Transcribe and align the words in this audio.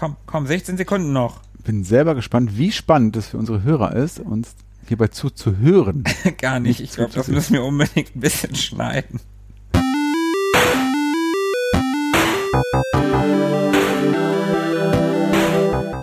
komm, 0.00 0.16
komm, 0.24 0.46
16 0.46 0.78
Sekunden 0.78 1.12
noch. 1.12 1.40
Bin 1.62 1.84
selber 1.84 2.14
gespannt, 2.14 2.56
wie 2.56 2.72
spannend 2.72 3.16
es 3.16 3.28
für 3.28 3.36
unsere 3.36 3.62
Hörer 3.62 3.94
ist, 3.94 4.18
uns 4.18 4.54
hierbei 4.88 5.08
zuzuhören. 5.08 6.04
Gar 6.38 6.58
nicht. 6.58 6.80
Ich 6.80 6.92
glaube, 6.92 7.12
das 7.12 7.28
müssen 7.28 7.52
wir 7.52 7.62
unbedingt 7.62 8.16
ein 8.16 8.20
bisschen 8.20 8.54
schneiden. 8.54 9.20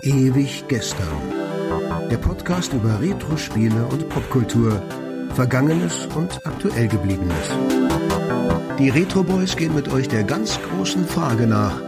Ewig 0.02 0.64
gestern. 0.68 1.08
Der 2.08 2.18
Podcast 2.18 2.72
über 2.72 3.00
Retro-Spiele 3.00 3.84
und 3.86 4.08
Popkultur. 4.08 4.80
Vergangenes 5.34 6.06
und 6.14 6.46
aktuell 6.46 6.86
gebliebenes. 6.86 7.50
Die 8.78 8.90
Retro 8.90 9.24
Boys 9.24 9.56
gehen 9.56 9.74
mit 9.74 9.88
euch 9.88 10.06
der 10.06 10.22
ganz 10.22 10.58
großen 10.62 11.04
Frage 11.04 11.48
nach. 11.48 11.80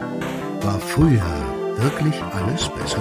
War 0.60 0.78
früher 0.80 1.49
wirklich 1.82 2.22
alles 2.22 2.68
besser? 2.68 3.00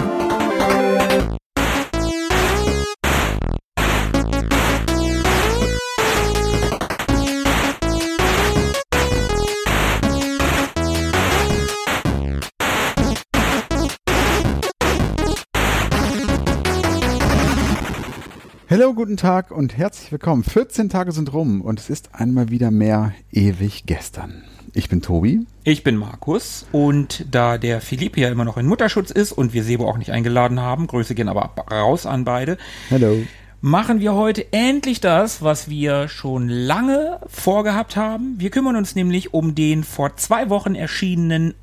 Hallo, 18.69 18.93
guten 18.93 19.17
Tag 19.17 19.51
und 19.51 19.77
herzlich 19.77 20.11
willkommen. 20.11 20.43
14 20.43 20.89
Tage 20.89 21.11
sind 21.11 21.33
rum 21.33 21.61
und 21.61 21.79
es 21.79 21.89
ist 21.89 22.13
einmal 22.13 22.49
wieder 22.49 22.71
mehr 22.71 23.13
ewig 23.31 23.85
gestern. 23.87 24.43
Ich 24.73 24.89
bin 24.89 25.01
Tobi. 25.01 25.45
Ich 25.63 25.83
bin 25.83 25.95
Markus 25.95 26.65
und 26.71 27.25
da 27.31 27.57
der 27.57 27.81
Philipp 27.81 28.17
ja 28.17 28.29
immer 28.29 28.45
noch 28.45 28.57
in 28.57 28.67
Mutterschutz 28.67 29.09
ist 29.09 29.31
und 29.31 29.53
wir 29.53 29.63
Sebo 29.63 29.87
auch 29.87 29.97
nicht 29.97 30.11
eingeladen 30.11 30.59
haben, 30.59 30.87
Grüße 30.87 31.15
gehen 31.15 31.29
aber 31.29 31.53
raus 31.71 32.05
an 32.05 32.23
beide. 32.23 32.57
Hallo. 32.91 33.23
Machen 33.61 33.99
wir 33.99 34.13
heute 34.13 34.53
endlich 34.53 35.01
das, 35.01 35.41
was 35.41 35.69
wir 35.69 36.07
schon 36.07 36.47
lange 36.47 37.19
vorgehabt 37.27 37.95
haben. 37.95 38.35
Wir 38.37 38.51
kümmern 38.51 38.75
uns 38.75 38.95
nämlich 38.95 39.33
um 39.33 39.55
den 39.55 39.83
vor 39.83 40.15
zwei 40.15 40.49
Wochen 40.49 40.75
erschienenen 40.75 41.55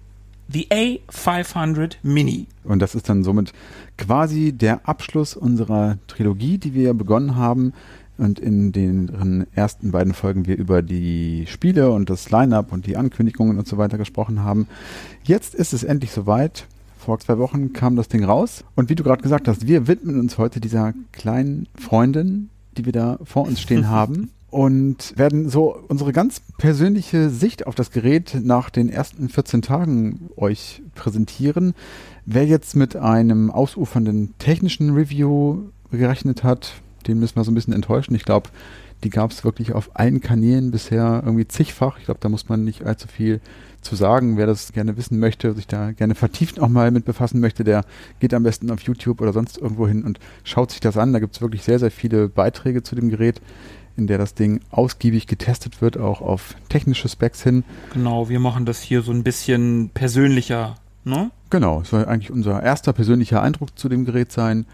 The 0.49 0.69
A500 0.69 1.97
Mini. 2.03 2.47
Und 2.65 2.81
das 2.81 2.95
ist 2.95 3.09
dann 3.09 3.25
somit 3.25 3.53
quasi 3.99 4.53
der 4.53 4.87
Abschluss 4.89 5.35
unserer 5.37 5.99
Trilogie, 6.07 6.59
die 6.59 6.75
wir 6.75 6.95
begonnen 6.95 7.37
haben. 7.37 7.73
Und 8.19 8.39
in 8.39 8.73
den 8.73 9.47
ersten 9.55 9.91
beiden 9.91 10.15
Folgen 10.15 10.47
wir 10.47 10.57
über 10.57 10.83
die 10.83 11.45
Spiele 11.49 11.91
und 11.91 12.09
das 12.09 12.31
Line-up 12.31 12.73
und 12.73 12.87
die 12.87 12.97
Ankündigungen 12.97 13.59
und 13.59 13.67
so 13.67 13.77
weiter 13.77 13.99
gesprochen 13.99 14.43
haben. 14.43 14.69
Jetzt 15.25 15.55
ist 15.55 15.73
es 15.73 15.85
endlich 15.85 16.13
soweit. 16.13 16.67
Vor 16.99 17.19
zwei 17.19 17.39
Wochen 17.39 17.73
kam 17.73 17.95
das 17.95 18.09
Ding 18.09 18.25
raus. 18.25 18.65
Und 18.75 18.89
wie 18.89 18.95
du 18.95 19.05
gerade 19.05 19.23
gesagt 19.23 19.49
hast, 19.49 19.67
wir 19.67 19.87
widmen 19.87 20.19
uns 20.19 20.39
heute 20.39 20.61
dieser 20.61 20.95
kleinen 21.13 21.69
Freundin, 21.79 22.49
die 22.77 22.85
wir 22.85 22.93
da 22.93 23.19
vor 23.25 23.47
uns 23.47 23.61
stehen 23.61 23.89
haben 23.91 24.31
und 24.51 25.13
werden 25.19 25.51
so 25.51 25.77
unsere 25.89 26.13
ganz 26.13 26.41
persönliche 26.57 27.31
Sicht 27.31 27.67
auf 27.67 27.75
das 27.75 27.91
Gerät 27.91 28.39
nach 28.43 28.71
den 28.71 28.89
ersten 28.89 29.29
14 29.29 29.61
Tagen 29.61 30.31
euch 30.37 30.83
präsentieren. 30.95 31.75
Wer 32.25 32.47
jetzt 32.47 32.75
mit 32.75 32.97
einem 32.97 33.51
ausufernden 33.51 34.35
technischen 34.39 34.95
Review 34.95 35.65
gerechnet 35.91 36.43
hat, 36.43 36.81
den 37.07 37.19
müssen 37.19 37.37
wir 37.37 37.45
so 37.45 37.51
ein 37.51 37.55
bisschen 37.55 37.73
enttäuschen. 37.73 38.15
Ich 38.15 38.25
glaube, 38.25 38.51
die 39.05 39.11
gab 39.11 39.31
es 39.31 39.45
wirklich 39.45 39.73
auf 39.73 39.91
allen 39.95 40.21
Kanälen 40.21 40.71
bisher 40.71 41.23
irgendwie 41.25 41.47
zigfach. 41.47 41.99
Ich 41.99 42.07
glaube, 42.07 42.21
da 42.21 42.29
muss 42.29 42.49
man 42.49 42.65
nicht 42.65 42.85
allzu 42.85 43.09
viel 43.09 43.41
zu 43.83 43.95
sagen. 43.95 44.37
Wer 44.37 44.47
das 44.47 44.73
gerne 44.73 44.97
wissen 44.97 45.19
möchte, 45.19 45.55
sich 45.55 45.67
da 45.67 45.93
gerne 45.93 46.15
vertieft 46.15 46.61
auch 46.61 46.69
mal 46.69 46.91
mit 46.91 47.05
befassen 47.05 47.41
möchte, 47.41 47.63
der 47.63 47.85
geht 48.21 48.35
am 48.35 48.43
besten 48.43 48.71
auf 48.71 48.81
YouTube 48.81 49.21
oder 49.21 49.33
sonst 49.33 49.59
irgendwo 49.59 49.87
hin 49.87 50.03
und 50.03 50.19
schaut 50.45 50.71
sich 50.71 50.81
das 50.81 50.97
an. 50.97 51.13
Da 51.13 51.19
gibt 51.19 51.35
es 51.37 51.43
wirklich 51.43 51.63
sehr, 51.63 51.79
sehr 51.79 51.91
viele 51.91 52.29
Beiträge 52.29 52.83
zu 52.83 52.95
dem 52.95 53.11
Gerät 53.11 53.41
in 53.97 54.07
der 54.07 54.19
das 54.19 54.35
Ding 54.35 54.61
ausgiebig 54.71 55.27
getestet 55.27 55.81
wird, 55.81 55.97
auch 55.97 56.21
auf 56.21 56.55
technische 56.69 57.09
Specs 57.09 57.43
hin. 57.43 57.65
Genau, 57.93 58.29
wir 58.29 58.41
machen 58.41 58.67
das 58.67 58.83
hier 58.83 59.03
so 59.03 59.11
ein 59.11 59.23
bisschen 59.23 59.91
persönlicher, 59.95 60.75
ne? 61.05 61.31
Genau, 61.49 61.81
es 61.81 61.91
soll 61.91 62.05
eigentlich 62.05 62.31
unser 62.31 62.63
erster 62.63 62.93
persönlicher 62.93 63.41
Eindruck 63.41 63.79
zu 63.79 63.89
dem 63.89 64.05
Gerät 64.05 64.33
sein. 64.33 64.67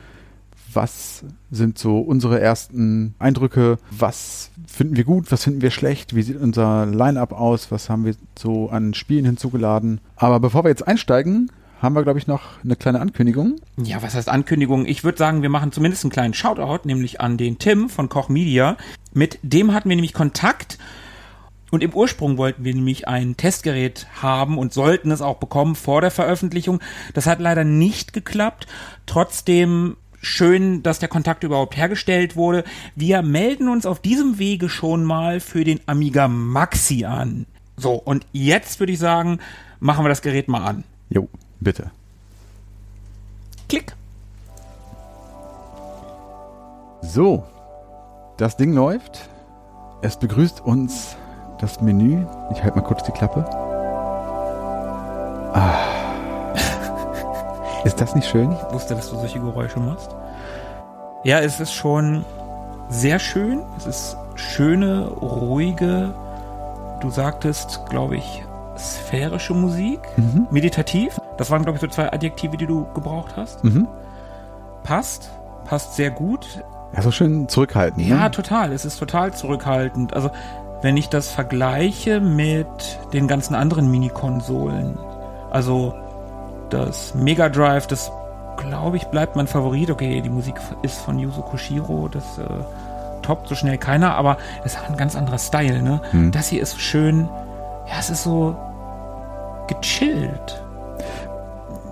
Was 0.72 1.24
sind 1.50 1.78
so 1.78 1.98
unsere 1.98 2.40
ersten 2.40 3.14
Eindrücke? 3.18 3.78
Was 3.90 4.50
finden 4.66 4.96
wir 4.96 5.04
gut? 5.04 5.30
Was 5.30 5.44
finden 5.44 5.62
wir 5.62 5.70
schlecht? 5.70 6.14
Wie 6.14 6.22
sieht 6.22 6.40
unser 6.40 6.86
Line-up 6.86 7.32
aus? 7.32 7.70
Was 7.70 7.90
haben 7.90 8.04
wir 8.04 8.14
so 8.38 8.70
an 8.70 8.94
Spielen 8.94 9.24
hinzugeladen? 9.24 10.00
Aber 10.16 10.40
bevor 10.40 10.64
wir 10.64 10.68
jetzt 10.68 10.86
einsteigen, 10.86 11.50
haben 11.80 11.94
wir, 11.96 12.04
glaube 12.04 12.18
ich, 12.20 12.28
noch 12.28 12.62
eine 12.62 12.76
kleine 12.76 13.00
Ankündigung. 13.00 13.56
Ja, 13.76 14.02
was 14.02 14.14
heißt 14.14 14.28
Ankündigung? 14.28 14.86
Ich 14.86 15.02
würde 15.02 15.18
sagen, 15.18 15.42
wir 15.42 15.48
machen 15.48 15.72
zumindest 15.72 16.04
einen 16.04 16.12
kleinen 16.12 16.32
Shoutout, 16.32 16.86
nämlich 16.86 17.20
an 17.20 17.36
den 17.36 17.58
Tim 17.58 17.88
von 17.88 18.08
Koch 18.08 18.28
Media. 18.28 18.76
Mit 19.12 19.40
dem 19.42 19.74
hatten 19.74 19.88
wir 19.88 19.96
nämlich 19.96 20.14
Kontakt 20.14 20.78
und 21.72 21.82
im 21.82 21.94
Ursprung 21.94 22.36
wollten 22.36 22.64
wir 22.64 22.74
nämlich 22.74 23.08
ein 23.08 23.36
Testgerät 23.36 24.06
haben 24.20 24.58
und 24.58 24.74
sollten 24.74 25.10
es 25.10 25.22
auch 25.22 25.38
bekommen 25.38 25.74
vor 25.74 26.02
der 26.02 26.10
Veröffentlichung. 26.10 26.80
Das 27.14 27.26
hat 27.26 27.40
leider 27.40 27.64
nicht 27.64 28.12
geklappt. 28.12 28.66
Trotzdem 29.06 29.96
schön, 30.22 30.82
dass 30.82 31.00
der 31.00 31.08
Kontakt 31.08 31.44
überhaupt 31.44 31.76
hergestellt 31.76 32.36
wurde. 32.36 32.64
Wir 32.96 33.20
melden 33.20 33.68
uns 33.68 33.84
auf 33.84 34.00
diesem 34.00 34.38
Wege 34.38 34.70
schon 34.70 35.04
mal 35.04 35.40
für 35.40 35.64
den 35.64 35.80
Amiga 35.86 36.28
Maxi 36.28 37.04
an. 37.04 37.46
So, 37.76 37.94
und 37.94 38.24
jetzt 38.32 38.80
würde 38.80 38.92
ich 38.92 38.98
sagen, 38.98 39.40
machen 39.80 40.04
wir 40.04 40.08
das 40.08 40.22
Gerät 40.22 40.48
mal 40.48 40.64
an. 40.64 40.84
Jo. 41.10 41.28
Bitte. 41.60 41.90
Klick. 43.68 43.94
So, 47.02 47.44
das 48.36 48.56
Ding 48.56 48.72
läuft. 48.72 49.28
Es 50.02 50.18
begrüßt 50.18 50.60
uns 50.60 51.16
das 51.60 51.80
Menü. 51.80 52.24
Ich 52.52 52.62
halte 52.62 52.76
mal 52.76 52.84
kurz 52.84 53.04
die 53.04 53.12
Klappe. 53.12 53.44
Ah. 55.54 55.91
Ist 57.84 58.00
das 58.00 58.14
nicht 58.14 58.28
schön? 58.28 58.52
Ich 58.52 58.74
wusste, 58.74 58.94
dass 58.94 59.10
du 59.10 59.16
solche 59.16 59.40
Geräusche 59.40 59.80
machst. 59.80 60.14
Ja, 61.24 61.40
es 61.40 61.60
ist 61.60 61.72
schon 61.72 62.24
sehr 62.88 63.18
schön. 63.18 63.62
Es 63.76 63.86
ist 63.86 64.16
schöne, 64.34 65.08
ruhige, 65.08 66.14
du 67.00 67.10
sagtest, 67.10 67.80
glaube 67.88 68.16
ich, 68.16 68.44
sphärische 68.76 69.54
Musik, 69.54 70.00
mhm. 70.16 70.46
meditativ. 70.50 71.20
Das 71.36 71.50
waren, 71.50 71.62
glaube 71.62 71.76
ich, 71.76 71.80
so 71.80 71.88
zwei 71.88 72.12
Adjektive, 72.12 72.56
die 72.56 72.66
du 72.66 72.86
gebraucht 72.94 73.34
hast. 73.36 73.62
Mhm. 73.64 73.88
Passt, 74.84 75.30
passt 75.64 75.96
sehr 75.96 76.10
gut. 76.10 76.62
Ja, 76.94 77.02
so 77.02 77.10
schön 77.10 77.48
zurückhaltend. 77.48 78.06
Ja, 78.06 78.24
ne? 78.24 78.30
total. 78.30 78.72
Es 78.72 78.84
ist 78.84 78.98
total 78.98 79.32
zurückhaltend. 79.32 80.14
Also, 80.14 80.30
wenn 80.82 80.96
ich 80.96 81.08
das 81.08 81.28
vergleiche 81.28 82.20
mit 82.20 82.66
den 83.12 83.28
ganzen 83.28 83.54
anderen 83.54 83.90
Mini-Konsolen, 83.90 84.98
also 85.50 85.94
das 86.72 87.14
Mega 87.14 87.48
Drive, 87.48 87.86
das 87.86 88.10
glaube 88.56 88.96
ich 88.96 89.04
bleibt 89.06 89.36
mein 89.36 89.46
Favorit. 89.46 89.90
Okay, 89.90 90.20
die 90.20 90.30
Musik 90.30 90.54
ist 90.82 90.98
von 90.98 91.18
Yuzo 91.18 91.42
Koshiro, 91.42 92.08
das 92.08 92.38
äh, 92.38 92.44
toppt 93.22 93.48
so 93.48 93.54
schnell 93.54 93.78
keiner, 93.78 94.14
aber 94.14 94.38
es 94.64 94.78
hat 94.78 94.90
ein 94.90 94.96
ganz 94.96 95.14
anderer 95.14 95.38
Style. 95.38 95.82
Ne? 95.82 96.00
Hm. 96.10 96.32
Das 96.32 96.48
hier 96.48 96.62
ist 96.62 96.80
schön, 96.80 97.28
ja, 97.88 97.98
es 97.98 98.10
ist 98.10 98.24
so 98.24 98.56
gechillt. 99.68 100.62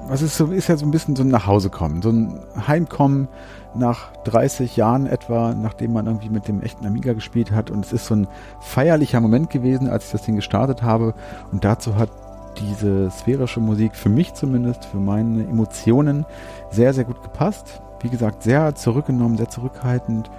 Was 0.09 0.23
ist 0.23 0.37
so, 0.37 0.47
ist 0.47 0.69
ja 0.69 0.77
so 0.77 0.87
ein 0.87 0.91
bisschen 0.91 1.15
so 1.15 1.23
ein 1.23 1.29
Nachhausekommen, 1.29 2.03
so 2.03 2.11
ein 2.11 2.41
Heimkommen 2.67 3.29
nach 3.75 4.11
30 4.25 4.77
Jahren 4.77 5.07
etwa, 5.07 5.55
nachdem 5.55 5.93
man 5.93 6.07
irgendwie 6.07 6.31
mit 6.31 6.49
dem 6.49 6.63
echten 6.63 6.85
Amiga 6.85 7.13
gespielt 7.13 7.53
hat. 7.53 7.71
Und 7.71 7.85
es 7.85 7.93
ist 7.93 8.07
so 8.07 8.17
ein 8.17 8.29
feierlicher 8.61 9.21
Moment 9.21 9.51
gewesen, 9.51 9.89
als 9.89 10.07
ich 10.07 10.13
das 10.13 10.23
Ding 10.23 10.35
gestartet 10.35 10.83
habe. 10.83 11.15
Und 11.53 11.65
dazu 11.65 11.95
hat 11.95 12.11
diese 12.59 13.11
sphärische 13.11 13.61
Musik 13.61 13.95
für 13.95 14.09
mich 14.09 14.35
zumindest, 14.35 14.85
für 14.85 14.99
meine 14.99 15.45
Emotionen 15.45 16.27
sehr, 16.71 16.93
sehr 16.93 17.05
gut 17.05 17.23
gepasst. 17.23 17.81
Wie 18.01 18.09
gesagt, 18.09 18.43
sehr 18.43 18.75
zurückgenommen, 18.75 19.37
sehr 19.37 19.49
zurückhaltend. 19.49 20.31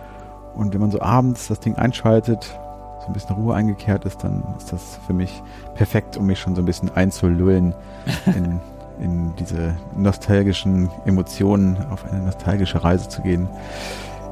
Und 0.56 0.74
wenn 0.74 0.82
man 0.82 0.92
so 0.92 1.02
abends 1.02 1.48
das 1.48 1.60
Ding 1.60 1.76
einschaltet, 1.76 2.58
so 3.00 3.08
ein 3.08 3.14
bisschen 3.14 3.36
Ruhe 3.36 3.56
eingekehrt 3.56 4.06
ist, 4.06 4.24
dann 4.24 4.44
ist 4.58 4.72
das 4.72 5.00
für 5.08 5.14
mich 5.14 5.42
perfekt, 5.76 6.18
um 6.18 6.26
mich 6.26 6.40
schon 6.40 6.56
so 6.56 6.62
ein 6.62 6.66
bisschen 6.66 6.92
einzulullen 6.96 7.74
in, 8.26 8.60
in 9.00 9.36
diese 9.38 9.76
nostalgischen 9.96 10.90
Emotionen, 11.06 11.78
auf 11.90 12.06
eine 12.06 12.22
nostalgische 12.24 12.84
Reise 12.84 13.10
zu 13.10 13.22
gehen. 13.22 13.48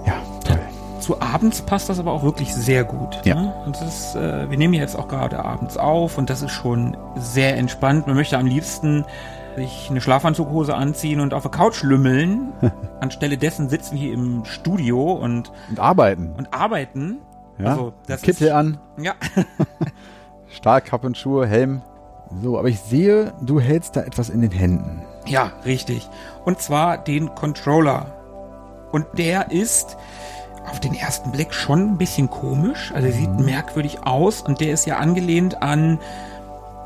Ja. 0.06 0.14
Zu 1.00 1.22
abends 1.22 1.62
passt 1.62 1.90
das 1.90 2.00
aber 2.00 2.12
auch 2.12 2.24
wirklich 2.24 2.54
sehr 2.54 2.84
gut. 2.84 3.22
Ja. 3.26 3.36
Ne? 3.36 3.54
Und 3.66 3.76
das 3.76 3.88
ist, 3.88 4.16
äh, 4.16 4.50
wir 4.50 4.58
nehmen 4.58 4.74
jetzt 4.74 4.98
auch 4.98 5.08
gerade 5.08 5.44
abends 5.44 5.78
auf 5.78 6.18
und 6.18 6.30
das 6.30 6.42
ist 6.42 6.52
schon 6.52 6.98
sehr 7.16 7.58
entspannt. 7.58 8.08
Man 8.08 8.16
möchte 8.16 8.38
am 8.38 8.46
liebsten 8.46 9.06
sich 9.56 9.88
eine 9.90 10.02
Schlafanzughose 10.02 10.76
anziehen 10.76 11.20
und 11.20 11.34
auf 11.34 11.44
der 11.44 11.52
Couch 11.52 11.84
lümmeln. 11.84 12.54
Anstelle 13.00 13.38
dessen 13.38 13.70
sitzen 13.70 13.96
wir 13.96 14.02
hier 14.02 14.14
im 14.14 14.46
Studio 14.46 15.14
und, 15.14 15.52
und 15.70 15.80
arbeiten. 15.80 16.34
Und 16.38 16.54
arbeiten. 16.54 17.20
Ja, 17.58 17.72
also, 17.72 17.94
das 18.08 18.22
Kittel 18.22 18.48
ist, 18.48 18.54
an. 18.54 18.78
Ja. 18.98 19.14
Stahlkappenschuhe, 20.48 21.46
Helm. 21.46 21.82
So, 22.42 22.60
aber 22.60 22.68
ich 22.68 22.80
sehe, 22.80 23.34
du 23.42 23.60
hältst 23.60 23.96
da 23.96 24.02
etwas 24.02 24.30
in 24.30 24.42
den 24.42 24.52
Händen. 24.52 25.02
Ja, 25.26 25.52
richtig. 25.66 26.08
Und 26.46 26.60
zwar 26.62 26.98
den 26.98 27.34
Controller. 27.36 28.14
Und 28.92 29.06
der 29.18 29.52
ist 29.52 29.98
auf 30.70 30.80
den 30.80 30.94
ersten 30.94 31.32
Blick 31.32 31.54
schon 31.54 31.92
ein 31.92 31.98
bisschen 31.98 32.30
komisch. 32.30 32.92
Also 32.96 33.08
er 33.08 33.14
sieht 33.14 33.40
merkwürdig 33.40 34.06
aus 34.06 34.42
und 34.42 34.60
der 34.62 34.74
ist 34.74 34.86
ja 34.86 34.98
angelehnt 34.98 35.62
an 35.62 36.00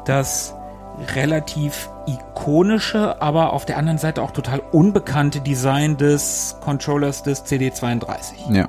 das 0.06 0.54
relativ 1.16 1.90
ikonische, 2.06 3.22
aber 3.22 3.54
auf 3.54 3.66
der 3.66 3.78
anderen 3.78 3.98
Seite 3.98 4.22
auch 4.22 4.32
total 4.32 4.62
unbekannte 4.72 5.42
Design 5.42 5.98
des 5.98 6.56
Controllers 6.62 7.24
des 7.24 7.46
CD32. 7.46 8.52
Ja. 8.52 8.68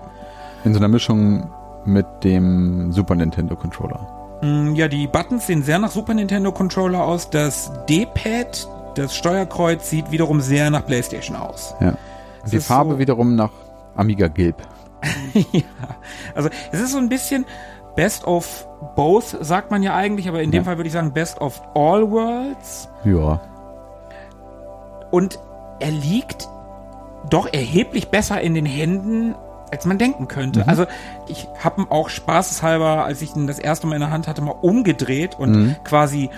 In 0.64 0.72
so 0.72 0.78
einer 0.78 0.88
Mischung 0.88 1.50
mit 1.84 2.06
dem 2.22 2.92
Super 2.92 3.14
Nintendo 3.14 3.56
Controller. 3.56 4.00
Mm, 4.42 4.74
Ja, 4.74 4.88
die 4.88 5.06
Buttons 5.06 5.46
sehen 5.46 5.62
sehr 5.62 5.78
nach 5.78 5.90
Super 5.90 6.14
Nintendo 6.14 6.50
Controller 6.50 7.02
aus. 7.04 7.28
Das 7.28 7.70
D-Pad, 7.88 8.68
das 8.94 9.14
Steuerkreuz 9.14 9.90
sieht 9.90 10.10
wiederum 10.10 10.40
sehr 10.40 10.70
nach 10.70 10.86
PlayStation 10.86 11.36
aus. 11.36 11.74
Ja. 11.80 11.94
Die 12.50 12.58
Farbe 12.60 12.92
so- 12.92 12.98
wiederum 12.98 13.34
nach 13.34 13.50
Amiga 13.96 14.28
Gelb. 14.28 14.56
ja, 15.52 15.62
also 16.34 16.48
es 16.72 16.80
ist 16.80 16.92
so 16.92 16.98
ein 16.98 17.08
bisschen 17.08 17.44
Best 17.96 18.26
of 18.26 18.66
both, 18.96 19.36
sagt 19.40 19.70
man 19.70 19.82
ja 19.82 19.94
eigentlich, 19.94 20.28
aber 20.28 20.42
in 20.42 20.50
dem 20.50 20.58
Ja. 20.58 20.64
Fall 20.64 20.78
würde 20.78 20.88
ich 20.88 20.92
sagen 20.92 21.12
Best 21.12 21.40
of 21.40 21.60
all 21.74 22.10
worlds. 22.10 22.88
Ja. 23.04 23.40
Und 25.10 25.38
er 25.80 25.90
liegt 25.90 26.48
doch 27.30 27.52
erheblich 27.52 28.08
besser 28.08 28.40
in 28.40 28.54
den 28.54 28.66
Händen, 28.66 29.34
als 29.70 29.86
man 29.86 29.96
denken 29.98 30.28
könnte. 30.28 30.66
Also 30.68 30.86
ich 31.28 31.48
habe 31.62 31.82
ihn 31.82 31.86
auch 31.90 32.08
spaßeshalber, 32.08 33.04
als 33.04 33.22
ich 33.22 33.34
ihn 33.36 33.46
das 33.46 33.58
erste 33.58 33.86
Mal 33.86 33.94
in 33.96 34.00
der 34.00 34.10
Hand 34.10 34.26
hatte, 34.28 34.42
mal 34.42 34.54
umgedreht 34.60 35.38
und 35.38 35.76
quasi 35.84 36.30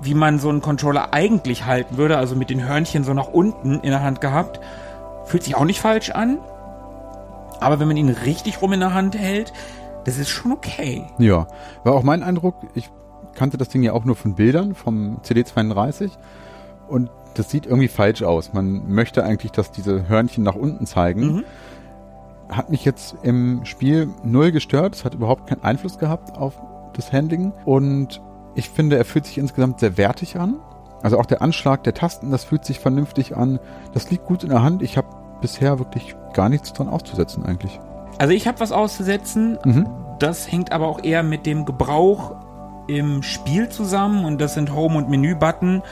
wie 0.00 0.14
man 0.14 0.38
so 0.38 0.48
einen 0.48 0.60
Controller 0.60 1.12
eigentlich 1.12 1.66
halten 1.66 1.96
würde, 1.96 2.18
also 2.18 2.34
mit 2.36 2.50
den 2.50 2.66
Hörnchen 2.66 3.04
so 3.04 3.14
nach 3.14 3.28
unten 3.28 3.80
in 3.80 3.90
der 3.90 4.02
Hand 4.02 4.20
gehabt. 4.20 4.60
Fühlt 5.24 5.42
sich 5.44 5.54
auch 5.56 5.64
nicht 5.64 5.80
falsch 5.80 6.10
an. 6.10 6.38
Aber 7.64 7.80
wenn 7.80 7.88
man 7.88 7.96
ihn 7.96 8.10
richtig 8.10 8.60
rum 8.60 8.72
in 8.74 8.80
der 8.80 8.92
Hand 8.92 9.18
hält, 9.18 9.52
das 10.04 10.18
ist 10.18 10.28
schon 10.28 10.52
okay. 10.52 11.06
Ja. 11.18 11.46
War 11.82 11.94
auch 11.94 12.02
mein 12.02 12.22
Eindruck. 12.22 12.56
Ich 12.74 12.90
kannte 13.34 13.56
das 13.56 13.70
Ding 13.70 13.82
ja 13.82 13.94
auch 13.94 14.04
nur 14.04 14.16
von 14.16 14.34
Bildern 14.34 14.74
vom 14.74 15.18
CD32 15.22 16.10
und 16.88 17.10
das 17.34 17.50
sieht 17.50 17.66
irgendwie 17.66 17.88
falsch 17.88 18.22
aus. 18.22 18.52
Man 18.52 18.88
möchte 18.92 19.24
eigentlich, 19.24 19.50
dass 19.50 19.72
diese 19.72 20.08
Hörnchen 20.08 20.44
nach 20.44 20.54
unten 20.54 20.86
zeigen. 20.86 21.36
Mhm. 21.36 21.44
Hat 22.50 22.70
mich 22.70 22.84
jetzt 22.84 23.16
im 23.22 23.64
Spiel 23.64 24.08
null 24.22 24.52
gestört. 24.52 24.94
Es 24.94 25.04
hat 25.04 25.14
überhaupt 25.14 25.48
keinen 25.48 25.64
Einfluss 25.64 25.98
gehabt 25.98 26.36
auf 26.36 26.60
das 26.92 27.12
Handling 27.12 27.52
und 27.64 28.20
ich 28.54 28.68
finde, 28.68 28.96
er 28.96 29.04
fühlt 29.04 29.24
sich 29.24 29.38
insgesamt 29.38 29.80
sehr 29.80 29.96
wertig 29.96 30.38
an. 30.38 30.60
Also 31.02 31.18
auch 31.18 31.26
der 31.26 31.42
Anschlag 31.42 31.82
der 31.82 31.94
Tasten, 31.94 32.30
das 32.30 32.44
fühlt 32.44 32.64
sich 32.64 32.78
vernünftig 32.78 33.36
an. 33.36 33.58
Das 33.94 34.10
liegt 34.10 34.26
gut 34.26 34.44
in 34.44 34.50
der 34.50 34.62
Hand. 34.62 34.82
Ich 34.82 34.96
habe 34.96 35.08
bisher 35.40 35.78
wirklich 35.78 36.14
gar 36.34 36.48
nichts 36.48 36.72
dran 36.72 36.88
auszusetzen 36.88 37.44
eigentlich. 37.44 37.80
Also 38.18 38.32
ich 38.32 38.46
habe 38.46 38.60
was 38.60 38.72
auszusetzen. 38.72 39.58
Mhm. 39.64 39.88
Das 40.18 40.50
hängt 40.50 40.72
aber 40.72 40.86
auch 40.86 41.02
eher 41.02 41.22
mit 41.22 41.46
dem 41.46 41.64
Gebrauch 41.64 42.36
im 42.86 43.22
Spiel 43.22 43.68
zusammen 43.68 44.24
und 44.24 44.40
das 44.40 44.54
sind 44.54 44.74
Home- 44.74 44.98
und 44.98 45.08
Menü-Button, 45.08 45.82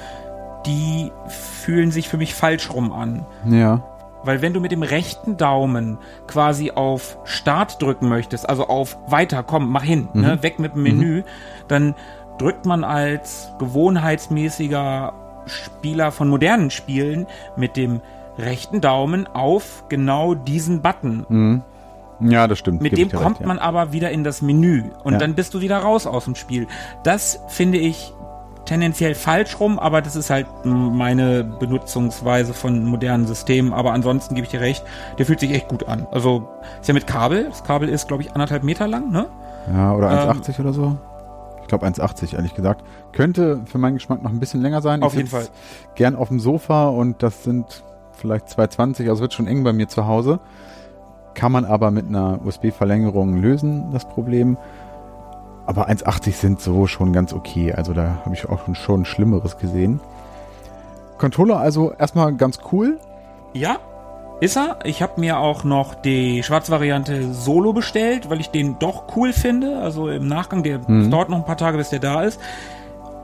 die 0.66 1.10
fühlen 1.26 1.90
sich 1.90 2.08
für 2.08 2.18
mich 2.18 2.34
falsch 2.34 2.72
rum 2.72 2.92
an. 2.92 3.26
Ja. 3.48 3.82
Weil 4.24 4.40
wenn 4.40 4.52
du 4.52 4.60
mit 4.60 4.70
dem 4.70 4.84
rechten 4.84 5.36
Daumen 5.36 5.98
quasi 6.28 6.70
auf 6.70 7.18
Start 7.24 7.82
drücken 7.82 8.08
möchtest, 8.08 8.48
also 8.48 8.68
auf 8.68 8.96
Weiter, 9.08 9.42
komm, 9.42 9.70
mach 9.70 9.82
hin, 9.82 10.08
ne, 10.12 10.42
weg 10.42 10.60
mit 10.60 10.74
dem 10.74 10.84
Menü, 10.84 11.22
dann 11.66 11.94
drückt 12.38 12.64
man 12.64 12.84
als 12.84 13.52
gewohnheitsmäßiger 13.58 15.12
Spieler 15.46 16.12
von 16.12 16.28
modernen 16.28 16.70
Spielen 16.70 17.26
mit 17.56 17.76
dem 17.76 18.00
rechten 18.38 18.80
Daumen 18.80 19.26
auf 19.26 19.84
genau 19.88 20.34
diesen 20.34 20.82
Button. 20.82 21.62
Ja, 22.20 22.46
das 22.46 22.58
stimmt. 22.58 22.82
Mit 22.82 22.96
dem 22.96 23.10
kommt 23.10 23.30
recht, 23.30 23.40
ja. 23.40 23.46
man 23.48 23.58
aber 23.58 23.92
wieder 23.92 24.10
in 24.10 24.22
das 24.24 24.42
Menü 24.42 24.84
und 25.04 25.14
Ja. 25.14 25.18
dann 25.18 25.34
bist 25.34 25.54
du 25.54 25.60
wieder 25.60 25.78
raus 25.78 26.06
aus 26.06 26.24
dem 26.24 26.34
Spiel. 26.36 26.66
Das 27.02 27.40
finde 27.48 27.78
ich 27.78 28.12
tendenziell 28.64 29.16
falsch 29.16 29.58
rum, 29.58 29.78
aber 29.80 30.02
das 30.02 30.14
ist 30.14 30.30
halt 30.30 30.46
meine 30.64 31.42
Benutzungsweise 31.42 32.54
von 32.54 32.84
modernen 32.84 33.26
Systemen. 33.26 33.72
Aber 33.72 33.92
ansonsten 33.92 34.36
gebe 34.36 34.44
ich 34.44 34.52
dir 34.52 34.60
recht, 34.60 34.84
der 35.18 35.26
fühlt 35.26 35.40
sich 35.40 35.50
echt 35.52 35.66
gut 35.68 35.88
an. 35.88 36.06
Also 36.12 36.48
ist 36.80 36.86
ja 36.86 36.94
mit 36.94 37.08
Kabel. 37.08 37.46
Das 37.48 37.64
Kabel 37.64 37.88
ist, 37.88 38.06
glaube 38.06 38.22
ich, 38.22 38.32
anderthalb 38.32 38.62
Meter 38.62 38.86
lang, 38.86 39.10
ne? 39.10 39.26
Ja, 39.74 39.92
oder 39.92 40.30
Ähm, 40.30 40.40
1,80 40.40 40.60
oder 40.60 40.72
so. 40.72 40.96
Ich 41.62 41.68
glaube 41.68 41.86
1,80 41.86 42.34
ehrlich 42.36 42.54
gesagt. 42.54 42.84
Könnte 43.12 43.62
für 43.66 43.78
meinen 43.78 43.94
Geschmack 43.94 44.22
noch 44.22 44.30
ein 44.30 44.38
bisschen 44.38 44.62
länger 44.62 44.80
sein. 44.80 45.02
Auf 45.02 45.12
ich 45.14 45.18
jeden 45.18 45.28
sitz 45.28 45.50
Gern 45.96 46.14
auf 46.14 46.28
dem 46.28 46.38
Sofa 46.38 46.86
und 46.88 47.22
das 47.22 47.42
sind 47.42 47.82
vielleicht 48.22 48.46
2,20, 48.48 49.08
also 49.10 49.20
wird 49.20 49.34
schon 49.34 49.46
eng 49.46 49.64
bei 49.64 49.72
mir 49.72 49.88
zu 49.88 50.06
Hause. 50.06 50.38
Kann 51.34 51.52
man 51.52 51.64
aber 51.64 51.90
mit 51.90 52.06
einer 52.08 52.38
USB-Verlängerung 52.44 53.36
lösen, 53.36 53.90
das 53.92 54.06
Problem. 54.08 54.56
Aber 55.66 55.88
1,80 55.88 56.32
sind 56.32 56.60
so 56.60 56.86
schon 56.86 57.12
ganz 57.12 57.32
okay. 57.32 57.72
Also 57.72 57.92
da 57.92 58.18
habe 58.24 58.34
ich 58.34 58.48
auch 58.48 58.60
schon, 58.74 59.04
Schlimmeres 59.04 59.58
gesehen. 59.58 60.00
Controller 61.18 61.58
also 61.58 61.92
erstmal 61.92 62.34
ganz 62.34 62.58
cool. 62.72 62.98
Ja, 63.52 63.76
ist 64.40 64.56
er. 64.56 64.78
Ich 64.84 65.02
habe 65.02 65.20
mir 65.20 65.38
auch 65.38 65.62
noch 65.64 65.94
die 65.94 66.42
Schwarzvariante 66.42 67.32
Solo 67.32 67.72
bestellt, 67.72 68.28
weil 68.28 68.40
ich 68.40 68.50
den 68.50 68.78
doch 68.78 69.04
cool 69.16 69.32
finde. 69.32 69.78
Also 69.78 70.08
im 70.08 70.26
Nachgang, 70.26 70.62
der 70.62 70.80
Mhm. 70.86 71.10
dauert 71.10 71.28
noch 71.28 71.38
ein 71.38 71.44
paar 71.44 71.56
Tage, 71.56 71.76
bis 71.78 71.90
der 71.90 72.00
da 72.00 72.22
ist. 72.22 72.40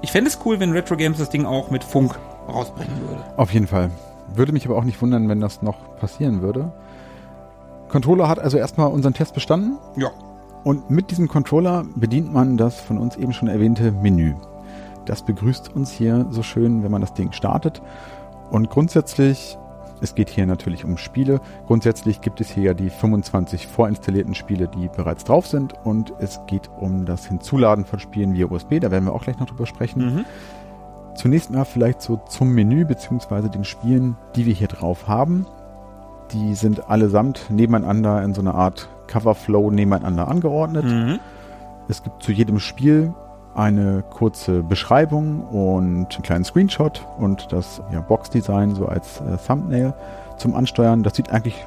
Ich 0.01 0.13
fände 0.13 0.31
es 0.31 0.39
cool, 0.45 0.61
wenn 0.61 0.71
Retro 0.73 0.97
Games 0.97 1.19
das 1.19 1.29
Ding 1.29 1.45
auch 1.45 1.71
mit 1.71 1.83
Funk 1.83 2.15
rausbringen 2.49 3.01
würde. 3.01 3.21
Auf 3.37 3.53
jeden 3.53 3.67
Fall. 3.67 3.91
Würde 4.35 4.53
mich 4.53 4.67
aber 4.67 4.77
auch 4.77 4.85
nicht 4.85 5.01
wundern, 5.01 5.29
wenn 5.29 5.41
das 5.41 5.63
noch 5.63 5.97
passieren 5.97 6.43
würde. 6.43 6.73
Controller 7.89 8.29
hat 8.29 8.39
also 8.39 8.59
erstmal 8.59 8.91
unseren 8.91 9.15
Test 9.15 9.35
bestanden. 9.35 9.79
Ja. 9.97 10.11
Und 10.65 10.91
mit 10.91 11.11
diesem 11.11 11.29
Controller 11.29 11.85
bedient 11.97 12.33
man 12.33 12.57
das 12.57 12.81
von 12.81 12.99
uns 12.99 13.17
eben 13.17 13.33
schon 13.33 13.49
erwähnte 13.49 13.93
Menü. 13.93 14.35
Das 15.07 15.23
begrüßt 15.23 15.75
uns 15.75 15.91
hier 15.91 16.27
so 16.31 16.43
schön, 16.43 16.83
wenn 16.83 16.91
man 16.91 17.01
das 17.01 17.15
Ding 17.15 17.33
startet. 17.33 17.81
Und 18.51 18.69
grundsätzlich, 18.69 19.57
es 20.03 20.15
geht 20.15 20.29
hier 20.29 20.45
natürlich 20.45 20.85
um 20.85 20.99
Spiele. 20.99 21.41
Grundsätzlich 21.67 22.21
gibt 22.21 22.43
es 22.43 22.51
hier 22.51 22.65
ja 22.65 22.75
die 22.75 22.91
25 22.91 23.67
vorinstallierten 23.67 24.35
Spiele, 24.35 24.69
die 24.69 24.89
bereits 24.89 25.25
drauf 25.25 25.47
sind. 25.47 25.73
Und 25.85 26.13
es 26.19 26.41
geht 26.47 26.69
um 26.79 27.07
das 27.07 27.25
Hinzuladen 27.27 27.87
von 27.87 27.99
Spielen 27.99 28.35
via 28.35 28.47
USB. 28.47 28.81
Da 28.81 28.91
werden 28.91 29.07
wir 29.07 29.15
auch 29.15 29.23
gleich 29.23 29.39
noch 29.39 29.47
drüber 29.47 29.65
sprechen. 29.65 30.15
Mhm. 30.15 30.25
Zunächst 31.19 31.51
mal 31.51 31.65
vielleicht 31.65 32.01
so 32.01 32.21
zum 32.29 32.55
Menü 32.55 32.85
beziehungsweise 32.85 33.51
den 33.51 33.65
Spielen, 33.65 34.17
die 34.37 34.47
wir 34.47 34.55
hier 34.55 34.69
drauf 34.69 35.09
haben. 35.09 35.47
Die 36.31 36.55
sind 36.55 36.89
allesamt 36.89 37.51
nebeneinander 37.51 38.23
in 38.23 38.35
so 38.35 38.41
einer 38.41 38.55
Art 38.55 38.89
Coverflow 39.09 39.73
nebeneinander 39.73 40.29
angeordnet. 40.29 40.85
Mhm. 40.85 41.19
Es 41.89 42.05
gibt 42.05 42.23
zu 42.23 42.31
jedem 42.31 42.61
Spiel 42.61 43.13
eine 43.57 44.05
kurze 44.09 44.63
Beschreibung 44.63 45.41
und 45.49 46.15
einen 46.15 46.23
kleinen 46.23 46.45
Screenshot 46.45 47.05
und 47.19 47.53
das 47.53 47.83
ja, 47.93 48.01
Boxdesign 48.01 48.77
so 48.77 48.87
als 48.87 49.21
äh, 49.21 49.39
Thumbnail 49.45 49.95
zum 50.37 50.55
Ansteuern. 50.55 51.03
Das 51.03 51.17
sieht 51.17 51.31
eigentlich 51.31 51.67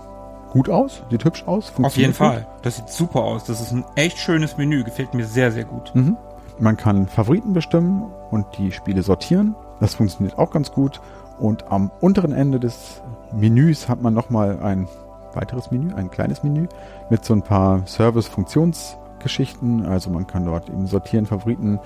gut 0.51 0.70
aus, 0.70 1.03
sieht 1.10 1.25
hübsch 1.25 1.43
aus. 1.46 1.74
Auf 1.84 1.98
jeden 1.98 2.13
funktioniert 2.13 2.17
gut. 2.17 2.17
Fall. 2.17 2.48
Das 2.62 2.77
sieht 2.77 2.88
super 2.88 3.20
aus. 3.20 3.43
Das 3.43 3.60
ist 3.60 3.74
ein 3.74 3.84
echt 3.96 4.17
schönes 4.17 4.55
Menü. 4.55 4.86
Gefällt 4.86 5.13
mir 5.13 5.25
sehr, 5.25 5.51
sehr 5.51 5.65
gut. 5.65 5.91
Mhm. 5.93 6.15
Man 6.60 6.77
kann 6.77 7.08
Favoriten 7.08 7.53
bestimmen 7.53 8.12
und 8.29 8.46
die 8.58 8.72
Spiele 8.72 9.03
sortieren. 9.03 9.55
Das 9.79 9.96
funktioniert 9.96 10.38
auch 10.38 10.51
ganz 10.51 10.72
gut. 10.72 11.01
Und 11.39 11.72
am 11.72 11.91
unteren 12.01 12.34
Ende 12.34 12.60
des 12.60 13.01
Menüs 13.34 13.89
hat 13.89 14.01
man 14.01 14.13
nochmal 14.13 14.60
ein 14.62 14.88
weiteres 15.34 15.72
Menü, 15.72 15.93
ein 15.93 16.12
kleines 16.12 16.43
Menü 16.43 16.67
mit 17.10 17.25
so 17.25 17.34
ein 17.34 17.41
paar 17.41 17.86
Service-Funktionsgeschichten. 17.88 19.86
Also 19.86 20.10
man 20.10 20.27
kann 20.27 20.46
dort 20.46 20.70
eben 20.70 20.86
sortieren, 20.88 21.25
Favoriten 21.25 21.79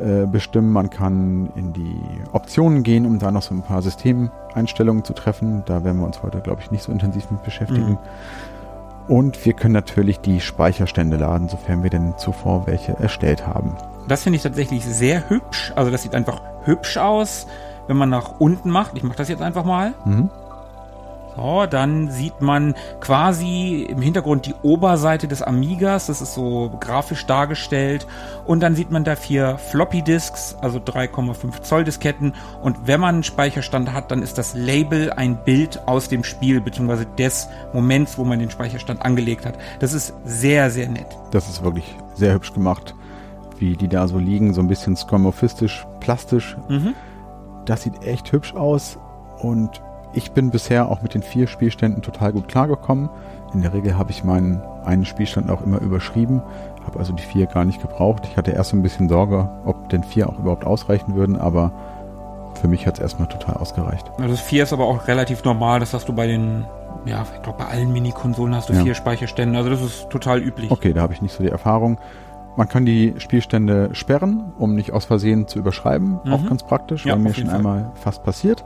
äh, 0.00 0.26
bestimmen. 0.26 0.72
Man 0.72 0.90
kann 0.90 1.50
in 1.54 1.72
die 1.72 2.00
Optionen 2.32 2.82
gehen, 2.82 3.06
um 3.06 3.18
da 3.18 3.30
noch 3.30 3.42
so 3.42 3.54
ein 3.54 3.62
paar 3.62 3.82
Systemeinstellungen 3.82 5.04
zu 5.04 5.12
treffen. 5.12 5.62
Da 5.66 5.84
werden 5.84 5.98
wir 5.98 6.06
uns 6.06 6.22
heute, 6.22 6.40
glaube 6.40 6.62
ich, 6.62 6.70
nicht 6.70 6.82
so 6.82 6.92
intensiv 6.92 7.30
mit 7.30 7.42
beschäftigen. 7.42 7.90
Mhm. 7.90 7.98
Und 9.08 9.44
wir 9.44 9.54
können 9.54 9.74
natürlich 9.74 10.20
die 10.20 10.40
Speicherstände 10.40 11.16
laden, 11.16 11.48
sofern 11.48 11.82
wir 11.82 11.90
denn 11.90 12.14
zuvor 12.18 12.66
welche 12.66 12.92
erstellt 12.98 13.46
haben. 13.46 13.74
Das 14.08 14.22
finde 14.22 14.36
ich 14.36 14.42
tatsächlich 14.42 14.84
sehr 14.84 15.28
hübsch. 15.28 15.72
Also 15.76 15.90
das 15.90 16.02
sieht 16.02 16.14
einfach 16.14 16.40
hübsch 16.64 16.96
aus, 16.96 17.46
wenn 17.86 17.96
man 17.96 18.10
nach 18.10 18.40
unten 18.40 18.70
macht. 18.70 18.96
Ich 18.96 19.02
mache 19.02 19.18
das 19.18 19.28
jetzt 19.28 19.42
einfach 19.42 19.64
mal. 19.64 19.94
Mhm. 20.04 20.30
So, 21.38 21.66
dann 21.66 22.10
sieht 22.10 22.40
man 22.40 22.74
quasi 22.98 23.86
im 23.88 24.02
Hintergrund 24.02 24.46
die 24.46 24.54
Oberseite 24.62 25.28
des 25.28 25.40
Amigas. 25.40 26.08
Das 26.08 26.20
ist 26.20 26.34
so 26.34 26.76
grafisch 26.80 27.26
dargestellt. 27.26 28.08
Und 28.44 28.58
dann 28.58 28.74
sieht 28.74 28.90
man 28.90 29.04
da 29.04 29.14
vier 29.14 29.56
Floppy 29.56 30.02
Disks, 30.02 30.56
also 30.60 30.78
3,5 30.78 31.62
Zoll 31.62 31.84
Disketten. 31.84 32.34
Und 32.60 32.88
wenn 32.88 33.00
man 33.00 33.16
einen 33.16 33.22
Speicherstand 33.22 33.92
hat, 33.92 34.10
dann 34.10 34.20
ist 34.20 34.36
das 34.36 34.54
Label 34.54 35.12
ein 35.12 35.44
Bild 35.44 35.86
aus 35.86 36.08
dem 36.08 36.24
Spiel, 36.24 36.60
beziehungsweise 36.60 37.06
des 37.06 37.48
Moments, 37.72 38.18
wo 38.18 38.24
man 38.24 38.40
den 38.40 38.50
Speicherstand 38.50 39.02
angelegt 39.02 39.46
hat. 39.46 39.54
Das 39.78 39.92
ist 39.92 40.14
sehr, 40.24 40.72
sehr 40.72 40.88
nett. 40.88 41.06
Das 41.30 41.48
ist 41.48 41.62
wirklich 41.62 41.96
sehr 42.16 42.34
hübsch 42.34 42.52
gemacht, 42.52 42.96
wie 43.60 43.76
die 43.76 43.88
da 43.88 44.06
so 44.08 44.18
liegen, 44.18 44.54
so 44.54 44.60
ein 44.60 44.68
bisschen 44.68 44.96
skeuomorphistisch, 44.96 45.86
plastisch. 46.00 46.56
Mhm. 46.68 46.94
Das 47.64 47.82
sieht 47.82 48.02
echt 48.04 48.32
hübsch 48.32 48.54
aus. 48.54 48.98
Und 49.40 49.82
ich 50.14 50.32
bin 50.32 50.50
bisher 50.50 50.90
auch 50.90 51.02
mit 51.02 51.14
den 51.14 51.22
vier 51.22 51.46
Spielständen 51.46 52.02
total 52.02 52.32
gut 52.32 52.48
klargekommen. 52.48 53.08
In 53.52 53.62
der 53.62 53.72
Regel 53.74 53.96
habe 53.96 54.10
ich 54.10 54.24
meinen 54.24 54.60
einen 54.84 55.04
Spielstand 55.04 55.50
auch 55.50 55.62
immer 55.62 55.80
überschrieben, 55.80 56.42
habe 56.86 56.98
also 56.98 57.12
die 57.12 57.22
vier 57.22 57.46
gar 57.46 57.64
nicht 57.64 57.80
gebraucht. 57.80 58.22
Ich 58.24 58.36
hatte 58.36 58.52
erst 58.52 58.70
so 58.70 58.76
ein 58.76 58.82
bisschen 58.82 59.08
Sorge, 59.08 59.48
ob 59.64 59.88
denn 59.90 60.02
vier 60.02 60.28
auch 60.28 60.38
überhaupt 60.38 60.64
ausreichen 60.64 61.14
würden, 61.14 61.36
aber 61.36 61.72
für 62.60 62.68
mich 62.68 62.86
hat 62.86 62.94
es 62.94 63.00
erstmal 63.00 63.28
total 63.28 63.56
ausgereicht. 63.56 64.10
Also 64.18 64.30
das 64.30 64.40
vier 64.40 64.62
ist 64.64 64.72
aber 64.72 64.84
auch 64.86 65.06
relativ 65.08 65.44
normal, 65.44 65.80
das 65.80 65.94
hast 65.94 66.08
du 66.08 66.12
bei 66.14 66.26
den, 66.26 66.64
ja, 67.04 67.24
ich 67.34 67.42
glaube 67.42 67.58
bei 67.58 67.66
allen 67.66 67.92
Mini-Konsolen 67.92 68.54
hast 68.54 68.68
du 68.68 68.72
Ja. 68.72 68.82
vier 68.82 68.94
Speicherstände, 68.94 69.58
also 69.58 69.70
das 69.70 69.82
ist 69.82 70.10
total 70.10 70.40
üblich. 70.40 70.70
Okay, 70.70 70.92
da 70.92 71.02
habe 71.02 71.12
ich 71.12 71.22
nicht 71.22 71.34
so 71.34 71.42
die 71.42 71.50
Erfahrung. 71.50 71.98
Man 72.58 72.68
kann 72.68 72.84
die 72.84 73.14
Spielstände 73.18 73.90
sperren, 73.92 74.52
um 74.58 74.74
nicht 74.74 74.92
aus 74.92 75.04
Versehen 75.04 75.46
zu 75.46 75.60
überschreiben. 75.60 76.18
Mhm. 76.24 76.32
Auch 76.32 76.44
ganz 76.44 76.64
praktisch, 76.64 77.06
Ja, 77.06 77.12
weil 77.12 77.20
mir 77.20 77.32
schon 77.32 77.46
Fall. 77.46 77.54
einmal 77.54 77.92
fast 77.94 78.24
passiert. 78.24 78.64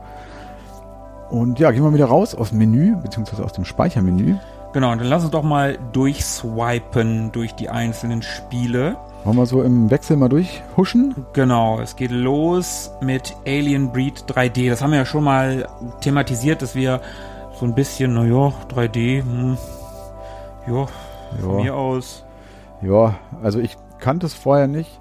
Und 1.28 1.58
ja, 1.58 1.70
gehen 1.72 1.84
wir 1.84 1.92
wieder 1.92 2.06
raus 2.06 2.34
aus 2.34 2.49
dem 2.49 2.58
Menü, 2.58 2.96
beziehungsweise 3.02 3.44
aus 3.44 3.52
dem 3.52 3.66
Speichermenü. 3.66 4.37
Genau, 4.72 4.92
und 4.92 4.99
dann 5.02 5.08
lass 5.08 5.25
uns 5.25 5.32
doch 5.32 5.42
mal 5.42 5.76
durchswipen 5.92 7.32
durch 7.32 7.54
die 7.54 7.68
einzelnen 7.68 8.22
Spiele. 8.22 8.96
Wollen 9.25 9.37
wir 9.37 9.44
so 9.44 9.62
im 9.62 9.90
Wechsel 9.90 10.16
mal 10.16 10.30
durchhuschen? 10.30 11.14
Genau, 11.34 11.78
es 11.78 11.94
geht 11.94 12.12
los 12.12 12.90
mit 13.02 13.37
Alien 13.46 13.92
Breed 13.92 14.25
3D. 14.26 14.70
Das 14.70 14.80
haben 14.80 14.92
wir 14.92 15.00
ja 15.00 15.04
schon 15.04 15.25
mal 15.25 15.68
thematisiert, 16.00 16.62
dass 16.62 16.75
wir 16.75 17.02
so 17.61 17.66
ein 17.66 17.75
bisschen, 17.75 18.14
naja, 18.14 18.54
3D, 18.75 19.22
hm, 19.22 19.58
ja, 20.66 20.87
von 21.42 21.56
mir 21.62 21.76
aus. 21.76 22.25
Ja, 22.80 23.14
also 23.42 23.61
ich 23.61 23.76
kannte 24.02 24.26
es 24.26 24.35
vorher 24.35 24.66
nicht, 24.68 25.00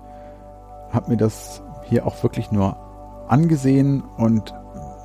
habe 0.94 1.10
mir 1.12 1.18
das 1.18 1.62
hier 1.84 2.06
auch 2.08 2.22
wirklich 2.24 2.52
nur 2.52 2.76
angesehen 3.28 4.04
und 4.18 4.54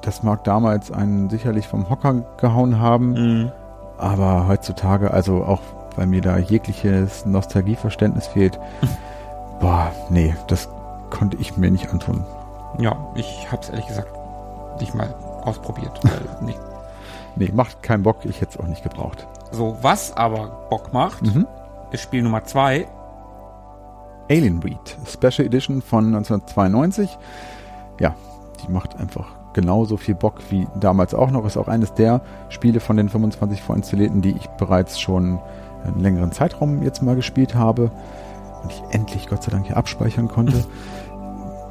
das 0.03 0.23
mag 0.23 0.45
damals 0.45 0.93
einen 0.93 1.29
sicherlich 1.31 1.67
vom 1.67 1.89
Hocker 1.91 2.15
gehauen 2.41 2.79
haben, 2.81 3.13
Mhm. 3.13 3.53
aber 3.99 4.47
heutzutage, 4.47 5.11
also 5.13 5.43
auch 5.45 5.61
weil 5.97 6.07
mir 6.07 6.21
da 6.21 6.37
jegliches 6.39 7.25
Nostalgieverständnis 7.27 8.27
fehlt, 8.27 8.61
boah, 9.61 9.91
nee, 10.11 10.35
das 10.49 10.69
konnte 11.11 11.37
ich 11.39 11.57
mir 11.57 11.71
nicht 11.71 11.89
antun. 11.91 12.25
Ja, 12.79 12.95
ich 13.15 13.51
hab's 13.51 13.71
ehrlich 13.71 13.87
gesagt 13.87 14.09
nicht 14.81 14.95
mal 14.95 15.15
ausprobiert. 15.43 15.99
Weil, 16.03 16.21
nee. 16.43 16.55
Nee, 17.37 17.51
macht 17.55 17.83
keinen 17.83 18.03
Bock, 18.03 18.25
ich 18.25 18.41
hätte 18.41 18.59
es 18.59 18.61
auch 18.65 18.69
nicht 18.69 18.83
gebraucht. 18.83 19.27
So, 19.53 19.77
was 19.83 20.15
aber 20.17 20.49
Bock 20.71 20.93
macht, 20.93 21.23
Mhm. 21.23 21.47
ist 21.91 22.03
Spiel 22.03 22.23
Nummer 22.23 22.45
2. 22.45 22.87
Alien 24.29 24.61
Breed, 24.61 24.97
Special 25.07 25.47
Edition 25.47 25.83
von 25.83 26.07
1992. 26.07 27.17
Ja, 28.01 28.15
die 28.63 28.73
macht 28.73 28.99
einfach 28.99 29.27
genauso 29.53 29.97
viel 29.97 30.15
Bock 30.15 30.35
wie 30.51 30.67
damals 30.79 31.15
auch 31.15 31.31
noch. 31.31 31.47
Ist 31.47 31.57
auch 31.57 31.69
eines 31.69 31.95
der 31.95 32.21
Spiele 32.49 32.81
von 32.81 32.97
den 32.97 33.09
25 33.09 33.63
vorinstallierten, 33.63 34.23
die 34.23 34.33
ich 34.33 34.47
bereits 34.59 35.01
schon 35.01 35.39
einen 35.85 36.01
längeren 36.01 36.33
Zeitraum 36.33 36.83
jetzt 36.83 37.03
mal 37.03 37.17
gespielt 37.17 37.55
habe 37.55 37.91
und 38.63 38.73
ich 38.73 38.83
endlich 38.91 39.29
Gott 39.29 39.43
sei 39.43 39.51
Dank 39.51 39.67
hier 39.67 39.77
abspeichern 39.77 40.29
konnte. 40.29 40.65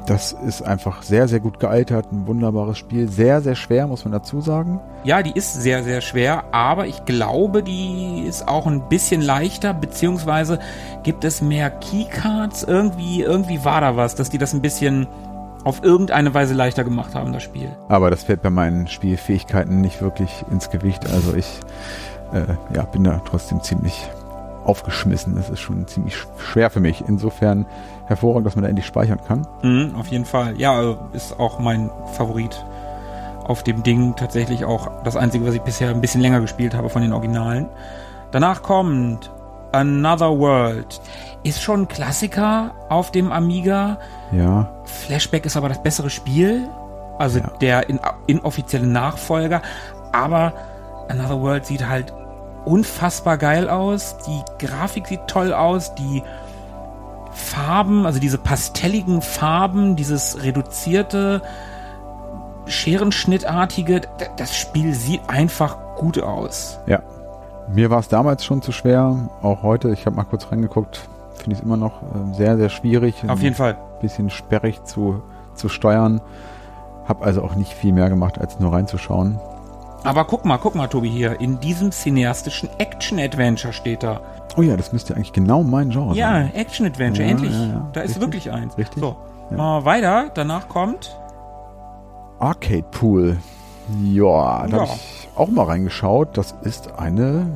Das 0.06 0.32
ist 0.32 0.62
einfach 0.62 1.02
sehr, 1.02 1.26
sehr 1.26 1.40
gut 1.40 1.58
gealtert, 1.58 2.12
ein 2.12 2.28
wunderbares 2.28 2.78
Spiel. 2.78 3.08
Sehr, 3.08 3.40
sehr 3.40 3.56
schwer, 3.56 3.88
muss 3.88 4.04
man 4.04 4.12
dazu 4.12 4.40
sagen. 4.40 4.78
Ja, 5.02 5.20
die 5.22 5.32
ist 5.32 5.54
sehr, 5.60 5.82
sehr 5.82 6.00
schwer, 6.00 6.44
aber 6.52 6.86
ich 6.86 7.04
glaube, 7.04 7.62
die 7.64 8.22
ist 8.26 8.46
auch 8.46 8.66
ein 8.68 8.88
bisschen 8.88 9.20
leichter, 9.20 9.74
beziehungsweise 9.74 10.60
gibt 11.02 11.24
es 11.24 11.42
mehr 11.42 11.70
Keycards. 11.70 12.62
Irgendwie, 12.62 13.22
irgendwie 13.22 13.64
war 13.64 13.80
da 13.80 13.96
was, 13.96 14.14
dass 14.14 14.30
die 14.30 14.38
das 14.38 14.52
ein 14.54 14.62
bisschen 14.62 15.08
auf 15.64 15.82
irgendeine 15.82 16.32
Weise 16.34 16.54
leichter 16.54 16.84
gemacht 16.84 17.16
haben, 17.16 17.32
das 17.32 17.42
Spiel. 17.42 17.68
Aber 17.88 18.08
das 18.08 18.22
fällt 18.22 18.42
bei 18.42 18.50
meinen 18.50 18.86
Spielfähigkeiten 18.86 19.80
nicht 19.80 20.00
wirklich 20.00 20.44
ins 20.52 20.70
Gewicht. 20.70 21.04
Also 21.10 21.34
ich 21.34 21.48
äh, 22.32 22.44
ja, 22.76 22.84
bin 22.84 23.02
da 23.02 23.20
trotzdem 23.28 23.60
ziemlich 23.60 24.08
aufgeschmissen. 24.64 25.34
Das 25.34 25.50
ist 25.50 25.58
schon 25.60 25.84
ziemlich 25.88 26.14
sch- 26.14 26.26
schwer 26.52 26.70
für 26.70 26.78
mich. 26.80 27.02
Insofern 27.08 27.66
hervorragend, 28.06 28.46
dass 28.46 28.54
man 28.56 28.62
da 28.62 28.68
endlich 28.68 28.86
speichern 28.86 29.18
kann. 29.26 29.46
Mhm, 29.62 29.94
auf 29.98 30.06
jeden 30.08 30.24
Fall. 30.24 30.58
Ja, 30.58 30.80
äh, 30.82 30.96
ist 31.12 31.38
auch 31.38 31.58
mein 31.58 31.90
Favorit 32.14 32.64
auf 33.46 33.62
dem 33.62 33.82
Ding. 33.82 34.14
Tatsächlich 34.16 34.64
auch 34.64 34.88
das 35.04 35.16
einzige, 35.16 35.46
was 35.46 35.54
ich 35.54 35.62
bisher 35.62 35.90
ein 35.90 36.00
bisschen 36.00 36.20
länger 36.20 36.40
gespielt 36.40 36.74
habe 36.74 36.88
von 36.88 37.02
den 37.02 37.12
Originalen. 37.12 37.68
Danach 38.32 38.62
kommt 38.62 39.30
Another 39.72 40.38
World. 40.38 41.00
Ist 41.42 41.62
schon 41.62 41.82
ein 41.82 41.88
Klassiker 41.88 42.72
auf 42.88 43.10
dem 43.12 43.30
Amiga. 43.30 43.98
Ja, 44.32 44.68
Flashback 44.84 45.46
ist 45.46 45.56
aber 45.56 45.68
das 45.68 45.82
bessere 45.82 46.10
Spiel. 46.10 46.68
Also 47.18 47.38
Ja. 47.38 47.50
der 47.60 47.88
in, 47.88 48.00
inoffizielle 48.26 48.86
Nachfolger. 48.86 49.62
Aber 50.12 50.52
Another 51.08 51.40
World 51.40 51.66
sieht 51.66 51.86
halt 51.88 52.12
unfassbar 52.64 53.38
geil 53.38 53.68
aus. 53.68 54.16
Die 54.26 54.42
Grafik 54.66 55.06
sieht 55.06 55.26
toll 55.28 55.52
aus. 55.52 55.94
Die 55.94 56.22
Farben, 57.36 58.06
also 58.06 58.18
diese 58.18 58.38
pastelligen 58.38 59.22
Farben, 59.22 59.94
dieses 59.94 60.42
reduzierte, 60.42 61.42
scherenschnittartige, 62.66 64.00
das 64.36 64.56
Spiel 64.56 64.94
sieht 64.94 65.20
einfach 65.28 65.76
gut 65.96 66.20
aus. 66.22 66.78
ja. 66.86 67.02
Mir 67.68 67.90
war 67.90 67.98
es 67.98 68.06
damals 68.06 68.44
schon 68.44 68.62
zu 68.62 68.70
schwer. 68.70 69.28
Auch 69.42 69.64
heute, 69.64 69.90
ich 69.90 70.06
habe 70.06 70.14
mal 70.14 70.22
kurz 70.22 70.52
reingeguckt, 70.52 71.00
finde 71.34 71.50
ich 71.52 71.58
es 71.58 71.64
immer 71.64 71.76
noch 71.76 72.00
äh, 72.00 72.34
sehr, 72.36 72.56
sehr 72.56 72.68
schwierig. 72.68 73.24
Auf 73.26 73.42
jeden 73.42 73.56
Fall. 73.56 73.72
Ein 73.72 74.00
bisschen 74.00 74.30
sperrig 74.30 74.84
zu, 74.84 75.20
zu 75.54 75.68
steuern. 75.68 76.20
Hab 77.08 77.26
also 77.26 77.42
auch 77.42 77.56
nicht 77.56 77.72
viel 77.72 77.92
mehr 77.92 78.08
gemacht, 78.08 78.40
als 78.40 78.60
nur 78.60 78.72
reinzuschauen. 78.72 79.40
Aber 80.04 80.24
guck 80.26 80.44
mal, 80.44 80.58
guck 80.58 80.76
mal, 80.76 80.86
Tobi, 80.86 81.10
hier. 81.10 81.40
In 81.40 81.58
diesem 81.58 81.90
cineastischen 81.90 82.68
Action-Adventure 82.78 83.72
steht 83.72 84.04
da. 84.04 84.20
Oh 84.56 84.62
ja, 84.62 84.76
das 84.76 84.92
müsste 84.92 85.14
eigentlich 85.14 85.32
genau 85.32 85.62
mein 85.62 85.90
Genre 85.90 86.14
Ja, 86.16 86.30
sein. 86.32 86.54
Action-Adventure, 86.54 87.24
Ja, 87.24 87.30
endlich. 87.30 87.52
ja. 87.52 87.88
Da 87.92 88.00
ist 88.00 88.10
Richtig, 88.16 88.22
wirklich 88.22 88.52
eins. 88.52 88.78
richtig. 88.78 89.00
So, 89.02 89.16
mal 89.54 89.84
weiter. 89.84 90.30
Danach 90.34 90.68
kommt 90.68 91.16
Arcade 92.38 92.84
Pool. 92.90 93.36
Ja, 94.02 94.66
da 94.66 94.78
habe 94.78 94.90
ich 94.94 95.28
auch 95.36 95.48
mal 95.48 95.64
reingeschaut. 95.64 96.36
Das 96.36 96.54
ist 96.62 96.98
eine 96.98 97.46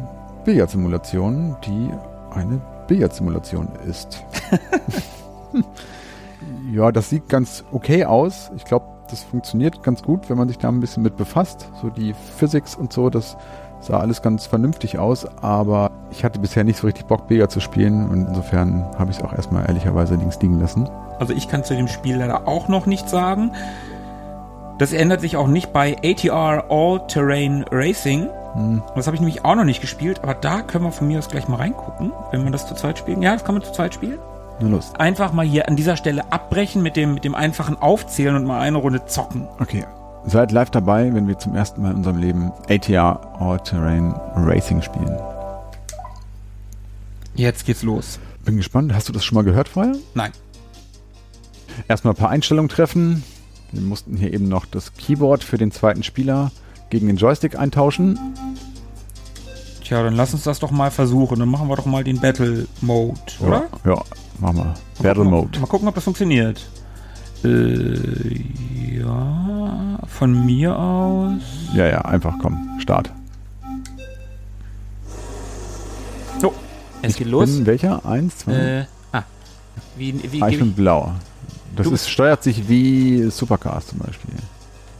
Billardsimulation, 0.45 1.57
die 1.65 1.91
eine 2.35 2.61
Billardsimulation 2.87 3.69
ist. 3.89 4.23
ja, 6.73 6.93
das 6.93 7.09
sieht 7.11 7.29
ganz 7.29 7.65
okay 7.73 8.05
aus. 8.05 8.51
Ich 8.57 8.65
glaube, 8.65 8.87
das 9.11 9.23
funktioniert 9.25 9.83
ganz 9.83 10.03
gut, 10.03 10.31
wenn 10.31 10.39
man 10.39 10.49
sich 10.49 10.59
da 10.59 10.69
ein 10.69 10.81
bisschen 10.81 11.03
mit 11.03 11.17
befasst. 11.17 11.69
So 11.83 11.91
die 11.91 12.15
Physics 12.39 12.77
und 12.77 12.93
so, 12.93 13.11
das 13.11 13.37
sah 13.81 13.99
alles 13.99 14.23
ganz 14.23 14.47
vernünftig 14.47 14.99
aus, 14.99 15.27
aber 15.43 15.91
ich 16.11 16.25
hatte 16.25 16.39
bisher 16.39 16.65
nicht 16.65 16.79
so 16.79 16.87
richtig 16.87 17.07
Bock, 17.07 17.29
Billard 17.29 17.51
zu 17.51 17.61
spielen 17.61 18.09
und 18.09 18.29
insofern 18.29 18.85
habe 18.99 19.11
ich 19.11 19.19
es 19.19 19.25
auch 19.25 19.33
erstmal 19.33 19.67
ehrlicherweise 19.67 20.15
links 20.15 20.41
liegen 20.41 20.61
lassen. 20.61 20.89
Also 21.19 21.33
ich 21.33 21.49
kann 21.49 21.65
zu 21.65 21.75
dem 21.75 21.89
Spiel 21.89 22.17
leider 22.17 22.47
auch 22.47 22.69
noch 22.69 22.87
nichts 22.87 23.11
sagen. 23.11 23.53
Das 24.79 24.93
ändert 24.93 25.21
sich 25.21 25.37
auch 25.37 25.47
nicht 25.47 25.73
bei 25.73 25.97
ATR 26.03 26.65
All-Terrain 26.71 27.65
Racing. 27.71 28.29
Hm. 28.55 28.83
Das 28.97 29.07
habe 29.07 29.15
ich 29.15 29.21
nämlich 29.21 29.45
auch 29.45 29.55
noch 29.55 29.65
nicht 29.65 29.81
gespielt, 29.81 30.21
aber 30.23 30.35
da 30.35 30.63
können 30.63 30.85
wir 30.85 30.93
von 30.93 31.07
mir 31.07 31.19
aus 31.19 31.29
gleich 31.29 31.49
mal 31.49 31.57
reingucken, 31.57 32.13
wenn 32.31 32.43
man 32.43 32.53
das 32.53 32.67
zu 32.67 32.75
zweit 32.75 32.99
spielen. 32.99 33.23
Ja, 33.23 33.35
das 33.35 33.45
kann 33.45 33.55
man 33.55 33.63
zu 33.63 33.73
zweit 33.73 33.95
spielen. 33.95 34.19
Na 34.61 34.69
los. 34.69 34.93
Einfach 34.99 35.33
mal 35.33 35.47
hier 35.47 35.69
an 35.69 35.77
dieser 35.77 35.97
Stelle 35.97 36.33
abbrechen 36.33 36.83
mit 36.83 36.97
dem, 36.97 37.15
mit 37.15 37.25
dem 37.25 37.35
einfachen 37.35 37.81
Aufzählen 37.81 38.35
und 38.37 38.45
mal 38.45 38.61
eine 38.61 38.79
Runde 38.79 39.05
zocken. 39.07 39.49
Okay. 39.61 39.85
Seid 40.27 40.53
live 40.53 40.71
dabei, 40.71 41.13
wenn 41.15 41.27
wir 41.27 41.39
zum 41.39 41.55
ersten 41.55 41.83
Mal 41.83 41.93
in 41.93 41.97
unserem 41.97 42.19
Leben 42.19 42.53
ATR 42.69 43.41
All-Terrain 43.41 44.15
Racing 44.35 44.83
spielen. 44.83 45.19
Jetzt 47.35 47.65
geht's 47.65 47.83
los. 47.83 48.19
Bin 48.45 48.57
gespannt. 48.57 48.95
Hast 48.95 49.09
du 49.09 49.13
das 49.13 49.25
schon 49.25 49.37
mal 49.37 49.45
gehört 49.45 49.69
vorher? 49.69 49.97
Nein. 50.15 50.33
Erstmal 51.89 52.15
ein 52.15 52.17
paar 52.17 52.31
Einstellungen 52.31 52.69
treffen. 52.69 53.25
Wir 53.73 53.83
mussten 53.83 54.17
hier 54.17 54.33
eben 54.33 54.49
noch 54.49 54.67
das 54.67 54.95
Keyboard 54.95 55.43
für 55.43 55.57
den 55.57 55.73
zweiten 55.73 56.03
Spieler 56.03 56.51
gegen 56.91 57.07
den 57.07 57.17
Joystick 57.17 57.59
eintauschen. 57.59 58.19
Tja, 59.83 60.03
dann 60.03 60.15
lass 60.15 60.35
uns 60.35 60.45
das 60.45 60.59
doch 60.59 60.71
mal 60.71 60.91
versuchen. 60.91 61.39
Dann 61.39 61.49
machen 61.49 61.69
wir 61.69 61.77
doch 61.77 61.87
mal 61.87 62.05
den 62.05 62.21
Battle 62.21 62.67
Mode, 62.81 63.21
oder? 63.41 63.69
Ja, 63.85 63.95
ja 63.95 64.03
machen 64.39 64.57
wir. 64.59 64.75
Battle 65.03 65.25
Mode. 65.25 65.59
Mal 65.61 65.67
gucken, 65.67 65.89
ob 65.89 65.95
das 65.95 66.05
funktioniert. 66.05 66.61
Äh, 67.45 68.99
ja, 68.99 69.99
von 70.07 70.45
mir 70.45 70.77
aus. 70.77 71.43
Ja, 71.75 71.87
ja, 71.87 72.01
einfach 72.03 72.35
komm. 72.41 72.79
Start. 72.81 73.11
So, 76.41 76.53
es 77.03 77.17
geht 77.17 77.29
los. 77.29 77.51
Bin 77.51 77.67
welcher? 77.67 78.05
Eins, 78.05 78.39
zwei. 78.39 78.53
Äh, 78.53 78.85
ah, 79.13 79.23
wie, 79.97 80.33
wie 80.33 80.43
ah, 80.43 80.49
ich 80.49 80.59
bin 80.59 80.71
ich, 80.71 80.77
blau. 80.77 81.13
Das 81.77 81.87
Du 81.87 81.95
ist, 81.95 82.11
steuert 82.11 82.43
sich 82.43 82.69
wie 82.69 83.31
Supercars 83.31 83.87
zum 83.87 83.99
Beispiel. 84.01 84.35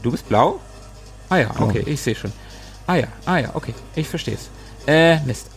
Du 0.01 0.11
bist 0.11 0.27
blau? 0.27 0.59
Ah 1.29 1.37
ja, 1.37 1.51
okay, 1.59 1.83
ich 1.85 2.01
sehe 2.01 2.15
schon. 2.15 2.31
Ah 2.87 2.95
ja, 2.95 3.07
ah 3.25 3.37
ja, 3.37 3.49
okay, 3.53 3.73
ich 3.95 4.07
verstehe 4.07 4.35
es. 4.35 4.49
Äh, 4.87 5.19
Mist. 5.25 5.49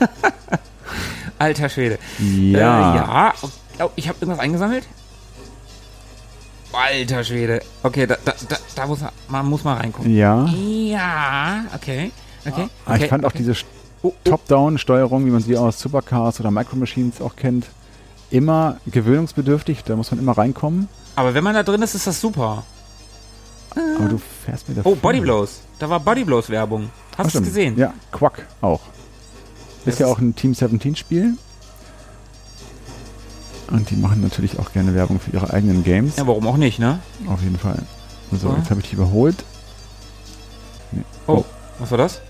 Alter 1.38 1.68
Schwede. 1.68 1.98
Ja. 2.18 2.94
Äh, 2.94 2.96
ja. 2.96 3.34
Oh, 3.80 3.90
ich 3.96 4.08
habe 4.08 4.18
irgendwas 4.20 4.38
eingesammelt? 4.38 4.84
Alter 6.74 7.24
Schwede. 7.24 7.60
Okay, 7.82 8.06
da, 8.06 8.16
da, 8.24 8.32
da, 8.48 8.56
da 8.74 8.86
muss 8.86 9.00
man, 9.00 9.10
man 9.28 9.46
muss 9.46 9.64
mal 9.64 9.74
reingucken. 9.74 10.14
Ja. 10.14 10.46
Ja, 10.46 11.64
okay. 11.74 12.10
Okay. 12.46 12.68
Ah, 12.86 12.96
ich 12.96 13.06
fand 13.06 13.24
auch 13.24 13.30
okay. 13.30 13.38
diese 13.38 13.52
St- 13.52 13.64
Top-Down-Steuerung, 14.24 15.24
wie 15.24 15.30
man 15.30 15.40
sie 15.42 15.56
aus 15.56 15.80
Supercars 15.80 16.38
oder 16.40 16.50
Micro 16.50 16.76
Machines 16.76 17.20
auch 17.22 17.36
kennt, 17.36 17.66
immer 18.30 18.76
gewöhnungsbedürftig. 18.86 19.82
Da 19.84 19.96
muss 19.96 20.10
man 20.10 20.20
immer 20.20 20.36
reinkommen. 20.36 20.88
Aber 21.16 21.32
wenn 21.34 21.42
man 21.44 21.54
da 21.54 21.62
drin 21.62 21.80
ist, 21.82 21.94
ist 21.94 22.06
das 22.06 22.20
super. 22.20 22.64
Aber 23.74 24.08
du 24.08 24.18
fährst 24.44 24.68
mir 24.68 24.74
da 24.76 24.82
Oh, 24.84 24.94
Bodyblows. 24.94 25.60
Da 25.78 25.88
war 25.88 26.00
Bodyblows 26.00 26.50
Werbung. 26.50 26.90
Hast 27.16 27.34
du 27.34 27.38
es 27.38 27.44
gesehen? 27.44 27.76
Ja, 27.78 27.94
Quack 28.12 28.46
auch. 28.60 28.80
Das 29.84 29.94
Ist 29.94 30.00
ja 30.00 30.06
ist- 30.06 30.12
auch 30.12 30.18
ein 30.18 30.34
Team 30.36 30.54
17 30.54 30.96
Spiel. 30.96 31.36
Und 33.74 33.90
die 33.90 33.96
machen 33.96 34.20
natürlich 34.20 34.58
auch 34.58 34.72
gerne 34.72 34.94
Werbung 34.94 35.20
für 35.20 35.30
ihre 35.32 35.52
eigenen 35.52 35.82
Games. 35.84 36.16
Ja, 36.16 36.26
warum 36.26 36.46
auch 36.46 36.56
nicht, 36.56 36.78
ne? 36.78 36.98
Auf 37.28 37.42
jeden 37.42 37.58
Fall. 37.58 37.78
So, 38.32 38.48
Ja. 38.48 38.56
jetzt 38.58 38.70
habe 38.70 38.80
ich 38.80 38.88
die 38.90 38.94
überholt. 38.96 39.44
Oh, 41.26 41.32
Oh. 41.38 41.44
was 41.78 41.90
war 41.90 41.98
das? 41.98 42.20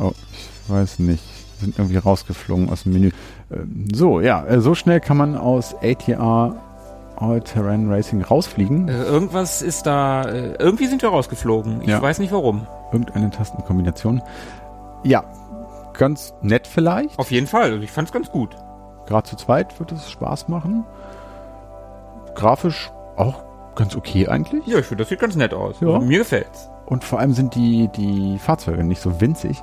Oh, 0.00 0.12
ich 0.66 0.70
weiß 0.70 0.98
nicht. 1.00 1.22
Sind 1.60 1.78
irgendwie 1.78 1.96
rausgeflogen 1.98 2.68
aus 2.70 2.82
dem 2.82 2.92
Menü. 2.92 3.10
Ähm, 3.52 3.86
So, 3.94 4.20
ja, 4.20 4.44
äh, 4.44 4.60
so 4.60 4.74
schnell 4.74 5.00
kann 5.00 5.16
man 5.16 5.36
aus 5.36 5.74
ATR 5.82 6.56
All-Terrain 7.16 7.88
Racing 7.90 8.22
rausfliegen. 8.22 8.88
Äh, 8.88 9.04
irgendwas 9.04 9.62
ist 9.62 9.86
da. 9.86 10.22
Äh, 10.24 10.54
irgendwie 10.58 10.86
sind 10.88 11.00
wir 11.00 11.10
rausgeflogen. 11.10 11.82
Ich 11.82 11.88
Ja. 11.88 12.02
weiß 12.02 12.18
nicht 12.18 12.32
warum. 12.32 12.66
Irgendeine 12.92 13.30
Tastenkombination. 13.30 14.20
Ja, 15.04 15.22
ganz 15.92 16.34
nett 16.42 16.66
vielleicht. 16.66 17.16
Auf 17.18 17.30
jeden 17.30 17.46
Fall. 17.46 17.82
Ich 17.84 17.92
fand's 17.92 18.10
ganz 18.10 18.30
gut. 18.32 18.56
Gerade 19.06 19.28
zu 19.28 19.36
zweit 19.36 19.78
wird 19.78 19.92
es 19.92 20.10
Spaß 20.10 20.48
machen. 20.48 20.84
Grafisch 22.34 22.90
auch 23.16 23.42
ganz 23.74 23.96
okay 23.96 24.28
eigentlich. 24.28 24.66
Ja, 24.66 24.78
ich 24.78 24.86
finde, 24.86 25.02
das 25.02 25.08
sieht 25.08 25.20
ganz 25.20 25.36
nett 25.36 25.54
aus. 25.54 25.80
Ja. 25.80 25.88
Also, 25.88 26.06
mir 26.06 26.18
gefällt's. 26.18 26.70
Und 26.86 27.04
vor 27.04 27.18
allem 27.18 27.32
sind 27.32 27.54
die, 27.54 27.88
die 27.88 28.38
Fahrzeuge 28.38 28.84
nicht 28.84 29.00
so 29.00 29.20
winzig. 29.20 29.62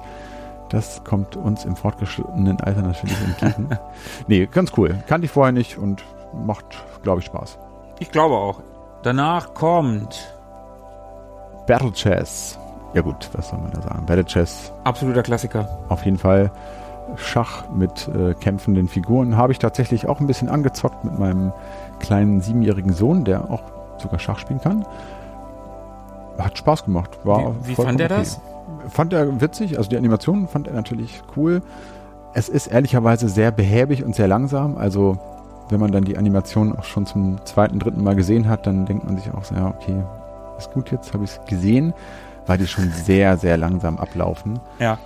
Das 0.69 1.03
kommt 1.03 1.35
uns 1.35 1.65
im 1.65 1.75
fortgeschrittenen 1.75 2.59
Alter 2.61 2.81
natürlich 2.81 3.17
entgegen. 3.21 3.69
nee, 4.27 4.45
ganz 4.45 4.71
cool. 4.77 4.95
Kannte 5.07 5.25
ich 5.25 5.31
vorher 5.31 5.51
nicht 5.51 5.77
und 5.77 6.03
macht, 6.33 6.65
glaube 7.03 7.19
ich, 7.19 7.25
Spaß. 7.25 7.59
Ich 7.99 8.09
glaube 8.11 8.35
auch. 8.35 8.61
Danach 9.03 9.53
kommt 9.53 10.35
Battle 11.67 11.91
Chess. 11.91 12.57
Ja 12.93 13.01
gut, 13.01 13.29
was 13.33 13.49
soll 13.49 13.59
man 13.59 13.71
da 13.71 13.81
sagen? 13.81 14.05
Battle 14.05 14.25
Chess 14.25 14.73
absoluter 14.83 15.23
Klassiker. 15.23 15.67
auf 15.89 16.05
jeden 16.05 16.17
Fall. 16.17 16.51
Schach 17.17 17.69
mit 17.69 18.07
äh, 18.09 18.33
kämpfenden 18.33 18.87
Figuren 18.87 19.37
habe 19.37 19.51
ich 19.51 19.59
tatsächlich 19.59 20.07
auch 20.07 20.19
ein 20.19 20.27
bisschen 20.27 20.49
angezockt 20.49 21.03
mit 21.03 21.17
meinem 21.19 21.51
kleinen 21.99 22.41
siebenjährigen 22.41 22.93
Sohn, 22.93 23.23
der 23.25 23.49
auch 23.51 23.61
sogar 23.97 24.19
Schach 24.19 24.39
spielen 24.39 24.61
kann. 24.61 24.85
Hat 26.37 26.57
Spaß 26.57 26.85
gemacht. 26.85 27.19
War 27.23 27.53
Wie- 27.63 27.69
wie 27.69 27.75
fand 27.75 27.99
er 28.01 28.07
das? 28.09 28.39
Fand 28.89 29.13
er 29.13 29.41
witzig. 29.41 29.77
Also 29.77 29.89
die 29.89 29.97
Animation 29.97 30.47
fand 30.47 30.67
er 30.67 30.73
natürlich 30.73 31.21
cool. 31.35 31.61
Es 32.33 32.49
ist 32.49 32.67
ehrlicherweise 32.67 33.29
sehr 33.29 33.51
behäbig 33.51 34.03
und 34.03 34.15
sehr 34.15 34.27
langsam. 34.27 34.77
Also 34.77 35.17
wenn 35.69 35.79
man 35.79 35.91
dann 35.91 36.03
die 36.03 36.17
Animation 36.17 36.75
auch 36.77 36.83
schon 36.83 37.05
zum 37.05 37.37
zweiten, 37.45 37.79
dritten 37.79 38.03
Mal 38.03 38.15
gesehen 38.15 38.47
hat, 38.49 38.65
dann 38.65 38.85
denkt 38.85 39.05
man 39.05 39.17
sich 39.17 39.31
auch 39.33 39.43
so, 39.43 39.55
ja, 39.55 39.67
okay, 39.67 40.03
ist 40.57 40.71
gut 40.71 40.91
jetzt, 40.91 41.13
habe 41.13 41.23
ich 41.25 41.31
es 41.31 41.41
gesehen, 41.45 41.93
weil 42.47 42.57
die 42.57 42.67
schon 42.67 42.89
sehr, 42.91 43.37
sehr 43.37 43.57
langsam 43.57 43.97
ablaufen. 43.97 44.59
Ja. 44.79 44.97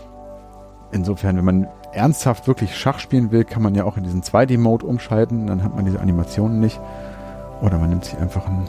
Insofern, 0.92 1.36
wenn 1.38 1.46
man 1.46 1.68
ernsthaft 1.96 2.48
wirklich 2.48 2.76
Schach 2.78 3.00
spielen 3.00 3.32
will, 3.32 3.44
kann 3.46 3.62
man 3.62 3.74
ja 3.76 3.84
auch 3.86 3.98
in 3.98 4.04
diesen 4.04 4.22
2D-Mode 4.22 4.86
umschalten, 4.86 5.48
dann 5.48 5.64
hat 5.64 5.76
man 5.76 5.86
diese 5.86 6.00
Animationen 6.00 6.60
nicht. 6.60 6.80
Oder 7.62 7.78
man 7.78 7.90
nimmt 7.90 8.06
sich 8.06 8.18
einfach 8.20 8.46
ein 8.48 8.68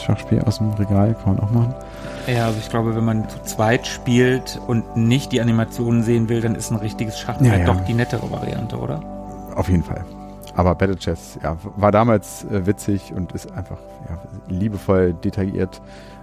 Schachspiel 0.00 0.40
aus 0.40 0.58
dem 0.58 0.70
Regal, 0.72 1.14
kann 1.22 1.34
man 1.36 1.44
auch 1.44 1.50
machen. 1.50 1.74
Ja, 2.26 2.46
also 2.46 2.58
ich 2.60 2.68
glaube, 2.70 2.94
wenn 2.96 3.04
man 3.04 3.28
zu 3.28 3.42
zweit 3.42 3.86
spielt 3.86 4.60
und 4.66 4.96
nicht 4.96 5.32
die 5.32 5.40
Animationen 5.40 6.02
sehen 6.02 6.28
will, 6.28 6.40
dann 6.40 6.54
ist 6.54 6.70
ein 6.70 6.76
richtiges 6.76 7.18
Schach 7.18 7.40
Ja, 7.40 7.50
halt 7.50 7.60
ja. 7.60 7.66
doch 7.74 7.80
die 7.84 7.94
nettere 7.94 8.30
Variante, 8.30 8.78
oder? 8.78 9.00
Auf 9.56 9.68
jeden 9.68 9.82
Fall. 9.82 10.04
Aber 10.54 10.74
Battle 10.74 10.96
Chess, 10.96 11.38
ja, 11.42 11.56
war 11.76 11.92
damals 11.92 12.44
äh, 12.44 12.66
witzig 12.66 13.12
und 13.14 13.32
ist 13.32 13.50
einfach 13.52 13.78
ja, 14.08 14.18
liebevoll 14.48 15.14
detailliert 15.14 15.80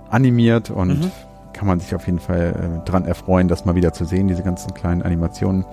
animiert 0.10 0.70
und 0.72 1.00
Mhm. 1.02 1.12
kann 1.54 1.68
man 1.68 1.80
sich 1.80 1.94
auf 1.96 2.06
jeden 2.06 2.20
Fall 2.20 2.82
äh, 2.84 2.90
dran 2.90 3.06
erfreuen, 3.06 3.48
das 3.48 3.66
mal 3.66 3.76
wieder 3.76 3.92
zu 3.94 4.06
sehen, 4.06 4.28
diese 4.28 4.44
ganzen 4.44 4.74
kleinen 4.74 5.02
Animationen, 5.04 5.66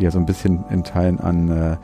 die 0.00 0.04
ja 0.04 0.10
so 0.10 0.18
ein 0.18 0.26
bisschen 0.26 0.64
in 0.70 0.82
Teilen 0.82 1.20
an 1.20 1.50
äh, 1.50 1.76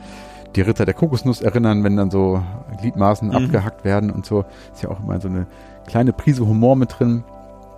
die 0.55 0.61
Ritter 0.61 0.85
der 0.85 0.93
Kokosnuss 0.93 1.41
erinnern, 1.41 1.83
wenn 1.83 1.95
dann 1.95 2.09
so 2.11 2.41
Gliedmaßen 2.79 3.29
Mhm. 3.29 3.35
abgehackt 3.35 3.85
werden 3.85 4.09
und 4.11 4.25
so. 4.25 4.43
Ist 4.73 4.83
ja 4.83 4.89
auch 4.89 4.99
immer 4.99 5.19
so 5.21 5.27
eine 5.27 5.45
kleine 5.85 6.13
Prise 6.13 6.45
Humor 6.47 6.75
mit 6.75 6.99
drin. 6.99 7.23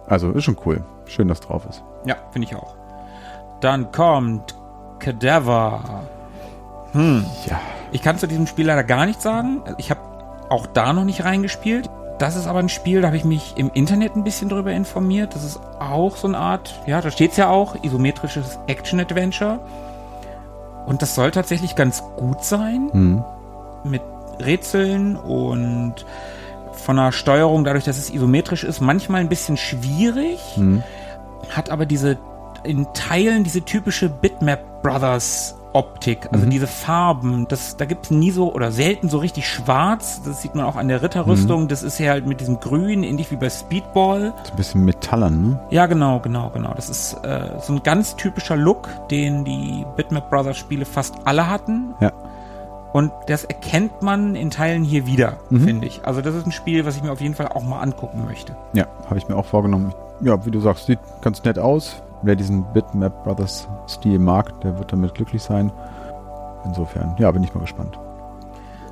Also 0.07 0.31
ist 0.31 0.43
schon 0.45 0.57
cool. 0.65 0.83
Schön, 1.05 1.27
dass 1.27 1.39
drauf 1.41 1.65
ist. 1.69 1.83
Ja, 2.05 2.15
finde 2.31 2.47
ich 2.47 2.55
auch. 2.55 2.75
Dann 3.61 3.91
kommt 3.91 4.55
Cadaver. 4.99 6.03
Hm. 6.93 7.25
Ja. 7.47 7.59
Ich 7.91 8.01
kann 8.01 8.17
zu 8.17 8.27
diesem 8.27 8.47
Spiel 8.47 8.65
leider 8.67 8.83
gar 8.83 9.05
nichts 9.05 9.23
sagen. 9.23 9.61
Ich 9.77 9.89
habe 9.91 9.99
auch 10.49 10.65
da 10.67 10.93
noch 10.93 11.03
nicht 11.03 11.23
reingespielt. 11.25 11.89
Das 12.19 12.35
ist 12.35 12.47
aber 12.47 12.59
ein 12.59 12.69
Spiel, 12.69 13.01
da 13.01 13.07
habe 13.07 13.17
ich 13.17 13.23
mich 13.23 13.53
im 13.57 13.71
Internet 13.73 14.15
ein 14.15 14.23
bisschen 14.23 14.49
drüber 14.49 14.71
informiert. 14.71 15.35
Das 15.35 15.43
ist 15.43 15.59
auch 15.79 16.17
so 16.17 16.27
eine 16.27 16.37
Art, 16.37 16.77
ja, 16.85 16.99
da 17.01 17.11
steht 17.11 17.31
es 17.31 17.37
ja 17.37 17.49
auch, 17.49 17.81
isometrisches 17.83 18.59
Action-Adventure. 18.67 19.59
Und 20.89 21.03
das 21.03 21.13
soll 21.15 21.29
tatsächlich 21.31 21.75
ganz 21.75 22.03
gut 22.17 22.43
sein. 22.43 22.89
Hm. 22.91 23.23
mit 23.85 24.01
Rätseln 24.41 25.15
und 25.15 26.05
von 26.73 26.95
der 26.97 27.11
Steuerung, 27.13 27.63
dadurch, 27.63 27.85
dass 27.85 27.97
es 27.97 28.09
isometrisch 28.09 28.63
ist, 28.65 28.81
manchmal 28.81 29.21
ein 29.21 29.29
bisschen 29.29 29.55
schwierig, 29.55 30.39
Hm. 30.55 30.83
hat 31.49 31.69
aber 31.69 31.85
diese 31.85 32.17
in 32.63 32.87
Teilen 32.93 33.45
diese 33.45 33.61
typische 33.61 34.09
Bitmap 34.09 34.81
Brothers 34.81 35.55
Optik, 35.73 36.27
also 36.31 36.45
Mhm. 36.45 36.49
diese 36.49 36.67
Farben, 36.67 37.47
das, 37.47 37.77
da 37.77 37.85
gibt's 37.85 38.09
nie 38.11 38.31
so 38.31 38.53
oder 38.53 38.71
selten 38.71 39.07
so 39.09 39.19
richtig 39.19 39.47
schwarz, 39.47 40.21
das 40.23 40.41
sieht 40.41 40.55
man 40.55 40.65
auch 40.65 40.75
an 40.75 40.87
der 40.87 41.01
Ritterrüstung, 41.03 41.67
das 41.67 41.83
ist 41.83 41.99
ja 41.99 42.11
halt 42.11 42.25
mit 42.25 42.41
diesem 42.41 42.59
Grün, 42.59 43.03
ähnlich 43.03 43.29
wie 43.31 43.35
bei 43.35 43.49
Speedball. 43.49 44.33
So 44.43 44.51
ein 44.51 44.57
bisschen 44.57 44.85
metallern, 44.85 45.49
ne? 45.51 45.59
Ja, 45.69 45.85
genau, 45.85 46.19
genau, 46.19 46.49
genau. 46.49 46.73
Das 46.75 46.89
ist 46.89 47.13
äh, 47.23 47.51
so 47.61 47.73
ein 47.73 47.83
ganz 47.83 48.15
typischer 48.15 48.55
Look, 48.55 48.89
den 49.11 49.45
die 49.45 49.85
Bitmap 49.95 50.29
Brothers 50.29 50.57
Spiele 50.57 50.85
fast 50.85 51.15
alle 51.25 51.49
hatten. 51.49 51.93
Ja. 51.99 52.11
Und 52.91 53.11
das 53.27 53.43
erkennt 53.43 54.01
man 54.01 54.33
in 54.35 54.49
Teilen 54.49 54.83
hier 54.83 55.05
wieder, 55.05 55.37
Mhm. 55.51 55.61
finde 55.61 55.85
ich. 55.87 56.01
Also 56.05 56.21
das 56.21 56.33
ist 56.33 56.47
ein 56.47 56.51
Spiel, 56.51 56.85
was 56.85 56.95
ich 56.95 57.03
mir 57.03 57.11
auf 57.11 57.21
jeden 57.21 57.35
Fall 57.35 57.49
auch 57.49 57.61
mal 57.61 57.81
angucken 57.81 58.25
möchte. 58.25 58.55
Ja, 58.73 58.87
habe 59.05 59.19
ich 59.19 59.27
mir 59.27 59.35
auch 59.35 59.45
vorgenommen. 59.45 59.93
Ja, 60.21 60.43
wie 60.45 60.51
du 60.51 60.59
sagst, 60.59 60.87
sieht 60.87 60.97
ganz 61.21 61.43
nett 61.43 61.59
aus. 61.59 62.01
Wer 62.21 62.35
diesen 62.35 62.63
Bitmap 62.73 63.23
Brothers 63.23 63.67
Stil 63.87 64.19
mag, 64.19 64.59
der 64.61 64.77
wird 64.77 64.91
damit 64.91 65.13
glücklich 65.13 65.41
sein. 65.41 65.71
Insofern, 66.65 67.15
ja, 67.17 67.31
bin 67.31 67.43
ich 67.43 67.53
mal 67.53 67.61
gespannt. 67.61 67.97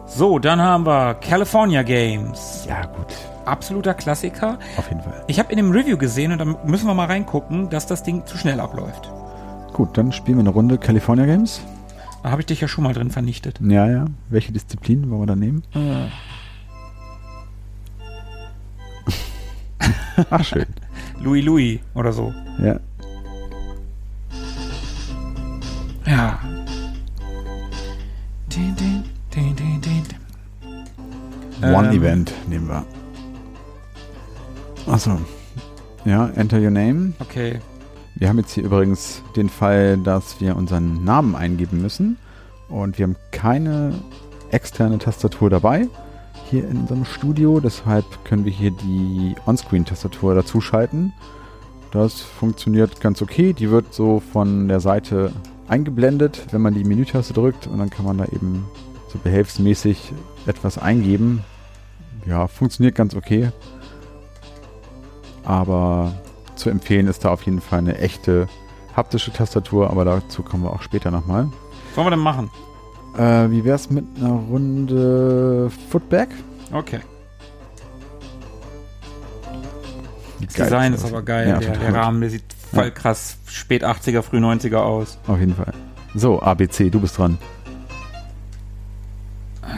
So, 0.06 0.40
dann 0.40 0.62
haben 0.62 0.86
wir 0.86 1.16
California 1.16 1.84
Games. 1.84 2.66
Ja, 2.68 2.86
gut. 2.86 3.08
Absoluter 3.44 3.94
Klassiker. 3.94 4.58
Auf 4.78 4.88
jeden 4.90 5.02
Fall. 5.02 5.24
Ich 5.28 5.38
habe 5.40 5.52
in 5.52 5.58
dem 5.58 5.72
Review 5.72 5.98
gesehen, 5.98 6.32
und 6.32 6.40
da 6.40 6.46
müssen 6.46 6.88
wir 6.88 6.94
mal 6.94 7.08
reingucken, 7.08 7.70
dass 7.70 7.86
das 7.88 8.04
Ding 8.04 8.26
zu 8.26 8.38
schnell 8.38 8.60
abläuft. 8.62 9.12
Gut, 9.74 9.98
dann 9.98 10.12
spielen 10.14 10.38
wir 10.38 10.42
eine 10.44 10.50
Runde 10.50 10.78
California 10.78 11.26
Games. 11.26 11.62
Da 12.24 12.32
habe 12.32 12.42
ich 12.42 12.46
dich 12.46 12.62
ja 12.62 12.68
schon 12.68 12.84
mal 12.86 12.94
drin 12.94 13.12
vernichtet. 13.12 13.60
Ja, 13.62 13.90
ja. 13.90 14.06
Welche 14.30 14.54
Disziplin 14.54 15.10
wollen 15.10 15.22
wir 15.22 15.28
da 15.28 15.36
nehmen? 15.36 15.64
Äh, 15.76 16.08
Ach, 20.30 20.44
schön. 20.44 20.66
Louis 21.22 21.44
Louis 21.46 21.80
oder 21.94 22.12
so. 22.14 22.34
Ja. 22.60 22.80
Ja. 26.08 26.40
Din, 28.48 28.74
din, 28.76 29.04
din, 29.30 29.56
din, 29.56 29.82
din. 29.82 30.04
One 31.62 31.90
Ähm, 31.90 32.02
Event 32.02 32.34
nehmen 32.48 32.68
wir. 32.70 32.86
Achso. 34.88 35.20
Ja, 36.06 36.30
enter 36.36 36.60
your 36.60 36.70
name. 36.72 37.12
Okay. 37.20 37.60
Wir 38.16 38.30
haben 38.30 38.38
jetzt 38.38 38.54
hier 38.54 38.64
übrigens 38.64 39.22
den 39.36 39.50
Fall, 39.50 39.98
dass 39.98 40.40
wir 40.40 40.56
unseren 40.56 41.04
Namen 41.04 41.36
eingeben 41.36 41.82
müssen. 41.82 42.18
Und 42.70 42.98
wir 42.98 43.04
haben 43.04 43.18
keine 43.32 43.94
externe 44.52 45.00
Tastatur 45.00 45.50
dabei 45.50 45.88
hier 46.50 46.68
in 46.70 46.78
unserem 46.78 47.04
Studio. 47.04 47.60
Deshalb 47.60 48.06
können 48.24 48.46
wir 48.46 48.52
hier 48.52 48.72
die 48.72 49.36
Onscreen-Tastatur 49.46 50.36
dazuschalten. 50.36 51.12
Das 51.92 52.22
funktioniert 52.22 53.02
ganz 53.02 53.22
okay. 53.22 53.52
Die 53.52 53.70
wird 53.70 53.94
so 53.94 54.22
von 54.32 54.70
der 54.70 54.80
Seite 54.80 55.34
eingeblendet, 55.68 56.48
wenn 56.52 56.62
man 56.62 56.74
die 56.74 56.84
Menütaste 56.84 57.34
drückt. 57.34 57.68
Und 57.68 57.80
dann 57.80 57.90
kann 57.90 58.06
man 58.06 58.18
da 58.18 58.26
eben 58.26 58.66
so 59.12 59.20
behelfsmäßig 59.20 60.14
etwas 60.46 60.78
eingeben. 60.78 61.44
Ja, 62.26 62.48
funktioniert 62.48 62.96
ganz 62.96 63.16
okay. 63.16 63.52
Aber 65.44 66.14
zu 66.56 66.70
empfehlen 66.70 67.08
ist 67.08 67.24
da 67.24 67.30
auf 67.30 67.44
jeden 67.44 67.62
Fall 67.62 67.80
eine 67.80 67.98
echte 67.98 68.48
haptische 68.96 69.32
Tastatur, 69.32 69.90
aber 69.92 70.04
dazu 70.04 70.44
kommen 70.44 70.64
wir 70.64 70.74
auch 70.74 70.82
später 70.82 71.12
nochmal. 71.12 71.46
Was 71.90 71.98
wollen 71.98 72.08
wir 72.08 72.12
denn 72.12 72.20
machen? 72.20 72.50
Äh, 73.18 73.50
wie 73.52 73.64
wär's 73.64 73.90
mit 73.90 74.06
einer 74.18 74.34
Runde 74.34 75.72
Footback? 75.90 76.30
Okay. 76.72 77.00
Das 80.42 80.54
Geil 80.54 80.66
Design 80.66 80.94
ist 80.94 81.06
aber 81.06 81.22
geil. 81.22 81.48
Ja, 81.50 81.60
der, 81.60 81.78
der. 81.78 81.94
Rahmen, 81.94 82.22
der 82.22 82.30
sieht 82.30 82.44
voll 82.74 82.86
Ja. 82.86 82.90
krass 82.92 83.38
spät 83.48 83.84
80er, 83.84 84.22
früh 84.22 84.38
90er 84.38 84.78
aus. 84.78 85.18
Auf 85.28 85.40
jeden 85.40 85.56
Fall. 85.56 85.74
So, 86.16 86.42
ABC, 86.42 86.90
du 86.90 87.00
bist 87.00 87.18
dran. 87.18 87.38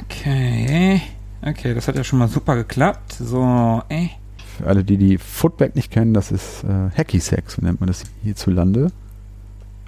Okay. 0.02 1.02
Okay, 1.42 1.74
das 1.74 1.88
hat 1.88 1.96
ja 1.96 2.04
schon 2.04 2.20
mal 2.20 2.28
super 2.28 2.56
geklappt. 2.56 3.14
So, 3.14 3.82
äh. 3.90 4.08
Für 4.58 4.68
alle, 4.68 4.84
die 4.84 4.98
die 4.98 5.18
Footback 5.18 5.76
nicht 5.76 5.92
kennen, 5.92 6.14
das 6.14 6.32
ist 6.32 6.64
äh, 6.64 6.90
Hacky 6.98 7.20
Sack, 7.20 7.50
so 7.50 7.62
nennt 7.62 7.80
man 7.80 7.88
das 7.88 8.04
hierzulande. 8.24 8.92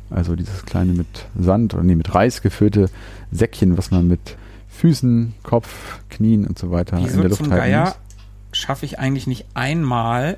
Also 0.09 0.35
dieses 0.35 0.65
kleine 0.65 0.93
mit 0.93 1.25
Sand 1.37 1.73
oder 1.73 1.83
nee, 1.83 1.95
mit 1.95 2.13
Reis 2.13 2.41
gefüllte 2.41 2.89
Säckchen, 3.31 3.77
was 3.77 3.91
man 3.91 4.07
mit 4.07 4.37
Füßen, 4.69 5.33
Kopf, 5.43 5.99
Knien 6.09 6.45
und 6.47 6.57
so 6.57 6.71
weiter 6.71 6.97
in 6.97 7.05
Wieso 7.05 7.21
der 7.21 7.29
Luft 7.29 7.43
zum 7.43 7.51
halten 7.51 7.63
Geier 7.65 7.83
muss. 7.85 7.95
schaffe 8.53 8.85
ich 8.85 8.99
eigentlich 8.99 9.27
nicht 9.27 9.45
einmal. 9.53 10.37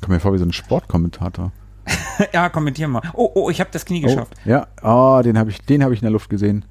Kommt 0.00 0.10
mir 0.10 0.20
vor 0.20 0.32
wie 0.32 0.38
so 0.38 0.44
ein 0.44 0.52
Sportkommentator. 0.52 1.52
ja, 2.32 2.48
kommentier 2.48 2.88
mal. 2.88 3.02
Oh, 3.14 3.30
oh, 3.34 3.50
ich 3.50 3.60
habe 3.60 3.70
das 3.72 3.84
Knie 3.84 4.00
geschafft. 4.00 4.34
Oh, 4.44 4.48
ja, 4.48 4.66
oh, 4.82 5.20
den 5.22 5.38
habe 5.38 5.50
ich, 5.50 5.60
den 5.62 5.82
habe 5.84 5.94
ich 5.94 6.00
in 6.00 6.04
der 6.06 6.12
Luft 6.12 6.28
gesehen. 6.30 6.64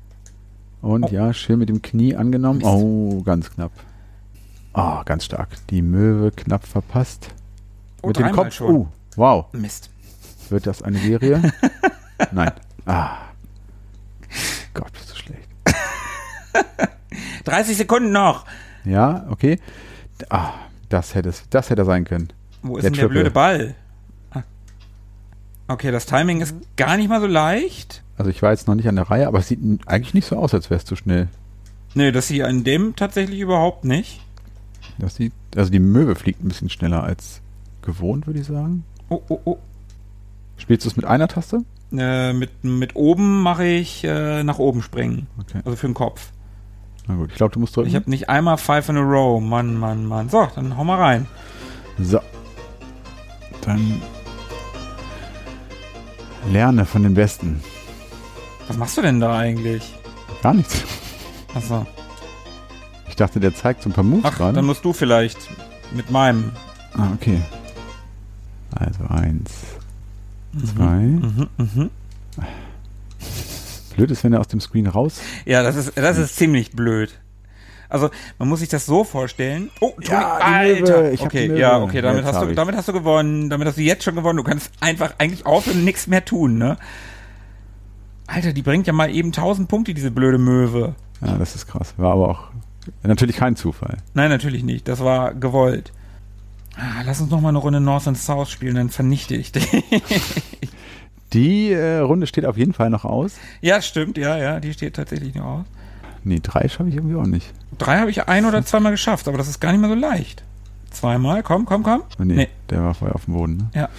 Und 0.82 1.06
Oh. 1.06 1.08
ja, 1.12 1.34
schön 1.34 1.60
mit 1.60 1.70
dem 1.70 1.82
Knie 1.82 2.16
angenommen. 2.16 2.60
Mist. 2.60 2.70
Oh, 2.70 3.22
ganz 3.24 3.50
knapp. 3.52 3.72
Ah, 4.74 5.04
ganz 5.04 5.26
stark. 5.26 5.50
Die 5.70 5.82
Möwe 5.82 6.32
knapp 6.32 6.66
verpasst. 6.68 7.30
Oh, 8.02 8.08
mit 8.10 8.20
dem 8.20 8.32
Kopf. 8.32 8.54
schon. 8.54 8.76
Oh, 8.76 8.88
wow. 9.16 9.46
Mist. 9.54 9.90
Wird 10.50 10.68
das 10.68 10.82
eine 10.84 10.98
Serie? 11.00 11.42
Nein. 12.32 12.52
Ah. 12.86 13.18
Gott, 14.74 14.92
bist 14.92 15.12
du 15.12 15.16
schlecht. 15.16 15.48
30 17.46 17.78
Sekunden 17.78 18.12
noch. 18.12 18.46
Ja, 18.84 19.26
okay. 19.30 19.60
Ah, 20.30 20.52
das 20.90 21.16
hätte 21.16 21.34
das 21.50 21.70
hätte 21.70 21.86
sein 21.86 22.06
können. 22.06 22.30
Wo 22.62 22.78
ist 22.78 22.84
Der 22.84 22.92
denn 22.92 22.94
der 23.00 23.06
Triple. 23.08 23.22
blöde 23.22 23.32
Ball? 23.32 23.76
Okay, 25.68 25.92
das 25.92 26.06
Timing 26.06 26.42
ist 26.42 26.56
gar 26.76 26.98
nicht 26.98 27.10
mal 27.10 27.20
so 27.20 27.28
leicht. 27.28 28.04
Also 28.18 28.30
ich 28.30 28.42
war 28.42 28.52
jetzt 28.52 28.68
noch 28.68 28.76
nicht 28.76 28.88
an 28.88 28.96
der 28.96 29.10
Reihe, 29.10 29.28
aber 29.28 29.40
es 29.40 29.48
sieht 29.48 29.60
eigentlich 29.88 30.14
nicht 30.14 30.28
so 30.28 30.38
aus, 30.38 30.54
als 30.54 30.70
wärst 30.70 30.90
du 30.92 30.96
schnell. 30.96 31.28
Nee, 31.96 32.12
das 32.12 32.28
hier 32.28 32.48
an 32.48 32.64
dem 32.64 32.96
tatsächlich 32.96 33.40
überhaupt 33.40 33.84
nicht. 33.84 34.22
Das 35.00 35.16
sieht, 35.16 35.34
also 35.56 35.72
die 35.72 35.80
Möwe 35.80 36.16
fliegt 36.16 36.44
ein 36.44 36.50
bisschen 36.50 36.70
schneller 36.70 37.04
als 37.04 37.42
gewohnt, 37.82 38.28
würde 38.28 38.40
ich 38.40 38.48
sagen. 38.48 38.84
Oh, 39.10 39.22
oh, 39.28 39.40
oh. 39.46 39.58
Spielst 40.58 40.86
du 40.86 40.90
es 40.90 40.96
mit 40.96 41.06
einer 41.06 41.28
Taste? 41.28 41.64
Äh, 41.92 42.34
mit, 42.34 42.64
mit 42.64 42.96
oben 42.96 43.42
mache 43.42 43.66
ich 43.66 44.04
äh, 44.04 44.44
nach 44.44 44.60
oben 44.60 44.82
springen. 44.82 45.28
Okay. 45.40 45.62
Also 45.66 45.76
für 45.76 45.88
den 45.88 45.94
Kopf. 45.94 46.32
Na 47.08 47.16
gut, 47.16 47.30
ich 47.32 47.36
glaube, 47.36 47.54
du 47.54 47.60
musst 47.60 47.76
drücken. 47.76 47.90
Ich 47.90 47.96
habe 47.96 48.10
nicht 48.10 48.30
einmal 48.30 48.58
Five 48.58 48.90
in 48.90 48.98
a 48.98 49.02
Row. 49.02 49.42
Mann, 49.42 49.78
Mann, 49.78 50.06
Mann. 50.06 50.30
So, 50.30 50.48
dann 50.56 50.76
hau 50.78 50.84
mal 50.84 50.98
rein. 50.98 51.28
So. 52.00 52.20
Dann 53.62 54.02
lerne 56.52 56.86
von 56.86 57.04
den 57.04 57.14
Besten. 57.14 57.62
Was 58.68 58.78
machst 58.78 58.98
du 58.98 59.02
denn 59.02 59.20
da 59.20 59.38
eigentlich? 59.38 59.84
Gar 60.42 60.56
nichts. 60.56 60.84
Achso. 61.54 61.86
Ich 63.08 63.16
dachte, 63.16 63.40
der 63.40 63.54
zeigt 63.56 63.84
so 63.84 63.90
ein 63.90 63.94
paar 63.94 64.04
Moves 64.04 64.26
Ach, 64.26 64.38
gerade. 64.38 64.56
dann 64.56 64.66
musst 64.66 64.84
du 64.84 64.94
vielleicht 64.94 65.38
mit 65.94 66.10
meinem. 66.12 66.52
Ah, 66.94 67.10
okay. 67.14 67.40
Also 68.72 69.06
eins, 69.08 69.52
zwei. 70.76 70.96
Mhm, 70.98 71.48
mhm. 71.58 71.90
Blöd 73.96 74.12
ist, 74.12 74.24
wenn 74.26 74.34
er 74.34 74.42
aus 74.42 74.50
dem 74.50 74.60
Screen 74.60 74.88
raus. 74.88 75.22
Ja, 75.46 75.64
das 75.64 75.78
ist, 75.78 75.94
das 75.98 76.18
ist 76.18 76.36
ziemlich 76.36 76.72
blöd. 76.72 77.18
Also, 77.96 78.10
man 78.38 78.50
muss 78.50 78.60
sich 78.60 78.70
das 78.70 78.86
so 78.86 79.04
vorstellen. 79.04 79.72
Oh, 79.80 79.92
Toni, 79.92 80.08
Ja, 80.10 80.38
die 80.38 80.44
Alter. 80.44 81.12
Okay, 81.20 81.58
ja, 81.58 81.80
okay, 81.80 82.02
damit 82.02 82.26
Jetzt 82.26 82.34
hast 82.36 82.44
du, 82.44 82.54
damit 82.54 82.76
hast 82.76 82.88
du 82.88 82.94
gewonnen. 82.94 83.50
Damit 83.50 83.68
hast 83.68 83.78
du 83.78 83.82
jetzt 83.82 84.04
schon 84.04 84.16
gewonnen. 84.16 84.38
Du 84.38 84.44
kannst 84.44 84.72
einfach 84.82 85.14
eigentlich 85.18 85.46
aufhören 85.46 85.78
und 85.80 85.86
nichts 85.86 86.08
mehr 86.08 86.24
tun, 86.24 86.58
ne? 86.58 86.78
Alter, 88.28 88.54
die 88.54 88.62
bringt 88.62 88.88
ja 88.88 88.94
mal 88.94 89.10
eben 89.10 89.30
1000 89.30 89.68
Punkte, 89.68 89.94
diese 89.94 90.12
blöde 90.12 90.38
Möwe. 90.38 90.96
Ja, 91.26 91.38
das 91.38 91.56
ist 91.56 91.68
krass. 91.68 91.94
War 91.98 92.14
aber 92.14 92.30
auch 92.30 92.44
natürlich 93.04 93.38
kein 93.38 93.56
Zufall. 93.56 93.98
Nein, 94.14 94.30
natürlich 94.30 94.64
nicht. 94.64 94.88
Das 94.88 95.00
war 95.04 95.34
gewollt. 95.34 95.92
Ah, 96.76 97.04
lass 97.06 97.22
uns 97.22 97.32
noch 97.32 97.40
mal 97.40 97.50
eine 97.50 97.60
Runde 97.60 97.80
North 97.80 98.08
and 98.08 98.18
South 98.18 98.50
spielen, 98.50 98.76
dann 98.76 98.90
vernichte 98.90 99.36
ich 99.36 99.52
dich. 99.54 99.66
Die 101.34 101.72
äh, 101.72 102.00
Runde 102.00 102.28
steht 102.28 102.46
auf 102.46 102.58
jeden 102.58 102.74
Fall 102.74 102.90
noch 102.90 103.06
aus. 103.06 103.36
ja, 103.62 103.82
stimmt, 103.82 104.18
ja, 104.18 104.38
ja, 104.38 104.60
die 104.60 104.74
steht 104.74 104.96
tatsächlich 104.96 105.36
noch 105.36 105.46
aus. 105.46 105.66
Nee, 106.26 106.40
drei 106.42 106.68
schaffe 106.68 106.90
ich 106.90 106.96
irgendwie 106.96 107.16
auch 107.16 107.26
nicht. 107.26 107.54
Drei 107.78 108.00
habe 108.00 108.10
ich 108.10 108.28
ein 108.28 108.46
oder 108.46 108.66
zweimal 108.66 108.92
geschafft, 108.92 109.28
aber 109.28 109.38
das 109.38 109.48
ist 109.48 109.60
gar 109.62 109.72
nicht 109.72 109.80
mehr 109.80 109.90
so 109.90 109.96
leicht. 109.96 110.44
Zweimal, 110.92 111.44
komm, 111.44 111.66
komm, 111.66 111.84
komm. 111.84 112.02
Oh, 112.20 112.24
nee, 112.24 112.36
Nee. 112.36 112.50
der 112.70 112.84
war 112.84 112.94
vorher 112.94 113.16
auf 113.16 113.26
dem 113.26 113.36
Boden. 113.36 113.58
Ne? 113.58 113.70
Ja. 113.74 113.90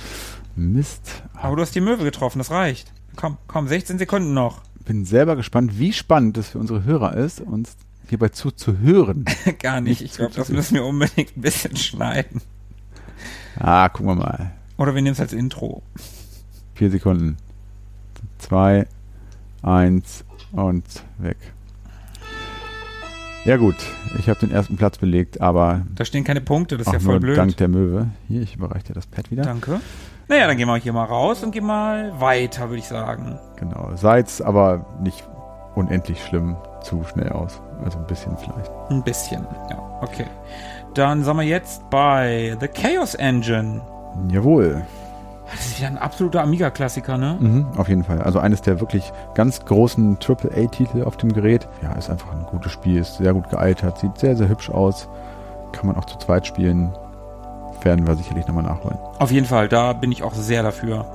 Mist. 0.57 1.23
Aber 1.35 1.57
du 1.57 1.63
hast 1.63 1.75
die 1.75 1.81
Möwe 1.81 2.05
getroffen, 2.05 2.39
das 2.39 2.51
reicht. 2.51 2.93
Komm, 3.17 3.39
komm, 3.47 3.69
16 3.69 3.99
Sekunden 3.99 4.35
noch. 4.35 4.61
Bin 4.85 5.05
selber 5.05 5.37
gespannt, 5.37 5.79
wie 5.79 5.93
spannend 5.93 6.37
es 6.39 6.49
für 6.51 6.59
unsere 6.59 6.85
Hörer 6.85 7.17
ist, 7.17 7.41
uns 7.41 7.77
hierbei 8.09 8.29
zu, 8.31 8.51
zu 8.51 8.79
hören. 8.79 9.25
Gar 9.61 9.81
nicht. 9.81 10.01
Nicht 10.01 10.11
Ich 10.13 10.17
glaube, 10.19 10.35
das 10.35 10.49
müssen 10.49 10.75
wir 10.75 10.85
unbedingt 10.85 11.37
ein 11.37 11.41
bisschen 11.41 11.77
schneiden. 11.77 12.41
ah, 13.59 13.89
gucken 13.89 14.09
wir 14.09 14.15
mal. 14.17 14.53
Oder 14.79 14.95
wir 14.95 15.03
nehmen 15.03 15.13
es 15.15 15.21
als 15.21 15.33
Intro. 15.33 15.83
Vier 16.75 16.91
Sekunden. 16.91 17.37
Zwei, 18.39 18.87
eins 19.63 20.25
und 20.53 20.85
weg. 21.19 21.37
Ja 23.47 23.57
gut, 23.57 23.77
ich 24.19 24.29
habe 24.29 24.41
den 24.41 24.51
ersten 24.51 24.77
Platz 24.77 24.99
belegt, 24.99 25.41
aber 25.41 25.83
Da 25.95 26.05
stehen 26.05 26.25
keine 26.25 26.41
Punkte, 26.41 26.77
das 26.77 26.89
ist 26.89 26.93
ja 26.93 26.99
voll 26.99 27.21
blöd. 27.21 27.39
dank 27.39 27.57
der 27.57 27.69
Möwe. 27.69 28.09
Hier, 28.27 28.43
ich 28.43 28.57
überreiche 28.57 28.87
dir 28.87 28.95
das 28.95 29.07
Pad 29.07 29.31
wieder. 29.31 29.45
Danke. 29.45 29.81
Naja, 30.27 30.49
dann 30.49 30.57
gehen 30.57 30.67
wir 30.67 30.77
hier 30.79 30.93
mal 30.93 31.05
raus 31.05 31.45
und 31.45 31.53
gehen 31.53 31.65
mal 31.65 32.13
weiter, 32.21 32.69
würde 32.69 32.79
ich 32.79 32.89
sagen. 32.89 33.39
Genau. 33.55 33.95
Seid's 33.95 34.41
aber 34.43 34.85
nicht 35.01 35.23
unendlich 35.77 36.21
schlimm 36.25 36.57
zu 36.83 37.05
schnell 37.05 37.29
aus. 37.29 37.61
Also 37.85 37.99
ein 37.99 38.07
bisschen 38.09 38.37
vielleicht. 38.37 38.73
Ein 38.91 39.05
bisschen, 39.05 39.47
ja, 39.71 39.79
okay. 40.01 40.27
Dann 40.95 41.23
sind 41.23 41.37
wir 41.37 41.45
jetzt 41.45 41.89
bei 41.89 42.57
The 42.61 42.67
Chaos 42.67 43.15
Engine. 43.15 43.81
Jawohl. 44.29 44.85
Das 45.51 45.67
ist 45.67 45.79
wieder 45.79 45.89
ein 45.89 45.99
absoluter 45.99 46.43
Amiga-Klassiker, 46.43 47.17
ne? 47.19 47.37
Mhm, 47.39 47.67
auf 47.77 47.89
jeden 47.89 48.05
Fall. 48.05 48.21
Also 48.23 48.39
eines 48.41 48.63
der 48.63 48.81
wirklich 48.81 49.13
ganz 49.35 49.65
großen 49.65 50.19
AAA-Titel 50.19 51.05
auf 51.05 51.17
dem 51.17 51.33
Gerät. 51.33 51.69
Ja, 51.83 51.93
ist 51.93 52.11
einfach 52.11 52.33
ein 52.33 52.45
gutes 52.51 52.73
Spiel, 52.73 53.01
ist 53.01 53.17
sehr 53.17 53.33
gut 53.33 53.49
gealtert, 53.51 53.99
sieht 53.99 54.19
sehr, 54.19 54.37
sehr 54.37 54.49
hübsch 54.49 54.71
aus. 54.71 55.09
Kann 55.73 55.87
man 55.87 55.97
auch 55.97 56.05
zu 56.07 56.19
zweit 56.19 56.47
spielen. 56.47 56.93
Werden 57.83 58.07
wir 58.07 58.17
sicherlich 58.17 58.47
nochmal 58.47 58.65
nachholen. 58.65 58.99
Auf 59.19 59.31
jeden 59.31 59.47
Fall, 59.47 59.69
da 59.69 59.93
bin 59.93 60.11
ich 60.11 60.23
auch 60.23 60.35
sehr 60.35 60.63
dafür. 60.63 61.07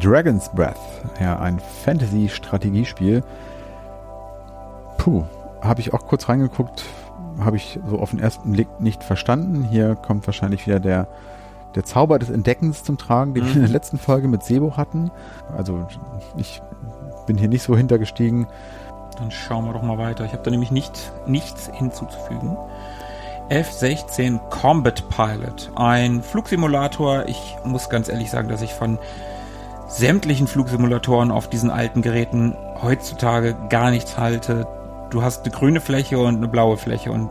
Dragon's 0.00 0.48
Breath, 0.50 0.76
ja, 1.20 1.38
ein 1.38 1.60
Fantasy-Strategiespiel. 1.84 3.22
Puh, 4.96 5.24
habe 5.60 5.80
ich 5.80 5.92
auch 5.92 6.06
kurz 6.06 6.28
reingeguckt, 6.28 6.84
habe 7.40 7.56
ich 7.56 7.78
so 7.88 7.98
auf 7.98 8.10
den 8.10 8.20
ersten 8.20 8.52
Blick 8.52 8.68
nicht 8.80 9.02
verstanden. 9.02 9.64
Hier 9.64 9.96
kommt 9.96 10.26
wahrscheinlich 10.26 10.66
wieder 10.66 10.80
der, 10.80 11.08
der 11.74 11.84
Zauber 11.84 12.18
des 12.18 12.30
Entdeckens 12.30 12.84
zum 12.84 12.98
Tragen, 12.98 13.34
den 13.34 13.46
wir 13.46 13.54
in 13.54 13.60
der 13.62 13.70
letzten 13.70 13.98
Folge 13.98 14.28
mit 14.28 14.42
Sebo 14.42 14.76
hatten. 14.76 15.10
Also 15.56 15.86
ich 16.36 16.60
bin 17.26 17.36
hier 17.38 17.48
nicht 17.48 17.62
so 17.62 17.76
hintergestiegen. 17.76 18.46
Dann 19.18 19.30
schauen 19.30 19.64
wir 19.66 19.72
doch 19.72 19.82
mal 19.82 19.98
weiter. 19.98 20.24
Ich 20.24 20.32
habe 20.32 20.42
da 20.42 20.50
nämlich 20.50 20.70
nicht, 20.70 21.12
nichts 21.26 21.70
hinzuzufügen. 21.72 22.56
F-16 23.48 24.38
Combat 24.50 25.02
Pilot. 25.08 25.70
Ein 25.76 26.22
Flugsimulator. 26.22 27.24
Ich 27.26 27.56
muss 27.64 27.88
ganz 27.90 28.08
ehrlich 28.08 28.30
sagen, 28.30 28.48
dass 28.48 28.62
ich 28.62 28.72
von 28.72 28.98
sämtlichen 29.88 30.46
Flugsimulatoren 30.46 31.30
auf 31.30 31.48
diesen 31.48 31.70
alten 31.70 32.00
Geräten 32.00 32.56
heutzutage 32.82 33.54
gar 33.68 33.90
nichts 33.90 34.16
halte. 34.16 34.66
Du 35.10 35.22
hast 35.22 35.44
eine 35.44 35.54
grüne 35.54 35.80
Fläche 35.80 36.18
und 36.18 36.36
eine 36.36 36.48
blaue 36.48 36.78
Fläche 36.78 37.12
und 37.12 37.28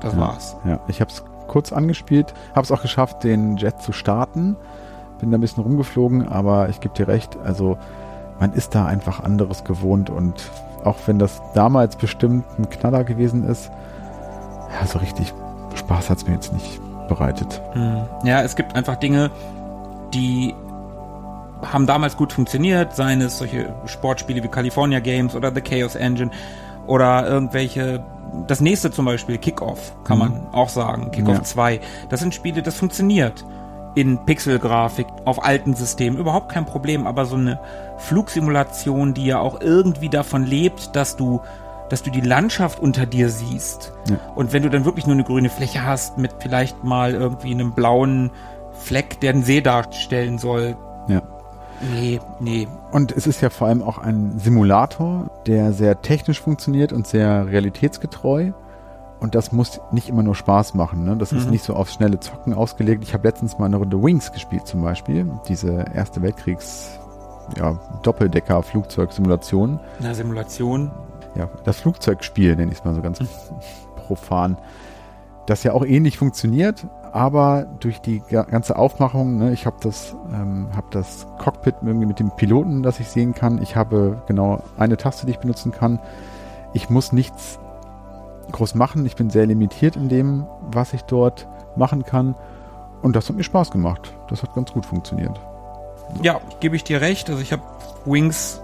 das 0.00 0.14
Ja. 0.14 0.18
war's. 0.20 0.56
Ja, 0.64 0.80
ich 0.88 1.00
habe 1.00 1.10
es 1.12 1.22
kurz 1.52 1.72
angespielt, 1.72 2.32
habe 2.54 2.62
es 2.62 2.72
auch 2.72 2.80
geschafft, 2.80 3.24
den 3.24 3.58
Jet 3.58 3.82
zu 3.82 3.92
starten. 3.92 4.56
Bin 5.20 5.30
da 5.30 5.36
ein 5.36 5.40
bisschen 5.42 5.62
rumgeflogen, 5.62 6.26
aber 6.26 6.70
ich 6.70 6.80
gebe 6.80 6.94
dir 6.94 7.08
recht, 7.08 7.36
also 7.44 7.76
man 8.40 8.54
ist 8.54 8.74
da 8.74 8.86
einfach 8.86 9.22
anderes 9.22 9.62
gewohnt 9.62 10.08
und 10.08 10.50
auch 10.82 10.96
wenn 11.06 11.18
das 11.18 11.40
damals 11.54 11.96
bestimmt 11.96 12.44
ein 12.58 12.68
Knaller 12.70 13.04
gewesen 13.04 13.44
ist, 13.44 13.70
ja, 14.80 14.86
so 14.86 14.98
richtig 14.98 15.32
Spaß 15.74 16.10
hat 16.10 16.18
es 16.18 16.26
mir 16.26 16.34
jetzt 16.34 16.52
nicht 16.52 16.80
bereitet. 17.06 17.60
Hm. 17.74 18.02
Ja, 18.24 18.42
es 18.42 18.56
gibt 18.56 18.74
einfach 18.74 18.96
Dinge, 18.96 19.30
die 20.14 20.54
haben 21.70 21.86
damals 21.86 22.16
gut 22.16 22.32
funktioniert, 22.32 22.96
seien 22.96 23.20
es 23.20 23.38
solche 23.38 23.72
Sportspiele 23.86 24.42
wie 24.42 24.48
California 24.48 25.00
Games 25.00 25.36
oder 25.36 25.54
The 25.54 25.60
Chaos 25.60 25.94
Engine 25.94 26.30
oder 26.86 27.28
irgendwelche, 27.28 28.02
das 28.46 28.60
nächste 28.60 28.90
zum 28.90 29.04
Beispiel, 29.04 29.38
Kickoff, 29.38 29.92
kann 30.04 30.18
Mhm. 30.18 30.24
man 30.24 30.46
auch 30.52 30.68
sagen, 30.68 31.10
Kickoff 31.10 31.36
Ja. 31.36 31.42
2. 31.42 31.80
Das 32.08 32.20
sind 32.20 32.34
Spiele, 32.34 32.62
das 32.62 32.76
funktioniert. 32.76 33.44
In 33.94 34.24
Pixelgrafik, 34.24 35.06
auf 35.26 35.44
alten 35.44 35.74
Systemen, 35.74 36.18
überhaupt 36.18 36.50
kein 36.50 36.64
Problem, 36.64 37.06
aber 37.06 37.26
so 37.26 37.36
eine 37.36 37.60
Flugsimulation, 37.98 39.14
die 39.14 39.26
ja 39.26 39.38
auch 39.40 39.60
irgendwie 39.60 40.08
davon 40.08 40.44
lebt, 40.44 40.94
dass 40.96 41.16
du 41.16 41.40
dass 41.88 42.02
du 42.02 42.10
die 42.10 42.22
Landschaft 42.22 42.80
unter 42.80 43.04
dir 43.04 43.28
siehst. 43.28 43.92
Ja. 44.08 44.16
Und 44.34 44.54
wenn 44.54 44.62
du 44.62 44.70
dann 44.70 44.86
wirklich 44.86 45.04
nur 45.06 45.12
eine 45.14 45.24
grüne 45.24 45.50
Fläche 45.50 45.84
hast 45.84 46.16
mit 46.16 46.32
vielleicht 46.38 46.82
mal 46.84 47.12
irgendwie 47.12 47.50
einem 47.50 47.72
blauen 47.72 48.30
Fleck, 48.72 49.20
der 49.20 49.34
den 49.34 49.42
See 49.42 49.60
darstellen 49.60 50.38
soll. 50.38 50.74
Ja. 51.08 51.20
Nee, 51.90 52.20
nee. 52.40 52.68
Und 52.92 53.10
es 53.12 53.26
ist 53.26 53.40
ja 53.40 53.50
vor 53.50 53.66
allem 53.68 53.82
auch 53.82 53.98
ein 53.98 54.38
Simulator, 54.38 55.30
der 55.46 55.72
sehr 55.72 56.00
technisch 56.02 56.40
funktioniert 56.40 56.92
und 56.92 57.06
sehr 57.06 57.46
realitätsgetreu. 57.48 58.52
Und 59.20 59.34
das 59.34 59.52
muss 59.52 59.80
nicht 59.92 60.08
immer 60.08 60.22
nur 60.22 60.34
Spaß 60.34 60.74
machen. 60.74 61.04
Ne? 61.04 61.16
Das 61.16 61.32
ist 61.32 61.44
Mhm. 61.46 61.50
nicht 61.52 61.64
so 61.64 61.74
auf 61.74 61.88
schnelle 61.90 62.18
Zocken 62.20 62.54
ausgelegt. 62.54 63.02
Ich 63.04 63.14
habe 63.14 63.26
letztens 63.26 63.58
mal 63.58 63.66
eine 63.66 63.76
Runde 63.76 64.02
Wings 64.02 64.32
gespielt 64.32 64.66
zum 64.66 64.82
Beispiel. 64.82 65.30
Diese 65.48 65.84
Erste 65.94 66.22
Weltkriegs 66.22 66.98
ja, 67.56 67.78
Doppeldecker-Flugzeugsimulation. 68.02 69.80
Na, 70.00 70.14
Simulation. 70.14 70.90
Ja, 71.34 71.48
das 71.64 71.80
Flugzeugspiel 71.80 72.56
nenne 72.56 72.72
ich 72.72 72.78
es 72.78 72.84
mal 72.84 72.94
so 72.94 73.02
ganz 73.02 73.18
profan. 73.96 74.56
Das 75.46 75.62
ja 75.64 75.72
auch 75.72 75.84
ähnlich 75.84 76.18
funktioniert, 76.18 76.86
aber 77.12 77.66
durch 77.80 78.00
die 78.00 78.20
ga- 78.20 78.42
ganze 78.44 78.76
Aufmachung, 78.76 79.36
ne, 79.36 79.52
ich 79.52 79.66
habe 79.66 79.76
das, 79.80 80.16
ähm, 80.32 80.68
hab 80.74 80.90
das 80.90 81.26
Cockpit 81.38 81.74
irgendwie 81.82 82.06
mit 82.06 82.18
dem 82.18 82.30
Piloten, 82.36 82.82
das 82.82 82.98
ich 83.00 83.08
sehen 83.08 83.34
kann. 83.34 83.60
Ich 83.60 83.76
habe 83.76 84.22
genau 84.26 84.62
eine 84.78 84.96
Taste, 84.96 85.26
die 85.26 85.32
ich 85.32 85.38
benutzen 85.38 85.72
kann. 85.72 85.98
Ich 86.72 86.88
muss 86.88 87.12
nichts 87.12 87.58
groß 88.50 88.74
machen. 88.74 89.04
Ich 89.04 89.14
bin 89.16 89.28
sehr 89.28 89.44
limitiert 89.46 89.94
in 89.96 90.08
dem, 90.08 90.46
was 90.70 90.94
ich 90.94 91.02
dort 91.02 91.46
machen 91.76 92.04
kann. 92.04 92.34
Und 93.02 93.14
das 93.14 93.28
hat 93.28 93.36
mir 93.36 93.42
Spaß 93.44 93.70
gemacht. 93.70 94.14
Das 94.30 94.42
hat 94.42 94.54
ganz 94.54 94.72
gut 94.72 94.86
funktioniert. 94.86 95.38
Ja, 96.22 96.40
gebe 96.60 96.76
ich 96.76 96.84
dir 96.84 97.02
recht. 97.02 97.28
Also 97.28 97.42
ich 97.42 97.52
habe 97.52 97.62
Wings 98.06 98.61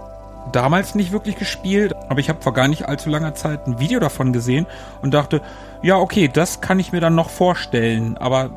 damals 0.51 0.95
nicht 0.95 1.11
wirklich 1.11 1.35
gespielt, 1.37 1.93
aber 2.09 2.19
ich 2.19 2.29
habe 2.29 2.41
vor 2.41 2.53
gar 2.53 2.67
nicht 2.67 2.87
allzu 2.87 3.09
langer 3.09 3.35
Zeit 3.35 3.67
ein 3.67 3.79
Video 3.79 3.99
davon 3.99 4.33
gesehen 4.33 4.65
und 5.01 5.13
dachte, 5.13 5.41
ja, 5.81 5.97
okay, 5.97 6.29
das 6.31 6.61
kann 6.61 6.79
ich 6.79 6.91
mir 6.91 7.01
dann 7.01 7.15
noch 7.15 7.29
vorstellen, 7.29 8.17
aber 8.17 8.49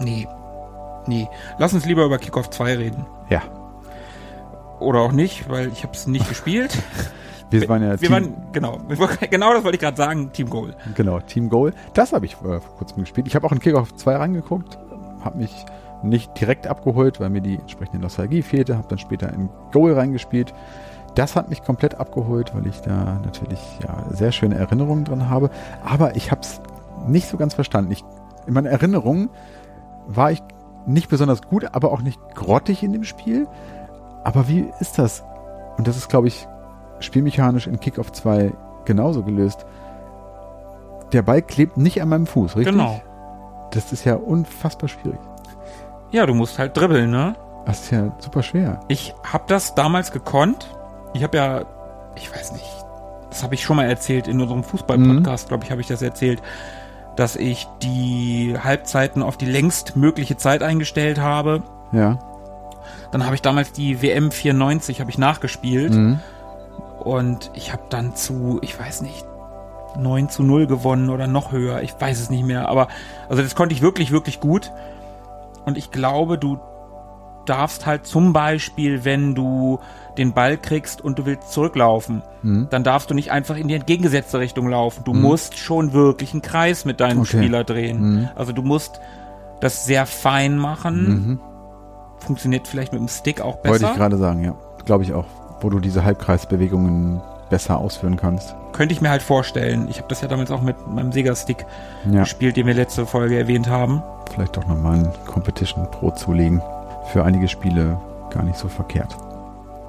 nee. 0.00 0.26
Nee. 1.06 1.28
Lass 1.58 1.74
uns 1.74 1.84
lieber 1.84 2.04
über 2.04 2.18
Kickoff 2.18 2.50
2 2.50 2.76
reden. 2.76 3.06
Ja, 3.28 3.42
Oder 4.80 5.00
auch 5.00 5.12
nicht, 5.12 5.48
weil 5.48 5.68
ich 5.68 5.82
habe 5.82 5.92
es 5.92 6.06
nicht 6.06 6.28
gespielt. 6.28 6.76
wir 7.50 7.68
waren 7.68 7.82
ja 7.82 7.90
Wir 7.90 7.98
Team, 7.98 8.10
waren, 8.10 8.34
genau, 8.52 8.78
genau 9.30 9.52
das 9.52 9.64
wollte 9.64 9.76
ich 9.76 9.82
gerade 9.82 9.96
sagen, 9.96 10.32
Team 10.32 10.50
Goal. 10.50 10.74
Genau, 10.94 11.20
Team 11.20 11.48
Goal. 11.48 11.72
Das 11.92 12.12
habe 12.12 12.26
ich 12.26 12.32
äh, 12.34 12.60
vor 12.60 12.76
kurzem 12.78 13.02
gespielt. 13.02 13.26
Ich 13.26 13.34
habe 13.34 13.46
auch 13.46 13.52
in 13.52 13.60
Kickoff 13.60 13.94
2 13.94 14.16
reingeguckt, 14.16 14.78
habe 15.22 15.38
mich 15.38 15.64
nicht 16.02 16.38
direkt 16.38 16.66
abgeholt, 16.66 17.20
weil 17.20 17.30
mir 17.30 17.40
die 17.40 17.56
entsprechende 17.56 17.98
Nostalgie 17.98 18.42
fehlte, 18.42 18.76
habe 18.76 18.88
dann 18.88 18.98
später 18.98 19.32
in 19.32 19.48
Goal 19.72 19.92
reingespielt. 19.94 20.52
Das 21.14 21.36
hat 21.36 21.48
mich 21.48 21.62
komplett 21.62 21.94
abgeholt, 21.94 22.54
weil 22.54 22.66
ich 22.66 22.80
da 22.80 23.20
natürlich 23.24 23.60
ja, 23.82 24.04
sehr 24.10 24.32
schöne 24.32 24.56
Erinnerungen 24.56 25.04
dran 25.04 25.30
habe. 25.30 25.50
Aber 25.84 26.16
ich 26.16 26.30
habe 26.30 26.40
es 26.40 26.60
nicht 27.06 27.28
so 27.28 27.36
ganz 27.36 27.54
verstanden. 27.54 27.92
Ich, 27.92 28.04
in 28.46 28.54
meiner 28.54 28.70
Erinnerung 28.70 29.30
war 30.06 30.32
ich 30.32 30.42
nicht 30.86 31.08
besonders 31.08 31.42
gut, 31.42 31.66
aber 31.72 31.92
auch 31.92 32.02
nicht 32.02 32.20
grottig 32.34 32.82
in 32.82 32.92
dem 32.92 33.04
Spiel. 33.04 33.46
Aber 34.24 34.48
wie 34.48 34.66
ist 34.80 34.98
das? 34.98 35.22
Und 35.76 35.86
das 35.86 35.96
ist, 35.96 36.08
glaube 36.08 36.28
ich, 36.28 36.48
spielmechanisch 37.00 37.66
in 37.66 37.78
Kickoff 37.80 38.12
2 38.12 38.52
genauso 38.84 39.22
gelöst. 39.22 39.66
Der 41.12 41.22
Ball 41.22 41.42
klebt 41.42 41.76
nicht 41.76 42.02
an 42.02 42.08
meinem 42.08 42.26
Fuß, 42.26 42.56
richtig? 42.56 42.74
Genau. 42.74 43.00
Das 43.70 43.92
ist 43.92 44.04
ja 44.04 44.16
unfassbar 44.16 44.88
schwierig. 44.88 45.20
Ja, 46.10 46.26
du 46.26 46.34
musst 46.34 46.58
halt 46.58 46.76
dribbeln, 46.76 47.10
ne? 47.10 47.34
Das 47.66 47.80
ist 47.80 47.90
ja 47.90 48.12
super 48.18 48.42
schwer. 48.42 48.80
Ich 48.88 49.14
habe 49.24 49.44
das 49.48 49.74
damals 49.74 50.12
gekonnt. 50.12 50.76
Ich 51.14 51.22
habe 51.22 51.36
ja, 51.36 51.64
ich 52.16 52.30
weiß 52.32 52.52
nicht, 52.52 52.64
das 53.30 53.42
habe 53.42 53.54
ich 53.54 53.62
schon 53.62 53.76
mal 53.76 53.86
erzählt 53.86 54.28
in 54.28 54.40
unserem 54.40 54.62
Fußball-Podcast, 54.64 55.48
glaube 55.48 55.64
ich, 55.64 55.70
habe 55.70 55.80
ich 55.80 55.86
das 55.86 56.02
erzählt, 56.02 56.42
dass 57.16 57.36
ich 57.36 57.66
die 57.82 58.56
Halbzeiten 58.62 59.22
auf 59.22 59.36
die 59.36 59.46
längst 59.46 59.96
mögliche 59.96 60.36
Zeit 60.36 60.62
eingestellt 60.62 61.18
habe. 61.20 61.62
Ja. 61.92 62.18
Dann 63.12 63.24
habe 63.24 63.34
ich 63.36 63.42
damals 63.42 63.72
die 63.72 64.02
WM 64.02 64.30
94 64.32 65.00
habe 65.00 65.10
ich 65.10 65.18
nachgespielt 65.18 65.94
Mhm. 65.94 66.20
und 67.00 67.50
ich 67.54 67.72
habe 67.72 67.84
dann 67.88 68.14
zu, 68.16 68.58
ich 68.62 68.78
weiß 68.78 69.02
nicht, 69.02 69.24
9 69.96 70.28
zu 70.28 70.42
0 70.42 70.66
gewonnen 70.66 71.08
oder 71.10 71.28
noch 71.28 71.52
höher, 71.52 71.82
ich 71.82 71.94
weiß 71.98 72.18
es 72.20 72.30
nicht 72.30 72.44
mehr, 72.44 72.68
aber 72.68 72.88
also 73.28 73.42
das 73.42 73.54
konnte 73.54 73.74
ich 73.74 73.80
wirklich, 73.82 74.10
wirklich 74.10 74.40
gut. 74.40 74.72
Und 75.64 75.78
ich 75.78 75.92
glaube, 75.92 76.36
du 76.36 76.58
darfst 77.46 77.86
halt 77.86 78.04
zum 78.06 78.32
Beispiel, 78.32 79.04
wenn 79.04 79.34
du 79.36 79.78
den 80.18 80.32
Ball 80.32 80.56
kriegst 80.56 81.00
und 81.00 81.18
du 81.18 81.26
willst 81.26 81.50
zurücklaufen, 81.52 82.22
Mhm. 82.42 82.68
dann 82.70 82.84
darfst 82.84 83.10
du 83.10 83.14
nicht 83.14 83.30
einfach 83.32 83.56
in 83.56 83.68
die 83.68 83.74
entgegengesetzte 83.74 84.38
Richtung 84.38 84.68
laufen. 84.68 85.02
Du 85.04 85.12
musst 85.14 85.58
schon 85.58 85.92
wirklich 85.92 86.32
einen 86.32 86.42
Kreis 86.42 86.84
mit 86.84 87.00
deinem 87.00 87.20
Okay. 87.20 87.38
Spieler 87.38 87.64
drehen. 87.64 88.00
Mhm. 88.00 88.28
Also 88.34 88.52
du 88.52 88.62
musst 88.62 89.00
das 89.60 89.84
sehr 89.86 90.06
fein 90.06 90.56
machen. 90.58 91.04
Mhm. 91.08 91.40
Funktioniert 92.18 92.66
vielleicht 92.68 92.92
mit 92.92 93.00
dem 93.00 93.08
Stick 93.08 93.40
auch 93.40 93.56
Wollte 93.64 93.70
besser. 93.70 93.90
ich 93.90 93.96
gerade 93.96 94.16
sagen, 94.16 94.42
ja. 94.44 94.54
Glaube 94.84 95.04
ich 95.04 95.12
auch. 95.12 95.26
Wo 95.60 95.70
du 95.70 95.80
diese 95.80 96.04
Halbkreisbewegungen 96.04 97.20
besser 97.50 97.78
ausführen 97.78 98.16
kannst. 98.16 98.54
Könnte 98.72 98.92
ich 98.94 99.00
mir 99.00 99.10
halt 99.10 99.22
vorstellen. 99.22 99.86
Ich 99.88 99.98
habe 99.98 100.08
das 100.08 100.20
ja 100.20 100.28
damals 100.28 100.50
auch 100.50 100.62
mit 100.62 100.76
meinem 100.88 101.12
Sega-Stick 101.12 101.64
Ja. 102.10 102.20
gespielt, 102.20 102.56
den 102.56 102.66
wir 102.66 102.74
letzte 102.74 103.06
Folge 103.06 103.38
erwähnt 103.38 103.68
haben. 103.68 104.02
Vielleicht 104.32 104.56
doch 104.56 104.66
nochmal 104.66 104.98
ein 104.98 105.08
Competition 105.26 105.88
Pro 105.90 106.10
zulegen. 106.10 106.60
Für 107.12 107.24
einige 107.24 107.48
Spiele 107.48 107.98
gar 108.30 108.42
nicht 108.42 108.56
so 108.56 108.68
verkehrt. 108.68 109.16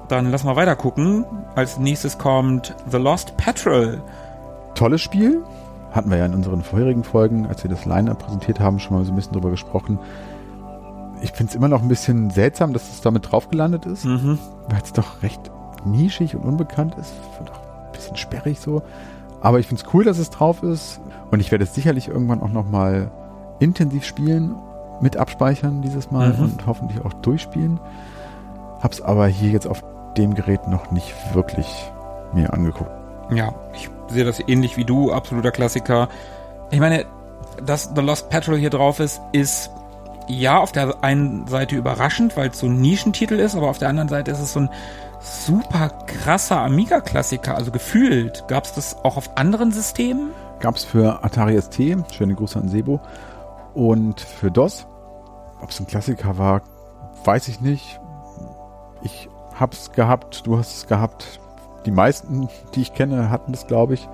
Dann 0.08 0.30
lass 0.30 0.44
mal 0.44 0.56
weiter 0.56 0.76
gucken. 0.76 1.24
Als 1.54 1.78
nächstes 1.78 2.18
kommt 2.18 2.74
The 2.90 2.98
Lost 2.98 3.36
Patrol. 3.36 4.00
Tolles 4.74 5.00
Spiel. 5.00 5.42
Hatten 5.92 6.10
wir 6.10 6.18
ja 6.18 6.26
in 6.26 6.34
unseren 6.34 6.62
vorherigen 6.62 7.02
Folgen, 7.04 7.46
als 7.46 7.62
wir 7.64 7.70
das 7.70 7.86
Line-Up 7.86 8.18
präsentiert 8.18 8.60
haben, 8.60 8.78
schon 8.78 8.96
mal 8.96 9.04
so 9.04 9.12
ein 9.12 9.16
bisschen 9.16 9.32
drüber 9.32 9.50
gesprochen. 9.50 9.98
Ich 11.22 11.32
finde 11.32 11.50
es 11.50 11.56
immer 11.56 11.68
noch 11.68 11.80
ein 11.82 11.88
bisschen 11.88 12.28
seltsam, 12.30 12.72
dass 12.74 12.90
es 12.90 13.00
damit 13.00 13.32
drauf 13.32 13.48
gelandet 13.48 13.86
ist. 13.86 14.04
Mhm. 14.04 14.38
weil 14.68 14.82
es 14.82 14.92
doch 14.92 15.22
recht 15.22 15.50
nischig 15.84 16.34
und 16.36 16.42
unbekannt 16.42 16.94
ist. 16.96 17.14
Doch 17.46 17.54
ein 17.60 17.92
bisschen 17.92 18.16
sperrig 18.16 18.60
so. 18.60 18.82
Aber 19.40 19.58
ich 19.60 19.66
finde 19.68 19.82
es 19.86 19.94
cool, 19.94 20.04
dass 20.04 20.18
es 20.18 20.30
drauf 20.30 20.62
ist. 20.62 21.00
Und 21.30 21.40
ich 21.40 21.50
werde 21.50 21.64
es 21.64 21.74
sicherlich 21.74 22.08
irgendwann 22.08 22.42
auch 22.42 22.50
nochmal 22.52 23.10
intensiv 23.60 24.04
spielen, 24.04 24.54
mit 25.00 25.16
abspeichern 25.16 25.80
dieses 25.82 26.10
Mal 26.10 26.32
Mhm. 26.34 26.42
und 26.44 26.66
hoffentlich 26.66 27.02
auch 27.04 27.12
durchspielen. 27.14 27.80
Hab's 28.82 29.00
aber 29.00 29.26
hier 29.26 29.50
jetzt 29.50 29.66
auf 29.66 29.82
dem 30.16 30.34
Gerät 30.34 30.66
noch 30.68 30.90
nicht 30.90 31.14
wirklich 31.34 31.90
mir 32.32 32.52
angeguckt. 32.52 32.90
Ja, 33.30 33.54
ich 33.74 33.90
sehe 34.08 34.24
das 34.24 34.40
ähnlich 34.40 34.76
wie 34.76 34.84
du. 34.84 35.12
Absoluter 35.12 35.50
Klassiker. 35.50 36.08
Ich 36.70 36.80
meine, 36.80 37.06
dass 37.64 37.90
The 37.94 38.02
Lost 38.02 38.30
Patrol 38.30 38.56
hier 38.56 38.70
drauf 38.70 39.00
ist, 39.00 39.20
ist 39.32 39.70
ja 40.28 40.58
auf 40.58 40.72
der 40.72 41.02
einen 41.02 41.46
Seite 41.46 41.76
überraschend, 41.76 42.36
weil 42.36 42.50
es 42.50 42.58
so 42.58 42.66
ein 42.66 42.80
Nischentitel 42.80 43.34
ist, 43.34 43.54
aber 43.54 43.68
auf 43.68 43.78
der 43.78 43.88
anderen 43.88 44.08
Seite 44.08 44.30
ist 44.30 44.40
es 44.40 44.52
so 44.52 44.60
ein 44.60 44.70
super 45.20 45.90
krasser 46.06 46.60
Amiga-Klassiker. 46.60 47.54
Also 47.54 47.70
gefühlt. 47.70 48.44
Gab 48.48 48.64
es 48.64 48.72
das 48.72 48.96
auch 49.04 49.16
auf 49.16 49.36
anderen 49.36 49.72
Systemen? 49.72 50.30
Gab's 50.60 50.84
für 50.84 51.24
Atari 51.24 51.60
ST, 51.60 51.78
schöne 52.12 52.34
Grüße 52.34 52.58
an 52.58 52.68
Sebo, 52.68 53.00
und 53.74 54.20
für 54.20 54.50
DOS. 54.50 54.86
Ob 55.60 55.70
es 55.70 55.80
ein 55.80 55.86
Klassiker 55.86 56.38
war, 56.38 56.62
weiß 57.24 57.48
ich 57.48 57.60
nicht. 57.60 58.00
Ich 59.02 59.28
hab's 59.58 59.92
gehabt, 59.92 60.46
du 60.46 60.58
hast 60.58 60.76
es 60.76 60.86
gehabt. 60.86 61.40
Die 61.84 61.90
meisten, 61.90 62.48
die 62.74 62.82
ich 62.82 62.94
kenne, 62.94 63.30
hatten 63.30 63.52
das, 63.52 63.66
glaube 63.66 63.94
ich. 63.94 64.08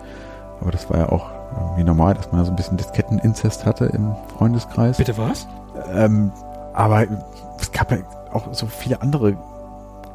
Aber 0.60 0.70
das 0.70 0.88
war 0.90 0.98
ja 0.98 1.08
auch 1.08 1.30
irgendwie 1.60 1.84
normal, 1.84 2.14
dass 2.14 2.30
man 2.30 2.40
da 2.40 2.44
so 2.44 2.52
ein 2.52 2.56
bisschen 2.56 2.76
Disketteninzest 2.76 3.66
hatte 3.66 3.86
im 3.86 4.14
Freundeskreis. 4.36 4.98
Bitte 4.98 5.16
was? 5.18 5.46
Ähm, 5.92 6.30
aber 6.74 7.06
es 7.58 7.72
gab 7.72 7.90
ja 7.90 7.98
auch 8.32 8.52
so 8.52 8.66
viele 8.66 9.02
andere 9.02 9.36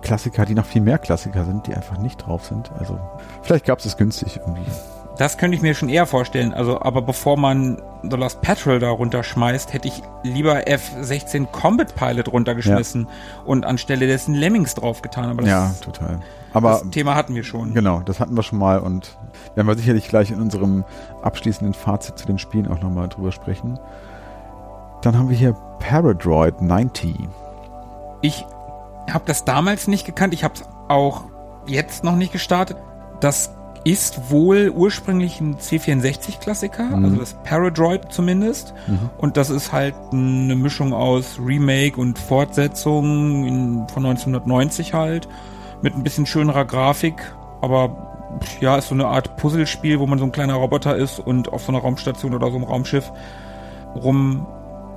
Klassiker, 0.02 0.46
die 0.46 0.56
noch 0.56 0.66
viel 0.66 0.82
mehr 0.82 0.98
Klassiker 0.98 1.44
sind, 1.44 1.68
die 1.68 1.76
einfach 1.76 1.98
nicht 1.98 2.26
drauf 2.26 2.46
sind. 2.46 2.72
Also 2.80 3.00
vielleicht 3.42 3.66
gab's 3.66 3.86
es 3.86 3.98
günstig 3.98 4.38
irgendwie. 4.38 4.66
Das 5.18 5.38
könnte 5.38 5.56
ich 5.56 5.64
mir 5.64 5.74
schon 5.74 5.90
eher 5.90 6.06
vorstellen. 6.06 6.54
Also, 6.54 6.80
aber 6.82 7.02
bevor 7.02 7.38
man 7.38 7.82
The 8.04 8.16
Lost 8.16 8.42
Patrol 8.42 8.80
da 8.80 8.90
runterschmeißt, 8.90 9.74
hätte 9.74 9.88
ich 9.88 10.04
lieber 10.24 10.68
F-16 10.68 11.48
Combat 11.48 11.96
Pilot 11.96 12.32
runtergeschmissen 12.32 13.08
und 13.46 13.66
anstelle 13.66 14.06
dessen 14.06 14.36
Lemmings 14.36 14.76
draufgetan. 14.76 15.30
Aber 15.30 15.42
das, 15.42 15.50
ja, 15.50 15.74
total. 15.82 16.20
Aber 16.54 16.70
das 16.84 16.90
Thema 16.92 17.16
hatten 17.16 17.34
wir 17.34 17.44
schon. 17.44 17.74
Genau, 17.74 18.02
das 18.02 18.20
hatten 18.20 18.36
wir 18.36 18.44
schon 18.44 18.60
mal 18.60 18.80
und 18.80 19.18
werden 19.56 19.68
wir 19.68 19.76
sicherlich 19.76 20.08
gleich 20.08 20.30
in 20.30 20.40
unserem 20.40 20.86
abschließenden 21.24 21.74
Fazit 21.74 22.20
zu 22.20 22.28
den 22.28 22.38
Spielen 22.38 22.68
auch 22.68 22.82
nochmal 22.82 23.10
drüber 23.10 23.32
sprechen. 23.32 23.80
Dann 25.02 25.18
haben 25.18 25.30
wir 25.30 25.38
hier 25.38 25.54
Paradroid 25.80 26.62
90. 26.62 27.16
Ich 28.22 28.46
habe 29.12 29.24
das 29.26 29.46
damals 29.46 29.88
nicht 29.88 30.06
gekannt. 30.06 30.34
Ich 30.34 30.44
habe 30.44 30.54
es 30.56 30.64
auch 30.90 31.24
jetzt 31.66 32.04
noch 32.04 32.16
nicht 32.16 32.32
gestartet. 32.32 32.78
Das 33.20 33.57
ist 33.92 34.32
wohl 34.32 34.70
ursprünglich 34.76 35.40
ein 35.42 35.58
C64-Klassiker, 35.58 36.84
Mhm. 36.84 37.06
also 37.06 37.18
das 37.18 37.34
Paradroid 37.44 38.12
zumindest. 38.12 38.74
Und 39.18 39.38
das 39.38 39.50
ist 39.50 39.72
halt 39.72 39.96
eine 40.12 40.56
Mischung 40.56 40.94
aus 40.94 41.40
Remake 41.44 42.00
und 42.00 42.18
Fortsetzung 42.20 43.46
in, 43.46 43.88
von 43.90 44.06
1990 44.06 44.94
halt. 44.94 45.28
Mit 45.82 45.96
ein 45.96 46.04
bisschen 46.04 46.26
schönerer 46.26 46.66
Grafik. 46.66 47.16
Aber 47.62 48.14
ja, 48.62 48.78
ist 48.78 48.90
so 48.90 48.96
eine 48.96 49.08
Art 49.08 49.38
Puzzlespiel, 49.38 50.00
wo 50.00 50.06
man 50.08 50.20
so 50.20 50.26
ein 50.26 50.32
kleiner 50.32 50.56
Roboter 50.56 50.96
ist 50.96 51.20
und 51.20 51.52
auf 51.54 51.64
so 51.64 51.72
einer 51.72 51.80
Raumstation 51.82 52.34
oder 52.34 52.50
so 52.50 52.56
einem 52.56 52.66
Raumschiff 52.66 53.12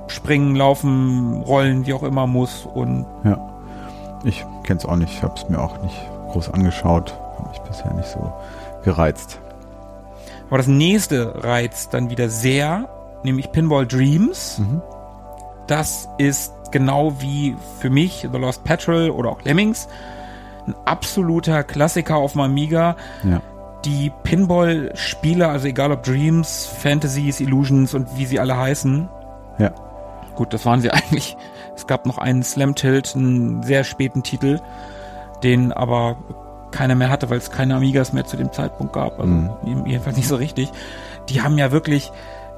springen, 0.07 0.55
laufen, 0.55 1.41
rollen, 1.43 1.85
wie 1.85 1.93
auch 1.93 2.03
immer 2.03 2.27
muss. 2.27 2.65
Und 2.65 3.05
Ja. 3.23 3.37
Ich 4.23 4.45
kenn's 4.63 4.85
auch 4.85 4.97
nicht. 4.97 5.13
Ich 5.13 5.23
habe 5.23 5.33
es 5.35 5.49
mir 5.49 5.59
auch 5.59 5.81
nicht 5.81 5.95
groß 6.31 6.49
angeschaut. 6.53 7.13
Hat 7.39 7.49
mich 7.49 7.59
bisher 7.61 7.91
nicht 7.93 8.07
so 8.09 8.31
gereizt. 8.83 9.39
aber 10.47 10.57
das 10.57 10.67
nächste 10.67 11.43
reizt 11.43 11.93
dann 11.93 12.09
wieder 12.09 12.29
sehr, 12.29 12.89
nämlich 13.23 13.51
Pinball 13.51 13.85
Dreams. 13.87 14.59
Mhm. 14.59 14.81
Das 15.67 16.09
ist 16.17 16.53
genau 16.71 17.13
wie 17.19 17.55
für 17.79 17.89
mich 17.89 18.27
The 18.31 18.37
Lost 18.37 18.63
Petrol 18.63 19.09
oder 19.09 19.29
auch 19.29 19.41
Lemmings 19.43 19.87
ein 20.67 20.75
absoluter 20.85 21.63
Klassiker 21.63 22.17
auf 22.17 22.33
dem 22.33 22.41
Amiga. 22.41 22.95
Ja. 23.23 23.41
Die 23.83 24.11
Pinball-Spiele, 24.23 25.47
also 25.47 25.67
egal 25.67 25.91
ob 25.91 26.03
Dreams, 26.03 26.65
Fantasies, 26.65 27.39
Illusions 27.39 27.93
und 27.95 28.07
wie 28.15 28.25
sie 28.25 28.39
alle 28.39 28.55
heißen, 28.57 29.09
Ja. 29.57 29.71
Gut, 30.35 30.53
das 30.53 30.65
waren 30.65 30.81
sie 30.81 30.91
eigentlich. 30.91 31.35
Es 31.75 31.87
gab 31.87 32.05
noch 32.05 32.17
einen 32.19 32.43
Slam 32.43 32.75
Tilt, 32.75 33.15
einen 33.15 33.63
sehr 33.63 33.83
späten 33.83 34.21
Titel, 34.23 34.59
den 35.43 35.71
aber 35.71 36.17
keiner 36.71 36.95
mehr 36.95 37.09
hatte, 37.09 37.29
weil 37.29 37.37
es 37.37 37.51
keine 37.51 37.75
Amigas 37.75 38.13
mehr 38.13 38.25
zu 38.25 38.37
dem 38.37 38.51
Zeitpunkt 38.51 38.93
gab. 38.93 39.19
Also 39.19 39.31
Mhm. 39.31 39.85
jedenfalls 39.85 40.17
nicht 40.17 40.27
so 40.27 40.35
richtig. 40.35 40.71
Die 41.29 41.41
haben 41.41 41.57
ja 41.57 41.71
wirklich 41.71 42.11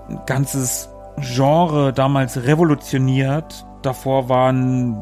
ein 0.09 0.19
ganzes 0.25 0.89
Genre 1.19 1.93
damals 1.93 2.43
revolutioniert. 2.43 3.65
Davor 3.81 4.29
waren 4.29 4.97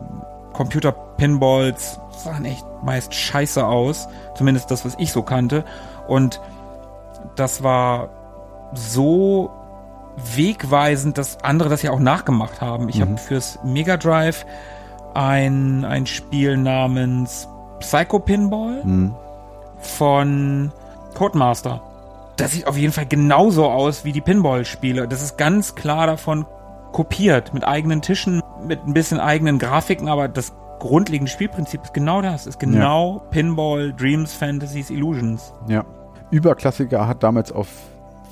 Computer-Pinballs, 0.54 2.00
sahen 2.18 2.46
echt 2.46 2.66
meist 2.84 3.14
scheiße 3.14 3.66
aus. 3.66 4.08
Zumindest 4.36 4.72
das, 4.72 4.86
was 4.86 4.96
ich 4.98 5.12
so 5.12 5.22
kannte. 5.24 5.64
Und 6.08 6.42
das 7.36 7.64
war 7.64 8.10
so 8.74 9.52
wegweisend, 10.36 11.18
dass 11.18 11.44
andere 11.44 11.70
das 11.70 11.82
ja 11.84 11.92
auch 11.92 12.00
nachgemacht 12.00 12.62
haben. 12.62 12.90
Ich 12.90 13.02
habe 13.02 13.18
fürs 13.18 13.60
Mega 13.64 13.98
Drive 13.98 14.46
ein, 15.14 15.86
ein 15.86 16.06
Spiel 16.06 16.58
namens 16.58 17.48
Psycho 17.82 18.20
Pinball 18.20 18.82
Mhm. 18.84 19.14
von 19.80 20.72
Codemaster. 21.16 21.82
Das 22.38 22.52
sieht 22.52 22.68
auf 22.68 22.78
jeden 22.78 22.94
Fall 22.94 23.06
genauso 23.06 23.66
aus 23.70 24.06
wie 24.06 24.12
die 24.14 24.22
Pinball-Spiele. 24.22 25.08
Das 25.08 25.22
ist 25.22 25.38
ganz 25.38 25.76
klar 25.76 26.08
davon 26.08 26.46
kopiert, 26.92 27.54
mit 27.54 27.64
eigenen 27.66 28.02
Tischen, 28.02 28.42
mit 28.66 28.86
ein 28.86 28.94
bisschen 28.94 29.20
eigenen 29.20 29.60
Grafiken, 29.60 30.08
aber 30.08 30.28
das 30.28 30.54
grundlegende 30.80 31.32
Spielprinzip 31.32 31.84
ist 31.84 31.94
genau 31.94 32.22
das. 32.22 32.48
Ist 32.48 32.60
genau 32.60 33.22
Pinball, 33.30 33.94
Dreams, 33.94 34.34
Fantasies, 34.34 34.90
Illusions. 34.90 35.54
Ja. 35.68 35.84
Überklassiker 36.32 37.08
hat 37.08 37.24
damals 37.24 37.52
auf 37.52 37.68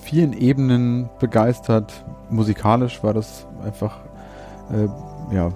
vielen 0.02 0.34
Ebenen 0.34 1.10
begeistert. 1.20 1.94
Musikalisch 2.30 3.04
war 3.04 3.14
das 3.14 3.46
einfach 3.64 3.98
äh, 4.72 5.36
ja, 5.36 5.50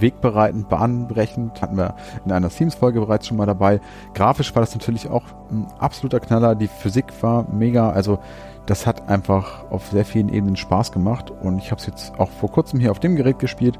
wegbereitend, 0.00 0.68
bahnbrechend. 0.68 1.62
Hatten 1.62 1.76
wir 1.76 1.94
in 2.24 2.32
einer 2.32 2.48
Themes-Folge 2.48 3.00
bereits 3.00 3.26
schon 3.26 3.36
mal 3.36 3.46
dabei. 3.46 3.80
Grafisch 4.14 4.54
war 4.54 4.60
das 4.60 4.74
natürlich 4.74 5.08
auch 5.08 5.24
ein 5.50 5.66
absoluter 5.78 6.20
Knaller. 6.20 6.54
Die 6.54 6.68
Physik 6.68 7.06
war 7.22 7.46
mega. 7.50 7.90
Also 7.90 8.18
das 8.66 8.86
hat 8.86 9.08
einfach 9.08 9.70
auf 9.70 9.88
sehr 9.88 10.04
vielen 10.04 10.28
Ebenen 10.28 10.56
Spaß 10.56 10.92
gemacht. 10.92 11.30
Und 11.30 11.58
ich 11.58 11.70
habe 11.70 11.80
es 11.80 11.86
jetzt 11.86 12.18
auch 12.18 12.30
vor 12.30 12.50
kurzem 12.50 12.80
hier 12.80 12.90
auf 12.90 13.00
dem 13.00 13.16
Gerät 13.16 13.38
gespielt. 13.38 13.78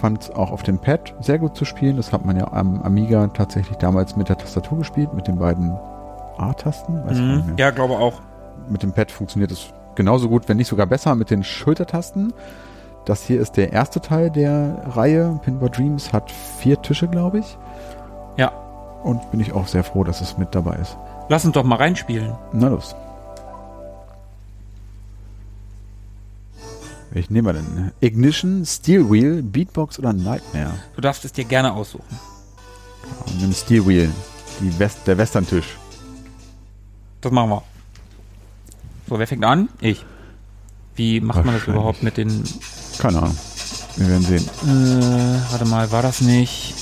Fand 0.00 0.22
es 0.22 0.30
auch 0.30 0.50
auf 0.50 0.62
dem 0.62 0.78
Pad 0.78 1.14
sehr 1.20 1.38
gut 1.38 1.56
zu 1.56 1.64
spielen. 1.64 1.96
Das 1.96 2.12
hat 2.12 2.24
man 2.24 2.36
ja 2.36 2.52
am 2.52 2.82
Amiga 2.82 3.26
tatsächlich 3.28 3.76
damals 3.78 4.16
mit 4.16 4.28
der 4.28 4.38
Tastatur 4.38 4.78
gespielt, 4.78 5.12
mit 5.14 5.28
den 5.28 5.38
beiden 5.38 5.76
A-Tasten. 6.38 7.04
Mhm. 7.04 7.54
Ja, 7.56 7.70
glaube 7.70 7.94
auch. 7.94 8.20
mit 8.68 8.82
dem 8.82 8.92
Pad 8.92 9.10
funktioniert 9.10 9.52
es 9.52 9.72
genauso 9.94 10.28
gut, 10.28 10.48
wenn 10.48 10.56
nicht 10.56 10.68
sogar 10.68 10.86
besser 10.86 11.14
mit 11.14 11.30
den 11.30 11.42
Schultertasten. 11.42 12.32
Das 13.06 13.24
hier 13.24 13.40
ist 13.40 13.52
der 13.52 13.72
erste 13.72 14.00
Teil 14.00 14.30
der 14.30 14.82
Reihe. 14.88 15.40
Pinball 15.44 15.70
Dreams 15.70 16.12
hat 16.12 16.30
vier 16.58 16.82
Tische, 16.82 17.06
glaube 17.06 17.38
ich. 17.38 17.56
Ja. 18.36 18.48
Und 19.04 19.30
bin 19.30 19.38
ich 19.38 19.52
auch 19.52 19.68
sehr 19.68 19.84
froh, 19.84 20.02
dass 20.02 20.20
es 20.20 20.36
mit 20.36 20.54
dabei 20.56 20.74
ist. 20.74 20.98
Lass 21.28 21.44
uns 21.44 21.54
doch 21.54 21.62
mal 21.62 21.76
reinspielen. 21.76 22.34
Na 22.52 22.68
los. 22.68 22.96
Welchen 27.12 27.32
nehmen 27.32 27.46
wir 27.46 27.52
denn? 27.52 27.92
Ignition, 28.00 28.66
Steel 28.66 29.08
Wheel, 29.08 29.40
Beatbox 29.40 30.00
oder 30.00 30.12
Nightmare? 30.12 30.74
Du 30.96 31.00
darfst 31.00 31.24
es 31.24 31.32
dir 31.32 31.44
gerne 31.44 31.72
aussuchen. 31.72 32.18
Und 33.24 33.40
nimm 33.40 33.52
Steel 33.52 33.86
Wheel, 33.86 34.10
West, 34.78 35.06
der 35.06 35.16
Western-Tisch. 35.16 35.78
Das 37.20 37.30
machen 37.30 37.50
wir. 37.50 37.62
So, 39.08 39.16
wer 39.16 39.26
fängt 39.28 39.44
an? 39.44 39.68
Ich. 39.80 40.04
Wie 40.96 41.20
macht 41.20 41.44
man 41.44 41.54
das 41.54 41.68
überhaupt 41.68 42.02
mit 42.02 42.16
den... 42.16 42.42
Keine 42.98 43.18
Ahnung. 43.18 43.38
Wir 43.96 44.08
werden 44.08 44.26
sehen. 44.26 44.48
Äh, 44.64 45.52
warte 45.52 45.64
mal, 45.64 45.90
war 45.90 46.02
das 46.02 46.20
nicht... 46.20 46.74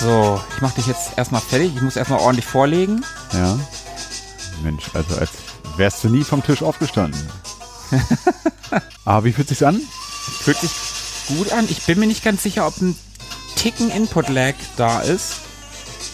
So, 0.00 0.40
ich 0.54 0.62
mach 0.62 0.72
dich 0.72 0.86
jetzt 0.86 1.16
erstmal 1.16 1.40
fertig. 1.40 1.72
Ich 1.74 1.82
muss 1.82 1.96
erstmal 1.96 2.20
ordentlich 2.20 2.46
vorlegen. 2.46 3.04
Ja. 3.32 3.58
Mensch, 4.62 4.84
also 4.94 5.16
als 5.16 5.30
wärst 5.76 6.04
du 6.04 6.08
nie 6.08 6.22
vom 6.22 6.42
Tisch 6.42 6.62
aufgestanden. 6.62 7.20
Aber 9.04 9.24
wie 9.24 9.32
fühlt 9.32 9.48
sich's 9.48 9.62
an? 9.62 9.80
Fühlt 10.40 10.58
sich 10.58 10.70
gut 11.28 11.52
an. 11.52 11.66
Ich 11.68 11.84
bin 11.84 11.98
mir 11.98 12.06
nicht 12.06 12.22
ganz 12.22 12.42
sicher, 12.44 12.66
ob 12.66 12.80
ein 12.80 12.96
Ticken 13.56 13.90
Input-Lag 13.90 14.54
da 14.76 15.00
ist. 15.00 15.36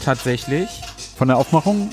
Tatsächlich. 0.02 0.70
Von 1.18 1.28
der 1.28 1.36
Aufmachung? 1.36 1.90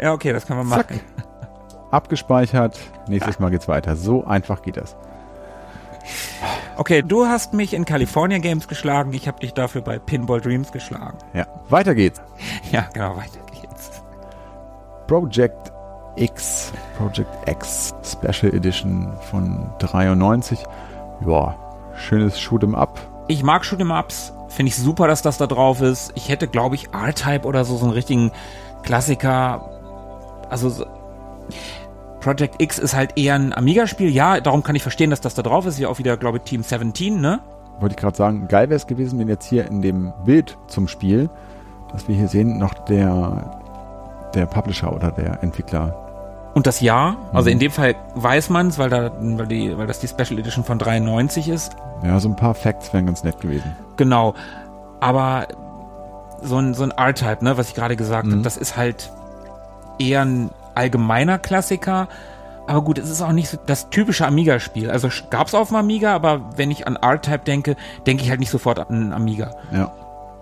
Ja, 0.00 0.12
okay, 0.14 0.32
das 0.32 0.46
können 0.46 0.66
wir 0.66 0.76
Zack. 0.76 0.90
machen. 0.90 1.00
Abgespeichert. 1.90 2.78
Nächstes 3.08 3.38
Mal 3.38 3.50
geht's 3.50 3.68
weiter. 3.68 3.96
So 3.96 4.24
einfach 4.24 4.62
geht 4.62 4.76
das. 4.78 4.96
Okay, 6.76 7.02
du 7.02 7.26
hast 7.26 7.54
mich 7.54 7.74
in 7.74 7.84
California 7.84 8.38
Games 8.38 8.68
geschlagen. 8.68 9.12
Ich 9.12 9.26
habe 9.26 9.40
dich 9.40 9.52
dafür 9.54 9.80
bei 9.80 9.98
Pinball 9.98 10.40
Dreams 10.40 10.70
geschlagen. 10.72 11.18
Ja. 11.34 11.46
Weiter 11.68 11.94
geht's. 11.94 12.20
Ja, 12.70 12.88
genau, 12.92 13.16
weiter 13.16 13.40
geht's. 13.50 13.90
Project 15.06 15.72
X, 16.16 16.72
Project 16.96 17.28
X 17.48 17.94
Special 18.04 18.54
Edition 18.54 19.12
von 19.30 19.70
93. 19.78 20.58
Ja, 21.26 21.56
schönes 21.96 22.38
Shoot'em 22.38 22.74
Up. 22.74 22.98
Ich 23.28 23.42
mag 23.42 23.62
Shoot'em 23.62 23.98
Ups. 23.98 24.32
Finde 24.48 24.68
ich 24.70 24.76
super, 24.76 25.06
dass 25.08 25.22
das 25.22 25.38
da 25.38 25.46
drauf 25.46 25.80
ist. 25.80 26.12
Ich 26.14 26.28
hätte, 26.28 26.48
glaube 26.48 26.74
ich, 26.74 26.92
R-Type 26.92 27.46
oder 27.46 27.64
so, 27.64 27.76
so 27.76 27.84
einen 27.84 27.94
richtigen 27.94 28.32
Klassiker. 28.82 29.68
Also, 30.48 30.70
so 30.70 30.86
Project 32.28 32.60
X 32.60 32.78
ist 32.78 32.94
halt 32.94 33.16
eher 33.16 33.36
ein 33.36 33.54
Amiga-Spiel. 33.54 34.10
Ja, 34.10 34.38
darum 34.40 34.62
kann 34.62 34.76
ich 34.76 34.82
verstehen, 34.82 35.08
dass 35.08 35.22
das 35.22 35.34
da 35.34 35.40
drauf 35.40 35.64
ist. 35.64 35.78
Hier 35.78 35.88
auch 35.88 35.98
wieder, 35.98 36.18
glaube 36.18 36.36
ich, 36.36 36.42
Team 36.44 36.62
17, 36.62 37.18
ne? 37.18 37.40
Wollte 37.80 37.94
ich 37.94 38.00
gerade 38.00 38.16
sagen, 38.16 38.48
geil 38.48 38.68
wäre 38.68 38.76
es 38.76 38.86
gewesen, 38.86 39.18
wenn 39.18 39.28
jetzt 39.28 39.46
hier 39.46 39.66
in 39.66 39.80
dem 39.80 40.12
Bild 40.26 40.58
zum 40.66 40.88
Spiel, 40.88 41.30
das 41.90 42.06
wir 42.06 42.14
hier 42.14 42.28
sehen, 42.28 42.58
noch 42.58 42.74
der, 42.74 44.28
der 44.34 44.44
Publisher 44.44 44.94
oder 44.94 45.10
der 45.10 45.42
Entwickler. 45.42 45.94
Und 46.52 46.66
das 46.66 46.80
Jahr, 46.82 47.16
also 47.32 47.48
Mhm. 47.48 47.52
in 47.54 47.58
dem 47.60 47.70
Fall 47.70 47.94
weiß 48.14 48.50
man 48.50 48.66
es, 48.68 48.78
weil, 48.78 48.90
da, 48.90 49.10
weil, 49.18 49.46
die, 49.46 49.78
weil 49.78 49.86
das 49.86 50.00
die 50.00 50.08
Special 50.08 50.38
Edition 50.38 50.64
von 50.64 50.78
93 50.78 51.48
ist. 51.48 51.76
Ja, 52.04 52.20
so 52.20 52.28
ein 52.28 52.36
paar 52.36 52.52
Facts 52.54 52.92
wären 52.92 53.06
ganz 53.06 53.24
nett 53.24 53.40
gewesen. 53.40 53.74
Genau. 53.96 54.34
Aber 55.00 55.46
so 56.42 56.58
ein, 56.58 56.74
so 56.74 56.82
ein 56.82 56.90
R-Type, 56.90 57.42
ne, 57.42 57.56
was 57.56 57.68
ich 57.68 57.74
gerade 57.74 57.96
gesagt 57.96 58.26
Mhm. 58.26 58.32
habe, 58.32 58.42
das 58.42 58.58
ist 58.58 58.76
halt 58.76 59.10
eher 59.98 60.22
ein 60.26 60.50
allgemeiner 60.78 61.38
Klassiker. 61.38 62.08
Aber 62.66 62.82
gut, 62.82 62.98
es 62.98 63.10
ist 63.10 63.22
auch 63.22 63.32
nicht 63.32 63.48
so 63.48 63.58
das 63.66 63.90
typische 63.90 64.26
Amiga-Spiel. 64.26 64.90
Also 64.90 65.08
gab's 65.30 65.54
auf 65.54 65.68
dem 65.68 65.76
Amiga, 65.76 66.14
aber 66.14 66.50
wenn 66.56 66.70
ich 66.70 66.86
an 66.86 66.96
R-Type 66.96 67.40
denke, 67.40 67.76
denke 68.06 68.22
ich 68.24 68.30
halt 68.30 68.40
nicht 68.40 68.50
sofort 68.50 68.78
an 68.78 69.12
Amiga. 69.12 69.50
Ja. 69.72 69.90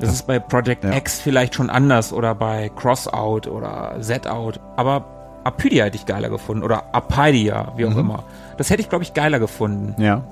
Das, 0.00 0.12
ist 0.12 0.26
bei 0.26 0.38
Project 0.38 0.84
ja. 0.84 0.92
X 0.94 1.20
vielleicht 1.20 1.54
schon 1.54 1.70
anders 1.70 2.12
oder 2.12 2.34
bei 2.34 2.70
Crossout 2.76 3.48
oder 3.48 3.94
Z-Out. 4.00 4.60
Aber 4.76 5.04
Apydia 5.44 5.84
hätte 5.84 5.96
ich 5.96 6.04
geiler 6.04 6.28
gefunden 6.28 6.64
oder 6.64 6.92
Apydia, 6.92 7.72
wie 7.76 7.86
auch 7.86 7.90
Mhm. 7.90 7.98
immer. 8.00 8.24
Das 8.58 8.68
hätte 8.70 8.82
ich, 8.82 8.88
glaube 8.88 9.04
ich, 9.04 9.14
geiler 9.14 9.38
gefunden. 9.38 9.94
Ja. 10.02 10.22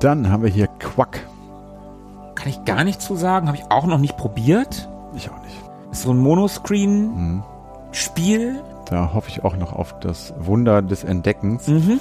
Dann 0.00 0.28
haben 0.30 0.42
wir 0.42 0.50
hier 0.50 0.66
Quack. 0.66 1.20
Kann 2.34 2.48
ich 2.48 2.64
gar 2.64 2.82
nicht 2.82 3.00
zu 3.00 3.14
sagen, 3.14 3.46
habe 3.46 3.56
ich 3.56 3.62
auch 3.70 3.86
noch 3.86 3.98
nicht 3.98 4.16
probiert. 4.16 4.88
Ich 5.14 5.30
auch 5.30 5.40
nicht. 5.44 5.54
Ist 5.92 6.02
so 6.02 6.10
ein 6.12 6.18
Monoscreen-Spiel. 6.18 8.60
Da 8.92 9.14
hoffe 9.14 9.30
ich 9.30 9.42
auch 9.42 9.56
noch 9.56 9.72
auf 9.72 9.98
das 10.00 10.34
Wunder 10.38 10.82
des 10.82 11.02
Entdeckens. 11.02 11.66
Mhm. 11.66 11.98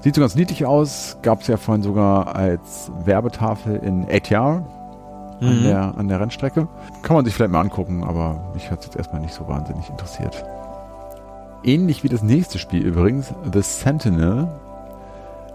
Sieht 0.00 0.14
so 0.14 0.22
ganz 0.22 0.34
niedlich 0.34 0.64
aus. 0.64 1.18
Gab 1.20 1.42
es 1.42 1.46
ja 1.46 1.58
vorhin 1.58 1.82
sogar 1.82 2.34
als 2.34 2.90
Werbetafel 3.04 3.76
in 3.76 4.06
ATR 4.10 4.64
an, 5.42 5.58
Mhm. 5.60 5.62
der, 5.62 5.94
an 5.98 6.08
der 6.08 6.20
Rennstrecke. 6.20 6.68
Kann 7.02 7.16
man 7.16 7.26
sich 7.26 7.34
vielleicht 7.34 7.50
mal 7.52 7.60
angucken, 7.60 8.02
aber 8.02 8.40
mich 8.54 8.70
hat 8.70 8.78
es 8.80 8.86
jetzt 8.86 8.96
erstmal 8.96 9.20
nicht 9.20 9.34
so 9.34 9.46
wahnsinnig 9.46 9.90
interessiert. 9.90 10.42
Ähnlich 11.64 12.02
wie 12.02 12.08
das 12.08 12.22
nächste 12.22 12.58
Spiel 12.58 12.82
übrigens, 12.82 13.34
The 13.52 13.60
Sentinel, 13.60 14.48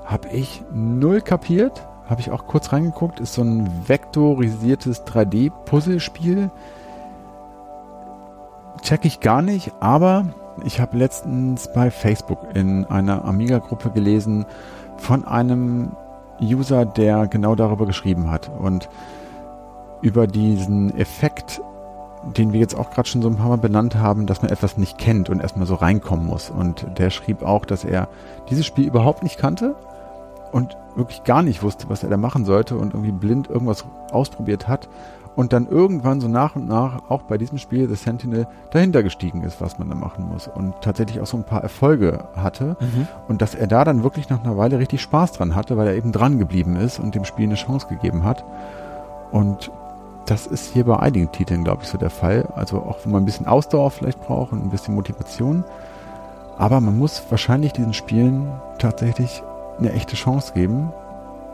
habe 0.06 0.28
ich 0.30 0.62
null 0.72 1.22
kapiert. 1.22 1.88
Habe 2.08 2.22
ich 2.22 2.30
auch 2.30 2.46
kurz 2.46 2.72
reingeguckt. 2.72 3.20
Ist 3.20 3.34
so 3.34 3.42
ein 3.42 3.68
vektorisiertes 3.88 5.06
3D-Puzzlespiel. 5.06 6.52
Check 8.84 9.06
ich 9.06 9.20
gar 9.22 9.42
nicht, 9.42 9.74
aber 9.80 10.26
ich 10.64 10.80
habe 10.80 10.98
letztens 10.98 11.72
bei 11.74 11.92
Facebook 11.92 12.40
in 12.54 12.86
einer 12.86 13.26
Amiga-Gruppe 13.26 13.92
gelesen 13.92 14.46
von 14.98 15.26
einem 15.26 15.92
User, 16.42 16.86
der 16.86 17.28
genau 17.28 17.56
darüber 17.56 17.86
geschrieben 17.86 18.30
hat 18.32 18.52
und 18.60 18.90
über 20.02 20.28
diesen 20.28 20.96
Effekt, 20.98 21.62
den 22.36 22.54
wir 22.54 22.60
jetzt 22.60 22.76
auch 22.76 22.92
gerade 22.92 23.08
schon 23.08 23.22
so 23.22 23.30
ein 23.30 23.38
paar 23.38 23.50
Mal 23.50 23.58
benannt 23.58 23.96
haben, 23.96 24.26
dass 24.26 24.42
man 24.42 24.52
etwas 24.52 24.78
nicht 24.78 24.98
kennt 24.98 25.30
und 25.30 25.40
erstmal 25.40 25.66
so 25.66 25.76
reinkommen 25.76 26.26
muss. 26.26 26.50
Und 26.50 26.86
der 26.98 27.10
schrieb 27.10 27.44
auch, 27.44 27.66
dass 27.66 27.84
er 27.84 28.08
dieses 28.50 28.66
Spiel 28.66 28.88
überhaupt 28.88 29.24
nicht 29.24 29.40
kannte 29.40 29.76
und 30.52 30.78
wirklich 30.96 31.24
gar 31.24 31.42
nicht 31.42 31.64
wusste, 31.64 31.90
was 31.90 32.04
er 32.04 32.10
da 32.10 32.18
machen 32.18 32.46
sollte 32.46 32.76
und 32.76 32.94
irgendwie 32.94 33.12
blind 33.12 33.50
irgendwas 33.50 33.86
ausprobiert 34.12 34.68
hat 34.68 34.88
und 35.38 35.54
dann 35.54 35.68
irgendwann 35.68 36.20
so 36.20 36.28
nach 36.28 36.58
und 36.58 36.68
nach 36.68 37.10
auch 37.10 37.22
bei 37.22 37.38
diesem 37.38 37.58
Spiel 37.60 37.88
The 37.88 37.96
Sentinel 37.96 38.48
dahinter 38.72 39.04
gestiegen 39.04 39.44
ist, 39.44 39.62
was 39.62 39.80
man 39.80 39.88
da 39.88 39.96
machen 39.96 40.28
muss 40.28 40.48
und 40.50 40.74
tatsächlich 40.82 41.22
auch 41.22 41.28
so 41.28 41.38
ein 41.38 41.46
paar 41.46 41.64
Erfolge 41.64 42.26
hatte 42.36 42.76
Mhm. 42.82 43.08
und 43.30 43.42
dass 43.42 43.56
er 43.56 43.68
da 43.68 43.86
dann 43.86 44.04
wirklich 44.04 44.30
nach 44.30 44.44
einer 44.44 44.58
Weile 44.58 44.80
richtig 44.80 45.02
Spaß 45.02 45.32
dran 45.34 45.56
hatte, 45.56 45.78
weil 45.78 45.88
er 45.88 45.96
eben 45.96 46.12
dran 46.12 46.40
geblieben 46.40 46.76
ist 46.76 47.00
und 47.00 47.16
dem 47.16 47.24
Spiel 47.24 47.46
eine 47.46 47.56
Chance 47.56 47.88
gegeben 47.88 48.24
hat 48.26 48.44
und 49.32 49.72
das 50.26 50.46
ist 50.46 50.74
hier 50.74 50.84
bei 50.84 50.98
einigen 51.00 51.32
Titeln, 51.32 51.64
glaube 51.64 51.84
ich, 51.84 51.88
so 51.88 51.98
der 51.98 52.10
Fall. 52.10 52.50
Also 52.54 52.80
auch 52.80 52.98
wenn 53.06 53.14
man 53.14 53.24
ein 53.24 53.26
bisschen 53.26 53.48
Ausdauer 53.48 53.92
vielleicht 53.92 54.20
braucht 54.20 54.52
und 54.52 54.62
ein 54.62 54.70
bisschen 54.70 54.94
Motivation. 54.94 55.64
Aber 56.58 56.82
man 56.82 56.98
muss 56.98 57.24
wahrscheinlich 57.30 57.72
diesen 57.72 57.94
Spielen 57.94 58.52
tatsächlich 58.78 59.42
eine 59.80 59.94
echte 59.94 60.18
Chance 60.18 60.52
geben. 60.54 60.92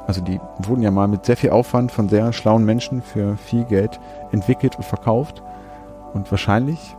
Also 0.08 0.22
die 0.22 0.40
wurden 0.60 0.82
ja 0.82 0.92
mal 0.92 1.08
mit 1.08 1.26
sehr 1.26 1.38
viel 1.38 1.52
Aufwand 1.52 1.92
von 1.92 2.10
sehr 2.10 2.34
schlauen 2.34 2.66
Menschen 2.66 3.02
für 3.02 3.38
viel 3.38 3.64
Geld 3.64 4.00
entwickelt 4.32 4.76
und 4.76 4.84
verkauft. 4.84 5.42
Und 6.14 6.30
wahrscheinlich 6.30 6.96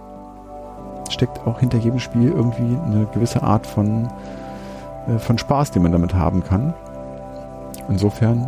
steckt 1.11 1.47
auch 1.47 1.61
hinter 1.61 1.79
jedem 1.79 2.01
Spiel 2.01 2.31
irgendwie 2.31 2.77
eine 2.87 3.07
gewisse 3.13 3.43
Art 3.43 3.67
von, 3.67 4.09
äh, 5.07 5.19
von 5.19 5.39
Spaß, 5.39 5.71
den 5.71 5.83
man 5.83 5.93
damit 5.93 6.15
haben 6.15 6.43
kann. 6.43 6.75
Insofern, 7.89 8.47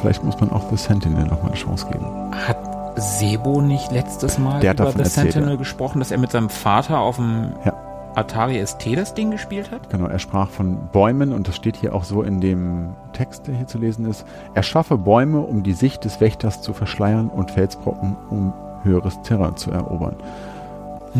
vielleicht 0.00 0.24
muss 0.24 0.40
man 0.40 0.50
auch 0.50 0.68
The 0.70 0.76
Sentinel 0.76 1.24
nochmal 1.24 1.52
eine 1.52 1.54
Chance 1.54 1.86
geben. 1.90 2.06
Hat 2.32 2.58
Sebo 2.96 3.60
nicht 3.60 3.90
letztes 3.92 4.38
Mal 4.38 4.60
Der 4.60 4.74
über 4.74 4.90
The 4.90 4.98
erzählt, 5.00 5.32
Sentinel 5.32 5.50
ja. 5.50 5.56
gesprochen, 5.56 5.98
dass 6.00 6.10
er 6.10 6.18
mit 6.18 6.30
seinem 6.30 6.50
Vater 6.50 6.98
auf 6.98 7.16
dem 7.16 7.52
Ja. 7.64 7.72
Atari 8.14 8.64
ST 8.64 8.96
das 8.96 9.14
Ding 9.14 9.30
gespielt 9.30 9.70
hat? 9.70 9.90
Genau, 9.90 10.06
er 10.06 10.18
sprach 10.18 10.48
von 10.48 10.88
Bäumen 10.92 11.32
und 11.32 11.48
das 11.48 11.56
steht 11.56 11.76
hier 11.76 11.94
auch 11.94 12.04
so 12.04 12.22
in 12.22 12.40
dem 12.40 12.94
Text, 13.12 13.46
der 13.46 13.54
hier 13.54 13.66
zu 13.66 13.78
lesen 13.78 14.06
ist. 14.06 14.24
Er 14.54 14.62
schaffe 14.62 14.96
Bäume, 14.96 15.40
um 15.40 15.62
die 15.62 15.72
Sicht 15.72 16.04
des 16.04 16.20
Wächters 16.20 16.62
zu 16.62 16.72
verschleiern 16.72 17.28
und 17.28 17.50
Felsbrocken, 17.50 18.16
um 18.30 18.52
höheres 18.82 19.20
Terrain 19.22 19.56
zu 19.56 19.70
erobern. 19.70 20.16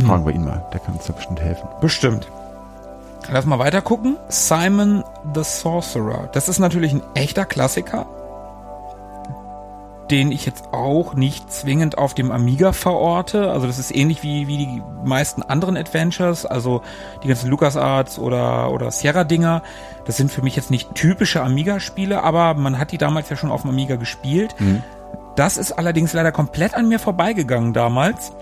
Fragen 0.04 0.26
wir 0.26 0.32
ihn 0.32 0.44
mal, 0.44 0.64
der 0.72 0.80
kann 0.80 0.94
uns 0.94 1.06
da 1.06 1.12
bestimmt 1.12 1.40
helfen. 1.40 1.68
Bestimmt. 1.80 2.28
Lass 3.30 3.46
mal 3.46 3.58
weiter 3.58 3.80
gucken. 3.80 4.16
Simon 4.28 5.02
the 5.34 5.42
Sorcerer. 5.42 6.28
Das 6.32 6.48
ist 6.48 6.58
natürlich 6.58 6.92
ein 6.92 7.02
echter 7.14 7.44
Klassiker, 7.44 8.06
den 10.10 10.32
ich 10.32 10.44
jetzt 10.44 10.72
auch 10.72 11.14
nicht 11.14 11.50
zwingend 11.52 11.96
auf 11.96 12.14
dem 12.14 12.30
Amiga 12.30 12.72
verorte. 12.72 13.50
Also 13.50 13.66
das 13.66 13.78
ist 13.78 13.94
ähnlich 13.94 14.22
wie, 14.22 14.46
wie 14.46 14.58
die 14.58 14.82
meisten 15.04 15.42
anderen 15.42 15.76
Adventures, 15.76 16.44
also 16.44 16.82
die 17.22 17.28
ganzen 17.28 17.48
LucasArts 17.50 18.18
oder, 18.18 18.70
oder 18.70 18.90
Sierra-Dinger. 18.90 19.62
Das 20.04 20.16
sind 20.16 20.30
für 20.30 20.42
mich 20.42 20.56
jetzt 20.56 20.70
nicht 20.70 20.94
typische 20.94 21.42
Amiga-Spiele, 21.42 22.22
aber 22.22 22.54
man 22.54 22.78
hat 22.78 22.92
die 22.92 22.98
damals 22.98 23.30
ja 23.30 23.36
schon 23.36 23.50
auf 23.50 23.62
dem 23.62 23.70
Amiga 23.70 23.96
gespielt. 23.96 24.54
Das 25.36 25.56
ist 25.56 25.72
allerdings 25.72 26.12
leider 26.12 26.32
komplett 26.32 26.74
an 26.74 26.88
mir 26.88 26.98
vorbeigegangen 26.98 27.72
damals. 27.72 28.32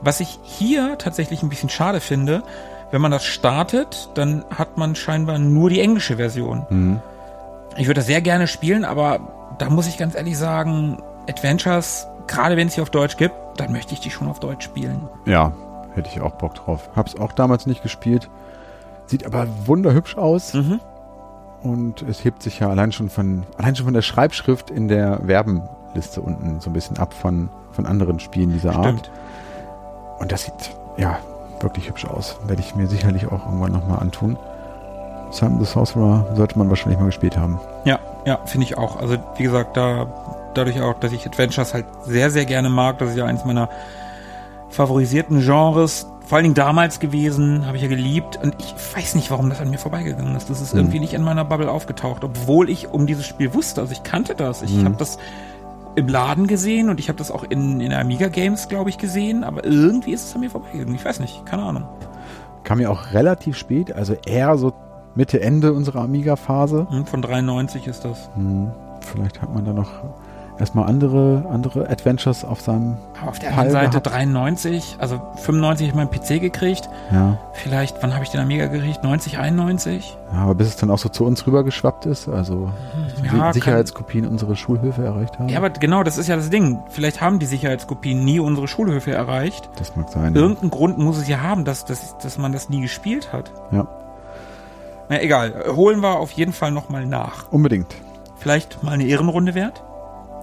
Was 0.00 0.20
ich 0.20 0.38
hier 0.44 0.96
tatsächlich 0.96 1.42
ein 1.42 1.48
bisschen 1.48 1.68
schade 1.70 2.00
finde, 2.00 2.44
wenn 2.92 3.00
man 3.00 3.10
das 3.10 3.24
startet, 3.24 4.08
dann 4.14 4.44
hat 4.56 4.78
man 4.78 4.94
scheinbar 4.94 5.38
nur 5.38 5.70
die 5.70 5.80
englische 5.80 6.16
Version. 6.16 6.66
Ich 7.76 7.86
würde 7.86 7.98
das 7.98 8.06
sehr 8.06 8.22
gerne 8.22 8.46
spielen, 8.46 8.84
aber 8.84 9.37
da 9.58 9.70
muss 9.70 9.86
ich 9.86 9.98
ganz 9.98 10.14
ehrlich 10.14 10.38
sagen, 10.38 11.02
Adventures, 11.28 12.06
gerade 12.26 12.56
wenn 12.56 12.68
es 12.68 12.74
sie 12.74 12.80
auf 12.80 12.90
Deutsch 12.90 13.16
gibt, 13.16 13.34
dann 13.56 13.72
möchte 13.72 13.92
ich 13.92 14.00
die 14.00 14.10
schon 14.10 14.28
auf 14.28 14.40
Deutsch 14.40 14.64
spielen. 14.64 15.08
Ja, 15.26 15.52
hätte 15.94 16.08
ich 16.08 16.20
auch 16.20 16.32
Bock 16.32 16.54
drauf. 16.54 16.90
Hab's 16.94 17.16
auch 17.16 17.32
damals 17.32 17.66
nicht 17.66 17.82
gespielt. 17.82 18.30
Sieht 19.06 19.26
aber 19.26 19.46
wunderhübsch 19.66 20.16
aus. 20.16 20.54
Mhm. 20.54 20.80
Und 21.62 22.02
es 22.02 22.24
hebt 22.24 22.42
sich 22.42 22.60
ja 22.60 22.68
allein 22.68 22.92
schon 22.92 23.08
von, 23.08 23.44
allein 23.56 23.74
schon 23.74 23.86
von 23.86 23.94
der 23.94 24.02
Schreibschrift 24.02 24.70
in 24.70 24.86
der 24.86 25.26
Werbenliste 25.26 26.20
unten 26.20 26.60
so 26.60 26.70
ein 26.70 26.72
bisschen 26.72 26.98
ab 26.98 27.12
von, 27.12 27.48
von 27.72 27.86
anderen 27.86 28.20
Spielen 28.20 28.52
dieser 28.52 28.76
Art. 28.76 28.86
Stimmt. 28.86 29.10
Und 30.20 30.30
das 30.30 30.44
sieht, 30.44 30.76
ja, 30.96 31.18
wirklich 31.60 31.88
hübsch 31.88 32.04
aus. 32.04 32.36
Werde 32.46 32.62
ich 32.62 32.76
mir 32.76 32.86
sicherlich 32.86 33.26
auch 33.26 33.44
irgendwann 33.46 33.72
nochmal 33.72 33.98
antun. 33.98 34.38
Simon 35.30 35.58
the 35.60 35.64
Sorcerer 35.66 36.26
sollte 36.34 36.58
man 36.58 36.68
wahrscheinlich 36.68 36.98
mal 36.98 37.06
gespielt 37.06 37.36
haben. 37.36 37.60
Ja, 37.84 37.98
ja, 38.24 38.38
finde 38.46 38.66
ich 38.66 38.76
auch. 38.78 38.96
Also 39.00 39.16
wie 39.36 39.42
gesagt, 39.42 39.76
da 39.76 40.06
dadurch 40.54 40.80
auch, 40.80 40.98
dass 40.98 41.12
ich 41.12 41.26
Adventures 41.26 41.74
halt 41.74 41.86
sehr, 42.04 42.30
sehr 42.30 42.44
gerne 42.44 42.68
mag, 42.70 42.98
das 42.98 43.10
ist 43.10 43.16
ja 43.16 43.24
eins 43.26 43.44
meiner 43.44 43.68
favorisierten 44.70 45.40
Genres, 45.40 46.06
vor 46.26 46.36
allen 46.36 46.44
Dingen 46.44 46.54
damals 46.54 47.00
gewesen, 47.00 47.66
habe 47.66 47.76
ich 47.78 47.82
ja 47.82 47.88
geliebt 47.88 48.38
und 48.42 48.54
ich 48.58 48.74
weiß 48.94 49.14
nicht, 49.14 49.30
warum 49.30 49.48
das 49.48 49.60
an 49.60 49.70
mir 49.70 49.78
vorbeigegangen 49.78 50.36
ist. 50.36 50.50
Das 50.50 50.60
ist 50.60 50.72
Hm. 50.72 50.80
irgendwie 50.80 51.00
nicht 51.00 51.14
in 51.14 51.22
meiner 51.22 51.44
Bubble 51.44 51.70
aufgetaucht, 51.70 52.22
obwohl 52.22 52.68
ich 52.68 52.88
um 52.88 53.06
dieses 53.06 53.26
Spiel 53.26 53.54
wusste. 53.54 53.80
Also 53.80 53.92
ich 53.92 54.02
kannte 54.02 54.34
das. 54.34 54.60
Ich 54.62 54.72
Hm. 54.76 54.84
habe 54.84 54.96
das 54.96 55.18
im 55.94 56.06
Laden 56.06 56.46
gesehen 56.46 56.90
und 56.90 57.00
ich 57.00 57.08
habe 57.08 57.16
das 57.18 57.30
auch 57.30 57.44
in, 57.44 57.80
in 57.80 57.92
Amiga 57.94 58.28
Games, 58.28 58.68
glaube 58.68 58.90
ich, 58.90 58.98
gesehen, 58.98 59.42
aber 59.42 59.64
irgendwie 59.64 60.12
ist 60.12 60.26
es 60.28 60.34
an 60.34 60.42
mir 60.42 60.50
vorbeigegangen. 60.50 60.94
Ich 60.94 61.04
weiß 61.04 61.18
nicht, 61.20 61.46
keine 61.46 61.62
Ahnung. 61.62 61.84
Kam 62.62 62.78
ja 62.78 62.90
auch 62.90 63.12
relativ 63.12 63.56
spät, 63.56 63.92
also 63.94 64.14
eher 64.26 64.58
so 64.58 64.72
Mitte, 65.18 65.40
Ende 65.40 65.72
unserer 65.72 66.02
Amiga-Phase. 66.02 66.86
Hm, 66.90 67.04
Von 67.04 67.22
93 67.22 67.88
ist 67.88 68.04
das. 68.04 68.30
Hm, 68.36 68.70
vielleicht 69.00 69.42
hat 69.42 69.52
man 69.52 69.64
da 69.64 69.72
noch 69.72 69.90
erstmal 70.60 70.88
andere, 70.88 71.44
andere 71.50 71.88
Adventures 71.90 72.44
auf 72.44 72.60
seinem 72.60 72.96
Aber 73.20 73.30
auf 73.30 73.38
der 73.40 73.50
Fall 73.50 73.66
anderen 73.66 73.72
Seite 73.90 73.90
gehabt. 73.90 74.06
93, 74.14 74.96
also 75.00 75.20
95 75.36 75.88
habe 75.90 76.00
ich 76.02 76.08
meinen 76.10 76.10
PC 76.38 76.40
gekriegt. 76.40 76.88
Ja. 77.12 77.36
Vielleicht, 77.52 78.00
wann 78.00 78.14
habe 78.14 78.22
ich 78.22 78.30
den 78.30 78.40
Amiga 78.40 78.66
gekriegt? 78.66 79.02
90, 79.02 79.38
91? 79.38 80.16
ja, 80.32 80.38
aber 80.38 80.54
bis 80.54 80.68
es 80.68 80.76
dann 80.76 80.90
auch 80.92 80.98
so 80.98 81.08
zu 81.08 81.24
uns 81.24 81.44
rübergeschwappt 81.48 82.06
ist, 82.06 82.28
also 82.28 82.70
Ja, 83.16 83.22
die 83.22 83.28
kann- 83.38 83.52
Sicherheitskopien 83.54 84.24
unsere 84.24 84.54
Schulhilfe 84.54 85.04
erreicht 85.04 85.38
haben. 85.40 85.48
Ja, 85.48 85.58
aber 85.58 85.70
genau, 85.70 86.04
das 86.04 86.16
ist 86.16 86.28
ja 86.28 86.36
das 86.36 86.48
Ding. 86.50 86.78
Vielleicht 86.90 87.20
haben 87.20 87.40
die 87.40 87.46
Sicherheitskopien 87.46 88.24
nie 88.24 88.38
unsere 88.38 88.68
Schulhöfe 88.68 89.10
erreicht. 89.12 89.68
das 89.80 89.96
mag 89.96 90.08
sein. 90.10 90.36
Irgendeinen 90.36 90.70
Grund 90.70 90.98
muss 90.98 91.18
es 91.18 91.26
ja 91.28 91.40
haben, 91.40 91.64
dass, 91.64 91.84
dass, 91.84 92.18
dass 92.18 92.38
man 92.38 92.52
das 92.52 92.68
nie 92.68 92.80
gespielt 92.80 93.32
hat. 93.32 93.52
Ja, 93.72 93.86
Na 95.08 95.20
egal, 95.22 95.64
holen 95.74 96.00
wir 96.00 96.18
auf 96.18 96.30
jeden 96.32 96.52
Fall 96.52 96.70
nochmal 96.70 97.06
nach. 97.06 97.50
unbedingt. 97.50 97.94
Vielleicht 98.38 98.82
mal 98.82 98.92
eine 98.92 99.04
Ehrenrunde 99.06 99.54
wert? 99.54 99.82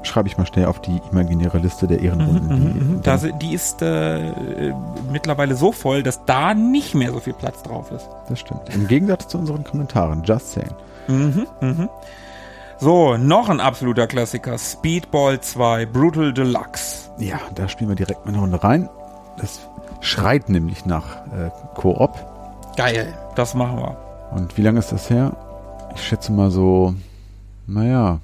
Schreibe 0.04 0.28
ich 0.28 0.38
mal 0.38 0.46
schnell 0.46 0.66
auf 0.66 0.82
die 0.82 1.02
imaginäre 1.12 1.58
Liste 1.58 1.88
der 1.88 2.00
Ehrenrunden. 2.02 3.02
die, 3.04 3.10
Mhm, 3.10 3.18
si- 3.18 3.34
die 3.42 3.54
ist 3.54 3.82
äh, 3.82 4.30
äh, 4.30 4.74
mittlerweile 5.12 5.56
so 5.56 5.72
voll, 5.72 6.04
dass 6.04 6.26
da 6.26 6.54
nicht 6.54 6.94
mehr 6.94 7.12
so 7.12 7.20
viel 7.20 7.34
Platz 7.34 7.64
drauf 7.64 7.92
ist. 7.92 8.08
das 8.30 8.40
stimmt. 8.40 8.62
Im 8.74 8.88
Gegensatz 8.88 9.28
zu 9.30 9.38
unseren 9.40 9.64
Kommentaren. 9.64 10.24
Just 10.24 10.52
saying. 10.52 10.70
Mhm, 11.08 11.48
mhm. 11.62 11.90
So, 12.78 13.16
noch 13.18 13.50
ein 13.50 13.60
absoluter 13.62 14.06
Klassiker. 14.06 14.58
Speedball 14.58 15.40
2 15.40 15.86
Brutal 15.86 16.34
Deluxe. 16.34 17.10
Ja, 17.18 17.40
da 17.56 17.68
spielen 17.70 17.90
wir 17.90 17.96
direkt 17.96 18.26
mal 18.26 18.32
eine 18.34 18.42
Runde 18.42 18.62
rein. 18.64 18.90
Das 19.40 19.62
schreit 20.02 20.50
nämlich 20.50 20.86
nach 20.86 21.16
äh, 21.28 21.50
Koop. 21.76 22.12
Geil. 22.76 23.14
Das 23.36 23.54
machen 23.56 23.78
wir. 23.78 23.98
Und 24.32 24.58
wie 24.58 24.62
lange 24.62 24.80
ist 24.80 24.92
das 24.92 25.10
her? 25.10 25.36
Ich 25.96 26.04
schätze 26.04 26.32
mal 26.32 26.52
so, 26.52 26.94
naja, 27.68 28.20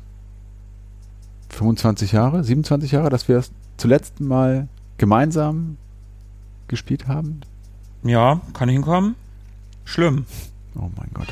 25 1.49 2.11
Jahre, 2.11 2.43
27 2.43 2.91
Jahre, 2.91 3.09
dass 3.09 3.27
wir 3.27 3.35
das 3.35 3.51
zuletzt 3.77 4.19
mal 4.19 4.67
gemeinsam 4.97 5.77
gespielt 6.67 7.07
haben. 7.07 7.41
Ja, 8.03 8.41
kann 8.53 8.69
ich 8.69 8.73
hinkommen? 8.73 9.15
Schlimm. 9.85 10.25
Oh 10.75 10.89
mein 10.95 11.09
Gott. 11.13 11.27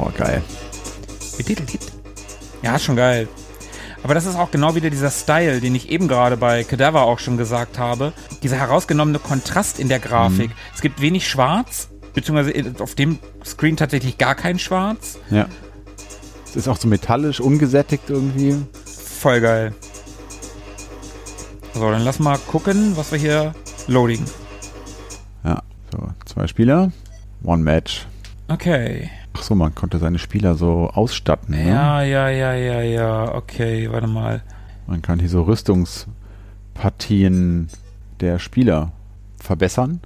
Oh, 0.00 0.10
geil. 0.16 0.42
Ja, 2.62 2.78
schon 2.78 2.96
geil. 2.96 3.28
Aber 4.02 4.14
das 4.14 4.26
ist 4.26 4.36
auch 4.36 4.50
genau 4.50 4.74
wieder 4.74 4.90
dieser 4.90 5.10
Style, 5.10 5.60
den 5.60 5.74
ich 5.74 5.90
eben 5.90 6.08
gerade 6.08 6.36
bei 6.36 6.64
Cadaver 6.64 7.02
auch 7.02 7.18
schon 7.18 7.36
gesagt 7.36 7.78
habe. 7.78 8.12
Dieser 8.42 8.56
herausgenommene 8.56 9.18
Kontrast 9.18 9.80
in 9.80 9.88
der 9.88 9.98
Grafik. 9.98 10.50
Es 10.74 10.80
gibt 10.80 11.00
wenig 11.00 11.28
Schwarz, 11.28 11.88
beziehungsweise 12.14 12.82
auf 12.82 12.94
dem 12.94 13.18
Screen 13.44 13.76
tatsächlich 13.76 14.18
gar 14.18 14.34
kein 14.34 14.58
Schwarz. 14.58 15.18
Ja. 15.30 15.46
Es 16.46 16.56
ist 16.56 16.68
auch 16.68 16.76
so 16.76 16.88
metallisch, 16.88 17.40
ungesättigt 17.40 18.08
irgendwie. 18.08 18.56
Voll 18.84 19.40
geil. 19.40 19.74
So, 21.74 21.90
dann 21.90 22.02
lass 22.02 22.18
mal 22.18 22.38
gucken, 22.38 22.96
was 22.96 23.12
wir 23.12 23.18
hier 23.18 23.54
loading. 23.86 24.24
Ja, 25.44 25.62
so, 25.92 26.08
zwei 26.24 26.46
Spieler, 26.46 26.90
one 27.44 27.62
Match. 27.62 28.06
Okay. 28.48 29.10
Ach 29.34 29.42
so, 29.42 29.54
man 29.54 29.74
konnte 29.74 29.98
seine 29.98 30.18
Spieler 30.18 30.54
so 30.54 30.90
ausstatten. 30.92 31.54
Ne? 31.54 31.68
Ja, 31.68 32.02
ja, 32.02 32.30
ja, 32.30 32.54
ja, 32.54 32.80
ja. 32.80 33.34
Okay, 33.34 33.92
warte 33.92 34.06
mal. 34.06 34.42
Man 34.86 35.02
kann 35.02 35.20
hier 35.20 35.28
so 35.28 35.42
Rüstungspartien 35.42 37.68
der 38.20 38.38
Spieler 38.38 38.92
verbessern. 39.38 40.00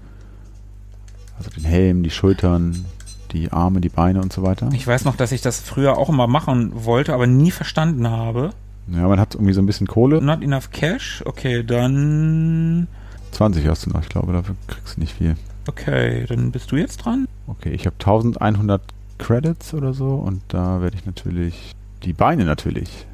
Also 1.38 1.50
den 1.50 1.64
Helm, 1.64 2.02
die 2.02 2.10
Schultern, 2.10 2.84
die 3.32 3.50
Arme, 3.50 3.80
die 3.80 3.88
Beine 3.88 4.20
und 4.20 4.32
so 4.32 4.42
weiter. 4.42 4.68
Ich 4.72 4.86
weiß 4.86 5.04
noch, 5.04 5.16
dass 5.16 5.32
ich 5.32 5.40
das 5.40 5.60
früher 5.60 5.96
auch 5.96 6.08
immer 6.08 6.26
machen 6.26 6.84
wollte, 6.84 7.14
aber 7.14 7.26
nie 7.26 7.50
verstanden 7.50 8.08
habe. 8.08 8.50
Ja, 8.88 9.08
man 9.08 9.18
hat 9.18 9.34
irgendwie 9.34 9.54
so 9.54 9.62
ein 9.62 9.66
bisschen 9.66 9.86
Kohle. 9.86 10.20
Not 10.20 10.42
enough 10.42 10.70
cash? 10.70 11.22
Okay, 11.24 11.62
dann. 11.62 12.88
20 13.32 13.66
hast 13.66 13.86
du 13.86 13.90
noch, 13.90 14.02
ich 14.02 14.08
glaube, 14.08 14.32
dafür 14.32 14.56
kriegst 14.66 14.96
du 14.96 15.00
nicht 15.00 15.16
viel. 15.16 15.36
Okay, 15.68 16.26
dann 16.26 16.50
bist 16.50 16.70
du 16.72 16.76
jetzt 16.76 16.98
dran. 16.98 17.26
Okay, 17.46 17.70
ich 17.70 17.86
habe 17.86 17.96
1100 17.98 18.82
Credits 19.18 19.72
oder 19.74 19.94
so 19.94 20.14
und 20.16 20.42
da 20.48 20.80
werde 20.80 20.96
ich 20.96 21.06
natürlich 21.06 21.74
die 22.02 22.12
Beine 22.12 22.44
natürlich. 22.44 23.06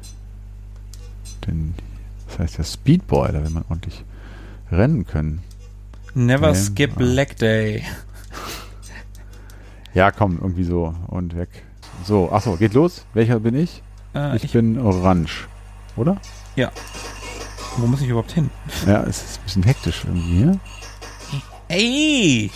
Denn 1.45 1.75
das 2.27 2.39
heißt 2.39 2.57
ja 2.57 2.63
Speedboy, 2.63 3.31
da 3.31 3.43
will 3.43 3.51
man 3.51 3.63
ordentlich 3.69 4.03
rennen 4.71 5.05
können. 5.05 5.41
Never 6.13 6.49
Okay, 6.49 6.59
skip 6.59 6.91
ah. 6.97 7.01
leg 7.01 7.37
day. 7.37 7.83
Ja, 9.93 10.11
komm, 10.11 10.39
irgendwie 10.41 10.63
so 10.63 10.93
und 11.07 11.35
weg. 11.35 11.49
So, 12.05 12.31
achso, 12.31 12.55
geht 12.55 12.73
los. 12.73 13.05
Welcher 13.13 13.39
bin 13.39 13.55
ich? 13.55 13.81
Äh, 14.13 14.35
ich, 14.35 14.43
ich, 14.45 14.53
bin 14.53 14.79
orange, 14.79 15.47
oder? 15.95 16.17
wo 17.77 17.87
muss 17.87 18.01
ich 18.01 18.07
überhaupt 18.07 18.31
hin? 18.31 18.49
Ja, 18.85 19.03
es 19.03 19.23
ist 19.23 19.39
ein 19.39 19.43
bisschen 19.43 19.63
hektisch 19.63 20.03
irgendwie 20.05 20.37
hier. 20.37 20.59
Ey! 21.67 22.51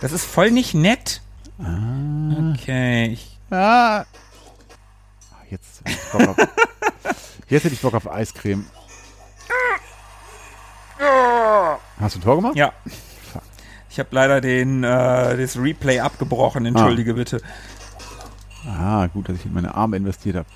Das 0.00 0.12
ist 0.12 0.24
voll 0.24 0.50
nicht 0.50 0.74
nett. 0.74 1.20
Ah. 1.58 2.52
Okay, 2.54 3.18
ah. 3.50 4.04
Jetzt, 5.50 5.80
hätte 5.84 5.90
ich 5.90 6.12
Bock 6.12 6.28
auf, 6.28 6.36
jetzt 7.48 7.64
hätte 7.64 7.74
ich 7.74 7.80
Bock 7.80 7.94
auf 7.94 8.10
Eiscreme. 8.10 8.64
Hast 12.00 12.14
du 12.14 12.18
ein 12.18 12.22
Tor 12.22 12.36
gemacht? 12.36 12.56
ja. 12.56 12.72
Ich 13.92 13.98
habe 13.98 14.08
leider 14.12 14.40
den 14.40 14.84
äh, 14.84 15.36
das 15.36 15.56
Replay 15.56 15.98
abgebrochen. 15.98 16.64
Entschuldige 16.64 17.14
bitte. 17.14 17.40
Ah, 18.68 19.06
gut, 19.08 19.28
dass 19.28 19.36
ich 19.36 19.46
in 19.46 19.52
meine 19.52 19.74
Arme 19.74 19.96
investiert 19.96 20.36
habe. 20.36 20.46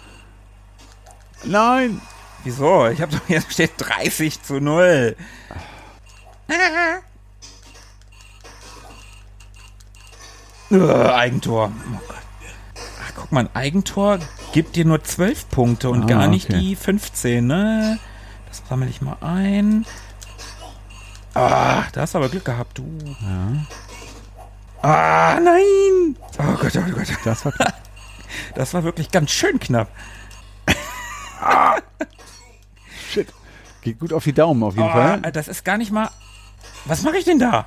Nein! 1.44 2.00
Wieso? 2.44 2.86
Ich 2.88 3.00
habe 3.02 3.16
doch 3.16 3.26
hier 3.26 3.40
steht 3.48 3.72
30 3.78 4.42
zu 4.42 4.60
0. 4.60 5.16
Äh, 10.70 10.76
Eigentor. 10.76 11.72
Oh 11.92 12.00
Gott. 12.06 12.16
Ach, 13.04 13.12
guck 13.16 13.32
mal, 13.32 13.40
ein 13.40 13.54
Eigentor 13.54 14.18
gibt 14.52 14.76
dir 14.76 14.84
nur 14.84 15.02
12 15.02 15.48
Punkte 15.50 15.90
und 15.90 16.04
Ah, 16.04 16.06
gar 16.06 16.26
nicht 16.28 16.50
okay. 16.50 16.58
die 16.60 16.76
15, 16.76 17.46
ne? 17.46 17.98
Das 18.48 18.62
sammle 18.68 18.88
ich 18.88 19.00
mal 19.02 19.16
ein. 19.20 19.84
Ah, 21.34 21.84
da 21.92 22.02
hast 22.02 22.14
du 22.14 22.18
aber 22.18 22.28
Glück 22.28 22.44
gehabt, 22.44 22.78
du. 22.78 22.84
Ja, 23.22 23.66
Ah, 24.82 25.40
nein! 25.40 26.16
Oh 26.38 26.56
Gott, 26.60 26.72
oh 26.76 26.90
Gott. 26.94 27.08
das 27.24 27.44
war. 27.44 27.52
Das 28.54 28.74
war 28.74 28.82
wirklich 28.84 29.10
ganz 29.10 29.30
schön 29.30 29.58
knapp. 29.58 29.88
Shit. 33.10 33.32
Geht 33.82 33.98
gut 34.00 34.12
auf 34.12 34.24
die 34.24 34.32
Daumen 34.32 34.62
auf 34.62 34.74
jeden 34.76 34.88
Oh, 34.88 34.92
Fall. 34.92 35.20
das 35.32 35.48
ist 35.48 35.64
gar 35.64 35.76
nicht 35.78 35.92
mal. 35.92 36.10
Was 36.84 37.02
mache 37.02 37.16
ich 37.18 37.24
denn 37.24 37.38
da? 37.38 37.66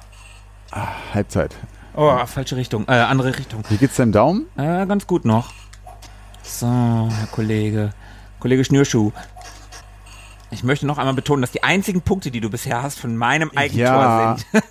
Halbzeit. 1.13 1.55
Oh, 1.95 2.26
falsche 2.26 2.55
Richtung. 2.55 2.88
Äh, 2.88 2.93
andere 2.93 3.38
Richtung. 3.38 3.63
Wie 3.70 3.78
geht's 3.78 3.95
deinem 3.95 4.11
Daumen? 4.11 4.45
Äh, 4.57 4.86
ganz 4.86 5.07
gut 5.07 5.26
noch. 5.26 5.51
So, 6.43 6.68
Herr 6.68 7.28
Kollege. 7.32 7.91
Kollege 8.39 8.63
Schnürschuh. 8.63 9.11
Ich 10.51 10.63
möchte 10.63 10.85
noch 10.85 10.97
einmal 10.97 11.13
betonen, 11.13 11.41
dass 11.41 11.51
die 11.51 11.63
einzigen 11.63 12.01
Punkte, 12.01 12.31
die 12.31 12.39
du 12.39 12.49
bisher 12.49 12.81
hast, 12.81 12.99
von 12.99 13.15
meinem 13.17 13.51
Eigentor 13.55 13.83
Ja. 13.85 14.37
sind. 14.37 14.63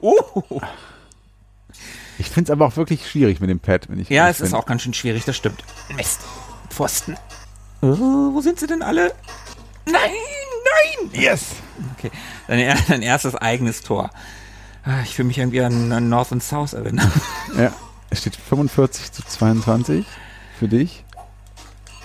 oh, 0.00 0.60
Ich 2.18 2.28
find's 2.28 2.50
aber 2.50 2.66
auch 2.66 2.76
wirklich 2.76 3.08
schwierig 3.08 3.40
mit 3.40 3.48
dem 3.48 3.60
Pad, 3.60 3.88
wenn 3.88 3.98
ich 3.98 4.10
ja, 4.10 4.28
es 4.28 4.40
ist 4.42 4.52
auch 4.52 4.66
ganz 4.66 4.82
schön 4.82 4.92
schwierig, 4.92 5.24
das 5.24 5.36
stimmt. 5.36 5.64
Mist. 5.96 6.20
Pfosten. 6.68 7.16
Oh, 7.80 7.88
wo 8.34 8.40
sind 8.42 8.60
sie 8.60 8.66
denn 8.66 8.82
alle? 8.82 9.14
Nein, 9.86 9.94
nein! 9.94 11.10
Yes! 11.12 11.46
Okay, 11.96 12.10
dein, 12.46 12.76
dein 12.88 13.00
erstes 13.02 13.34
eigenes 13.34 13.80
Tor. 13.80 14.10
Ah, 14.84 15.00
Ich 15.02 15.14
fühle 15.14 15.28
mich 15.28 15.38
irgendwie 15.38 15.62
an, 15.62 15.90
an 15.92 16.10
North 16.10 16.30
und 16.32 16.42
South 16.42 16.74
erinnern. 16.74 17.10
Ja, 17.56 17.72
es 18.10 18.20
steht 18.20 18.36
45 18.36 19.12
zu 19.12 19.22
22 19.24 20.04
für 20.58 20.68
dich. 20.68 21.04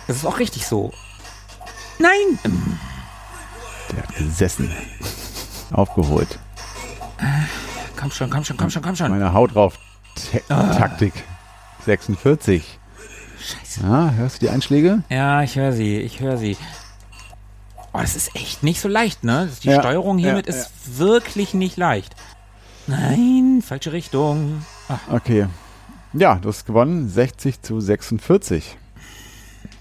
Das 0.07 0.15
ist 0.17 0.25
auch 0.25 0.39
richtig 0.39 0.65
so. 0.65 0.93
Nein! 1.99 2.39
Der 3.91 4.03
hat 4.03 4.15
gesessen. 4.15 4.71
Aufgeholt. 5.71 6.39
Komm 7.97 8.11
schon, 8.11 8.29
komm 8.29 8.43
schon, 8.43 8.57
komm 8.57 8.69
schon, 8.69 8.81
komm 8.81 8.95
schon. 8.95 9.09
Meine 9.11 9.33
Haut 9.33 9.55
drauf. 9.55 9.77
Ah. 10.49 10.73
Taktik. 10.75 11.13
46. 11.85 12.79
Scheiße. 13.39 13.81
Ja, 13.83 14.11
hörst 14.11 14.41
du 14.41 14.45
die 14.45 14.49
Einschläge? 14.49 15.03
Ja, 15.09 15.43
ich 15.43 15.55
höre 15.55 15.71
sie, 15.71 15.97
ich 15.99 16.19
höre 16.19 16.37
sie. 16.37 16.57
Oh, 17.93 17.99
das 18.01 18.15
ist 18.15 18.35
echt 18.35 18.63
nicht 18.63 18.81
so 18.81 18.87
leicht, 18.89 19.23
ne? 19.23 19.49
Die 19.63 19.69
Ja, 19.69 19.79
Steuerung 19.79 20.17
hiermit 20.17 20.47
ja, 20.47 20.53
ist 20.53 20.71
wirklich 20.97 21.53
nicht 21.53 21.77
leicht. 21.77 22.15
Nein, 22.87 23.61
falsche 23.65 23.91
Richtung. 23.93 24.65
Ach, 24.89 24.99
Okay. 25.11 25.47
Ja, 26.13 26.35
du 26.35 26.47
hast 26.49 26.65
gewonnen. 26.65 27.09
60 27.09 27.61
zu 27.61 27.81
46. 27.81 28.77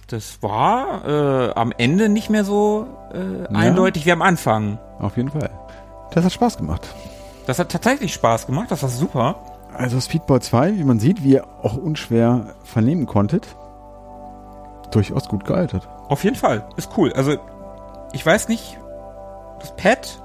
das 0.08 0.42
war 0.42 1.04
äh, 1.06 1.52
am 1.54 1.72
Ende 1.76 2.08
nicht 2.08 2.30
mehr 2.30 2.44
so 2.44 2.86
äh, 3.12 3.52
eindeutig 3.54 4.06
wie 4.06 4.12
am 4.12 4.22
Anfang. 4.22 4.78
Auf 4.98 5.16
jeden 5.16 5.30
Fall. 5.30 5.50
Das 6.12 6.24
hat 6.24 6.32
Spaß 6.32 6.58
gemacht. 6.58 6.86
Das 7.46 7.58
hat 7.58 7.70
tatsächlich 7.70 8.14
Spaß 8.14 8.46
gemacht, 8.46 8.70
das 8.70 8.82
war 8.82 8.88
super. 8.88 9.36
Also 9.74 10.00
Speedball 10.00 10.40
2, 10.40 10.78
wie 10.78 10.84
man 10.84 11.00
sieht, 11.00 11.24
wie 11.24 11.32
ihr 11.32 11.46
auch 11.62 11.76
unschwer 11.76 12.54
vernehmen 12.62 13.06
konntet, 13.06 13.56
durchaus 14.92 15.28
gut 15.28 15.44
gealtert. 15.44 15.88
Auf 16.08 16.22
jeden 16.24 16.36
Fall, 16.36 16.64
ist 16.76 16.90
cool. 16.96 17.12
Also, 17.12 17.36
ich 18.12 18.24
weiß 18.24 18.48
nicht, 18.48 18.78
das 19.60 19.74
Pad, 19.76 20.22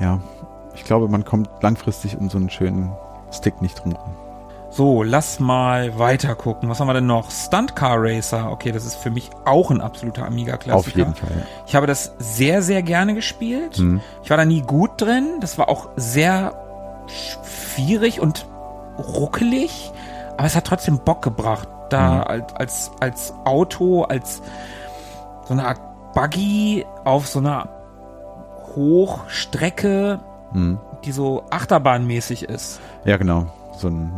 Ja, 0.00 0.20
ich 0.74 0.84
glaube, 0.84 1.08
man 1.08 1.24
kommt 1.24 1.48
langfristig 1.62 2.18
um 2.18 2.28
so 2.28 2.38
einen 2.38 2.50
schönen 2.50 2.92
Stick 3.32 3.62
nicht 3.62 3.82
drum 3.82 3.92
rum. 3.92 4.14
So, 4.76 5.02
lass 5.02 5.40
mal 5.40 5.98
weiter 5.98 6.34
gucken. 6.34 6.68
Was 6.68 6.80
haben 6.80 6.86
wir 6.88 6.92
denn 6.92 7.06
noch? 7.06 7.30
Stunt 7.30 7.74
Car 7.74 7.96
Racer. 7.98 8.50
Okay, 8.52 8.72
das 8.72 8.84
ist 8.84 8.96
für 8.96 9.08
mich 9.10 9.30
auch 9.46 9.70
ein 9.70 9.80
absoluter 9.80 10.26
Amiga-Klassiker. 10.26 10.76
Auf 10.76 10.88
jeden 10.94 11.14
Fall. 11.14 11.46
Ich 11.66 11.74
habe 11.74 11.86
das 11.86 12.12
sehr, 12.18 12.60
sehr 12.60 12.82
gerne 12.82 13.14
gespielt. 13.14 13.78
Mhm. 13.78 14.02
Ich 14.22 14.28
war 14.28 14.36
da 14.36 14.44
nie 14.44 14.60
gut 14.60 14.90
drin. 15.00 15.38
Das 15.40 15.56
war 15.56 15.70
auch 15.70 15.88
sehr 15.96 16.52
schwierig 17.06 18.20
und 18.20 18.46
ruckelig. 18.98 19.92
Aber 20.36 20.46
es 20.46 20.54
hat 20.54 20.64
trotzdem 20.66 20.98
Bock 20.98 21.22
gebracht. 21.22 21.68
Da 21.88 22.16
Mhm. 22.16 22.22
als, 22.24 22.54
als, 22.56 22.90
als 23.00 23.34
Auto, 23.46 24.02
als 24.02 24.42
so 25.46 25.54
eine 25.54 25.66
Art 25.68 25.80
Buggy 26.12 26.84
auf 27.04 27.26
so 27.28 27.38
einer 27.38 27.68
Hochstrecke, 28.74 30.20
Mhm. 30.52 30.78
die 31.04 31.12
so 31.12 31.44
achterbahnmäßig 31.48 32.42
ist. 32.48 32.78
Ja, 33.06 33.16
genau. 33.16 33.46
So 33.78 33.88
ein 33.88 34.12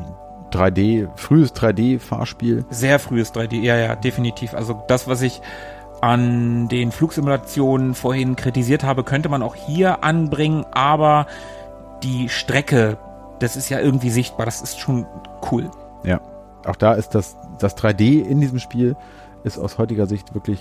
3D, 0.52 1.08
frühes 1.16 1.54
3D-Fahrspiel. 1.54 2.64
Sehr 2.70 2.98
frühes 2.98 3.32
3D, 3.32 3.60
ja, 3.60 3.76
ja, 3.76 3.96
definitiv. 3.96 4.54
Also 4.54 4.82
das, 4.88 5.08
was 5.08 5.22
ich 5.22 5.40
an 6.00 6.68
den 6.68 6.92
Flugsimulationen 6.92 7.94
vorhin 7.94 8.36
kritisiert 8.36 8.84
habe, 8.84 9.04
könnte 9.04 9.28
man 9.28 9.42
auch 9.42 9.54
hier 9.54 10.04
anbringen, 10.04 10.64
aber 10.72 11.26
die 12.02 12.28
Strecke, 12.28 12.98
das 13.40 13.56
ist 13.56 13.68
ja 13.68 13.80
irgendwie 13.80 14.10
sichtbar, 14.10 14.46
das 14.46 14.60
ist 14.60 14.78
schon 14.78 15.06
cool. 15.50 15.70
Ja. 16.04 16.20
auch 16.64 16.76
da 16.76 16.92
ist 16.92 17.14
das, 17.14 17.36
das 17.58 17.76
3D 17.76 18.22
in 18.22 18.40
diesem 18.40 18.60
Spiel 18.60 18.96
ist 19.42 19.58
aus 19.58 19.78
heutiger 19.78 20.06
Sicht 20.06 20.34
wirklich, 20.34 20.60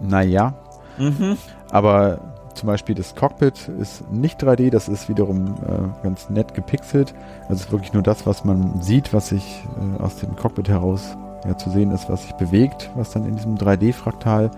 naja. 0.00 0.54
Mhm. 0.96 1.36
Aber 1.70 2.37
zum 2.58 2.66
Beispiel 2.66 2.94
das 2.94 3.14
Cockpit 3.14 3.68
ist 3.80 4.10
nicht 4.10 4.42
3D, 4.42 4.70
das 4.70 4.88
ist 4.88 5.08
wiederum 5.08 5.54
äh, 5.66 6.02
ganz 6.02 6.28
nett 6.28 6.54
gepixelt. 6.54 7.14
Also 7.42 7.54
es 7.54 7.60
ist 7.62 7.72
wirklich 7.72 7.92
nur 7.92 8.02
das, 8.02 8.26
was 8.26 8.44
man 8.44 8.82
sieht, 8.82 9.14
was 9.14 9.28
sich 9.28 9.64
äh, 9.78 10.02
aus 10.02 10.16
dem 10.16 10.36
Cockpit 10.36 10.68
heraus 10.68 11.16
ja, 11.46 11.56
zu 11.56 11.70
sehen 11.70 11.90
ist, 11.92 12.08
was 12.08 12.22
sich 12.22 12.32
bewegt, 12.32 12.90
was 12.94 13.10
dann 13.10 13.24
in 13.24 13.36
diesem 13.36 13.56
3D-Fraktal 13.56 14.50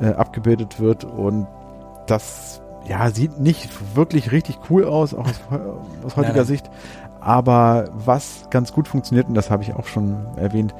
äh, 0.00 0.06
abgebildet 0.06 0.80
wird. 0.80 1.04
Und 1.04 1.46
das 2.06 2.60
ja, 2.86 3.08
sieht 3.10 3.38
nicht 3.38 3.96
wirklich 3.96 4.32
richtig 4.32 4.58
cool 4.68 4.84
aus, 4.84 5.14
auch 5.14 5.26
aus, 5.26 5.40
aus 6.04 6.16
heutiger 6.16 6.38
Nein. 6.38 6.46
Sicht. 6.46 6.70
Aber 7.20 7.86
was 7.92 8.48
ganz 8.50 8.72
gut 8.72 8.88
funktioniert, 8.88 9.28
und 9.28 9.34
das 9.34 9.50
habe 9.50 9.62
ich 9.62 9.74
auch 9.74 9.86
schon 9.86 10.26
erwähnt, 10.36 10.74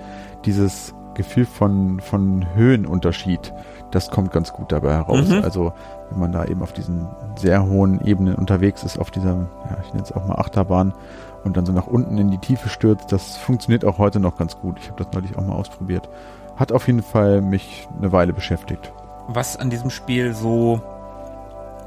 dieses 0.45 0.95
Gefühl 1.15 1.47
von, 1.47 2.01
von 2.01 2.45
Höhenunterschied, 2.55 3.55
das 3.91 4.11
kommt 4.11 4.33
ganz 4.33 4.53
gut 4.53 4.73
dabei 4.73 4.95
heraus. 4.95 5.29
Mhm. 5.29 5.43
Also 5.45 5.73
wenn 6.15 6.21
man 6.21 6.33
da 6.33 6.45
eben 6.45 6.63
auf 6.63 6.73
diesen 6.73 7.09
sehr 7.37 7.65
hohen 7.67 8.01
Ebenen 8.01 8.37
unterwegs 8.37 8.85
ist, 8.85 8.99
auf 8.99 9.11
dieser, 9.11 9.35
ja, 9.35 9.77
ich 9.85 9.93
nenne 9.93 10.05
es 10.05 10.13
auch 10.13 10.25
mal 10.27 10.37
Achterbahn 10.37 10.95
und 11.43 11.57
dann 11.57 11.67
so 11.67 11.73
nach 11.73 11.87
unten 11.87 12.17
in 12.19 12.31
die 12.31 12.39
Tiefe 12.39 12.69
stürzt, 12.69 13.13
das 13.13 13.37
funktioniert 13.37 13.85
auch 13.85 13.99
heute 13.99 14.21
noch 14.21 14.37
ganz 14.37 14.59
gut. 14.59 14.79
Ich 14.81 14.91
habe 14.91 15.03
das 15.03 15.13
neulich 15.13 15.37
auch 15.37 15.43
mal 15.43 15.55
ausprobiert. 15.55 16.09
Hat 16.57 16.73
auf 16.73 16.87
jeden 16.87 17.03
Fall 17.03 17.41
mich 17.41 17.89
eine 17.99 18.13
Weile 18.13 18.33
beschäftigt. 18.33 18.93
Was 19.27 19.57
an 19.57 19.71
diesem 19.71 19.91
Spiel 19.91 20.35
so 20.35 20.81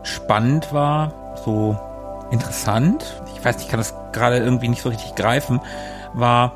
spannend 0.03 0.73
war, 0.73 1.13
so 1.43 1.77
interessant, 2.31 3.21
ich 3.33 3.43
weiß 3.43 3.55
nicht, 3.55 3.65
ich 3.65 3.71
kann 3.71 3.79
das 3.79 3.95
gerade 4.11 4.37
irgendwie 4.37 4.67
nicht 4.67 4.81
so 4.81 4.89
richtig 4.89 5.15
greifen, 5.15 5.61
war 6.13 6.51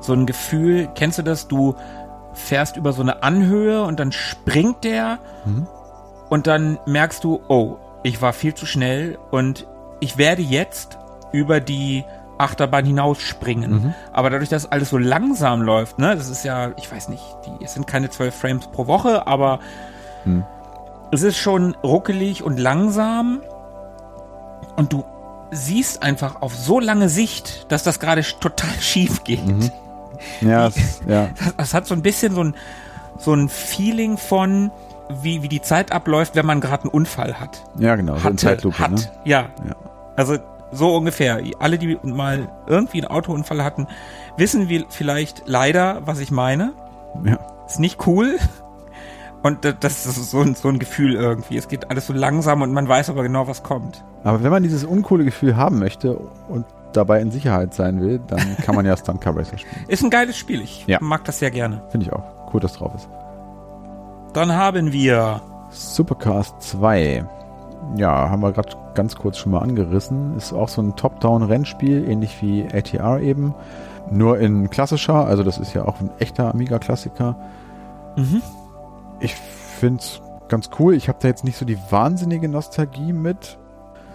so 0.00 0.12
ein 0.12 0.26
Gefühl, 0.26 0.88
kennst 0.94 1.18
du 1.18 1.22
das, 1.22 1.48
du 1.48 1.74
fährst 2.34 2.76
über 2.76 2.92
so 2.92 3.02
eine 3.02 3.22
Anhöhe 3.22 3.82
und 3.82 3.98
dann 3.98 4.12
springt 4.12 4.84
der 4.84 5.18
Mhm. 5.44 5.66
Und 6.28 6.46
dann 6.46 6.78
merkst 6.86 7.24
du, 7.24 7.40
oh, 7.48 7.76
ich 8.02 8.20
war 8.22 8.32
viel 8.32 8.54
zu 8.54 8.66
schnell 8.66 9.18
und 9.30 9.66
ich 10.00 10.18
werde 10.18 10.42
jetzt 10.42 10.98
über 11.32 11.60
die 11.60 12.04
Achterbahn 12.38 12.84
hinausspringen. 12.84 13.70
Mhm. 13.70 13.94
Aber 14.12 14.30
dadurch, 14.30 14.48
dass 14.48 14.70
alles 14.70 14.90
so 14.90 14.98
langsam 14.98 15.60
läuft, 15.62 15.98
ne, 15.98 16.14
das 16.16 16.28
ist 16.28 16.44
ja, 16.44 16.70
ich 16.76 16.90
weiß 16.90 17.08
nicht, 17.08 17.22
die, 17.44 17.64
es 17.64 17.74
sind 17.74 17.86
keine 17.86 18.10
zwölf 18.10 18.34
Frames 18.34 18.66
pro 18.68 18.86
Woche, 18.86 19.26
aber 19.26 19.58
Hm. 20.24 20.44
es 21.12 21.22
ist 21.22 21.36
schon 21.38 21.74
ruckelig 21.82 22.42
und 22.42 22.58
langsam 22.58 23.40
und 24.76 24.92
du 24.92 25.04
siehst 25.50 26.02
einfach 26.02 26.42
auf 26.42 26.54
so 26.54 26.78
lange 26.80 27.08
Sicht, 27.08 27.66
dass 27.72 27.82
das 27.82 27.98
gerade 28.00 28.22
total 28.40 28.70
schief 28.80 29.24
geht. 29.24 29.44
Mhm. 29.46 29.70
Ja, 30.40 30.66
es, 30.66 31.00
ja, 31.06 31.28
Das, 31.38 31.54
das 31.56 31.74
hat 31.74 31.86
so 31.86 31.94
ein 31.94 32.02
bisschen 32.02 32.34
so 32.34 32.42
ein, 32.44 32.54
so 33.18 33.32
ein 33.32 33.48
Feeling 33.48 34.16
von, 34.18 34.70
wie, 35.22 35.42
wie 35.42 35.48
die 35.48 35.62
Zeit 35.62 35.92
abläuft, 35.92 36.34
wenn 36.36 36.46
man 36.46 36.60
gerade 36.60 36.84
einen 36.84 36.90
Unfall 36.92 37.40
hat. 37.40 37.62
ja, 37.78 37.96
genau. 37.96 38.16
So 38.16 38.24
Hatte, 38.24 38.36
Zeitlupe, 38.36 38.78
hat, 38.78 38.90
ne? 38.92 39.00
ja. 39.24 39.40
Ja. 39.66 39.74
Also 40.16 40.36
so 40.72 40.94
ungefähr. 40.96 41.40
Alle, 41.60 41.78
die 41.78 41.98
mal 42.02 42.48
irgendwie 42.66 43.02
einen 43.02 43.10
Autounfall 43.10 43.64
hatten, 43.64 43.86
wissen 44.36 44.68
wir 44.68 44.84
vielleicht 44.90 45.44
leider, 45.46 46.02
was 46.06 46.18
ich 46.20 46.30
meine. 46.30 46.72
Ja. 47.24 47.38
Ist 47.66 47.80
nicht 47.80 48.06
cool. 48.06 48.38
Und 49.42 49.64
da- 49.64 49.72
das 49.72 50.04
ist 50.04 50.30
so 50.30 50.40
ein, 50.40 50.54
so 50.56 50.68
ein 50.68 50.78
Gefühl 50.78 51.14
irgendwie. 51.14 51.56
Es 51.56 51.68
geht 51.68 51.90
alles 51.90 52.06
so 52.06 52.12
langsam 52.12 52.60
und 52.62 52.72
man 52.72 52.88
weiß 52.88 53.08
aber 53.08 53.22
genau, 53.22 53.46
was 53.46 53.62
kommt. 53.62 54.04
Aber 54.24 54.42
wenn 54.42 54.50
man 54.50 54.62
dieses 54.62 54.84
uncoole 54.84 55.24
Gefühl 55.24 55.56
haben 55.56 55.78
möchte 55.78 56.16
und 56.16 56.66
dabei 56.92 57.20
in 57.20 57.30
Sicherheit 57.30 57.72
sein 57.72 58.00
will, 58.00 58.20
dann 58.26 58.56
kann 58.64 58.74
man 58.74 58.84
ja 58.84 58.96
Stunt 58.98 59.20
Car 59.20 59.36
Racer 59.36 59.56
spielen. 59.56 59.84
Ist 59.86 60.02
ein 60.02 60.10
geiles 60.10 60.36
Spiel. 60.36 60.60
Ich 60.60 60.86
Ja. 60.86 60.98
mag 61.00 61.24
das 61.24 61.38
sehr 61.38 61.50
gerne. 61.52 61.82
Finde 61.90 62.06
ich 62.06 62.12
auch. 62.12 62.24
Cool, 62.52 62.60
dass 62.60 62.72
drauf 62.74 62.92
ist. 62.96 63.08
Dann 64.32 64.52
haben 64.52 64.92
wir 64.92 65.40
Supercars 65.70 66.54
2. 66.58 67.24
Ja, 67.96 68.30
haben 68.30 68.42
wir 68.42 68.52
gerade 68.52 68.76
ganz 68.94 69.16
kurz 69.16 69.38
schon 69.38 69.52
mal 69.52 69.60
angerissen. 69.60 70.36
Ist 70.36 70.52
auch 70.52 70.68
so 70.68 70.82
ein 70.82 70.96
Top-Down-Rennspiel, 70.96 72.08
ähnlich 72.08 72.40
wie 72.42 72.66
ATR 72.66 73.20
eben. 73.20 73.54
Nur 74.10 74.38
in 74.38 74.70
klassischer, 74.70 75.26
also 75.26 75.42
das 75.42 75.58
ist 75.58 75.74
ja 75.74 75.84
auch 75.84 76.00
ein 76.00 76.10
echter 76.18 76.50
Amiga-Klassiker. 76.52 77.36
mhm. 78.16 78.42
Ich 79.20 79.34
finde 79.34 80.00
es 80.00 80.20
ganz 80.48 80.70
cool. 80.78 80.94
Ich 80.94 81.08
habe 81.08 81.18
da 81.20 81.28
jetzt 81.28 81.44
nicht 81.44 81.56
so 81.56 81.64
die 81.64 81.78
wahnsinnige 81.90 82.48
Nostalgie 82.48 83.12
mit. 83.12 83.58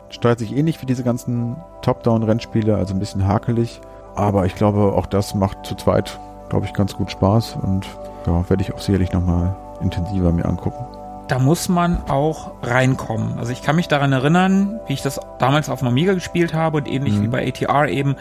Steuert 0.09 0.39
sich 0.39 0.55
ähnlich 0.55 0.81
wie 0.81 0.85
diese 0.85 1.03
ganzen 1.03 1.55
Top-Down-Rennspiele, 1.81 2.75
also 2.75 2.93
ein 2.93 2.99
bisschen 2.99 3.27
hakelig. 3.27 3.81
Aber 4.15 4.45
ich 4.45 4.55
glaube, 4.55 4.93
auch 4.93 5.07
das 5.07 5.33
macht 5.33 5.65
zu 5.65 5.75
zweit, 5.75 6.19
glaube 6.49 6.65
ich, 6.65 6.73
ganz 6.73 6.95
gut 6.95 7.11
Spaß. 7.11 7.57
Und 7.61 7.87
ja, 8.27 8.47
werde 8.49 8.61
ich 8.61 8.73
auch 8.73 8.79
sicherlich 8.79 9.11
nochmal 9.11 9.55
intensiver 9.83 10.31
mir 10.31 10.45
angucken. 10.45 10.85
da 11.29 11.39
muss 11.39 11.69
man 11.69 12.03
auch 12.09 12.51
reinkommen. 12.61 13.39
Also 13.39 13.53
ich 13.53 13.61
kann 13.61 13.77
mich 13.77 13.87
daran 13.87 14.11
erinnern, 14.11 14.81
wie 14.87 14.93
ich 14.93 15.01
das 15.01 15.19
damals 15.39 15.69
auf 15.69 15.79
dem 15.79 15.87
Amiga 15.87 16.13
gespielt 16.13 16.53
habe 16.53 16.77
und 16.77 16.87
ähnlich 16.87 17.13
Mhm. 17.15 17.21
wie 17.23 17.27
bei 17.29 17.47
ATR 17.47 17.87
eben 17.87 18.15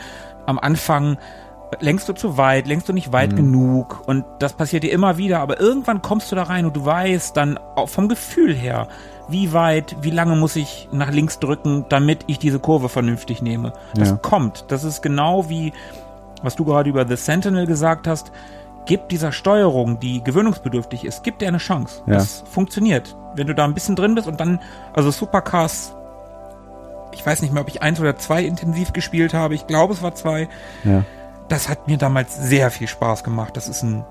am 0.46 0.58
Anfang 0.58 1.18
längst 1.80 2.08
du 2.08 2.12
zu 2.12 2.36
weit, 2.38 2.68
längst 2.68 2.88
du 2.88 2.92
nicht 2.92 3.12
weit 3.12 3.32
Mhm. 3.32 3.36
genug 3.36 4.02
und 4.06 4.24
das 4.38 4.52
passiert 4.52 4.84
dir 4.84 4.92
immer 4.92 5.16
wieder, 5.18 5.40
aber 5.40 5.58
irgendwann 5.60 6.00
kommst 6.00 6.30
du 6.30 6.36
da 6.36 6.44
rein 6.44 6.64
und 6.64 6.76
du 6.76 6.84
weißt 6.86 7.36
dann 7.36 7.58
auch 7.74 7.88
vom 7.88 8.08
Gefühl 8.08 8.54
her, 8.54 8.86
wie 9.28 9.52
weit, 9.52 9.96
wie 10.00 10.10
lange 10.10 10.36
muss 10.36 10.54
ich 10.54 10.88
nach 10.92 11.10
links 11.10 11.40
drücken, 11.40 11.86
damit 11.88 12.20
ich 12.28 12.38
diese 12.38 12.60
Kurve 12.60 12.88
vernünftig 12.88 13.42
nehme. 13.42 13.72
Das 13.96 14.10
Ja. 14.10 14.16
kommt. 14.16 14.66
Das 14.68 14.84
ist 14.84 15.02
genau 15.02 15.48
wie, 15.48 15.72
was 16.42 16.54
du 16.54 16.64
gerade 16.64 16.88
über 16.88 17.06
The 17.06 17.16
Sentinel 17.16 17.66
gesagt 17.66 18.06
hast. 18.06 18.30
Gib 18.84 19.08
dieser 19.08 19.32
Steuerung, 19.32 20.00
die 20.00 20.22
gewöhnungsbedürftig 20.24 21.04
ist, 21.04 21.22
gib 21.22 21.38
dir 21.38 21.48
eine 21.48 21.58
Chance. 21.58 22.02
Ja. 22.06 22.14
Das 22.14 22.42
funktioniert. 22.50 23.16
Wenn 23.34 23.46
du 23.46 23.54
da 23.54 23.64
ein 23.64 23.74
bisschen 23.74 23.96
drin 23.96 24.14
bist 24.14 24.26
und 24.26 24.40
dann, 24.40 24.60
also 24.92 25.10
Supercars, 25.10 25.94
ich 27.12 27.24
weiß 27.24 27.42
nicht 27.42 27.52
mehr, 27.52 27.62
ob 27.62 27.68
ich 27.68 27.82
eins 27.82 28.00
oder 28.00 28.16
zwei 28.16 28.44
intensiv 28.44 28.92
gespielt 28.92 29.34
habe. 29.34 29.54
Ich 29.54 29.66
glaube, 29.66 29.92
es 29.92 30.02
war 30.02 30.14
zwei. 30.14 30.48
Ja. 30.84 31.04
Das 31.48 31.68
hat 31.68 31.86
mir 31.86 31.98
damals 31.98 32.36
sehr 32.36 32.70
viel 32.70 32.88
Spaß 32.88 33.24
gemacht. 33.24 33.56
Das 33.56 33.68
ist 33.68 33.82
ein 33.82 34.04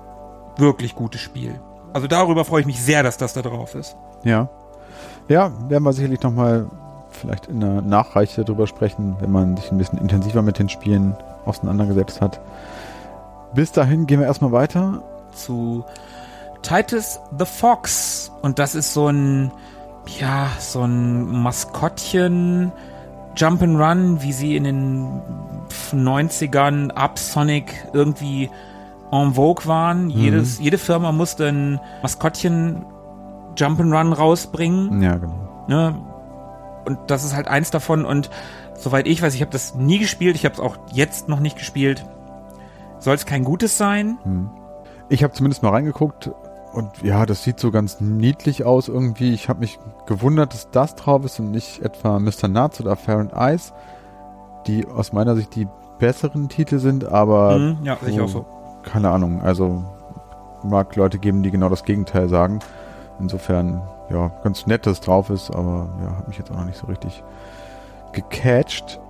wirklich 0.56 0.94
gutes 0.94 1.20
Spiel. 1.20 1.60
Also 1.92 2.06
darüber 2.06 2.44
freue 2.44 2.60
ich 2.60 2.66
mich 2.66 2.82
sehr, 2.82 3.02
dass 3.02 3.18
das 3.18 3.32
da 3.32 3.42
drauf 3.42 3.74
ist. 3.74 3.96
Ja. 4.24 4.48
Ja, 5.28 5.52
werden 5.68 5.84
wir 5.84 5.92
sicherlich 5.92 6.22
nochmal 6.22 6.66
vielleicht 7.10 7.46
in 7.46 7.60
der 7.60 7.82
Nachreiche 7.82 8.44
drüber 8.44 8.66
sprechen, 8.66 9.16
wenn 9.20 9.30
man 9.30 9.56
sich 9.56 9.70
ein 9.70 9.78
bisschen 9.78 9.98
intensiver 9.98 10.42
mit 10.42 10.58
den 10.58 10.68
Spielen 10.68 11.16
auseinandergesetzt 11.44 12.20
hat. 12.20 12.40
Bis 13.54 13.72
dahin 13.72 14.06
gehen 14.06 14.20
wir 14.20 14.26
erstmal 14.26 14.52
weiter. 14.52 15.02
zu 15.32 15.84
Titus 16.62 17.20
the 17.38 17.44
Fox. 17.44 18.30
Und 18.42 18.58
das 18.58 18.74
ist 18.74 18.92
so 18.92 19.08
ein, 19.08 19.50
ja, 20.18 20.48
so 20.58 20.82
ein 20.82 21.26
Maskottchen, 21.42 22.72
Jump'n'Run, 23.36 24.22
wie 24.22 24.32
sie 24.32 24.56
in 24.56 24.64
den 24.64 25.20
90ern 25.92 26.90
ab 26.90 27.18
Sonic 27.18 27.72
irgendwie 27.92 28.50
en 29.10 29.34
vogue 29.34 29.66
waren. 29.66 30.10
Jedes, 30.10 30.58
jede 30.58 30.78
Firma 30.78 31.12
musste 31.12 31.48
ein 31.48 31.80
Maskottchen 32.02 32.84
Jump'n'Run 33.56 34.12
rausbringen. 34.12 35.02
Ja, 35.02 35.16
genau. 35.16 35.64
Ne? 35.68 35.94
Und 36.84 36.98
das 37.08 37.24
ist 37.24 37.34
halt 37.34 37.48
eins 37.48 37.70
davon. 37.70 38.04
Und 38.04 38.30
soweit 38.76 39.06
ich 39.06 39.22
weiß, 39.22 39.34
ich 39.34 39.40
habe 39.40 39.52
das 39.52 39.74
nie 39.74 39.98
gespielt. 39.98 40.36
Ich 40.36 40.44
habe 40.44 40.54
es 40.54 40.60
auch 40.60 40.76
jetzt 40.92 41.28
noch 41.28 41.40
nicht 41.40 41.56
gespielt. 41.56 42.04
Soll 43.02 43.14
es 43.14 43.26
kein 43.26 43.44
gutes 43.44 43.76
sein? 43.76 44.18
Ich 45.08 45.22
habe 45.24 45.32
zumindest 45.34 45.62
mal 45.62 45.70
reingeguckt 45.70 46.30
und 46.72 47.02
ja, 47.02 47.26
das 47.26 47.42
sieht 47.42 47.58
so 47.60 47.70
ganz 47.70 48.00
niedlich 48.00 48.64
aus 48.64 48.88
irgendwie. 48.88 49.34
Ich 49.34 49.48
habe 49.48 49.60
mich 49.60 49.78
gewundert, 50.06 50.54
dass 50.54 50.70
das 50.70 50.94
drauf 50.94 51.24
ist 51.24 51.38
und 51.40 51.50
nicht 51.50 51.82
etwa 51.82 52.18
Mr. 52.18 52.48
Nuts 52.48 52.80
oder 52.80 52.96
Fair 52.96 53.18
and 53.18 53.32
Ice, 53.36 53.72
die 54.66 54.86
aus 54.86 55.12
meiner 55.12 55.34
Sicht 55.36 55.54
die 55.54 55.66
besseren 55.98 56.48
Titel 56.48 56.78
sind, 56.78 57.04
aber 57.04 57.58
Mhm, 57.58 57.78
ja, 57.84 57.96
sehe 58.00 58.10
ich 58.14 58.20
auch 58.20 58.28
so. 58.28 58.46
keine 58.84 59.10
Ahnung. 59.10 59.42
Also 59.42 59.84
mag 60.62 60.94
Leute 60.96 61.18
geben, 61.18 61.42
die 61.42 61.50
genau 61.50 61.68
das 61.68 61.84
Gegenteil 61.84 62.28
sagen. 62.28 62.60
Insofern, 63.20 63.82
ja, 64.10 64.28
ganz 64.42 64.66
nett, 64.66 64.86
dass 64.86 64.94
es 64.94 65.00
drauf 65.00 65.28
ist, 65.30 65.50
aber 65.50 65.88
ja, 66.02 66.16
hat 66.18 66.28
mich 66.28 66.38
jetzt 66.38 66.50
auch 66.50 66.56
noch 66.56 66.64
nicht 66.64 66.78
so 66.78 66.86
richtig 66.86 67.22
gecatcht. 68.12 69.00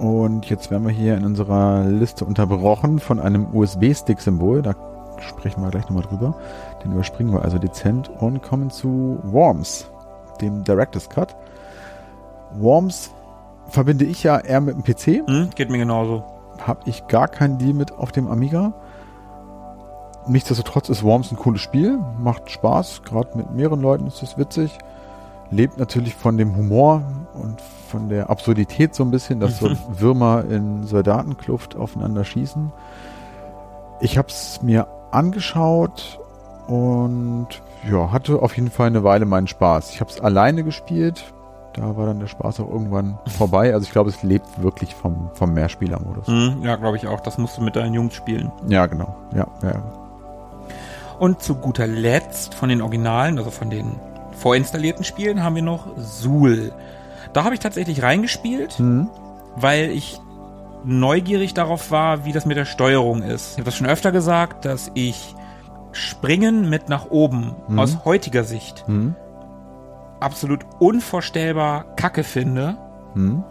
Und 0.00 0.48
jetzt 0.48 0.70
werden 0.70 0.86
wir 0.86 0.94
hier 0.94 1.14
in 1.14 1.26
unserer 1.26 1.84
Liste 1.84 2.24
unterbrochen 2.24 3.00
von 3.00 3.20
einem 3.20 3.54
USB-Stick-Symbol. 3.54 4.62
Da 4.62 4.74
sprechen 5.20 5.62
wir 5.62 5.68
gleich 5.68 5.84
nochmal 5.90 6.04
drüber. 6.04 6.34
Den 6.82 6.92
überspringen 6.92 7.34
wir 7.34 7.42
also 7.42 7.58
dezent 7.58 8.08
und 8.08 8.42
kommen 8.42 8.70
zu 8.70 9.18
Worms, 9.24 9.90
dem 10.40 10.64
Director's 10.64 11.10
Cut. 11.10 11.36
Worms 12.54 13.10
verbinde 13.66 14.06
ich 14.06 14.22
ja 14.22 14.38
eher 14.38 14.62
mit 14.62 14.74
dem 14.74 14.84
PC 14.84 15.28
Hm, 15.28 15.50
geht 15.54 15.68
mir 15.68 15.76
genauso. 15.76 16.24
habe 16.66 16.80
ich 16.86 17.06
gar 17.06 17.28
keinen 17.28 17.58
Deal 17.58 17.74
mit 17.74 17.92
auf 17.92 18.10
dem 18.10 18.26
Amiga. 18.26 18.72
Nichtsdestotrotz 20.26 20.88
ist 20.88 21.02
Worms 21.02 21.30
ein 21.30 21.36
cooles 21.36 21.60
Spiel, 21.60 21.98
macht 22.18 22.50
Spaß, 22.50 23.02
gerade 23.02 23.36
mit 23.36 23.50
mehreren 23.50 23.82
Leuten 23.82 24.06
ist 24.06 24.22
es 24.22 24.38
witzig. 24.38 24.78
Lebt 25.50 25.76
natürlich 25.76 26.14
von 26.14 26.38
dem 26.38 26.56
Humor 26.56 27.02
und 27.34 27.60
von 27.90 28.08
der 28.08 28.30
Absurdität 28.30 28.94
so 28.94 29.02
ein 29.04 29.10
bisschen, 29.10 29.40
dass 29.40 29.58
so 29.58 29.70
Würmer 29.98 30.44
in 30.48 30.84
Soldatenkluft 30.86 31.76
aufeinander 31.76 32.24
schießen. 32.24 32.72
Ich 34.00 34.16
habe 34.16 34.28
es 34.28 34.62
mir 34.62 34.86
angeschaut 35.10 36.20
und 36.66 37.48
ja, 37.90 38.12
hatte 38.12 38.40
auf 38.40 38.56
jeden 38.56 38.70
Fall 38.70 38.86
eine 38.86 39.04
Weile 39.04 39.26
meinen 39.26 39.48
Spaß. 39.48 39.90
Ich 39.90 40.00
habe 40.00 40.10
es 40.10 40.20
alleine 40.20 40.64
gespielt. 40.64 41.24
Da 41.74 41.96
war 41.96 42.06
dann 42.06 42.18
der 42.18 42.26
Spaß 42.26 42.60
auch 42.60 42.70
irgendwann 42.70 43.18
vorbei. 43.38 43.74
Also 43.74 43.84
ich 43.84 43.92
glaube, 43.92 44.10
es 44.10 44.22
lebt 44.22 44.62
wirklich 44.62 44.94
vom, 44.94 45.30
vom 45.34 45.52
Mehrspielermodus. 45.52 46.26
Hm, 46.26 46.62
ja, 46.62 46.76
glaube 46.76 46.96
ich 46.96 47.06
auch. 47.06 47.20
Das 47.20 47.38
musst 47.38 47.58
du 47.58 47.62
mit 47.62 47.76
deinen 47.76 47.94
Jungs 47.94 48.14
spielen. 48.14 48.50
Ja, 48.68 48.86
genau. 48.86 49.16
Ja, 49.34 49.46
ja. 49.62 49.82
Und 51.18 51.42
zu 51.42 51.54
guter 51.54 51.86
Letzt 51.86 52.54
von 52.54 52.70
den 52.70 52.80
Originalen, 52.80 53.38
also 53.38 53.50
von 53.50 53.68
den 53.68 53.96
vorinstallierten 54.32 55.04
Spielen, 55.04 55.42
haben 55.42 55.54
wir 55.54 55.62
noch 55.62 55.86
Suhl. 55.98 56.72
Da 57.32 57.44
habe 57.44 57.54
ich 57.54 57.60
tatsächlich 57.60 58.02
reingespielt, 58.02 58.78
Mhm. 58.80 59.08
weil 59.56 59.90
ich 59.90 60.20
neugierig 60.84 61.54
darauf 61.54 61.90
war, 61.90 62.24
wie 62.24 62.32
das 62.32 62.46
mit 62.46 62.56
der 62.56 62.64
Steuerung 62.64 63.22
ist. 63.22 63.52
Ich 63.52 63.54
habe 63.58 63.64
das 63.64 63.76
schon 63.76 63.86
öfter 63.86 64.12
gesagt, 64.12 64.64
dass 64.64 64.90
ich 64.94 65.34
Springen 65.92 66.70
mit 66.70 66.88
nach 66.88 67.10
oben 67.10 67.54
aus 67.76 68.04
heutiger 68.04 68.44
Sicht 68.44 68.84
Mhm. 68.88 69.14
absolut 70.20 70.60
unvorstellbar 70.78 71.84
kacke 71.96 72.24
finde. 72.24 72.76
Mhm. 73.14 73.42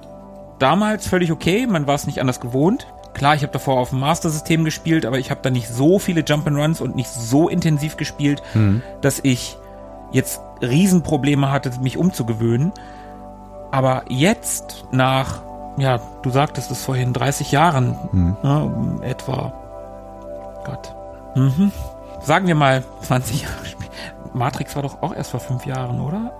Damals 0.57 1.07
völlig 1.07 1.31
okay, 1.31 1.67
man 1.67 1.87
war 1.87 1.95
es 1.95 2.05
nicht 2.07 2.19
anders 2.21 2.39
gewohnt. 2.39 2.87
Klar, 3.13 3.35
ich 3.35 3.41
habe 3.43 3.51
davor 3.53 3.79
auf 3.79 3.89
dem 3.89 3.99
Master-System 3.99 4.63
gespielt, 4.65 5.05
aber 5.05 5.19
ich 5.19 5.31
habe 5.31 5.41
da 5.43 5.49
nicht 5.49 5.67
so 5.67 5.99
viele 5.99 6.21
Jump'n'Runs 6.21 6.81
und 6.81 6.95
nicht 6.95 7.09
so 7.09 7.49
intensiv 7.49 7.97
gespielt, 7.97 8.41
dass 9.01 9.19
ich 9.23 9.57
jetzt 10.11 10.41
Riesenprobleme 10.61 11.51
hatte, 11.51 11.71
mich 11.81 11.97
umzugewöhnen. 11.97 12.71
Aber 13.71 14.03
jetzt, 14.09 14.85
nach, 14.91 15.41
ja, 15.77 15.99
du 16.23 16.29
sagtest 16.31 16.71
es 16.71 16.83
vorhin, 16.83 17.13
30 17.13 17.51
Jahren 17.51 17.95
ne, 18.11 18.99
etwa, 19.01 19.53
Gott, 20.65 20.95
mhm. 21.35 21.71
sagen 22.21 22.47
wir 22.47 22.55
mal 22.55 22.83
20 23.01 23.43
Jahre. 23.43 23.65
Spiel- 23.65 23.87
Matrix 24.33 24.75
war 24.75 24.83
doch 24.83 25.01
auch 25.01 25.13
erst 25.15 25.31
vor 25.31 25.39
fünf 25.39 25.65
Jahren, 25.65 25.99
oder? 26.01 26.31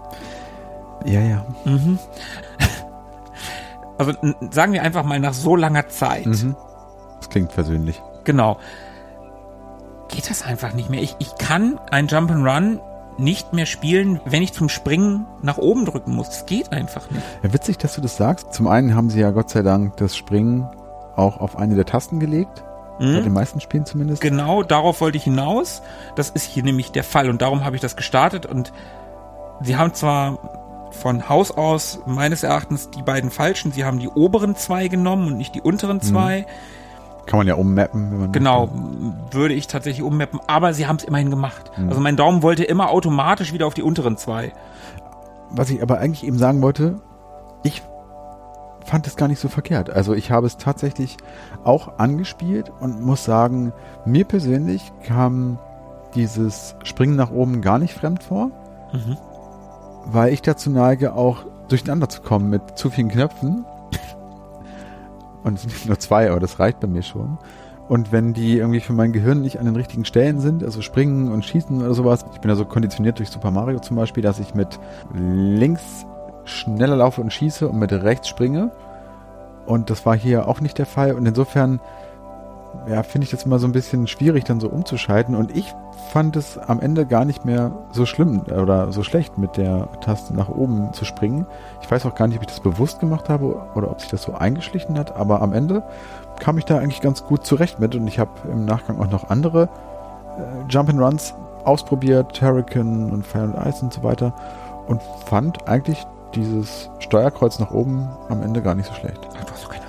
Ja, 1.06 1.22
ja. 1.22 1.46
Also 3.98 4.12
n- 4.22 4.36
sagen 4.52 4.74
wir 4.74 4.82
einfach 4.84 5.04
mal 5.04 5.20
nach 5.20 5.34
so 5.34 5.56
langer 5.56 5.88
Zeit. 5.90 6.26
Mhm. 6.26 6.56
Das 7.20 7.30
klingt 7.30 7.52
versöhnlich. 7.52 8.02
Genau. 8.24 8.58
Geht 10.10 10.30
das 10.30 10.44
einfach 10.44 10.74
nicht 10.74 10.90
mehr. 10.90 11.02
Ich, 11.02 11.16
ich 11.20 11.36
kann 11.36 11.80
ein 11.92 12.08
Jump'n'Run 12.08 12.80
nicht 13.20 13.54
mehr 13.54 13.66
spielen, 13.66 14.20
wenn 14.26 14.42
ich 14.42 14.54
zum 14.54 14.70
Springen 14.70 15.26
nach 15.42 15.58
oben 15.58 15.86
drücken 15.86 16.16
muss. 16.16 16.30
Das 16.30 16.46
geht 16.46 16.72
einfach 16.72 17.10
nicht. 17.12 17.24
Ja, 17.44 17.54
witzig, 17.54 17.78
dass 17.78 17.96
du 17.96 18.02
das 18.02 18.18
sagst. 18.18 18.54
Zum 18.54 18.68
einen 18.68 18.96
haben 18.96 19.10
sie 19.10 19.20
ja 19.20 19.32
Gott 19.32 19.50
sei 19.50 19.62
Dank 19.62 19.98
das 19.98 20.16
Springen 20.16 20.68
auch 21.16 21.38
auf 21.40 21.58
eine 21.58 21.76
der 21.76 21.86
Tasten 21.86 22.20
gelegt. 22.20 22.64
Bei 23.00 23.22
den 23.22 23.32
meisten 23.32 23.62
Spielen 23.62 23.86
zumindest. 23.86 24.22
Genau 24.22 24.62
darauf 24.62 25.00
wollte 25.00 25.18
ich 25.18 25.24
hinaus. 25.24 25.82
Das 26.16 26.30
ist 26.32 26.44
hier 26.44 26.64
nämlich 26.64 26.92
der 26.92 27.06
Fall 27.06 27.30
und 27.30 27.42
darum 27.42 27.64
habe 27.64 27.78
ich 27.78 27.82
das 27.82 27.96
gestartet 27.96 28.46
und 28.46 28.74
sie 29.62 29.78
haben 29.78 29.94
zwar 29.94 30.38
von 30.92 31.30
Haus 31.30 31.52
aus 31.52 32.00
meines 32.06 32.44
Erachtens 32.44 32.90
die 32.90 33.02
beiden 33.02 33.32
falschen. 33.32 33.72
Sie 33.72 33.86
haben 33.86 34.00
die 34.00 34.10
oberen 34.10 34.58
zwei 34.58 34.90
genommen 34.90 35.28
und 35.28 35.38
nicht 35.38 35.56
die 35.56 35.62
unteren 35.62 36.02
zwei. 36.02 36.46
Kann 37.30 37.38
man 37.38 37.48
ja 37.48 37.54
ummappen, 37.56 38.12
wenn 38.12 38.20
man 38.20 38.32
Genau, 38.32 38.66
möchte. 38.68 39.34
würde 39.38 39.54
ich 39.54 39.68
tatsächlich 39.68 40.02
ummappen, 40.04 40.40
aber 40.48 40.74
sie 40.74 40.88
haben 40.88 40.96
es 40.96 41.04
immerhin 41.04 41.30
gemacht. 41.30 41.72
Also 41.88 42.02
mein 42.02 42.16
Daumen 42.18 42.42
wollte 42.42 42.64
immer 42.64 42.90
automatisch 42.90 43.54
wieder 43.54 43.68
auf 43.68 43.76
die 43.76 43.84
unteren 43.84 44.18
zwei. 44.18 44.52
Was 45.52 45.70
ich 45.70 45.82
aber 45.84 46.00
eigentlich 46.00 46.26
eben 46.26 46.40
sagen 46.40 46.62
wollte, 46.64 46.96
ich 47.64 47.84
fand 48.84 49.06
es 49.06 49.16
gar 49.16 49.28
nicht 49.28 49.40
so 49.40 49.48
verkehrt. 49.48 49.92
Also 49.92 50.14
ich 50.16 50.32
habe 50.32 50.48
es 50.48 50.58
tatsächlich 50.58 51.18
auch 51.64 52.00
angespielt 52.00 52.72
und 52.80 53.02
muss 53.02 53.26
sagen, 53.26 53.74
mir 54.06 54.26
persönlich 54.26 54.92
kam 55.06 55.60
dieses 56.16 56.76
Springen 56.84 57.16
nach 57.16 57.30
oben 57.30 57.62
gar 57.62 57.78
nicht 57.78 57.94
fremd 57.94 58.24
vor, 58.24 58.50
Mhm. 58.92 59.18
weil 60.06 60.34
ich 60.34 60.42
dazu 60.42 60.72
neige, 60.72 61.14
auch 61.14 61.46
durcheinander 61.68 62.10
zu 62.10 62.22
kommen 62.22 62.50
mit 62.50 62.76
zu 62.76 62.90
vielen 62.90 63.10
Knöpfen. 63.10 63.66
Und 65.44 65.56
es 65.56 65.62
sind 65.62 65.74
nicht 65.74 65.86
nur 65.88 66.00
zwei, 66.00 66.30
aber 66.30 66.40
das 66.40 66.60
reicht 66.60 66.80
bei 66.80 66.88
mir 66.88 67.04
schon. 67.04 67.38
Und 67.88 68.12
wenn 68.12 68.34
die 68.34 68.58
irgendwie 68.60 68.82
für 68.82 68.94
mein 68.94 69.14
Gehirn 69.14 69.42
nicht 69.42 69.58
an 69.58 69.66
den 69.66 69.76
richtigen 69.76 70.06
Stellen 70.06 70.40
sind, 70.40 70.64
also 70.64 70.82
springen 70.82 71.32
und 71.32 71.44
schießen 71.44 71.82
oder 71.82 71.96
sowas, 71.96 72.24
ich 72.34 72.40
bin 72.40 72.50
ja 72.50 72.56
so 72.56 72.66
konditioniert 72.66 73.18
durch 73.18 73.30
Super 73.30 73.50
Mario 73.50 73.80
zum 73.80 73.98
Beispiel, 73.98 74.22
dass 74.22 74.40
ich 74.40 74.54
mit 74.54 74.80
links 75.12 76.06
schneller 76.46 76.98
laufe 76.98 77.20
und 77.20 77.34
schieße 77.34 77.68
und 77.68 77.80
mit 77.80 77.92
rechts 77.92 78.28
springe. 78.28 78.72
Und 79.66 79.90
das 79.90 80.06
war 80.06 80.16
hier 80.16 80.48
auch 80.48 80.62
nicht 80.62 80.78
der 80.78 80.86
Fall. 80.86 81.14
Und 81.14 81.26
insofern, 81.26 81.80
ja, 82.88 83.02
finde 83.02 83.26
ich 83.26 83.32
das 83.32 83.46
immer 83.46 83.58
so 83.58 83.68
ein 83.68 83.72
bisschen 83.72 84.06
schwierig, 84.06 84.44
dann 84.44 84.60
so 84.60 84.70
umzuschalten. 84.70 85.36
Und 85.36 85.56
ich 85.56 85.74
fand 86.12 86.36
es 86.36 86.58
am 86.58 86.80
Ende 86.80 87.06
gar 87.06 87.26
nicht 87.26 87.46
mehr 87.46 87.72
so 87.92 88.06
schlimm 88.06 88.42
oder 88.42 88.92
so 88.92 89.04
schlecht, 89.04 89.38
mit 89.40 89.58
der 89.58 89.90
Taste 90.02 90.36
nach 90.36 90.50
oben 90.50 90.94
zu 90.94 91.06
springen. 91.06 91.46
Ich 91.90 91.92
weiß 91.92 92.06
auch 92.06 92.14
gar 92.14 92.28
nicht, 92.28 92.38
ob 92.38 92.44
ich 92.44 92.50
das 92.50 92.60
bewusst 92.60 93.00
gemacht 93.00 93.30
habe 93.30 93.68
oder 93.74 93.90
ob 93.90 94.00
sich 94.00 94.12
das 94.12 94.22
so 94.22 94.36
eingeschlichen 94.36 94.96
hat. 94.96 95.16
Aber 95.16 95.42
am 95.42 95.54
Ende 95.54 95.82
kam 96.40 96.60
ich 96.60 96.66
da 96.66 96.78
eigentlich 96.78 97.02
ganz 97.02 97.24
gut 97.24 97.48
zurecht 97.48 97.80
mit. 97.80 97.96
Und 97.96 98.06
ich 98.06 98.20
habe 98.20 98.30
im 98.48 98.64
Nachgang 98.64 99.00
auch 99.00 99.10
noch 99.10 99.32
andere 99.32 99.70
äh, 100.38 100.72
Jump'n'Runs 100.72 101.34
ausprobiert, 101.66 102.40
Hurricane 102.40 103.10
und 103.12 103.26
Fire 103.26 103.42
and 103.42 103.56
Ice 103.66 103.82
und 103.82 103.92
so 103.92 104.04
weiter. 104.04 104.36
Und 104.86 105.02
fand 105.26 105.68
eigentlich 105.68 106.06
dieses 106.36 106.92
Steuerkreuz 107.00 107.58
nach 107.58 107.72
oben 107.72 108.08
am 108.30 108.44
Ende 108.44 108.62
gar 108.62 108.76
nicht 108.76 108.86
so 108.86 108.94
schlecht. 108.94 109.28
Ach, 109.28 109.46
du 109.46 109.52
hast 109.52 109.66
doch 109.66 109.72
keine. 109.72 109.89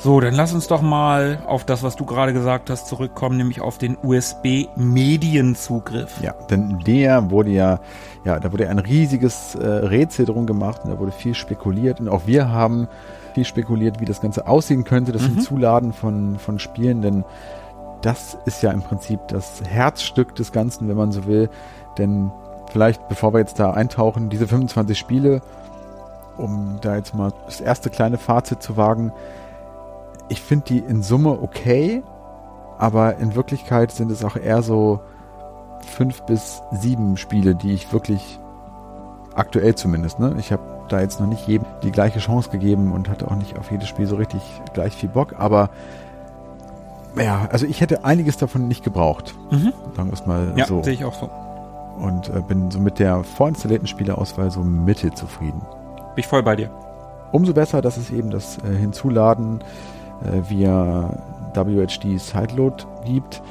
So, 0.00 0.20
dann 0.20 0.34
lass 0.34 0.52
uns 0.52 0.68
doch 0.68 0.80
mal 0.80 1.40
auf 1.44 1.64
das, 1.64 1.82
was 1.82 1.96
du 1.96 2.04
gerade 2.04 2.32
gesagt 2.32 2.70
hast, 2.70 2.86
zurückkommen, 2.86 3.36
nämlich 3.36 3.60
auf 3.60 3.78
den 3.78 3.98
USB-Medienzugriff. 4.00 6.22
Ja, 6.22 6.34
denn 6.48 6.78
der 6.86 7.32
wurde 7.32 7.50
ja, 7.50 7.80
ja, 8.24 8.38
da 8.38 8.52
wurde 8.52 8.68
ein 8.68 8.78
riesiges 8.78 9.56
äh, 9.56 9.66
Rätsel 9.66 10.24
drum 10.24 10.46
gemacht 10.46 10.82
und 10.84 10.92
da 10.92 11.00
wurde 11.00 11.10
viel 11.10 11.34
spekuliert 11.34 11.98
und 11.98 12.08
auch 12.08 12.28
wir 12.28 12.48
haben 12.48 12.86
viel 13.34 13.44
spekuliert, 13.44 13.98
wie 13.98 14.04
das 14.04 14.20
Ganze 14.20 14.46
aussehen 14.46 14.84
könnte, 14.84 15.10
das 15.10 15.24
Hinzuladen 15.24 15.92
von, 15.92 16.38
von 16.38 16.60
Spielen, 16.60 17.02
denn 17.02 17.24
das 18.00 18.38
ist 18.44 18.62
ja 18.62 18.70
im 18.70 18.82
Prinzip 18.82 19.18
das 19.26 19.64
Herzstück 19.64 20.36
des 20.36 20.52
Ganzen, 20.52 20.88
wenn 20.88 20.96
man 20.96 21.10
so 21.10 21.26
will, 21.26 21.50
denn 21.98 22.30
vielleicht, 22.70 23.08
bevor 23.08 23.34
wir 23.34 23.40
jetzt 23.40 23.58
da 23.58 23.72
eintauchen, 23.72 24.30
diese 24.30 24.46
25 24.46 24.96
Spiele, 24.96 25.42
um 26.36 26.78
da 26.82 26.94
jetzt 26.94 27.16
mal 27.16 27.32
das 27.46 27.60
erste 27.60 27.90
kleine 27.90 28.16
Fazit 28.16 28.62
zu 28.62 28.76
wagen, 28.76 29.10
ich 30.28 30.40
finde 30.40 30.64
die 30.66 30.78
in 30.78 31.02
Summe 31.02 31.38
okay, 31.42 32.02
aber 32.78 33.16
in 33.16 33.34
Wirklichkeit 33.34 33.90
sind 33.90 34.10
es 34.10 34.24
auch 34.24 34.36
eher 34.36 34.62
so 34.62 35.00
fünf 35.86 36.22
bis 36.22 36.62
sieben 36.72 37.16
Spiele, 37.16 37.54
die 37.54 37.72
ich 37.72 37.92
wirklich 37.92 38.38
aktuell 39.34 39.74
zumindest, 39.74 40.18
ne? 40.18 40.34
Ich 40.38 40.52
habe 40.52 40.62
da 40.88 41.00
jetzt 41.00 41.20
noch 41.20 41.26
nicht 41.26 41.46
jedem 41.46 41.66
die 41.82 41.92
gleiche 41.92 42.18
Chance 42.18 42.50
gegeben 42.50 42.92
und 42.92 43.08
hatte 43.08 43.28
auch 43.28 43.36
nicht 43.36 43.58
auf 43.58 43.70
jedes 43.70 43.88
Spiel 43.88 44.06
so 44.06 44.16
richtig 44.16 44.40
gleich 44.74 44.94
viel 44.94 45.08
Bock, 45.08 45.34
aber 45.38 45.70
ja, 47.16 47.48
also 47.50 47.66
ich 47.66 47.80
hätte 47.80 48.04
einiges 48.04 48.36
davon 48.36 48.68
nicht 48.68 48.84
gebraucht. 48.84 49.34
Mhm. 49.50 49.72
Sagen 49.96 50.08
wir 50.08 50.12
es 50.14 50.26
mal 50.26 50.52
Ja, 50.56 50.66
so. 50.66 50.82
sehe 50.82 50.94
ich 50.94 51.04
auch 51.04 51.14
so. 51.14 51.28
Und 51.98 52.28
äh, 52.28 52.40
bin 52.46 52.70
so 52.70 52.78
mit 52.78 52.98
der 52.98 53.24
vorinstallierten 53.24 53.88
Spieleauswahl 53.88 54.50
so 54.50 54.60
mittelzufrieden. 54.60 55.60
Bin 55.60 56.18
ich 56.18 56.26
voll 56.26 56.42
bei 56.42 56.54
dir. 56.54 56.70
Umso 57.32 57.52
besser, 57.52 57.82
dass 57.82 57.96
es 57.96 58.10
eben 58.10 58.30
das 58.30 58.58
äh, 58.58 58.76
Hinzuladen 58.76 59.60
via 60.48 61.10
WHD 61.54 62.18
Sideload 62.18 62.84
gibt. 63.04 63.42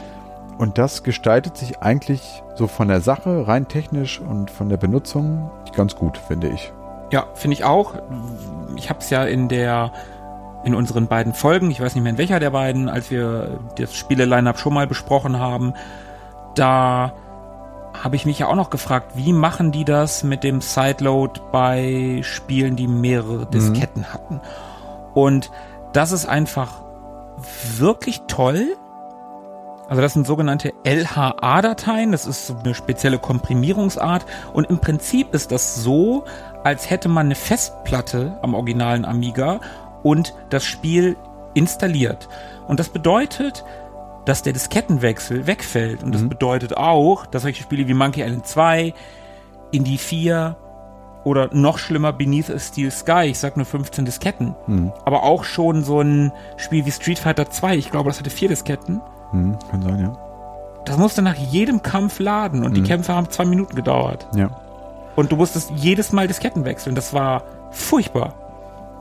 Und 0.57 0.78
das 0.78 1.03
gestaltet 1.03 1.55
sich 1.57 1.80
eigentlich 1.80 2.43
so 2.55 2.68
von 2.68 2.88
der 2.88 3.01
Sache, 3.01 3.47
rein 3.47 3.68
technisch 3.68 4.20
und 4.20 4.49
von 4.49 4.70
der 4.70 4.78
Benutzung 4.78 5.51
ganz 5.76 5.95
gut, 5.95 6.18
finde 6.18 6.49
ich. 6.49 6.74
Ja, 7.11 7.28
finde 7.36 7.53
ich 7.53 7.63
auch. 7.63 7.93
Ich 8.76 8.89
habe 8.89 8.99
es 8.99 9.09
ja 9.09 9.24
in 9.24 9.47
der 9.47 9.91
in 10.63 10.76
unseren 10.76 11.07
beiden 11.07 11.34
Folgen, 11.34 11.72
ich 11.72 11.80
weiß 11.80 11.95
nicht 11.95 12.03
mehr 12.03 12.11
in 12.11 12.18
welcher 12.18 12.39
der 12.41 12.49
beiden, 12.49 12.89
als 12.89 13.09
wir 13.09 13.59
das 13.78 13.95
Spiele-Line-Up 13.95 14.59
schon 14.59 14.74
mal 14.74 14.88
besprochen 14.88 15.39
haben, 15.39 15.74
da 16.55 17.13
habe 18.03 18.15
ich 18.15 18.26
mich 18.26 18.39
ja 18.39 18.47
auch 18.47 18.55
noch 18.55 18.70
gefragt, 18.70 19.13
wie 19.15 19.32
machen 19.32 19.72
die 19.72 19.86
das 19.86 20.24
mit 20.24 20.43
dem 20.43 20.59
Sideload 20.59 21.39
bei 21.51 22.20
Spielen, 22.24 22.76
die 22.76 22.88
mehrere 22.88 23.45
Disketten 23.45 24.11
hatten? 24.11 24.41
Und 25.13 25.51
das 25.97 26.11
ist 26.11 26.27
einfach 26.27 26.83
wirklich 27.79 28.21
toll. 28.27 28.77
Also 29.89 29.99
das 29.99 30.13
sind 30.13 30.27
sogenannte 30.27 30.71
LHA-Dateien, 30.83 32.11
das 32.11 32.27
ist 32.27 32.53
eine 32.63 32.75
spezielle 32.75 33.17
Komprimierungsart 33.17 34.23
und 34.53 34.69
im 34.69 34.77
Prinzip 34.77 35.33
ist 35.33 35.51
das 35.51 35.81
so, 35.81 36.25
als 36.63 36.91
hätte 36.91 37.09
man 37.09 37.25
eine 37.25 37.35
Festplatte 37.35 38.37
am 38.43 38.53
originalen 38.53 39.05
Amiga 39.05 39.59
und 40.03 40.35
das 40.51 40.65
Spiel 40.65 41.17
installiert. 41.55 42.29
Und 42.67 42.79
das 42.79 42.89
bedeutet, 42.89 43.65
dass 44.25 44.43
der 44.43 44.53
Diskettenwechsel 44.53 45.47
wegfällt 45.47 46.03
und 46.03 46.13
das 46.13 46.29
bedeutet 46.29 46.77
auch, 46.77 47.25
dass 47.25 47.41
solche 47.41 47.63
Spiele 47.63 47.87
wie 47.87 47.95
Monkey 47.95 48.21
Island 48.21 48.45
2, 48.45 48.93
Indie 49.71 49.97
4 49.97 50.57
oder 51.28 51.49
noch 51.53 51.78
schlimmer 51.78 52.13
Beneath 52.13 52.49
a 52.49 52.57
Steel 52.57 52.89
Sky, 52.89 53.25
ich 53.25 53.39
sag 53.39 53.57
nur 53.57 53.65
15 53.65 54.05
Disketten. 54.05 54.55
Hm. 54.65 54.91
Aber 55.05 55.23
auch 55.23 55.43
schon 55.43 55.84
so 55.84 55.99
ein 56.01 56.32
Spiel 56.55 56.86
wie 56.86 56.91
Street 56.91 57.19
Fighter 57.19 57.49
2, 57.49 57.75
ich 57.75 57.91
glaube, 57.91 58.09
das 58.09 58.19
hatte 58.19 58.30
vier 58.30 58.47
Disketten. 58.49 59.01
Hm, 59.32 59.57
kann 59.69 59.82
sein, 59.82 59.99
ja. 59.99 60.17
Das 60.86 60.97
musste 60.97 61.21
nach 61.21 61.36
jedem 61.36 61.82
Kampf 61.84 62.19
laden 62.19 62.63
und 62.63 62.73
die 62.75 62.82
Mhm. 62.82 62.86
Kämpfe 62.86 63.13
haben 63.13 63.30
zwei 63.30 63.43
Minuten 63.43 63.75
gedauert. 63.75 64.25
Ja. 64.36 64.49
Und 65.17 65.32
du 65.32 65.36
musstest 65.36 65.69
jedes 65.75 66.13
Mal 66.13 66.28
Disketten 66.28 66.63
wechseln. 66.63 66.95
Das 66.95 67.13
war 67.13 67.43
furchtbar. 67.71 68.34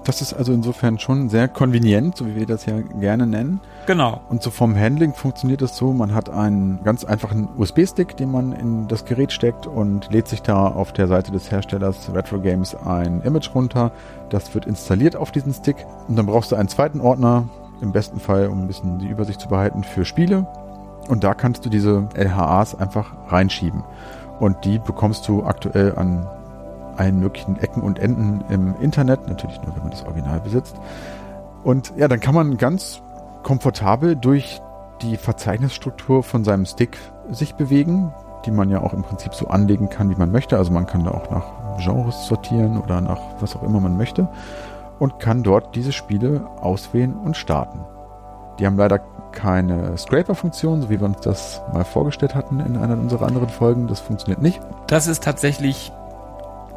Das 0.07 0.23
ist 0.23 0.35
also 0.35 0.53
insofern 0.53 1.01
schon 1.01 1.29
sehr 1.29 1.49
konvenient, 1.49 2.17
so 2.17 2.27
wie 2.27 2.37
wir 2.37 2.47
das 2.47 2.65
ja 2.65 2.81
gerne 2.81 3.27
nennen. 3.27 3.61
Genau. 3.87 4.21
Und 4.29 4.41
so 4.41 4.53
vom 4.53 4.79
Handling 4.79 5.13
funktioniert 5.13 5.63
es 5.63 5.77
so, 5.77 5.93
man 5.93 6.15
hat 6.15 6.31
einen 6.31 6.79
ganz 6.85 7.05
einfachen 7.05 7.49
USB-Stick, 7.59 8.17
den 8.17 8.31
man 8.31 8.53
in 8.53 8.87
das 8.87 9.05
Gerät 9.05 9.33
steckt 9.33 9.67
und 9.67 10.09
lädt 10.13 10.29
sich 10.29 10.43
da 10.43 10.69
auf 10.69 10.93
der 10.93 11.09
Seite 11.09 11.33
des 11.33 11.51
Herstellers 11.51 12.15
Retro 12.15 12.39
Games 12.39 12.77
ein 12.77 13.21
Image 13.23 13.53
runter. 13.53 13.91
Das 14.31 14.55
wird 14.55 14.67
installiert 14.67 15.17
auf 15.17 15.33
diesen 15.33 15.53
Stick 15.53 15.85
und 16.07 16.15
dann 16.15 16.27
brauchst 16.27 16.53
du 16.53 16.57
einen 16.57 16.69
zweiten 16.69 17.01
Ordner, 17.01 17.49
im 17.81 17.91
besten 17.91 18.21
Fall, 18.21 18.47
um 18.47 18.63
ein 18.63 18.69
bisschen 18.69 19.01
die 19.01 19.09
Übersicht 19.09 19.41
zu 19.41 19.49
behalten, 19.49 19.83
für 19.83 20.05
Spiele. 20.05 20.47
Und 21.09 21.25
da 21.25 21.35
kannst 21.35 21.67
du 21.67 21.69
diese 21.69 22.09
LHAs 22.15 22.79
einfach 22.79 23.13
reinschieben. 23.27 23.83
Und 24.39 24.65
die 24.65 24.79
bekommst 24.79 25.27
du 25.27 25.43
aktuell 25.43 25.97
an 25.97 26.29
allen 26.97 27.21
möglichen 27.21 27.59
Ecken 27.59 27.83
und 27.83 27.99
Enden 27.99 28.45
im 28.49 28.75
Internet, 28.81 29.29
natürlich 29.29 29.61
nur, 29.63 29.75
wenn 29.75 29.83
man 29.83 29.91
das 29.91 30.05
Original 30.05 30.41
besitzt. 30.41 30.77
Und 31.63 31.93
ja, 31.97 32.09
dann 32.09 32.21
kann 32.21 32.35
man 32.35 32.57
ganz 32.59 33.03
komfortabel 33.43 34.17
durch 34.17 34.61
die 35.03 35.17
Verzeichnisstruktur 35.17 36.23
von 36.23 36.45
seinem 36.45 36.67
Stick 36.67 36.97
sich 37.31 37.55
bewegen, 37.55 38.13
die 38.45 38.51
man 38.51 38.71
ja 38.71 38.81
auch 38.81 38.93
im 38.93 39.03
Prinzip 39.03 39.35
so 39.35 39.49
anlegen 39.49 39.89
kann, 39.89 40.11
wie 40.11 40.17
man 40.17 40.31
möchte. 40.31 40.57
Also 40.57 40.73
man 40.73 40.87
kann 40.87 41.05
da 41.05 41.11
auch 41.11 41.31
nach 41.31 41.45
Genres 41.79 42.27
sortieren 42.27 42.79
oder 42.79 43.01
nach 43.01 43.21
was 43.41 43.57
auch 43.57 43.63
immer 43.63 43.81
man 43.81 43.97
möchte 43.97 44.29
und 44.99 45.19
kann 45.19 45.43
dort 45.43 45.75
diese 45.75 45.93
Spiele 45.93 46.47
auswählen 46.61 47.15
und 47.15 47.37
starten. 47.37 47.81
Die 48.59 48.67
haben 48.67 48.77
leider 48.77 49.01
keine 49.33 49.97
Scraper-Funktion, 49.99 50.83
so 50.83 50.91
wie 50.91 50.99
wir 50.99 51.07
uns 51.07 51.21
das 51.21 51.61
mal 51.73 51.85
vorgestellt 51.85 52.35
hatten 52.35 52.61
in 52.61 52.77
einer 52.77 52.95
unserer 52.95 53.27
anderen 53.27 53.51
Folgen. 53.51 53.87
Das 53.87 54.01
funktioniert 54.01 54.41
nicht. 54.41 54.61
Das 54.87 55.07
ist 55.07 55.23
tatsächlich 55.23 55.93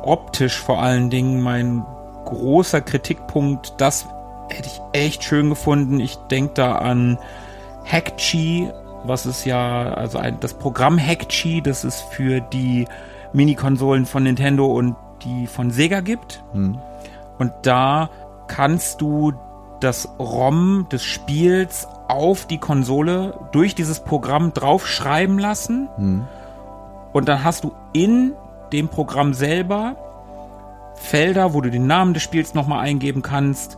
optisch 0.03 0.57
vor 0.59 0.81
allen 0.81 1.09
Dingen 1.09 1.41
mein 1.41 1.85
großer 2.25 2.81
Kritikpunkt. 2.81 3.73
Das 3.77 4.07
hätte 4.49 4.67
ich 4.67 4.81
echt 4.93 5.23
schön 5.23 5.49
gefunden. 5.49 5.99
Ich 5.99 6.15
denke 6.31 6.53
da 6.55 6.75
an 6.75 7.17
Hackchi, 7.85 8.69
was 9.03 9.25
ist 9.25 9.45
ja, 9.45 9.93
also 9.93 10.17
ein, 10.17 10.39
das 10.39 10.53
Programm 10.53 10.99
Hackchi, 10.99 11.61
das 11.61 11.83
es 11.83 12.01
für 12.01 12.41
die 12.41 12.85
Mini-Konsolen 13.33 14.05
von 14.05 14.23
Nintendo 14.23 14.65
und 14.65 14.95
die 15.23 15.47
von 15.47 15.71
Sega 15.71 16.01
gibt. 16.01 16.43
Hm. 16.53 16.77
Und 17.37 17.53
da 17.63 18.09
kannst 18.47 19.01
du 19.01 19.33
das 19.79 20.09
ROM 20.19 20.87
des 20.91 21.03
Spiels 21.03 21.87
auf 22.07 22.45
die 22.45 22.57
Konsole 22.57 23.39
durch 23.51 23.75
dieses 23.75 24.01
Programm 24.01 24.53
draufschreiben 24.53 25.39
lassen. 25.39 25.89
Hm. 25.95 26.27
Und 27.13 27.27
dann 27.27 27.43
hast 27.43 27.63
du 27.63 27.71
in 27.93 28.33
dem 28.71 28.87
Programm 28.89 29.33
selber 29.33 29.95
Felder, 30.95 31.53
wo 31.53 31.61
du 31.61 31.71
den 31.71 31.87
Namen 31.87 32.13
des 32.13 32.23
Spiels 32.23 32.53
nochmal 32.53 32.79
eingeben 32.79 33.21
kannst 33.21 33.77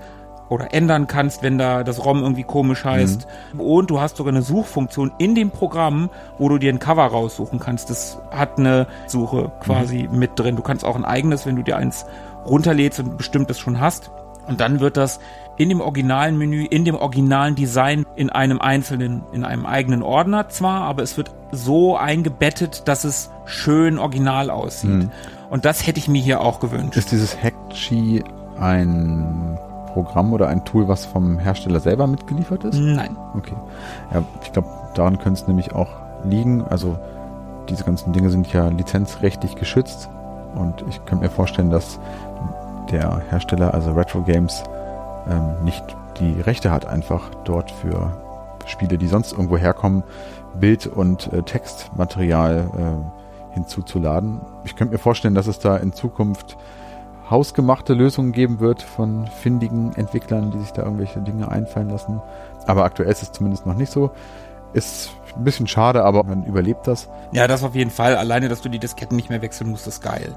oder 0.50 0.74
ändern 0.74 1.08
kannst, 1.08 1.44
wenn 1.44 1.58
da 1.58 1.84
das 1.84 2.04
ROM 2.04 2.22
irgendwie 2.22 2.44
komisch 2.44 2.84
heißt. 2.84 3.26
Und 3.58 3.90
du 3.90 4.02
hast 4.02 4.18
sogar 4.18 4.34
eine 4.34 4.42
Suchfunktion 4.42 5.14
in 5.18 5.34
dem 5.34 5.50
Programm, 5.50 6.10
wo 6.40 6.50
du 6.50 6.58
dir 6.58 6.74
ein 6.74 6.80
Cover 6.80 7.06
raussuchen 7.06 7.60
kannst. 7.60 7.90
Das 7.90 8.20
hat 8.32 8.58
eine 8.58 8.88
Suche 9.08 9.52
quasi 9.62 10.10
mit 10.12 10.38
drin. 10.38 10.58
Du 10.58 10.62
kannst 10.62 10.84
auch 10.84 10.98
ein 10.98 11.06
eigenes, 11.06 11.46
wenn 11.46 11.56
du 11.56 11.64
dir 11.64 11.78
eins 11.78 12.06
runterlädst 12.46 13.00
und 13.00 13.18
bestimmt 13.18 13.50
das 13.50 13.60
schon 13.60 13.80
hast. 13.80 14.12
Und 14.48 14.60
dann 14.60 14.82
wird 14.82 14.98
das 14.98 15.22
in 15.62 15.70
dem 15.70 15.80
originalen 15.80 16.40
Menü, 16.40 16.66
in 16.66 16.86
dem 16.86 16.96
originalen 16.96 17.54
Design 17.54 18.08
in 18.16 18.32
einem 18.32 18.60
einzelnen, 18.60 19.22
in 19.32 19.46
einem 19.46 19.68
eigenen 19.68 20.02
Ordner 20.02 20.50
zwar, 20.50 20.82
aber 20.82 21.04
es 21.04 21.18
wird 21.18 21.32
so 21.52 21.96
eingebettet, 21.96 22.88
dass 22.88 23.04
es 23.04 23.30
schön 23.46 24.00
original 24.00 24.50
aussieht. 24.50 24.90
Mhm. 24.90 25.12
Und 25.52 25.66
das 25.66 25.86
hätte 25.86 26.00
ich 26.00 26.08
mir 26.08 26.20
hier 26.20 26.42
auch 26.42 26.60
gewünscht. 26.60 26.98
Ist 26.98 27.12
dieses 27.12 27.38
Hackchi 27.38 28.24
ein 28.60 29.60
Programm 29.94 30.34
oder 30.34 30.48
ein 30.48 30.66
Tool, 30.66 30.88
was 30.88 31.06
vom 31.06 31.38
Hersteller 31.38 31.80
selber 31.80 32.08
mitgeliefert 32.08 32.64
ist? 32.64 32.80
Nein. 32.80 33.16
Okay. 33.38 33.56
Ja, 34.12 34.24
ich 34.42 34.52
glaube, 34.52 34.68
daran 34.96 35.20
könnte 35.20 35.42
es 35.42 35.48
nämlich 35.48 35.74
auch 35.74 35.90
liegen. 36.24 36.64
Also 36.64 36.98
diese 37.70 37.84
ganzen 37.84 38.14
Dinge 38.14 38.32
sind 38.32 38.52
ja 38.52 38.70
lizenzrechtlich 38.70 39.56
geschützt 39.56 40.10
und 40.56 40.84
ich 40.90 41.06
könnte 41.06 41.26
mir 41.26 41.30
vorstellen, 41.30 41.70
dass 41.70 42.00
der 42.90 43.22
Hersteller, 43.30 43.76
also 43.76 43.92
Retro 43.92 44.22
Games, 44.22 44.64
ähm, 45.30 45.64
nicht 45.64 45.84
die 46.20 46.40
Rechte 46.42 46.72
hat, 46.72 46.86
einfach 46.86 47.30
dort 47.46 47.72
für 47.72 48.12
Spiele, 48.66 48.98
die 48.98 49.08
sonst 49.08 49.32
irgendwo 49.32 49.58
herkommen, 49.58 50.04
Bild- 50.60 50.88
und 50.88 51.32
äh, 51.34 51.42
Textmaterial 51.44 52.70
äh, 52.78 53.54
hinzuzuladen. 53.54 54.42
Ich 54.64 54.76
könnte 54.76 54.94
mir 54.94 55.00
vorstellen, 55.00 55.36
dass 55.36 55.48
es 55.48 55.60
da 55.60 55.78
in 55.78 55.94
Zukunft 55.94 56.58
hausgemachte 57.30 57.94
Lösungen 57.94 58.34
geben 58.34 58.60
wird 58.60 58.82
von 58.82 59.26
findigen 59.28 59.94
Entwicklern, 59.96 60.52
die 60.52 60.60
sich 60.60 60.72
da 60.72 60.84
irgendwelche 60.84 61.22
Dinge 61.22 61.50
einfallen 61.50 61.90
lassen. 61.90 62.22
Aber 62.68 62.84
aktuell 62.84 63.10
ist 63.10 63.24
es 63.24 63.32
zumindest 63.32 63.66
noch 63.66 63.76
nicht 63.76 63.92
so. 63.92 64.12
Ist 64.74 65.12
ein 65.36 65.44
bisschen 65.44 65.68
schade, 65.68 66.04
aber 66.04 66.24
man 66.24 66.46
überlebt 66.46 66.88
das. 66.88 67.10
Ja, 67.32 67.48
das 67.48 67.64
auf 67.64 67.74
jeden 67.74 67.90
Fall. 67.90 68.18
Alleine, 68.18 68.50
dass 68.50 68.62
du 68.62 68.70
die 68.70 68.80
Disketten 68.80 69.16
nicht 69.16 69.30
mehr 69.30 69.42
wechseln 69.42 69.70
musst, 69.70 69.88
ist 69.88 70.02
geil. 70.02 70.36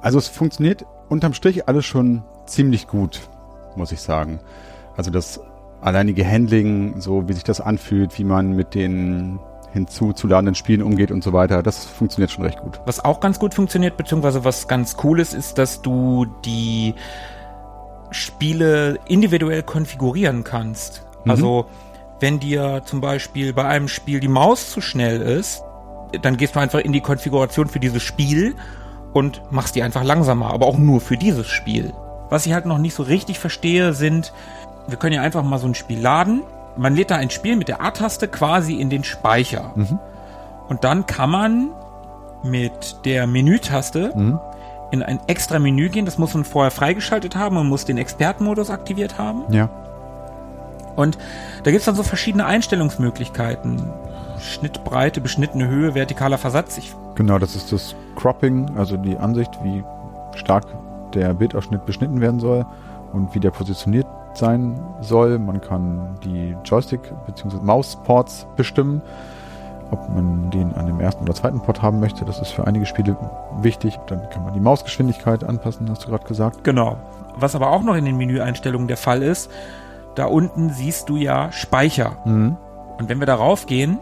Also 0.00 0.18
es 0.18 0.28
funktioniert 0.28 0.84
unterm 1.08 1.32
Strich 1.32 1.68
alles 1.68 1.86
schon 1.86 2.22
ziemlich 2.46 2.86
gut, 2.86 3.28
muss 3.76 3.92
ich 3.92 4.00
sagen. 4.00 4.40
Also 4.96 5.10
das 5.10 5.40
alleinige 5.80 6.28
Handling, 6.28 7.00
so 7.00 7.28
wie 7.28 7.32
sich 7.32 7.44
das 7.44 7.60
anfühlt, 7.60 8.18
wie 8.18 8.24
man 8.24 8.52
mit 8.54 8.74
den 8.74 9.38
hinzuzuladenden 9.72 10.54
Spielen 10.54 10.82
umgeht 10.82 11.10
und 11.10 11.22
so 11.22 11.32
weiter, 11.32 11.62
das 11.62 11.84
funktioniert 11.84 12.30
schon 12.30 12.44
recht 12.44 12.60
gut. 12.60 12.80
Was 12.86 13.04
auch 13.04 13.20
ganz 13.20 13.38
gut 13.38 13.54
funktioniert, 13.54 13.96
beziehungsweise 13.96 14.44
was 14.44 14.66
ganz 14.66 14.96
cool 15.04 15.20
ist, 15.20 15.34
ist, 15.34 15.58
dass 15.58 15.82
du 15.82 16.26
die 16.44 16.94
Spiele 18.10 18.98
individuell 19.06 19.62
konfigurieren 19.62 20.42
kannst. 20.42 21.04
Mhm. 21.24 21.30
Also, 21.30 21.66
wenn 22.20 22.40
dir 22.40 22.82
zum 22.84 23.00
Beispiel 23.00 23.52
bei 23.52 23.64
einem 23.64 23.88
Spiel 23.88 24.20
die 24.20 24.28
Maus 24.28 24.70
zu 24.70 24.80
schnell 24.80 25.20
ist, 25.20 25.62
dann 26.22 26.36
gehst 26.36 26.56
du 26.56 26.60
einfach 26.60 26.80
in 26.80 26.92
die 26.92 27.02
Konfiguration 27.02 27.68
für 27.68 27.78
dieses 27.78 28.02
Spiel 28.02 28.54
und 29.12 29.42
machst 29.50 29.74
die 29.76 29.82
einfach 29.82 30.02
langsamer, 30.02 30.52
aber 30.52 30.66
auch 30.66 30.78
nur 30.78 31.00
für 31.00 31.16
dieses 31.16 31.46
Spiel. 31.46 31.92
Was 32.30 32.46
ich 32.46 32.52
halt 32.52 32.66
noch 32.66 32.78
nicht 32.78 32.94
so 32.94 33.02
richtig 33.02 33.38
verstehe, 33.38 33.92
sind, 33.92 34.32
wir 34.86 34.96
können 34.98 35.14
ja 35.14 35.22
einfach 35.22 35.42
mal 35.42 35.58
so 35.58 35.66
ein 35.66 35.74
Spiel 35.74 36.00
laden. 36.00 36.42
Man 36.76 36.94
lädt 36.94 37.10
da 37.10 37.16
ein 37.16 37.30
Spiel 37.30 37.56
mit 37.56 37.68
der 37.68 37.80
A-Taste 37.82 38.28
quasi 38.28 38.74
in 38.74 38.90
den 38.90 39.04
Speicher. 39.04 39.72
Mhm. 39.74 39.98
Und 40.68 40.84
dann 40.84 41.06
kann 41.06 41.30
man 41.30 41.68
mit 42.44 43.04
der 43.04 43.26
Menütaste 43.26 44.12
Mhm. 44.14 44.38
in 44.90 45.02
ein 45.02 45.18
extra 45.26 45.58
Menü 45.58 45.88
gehen. 45.88 46.04
Das 46.04 46.18
muss 46.18 46.34
man 46.34 46.44
vorher 46.44 46.70
freigeschaltet 46.70 47.34
haben 47.36 47.56
und 47.56 47.68
muss 47.68 47.84
den 47.84 47.98
Expertenmodus 47.98 48.70
aktiviert 48.70 49.18
haben. 49.18 49.42
Ja. 49.52 49.68
Und 50.96 51.16
da 51.64 51.70
gibt's 51.70 51.86
dann 51.86 51.94
so 51.94 52.02
verschiedene 52.02 52.44
Einstellungsmöglichkeiten. 52.46 53.90
Schnittbreite, 54.40 55.20
beschnittene 55.20 55.66
Höhe, 55.68 55.92
vertikaler 55.92 56.38
Versatz. 56.38 56.78
Ich, 56.78 56.94
Genau, 57.16 57.38
das 57.40 57.56
ist 57.56 57.72
das 57.72 57.96
Cropping, 58.14 58.76
also 58.78 58.96
die 58.96 59.16
Ansicht, 59.16 59.50
wie 59.64 59.82
stark 60.36 60.64
der 61.14 61.34
Bildausschnitt 61.34 61.84
beschnitten 61.86 62.20
werden 62.20 62.40
soll 62.40 62.66
und 63.12 63.34
wie 63.34 63.40
der 63.40 63.50
positioniert 63.50 64.06
sein 64.34 64.78
soll. 65.00 65.38
Man 65.38 65.60
kann 65.60 66.16
die 66.24 66.56
Joystick- 66.64 67.12
bzw. 67.26 67.56
Mausports 67.62 68.46
bestimmen, 68.56 69.02
ob 69.90 70.08
man 70.10 70.50
den 70.50 70.72
an 70.74 70.86
dem 70.86 71.00
ersten 71.00 71.24
oder 71.24 71.34
zweiten 71.34 71.60
Port 71.60 71.82
haben 71.82 72.00
möchte. 72.00 72.24
Das 72.24 72.40
ist 72.40 72.50
für 72.50 72.66
einige 72.66 72.86
Spiele 72.86 73.16
wichtig. 73.60 73.98
Dann 74.06 74.28
kann 74.30 74.44
man 74.44 74.52
die 74.54 74.60
Mausgeschwindigkeit 74.60 75.44
anpassen, 75.44 75.88
hast 75.90 76.04
du 76.04 76.08
gerade 76.10 76.26
gesagt. 76.26 76.64
genau. 76.64 76.96
Was 77.40 77.54
aber 77.54 77.70
auch 77.70 77.84
noch 77.84 77.94
in 77.94 78.04
den 78.04 78.16
Menüeinstellungen 78.16 78.88
der 78.88 78.96
Fall 78.96 79.22
ist, 79.22 79.48
da 80.16 80.26
unten 80.26 80.70
siehst 80.70 81.08
du 81.08 81.16
ja 81.16 81.52
Speicher. 81.52 82.16
Mhm. 82.24 82.56
Und 82.98 83.08
wenn 83.08 83.20
wir 83.20 83.26
darauf 83.26 83.66
gehen, 83.66 83.98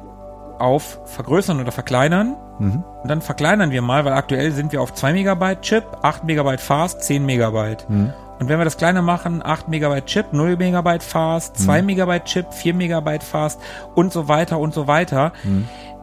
auf 0.59 0.99
vergrößern 1.05 1.61
oder 1.61 1.73
verkleinern, 1.73 2.37
Mhm. 2.59 2.85
und 3.03 3.11
dann 3.11 3.21
verkleinern 3.21 3.71
wir 3.71 3.83
mal, 3.83 4.05
weil 4.07 4.15
aktuell 4.15 4.51
sind 4.53 4.73
wir 4.73 4.81
auf 4.81 4.95
2 4.95 5.13
Megabyte 5.13 5.61
Chip, 5.61 5.85
8 6.03 6.25
Megabyte 6.25 6.61
Fast, 6.61 7.03
10 7.03 7.27
Megabyte. 7.27 7.85
Mhm. 7.91 8.13
Und 8.39 8.49
wenn 8.49 8.59
wir 8.59 8.65
das 8.65 8.77
kleiner 8.79 9.03
machen, 9.03 9.43
8 9.45 9.69
Megabyte 9.69 10.07
Chip, 10.07 10.33
0 10.33 10.57
Megabyte 10.57 11.03
Fast, 11.03 11.59
2 11.59 11.83
Megabyte 11.83 12.25
Chip, 12.25 12.53
4 12.53 12.73
Megabyte 12.75 13.23
Fast 13.23 13.61
und 13.95 14.13
so 14.13 14.29
weiter 14.29 14.59
und 14.59 14.73
so 14.75 14.87
weiter. 14.87 15.33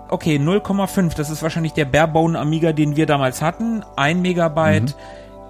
Okay, 0.10 0.38
0,5, 0.38 1.16
das 1.16 1.30
ist 1.32 1.42
wahrscheinlich 1.42 1.74
der 1.74 1.86
Barebone 1.86 2.38
Amiga, 2.38 2.72
den 2.72 2.96
wir 2.96 3.06
damals 3.08 3.42
hatten. 3.42 3.84
1 3.96 4.20
Megabyte 4.22 4.96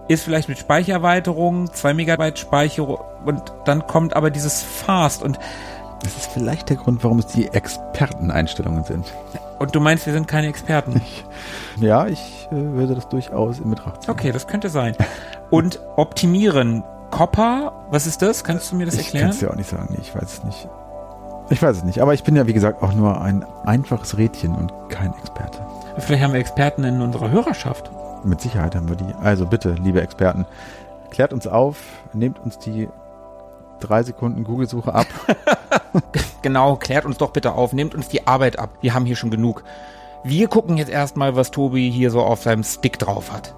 ist 0.08 0.24
vielleicht 0.24 0.48
mit 0.50 0.58
Speichererweiterung, 0.58 1.72
2 1.74 1.94
Megabyte 1.94 2.40
Speicherung 2.40 2.98
und 3.26 3.42
dann 3.66 3.88
kommt 3.88 4.16
aber 4.16 4.30
dieses 4.30 4.62
Fast 4.64 5.24
und 5.24 5.40
Das 6.04 6.18
ist 6.18 6.32
vielleicht 6.32 6.70
der 6.70 6.78
Grund, 6.78 7.04
warum 7.04 7.20
es 7.20 7.28
die 7.28 7.48
Experteneinstellungen 7.48 8.84
sind. 8.84 9.06
Und 9.60 9.74
du 9.74 9.80
meinst, 9.80 10.06
wir 10.06 10.14
sind 10.14 10.28
keine 10.28 10.48
Experten? 10.48 11.02
Ja, 11.78 12.08
ich 12.08 12.48
äh, 12.52 12.56
würde 12.56 12.96
das 12.96 13.08
durchaus 13.10 13.60
in 13.60 13.70
Betracht 13.70 14.04
ziehen. 14.04 14.12
Okay, 14.12 14.32
das 14.32 14.48
könnte 14.48 14.70
sein. 14.70 14.96
Und 15.50 15.80
optimieren. 15.96 16.84
Copper, 17.12 17.72
was 17.92 18.08
ist 18.08 18.22
das? 18.22 18.44
Kannst 18.44 18.72
du 18.72 18.76
mir 18.76 18.86
das 18.86 18.96
Ich 18.96 19.08
kann 19.08 19.16
erklären? 19.16 19.30
es 19.30 19.40
dir 19.40 19.52
auch 19.52 19.56
nicht 19.56 19.70
sagen. 19.70 19.96
Ich 20.02 20.14
weiß 20.16 20.24
es 20.24 20.44
nicht. 20.44 20.68
Ich 21.50 21.62
weiß 21.62 21.78
es 21.78 21.84
nicht. 21.84 22.00
Aber 22.00 22.14
ich 22.14 22.24
bin 22.24 22.36
ja, 22.36 22.48
wie 22.48 22.54
gesagt, 22.54 22.82
auch 22.82 22.94
nur 22.94 23.22
ein 23.22 23.46
einfaches 23.66 24.18
Rädchen 24.18 24.56
und 24.56 24.74
kein 24.90 25.14
Experte. 25.20 25.60
Vielleicht 26.00 26.24
haben 26.24 26.34
wir 26.34 26.40
Experten 26.40 26.84
in 26.84 27.02
unserer 27.02 27.30
Hörerschaft. 27.30 27.92
Mit 28.24 28.42
Sicherheit 28.42 28.76
haben 28.76 28.90
wir 28.90 28.96
die. 28.96 29.14
Also 29.22 29.46
bitte, 29.46 29.74
liebe 29.74 30.02
Experten, 30.02 30.46
klärt 31.12 31.34
uns 31.34 31.46
auf, 31.46 31.78
nehmt 32.14 32.40
uns 32.40 32.58
die 32.58 32.90
drei 33.80 34.02
Sekunden 34.04 34.44
Google-Suche 34.44 34.94
ab. 34.94 35.08
Genau, 36.42 36.76
klärt 36.76 37.06
uns 37.06 37.18
doch 37.18 37.32
bitte 37.32 37.54
auf, 37.54 37.72
nehmt 37.72 37.96
uns 37.96 38.10
die 38.10 38.28
Arbeit 38.28 38.60
ab. 38.60 38.78
Wir 38.82 38.94
haben 38.94 39.06
hier 39.06 39.16
schon 39.16 39.32
genug. 39.32 39.64
Wir 40.26 40.48
gucken 40.48 40.78
jetzt 40.78 40.90
erstmal, 40.90 41.36
was 41.36 41.52
Tobi 41.52 41.90
hier 41.90 42.12
so 42.12 42.22
auf 42.22 42.42
seinem 42.42 42.64
Stick 42.64 43.00
drauf 43.00 43.32
hat. 43.32 43.56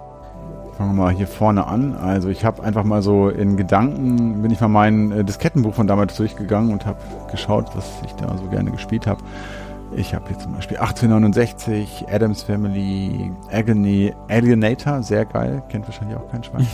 Fangen 0.78 0.96
wir 0.96 1.04
mal 1.04 1.14
hier 1.14 1.28
vorne 1.28 1.66
an. 1.68 1.96
Also 1.96 2.30
ich 2.30 2.44
habe 2.44 2.62
einfach 2.62 2.84
mal 2.84 3.02
so 3.02 3.30
in 3.30 3.56
Gedanken, 3.56 4.42
bin 4.42 4.52
ich 4.52 4.60
mal 4.60 4.68
mein 4.68 5.12
äh, 5.12 5.24
Diskettenbuch 5.24 5.74
von 5.74 5.88
damals 5.88 6.16
durchgegangen 6.16 6.72
und 6.72 6.86
habe 6.86 6.98
geschaut, 7.32 7.70
was 7.76 7.90
ich 8.06 8.12
da 8.14 8.38
so 8.38 8.44
gerne 8.50 8.72
gespielt 8.72 9.08
habe. 9.08 9.24
Ich 9.96 10.14
habe 10.14 10.28
hier 10.28 10.38
zum 10.38 10.54
Beispiel 10.54 10.78
1869, 10.78 12.06
Adams 12.12 12.44
Family, 12.44 13.32
Agony, 13.52 14.14
Alienator, 14.28 15.02
sehr 15.02 15.26
geil, 15.26 15.64
kennt 15.70 15.88
wahrscheinlich 15.88 16.18
auch 16.18 16.30
kein 16.30 16.44
Schwein. 16.44 16.68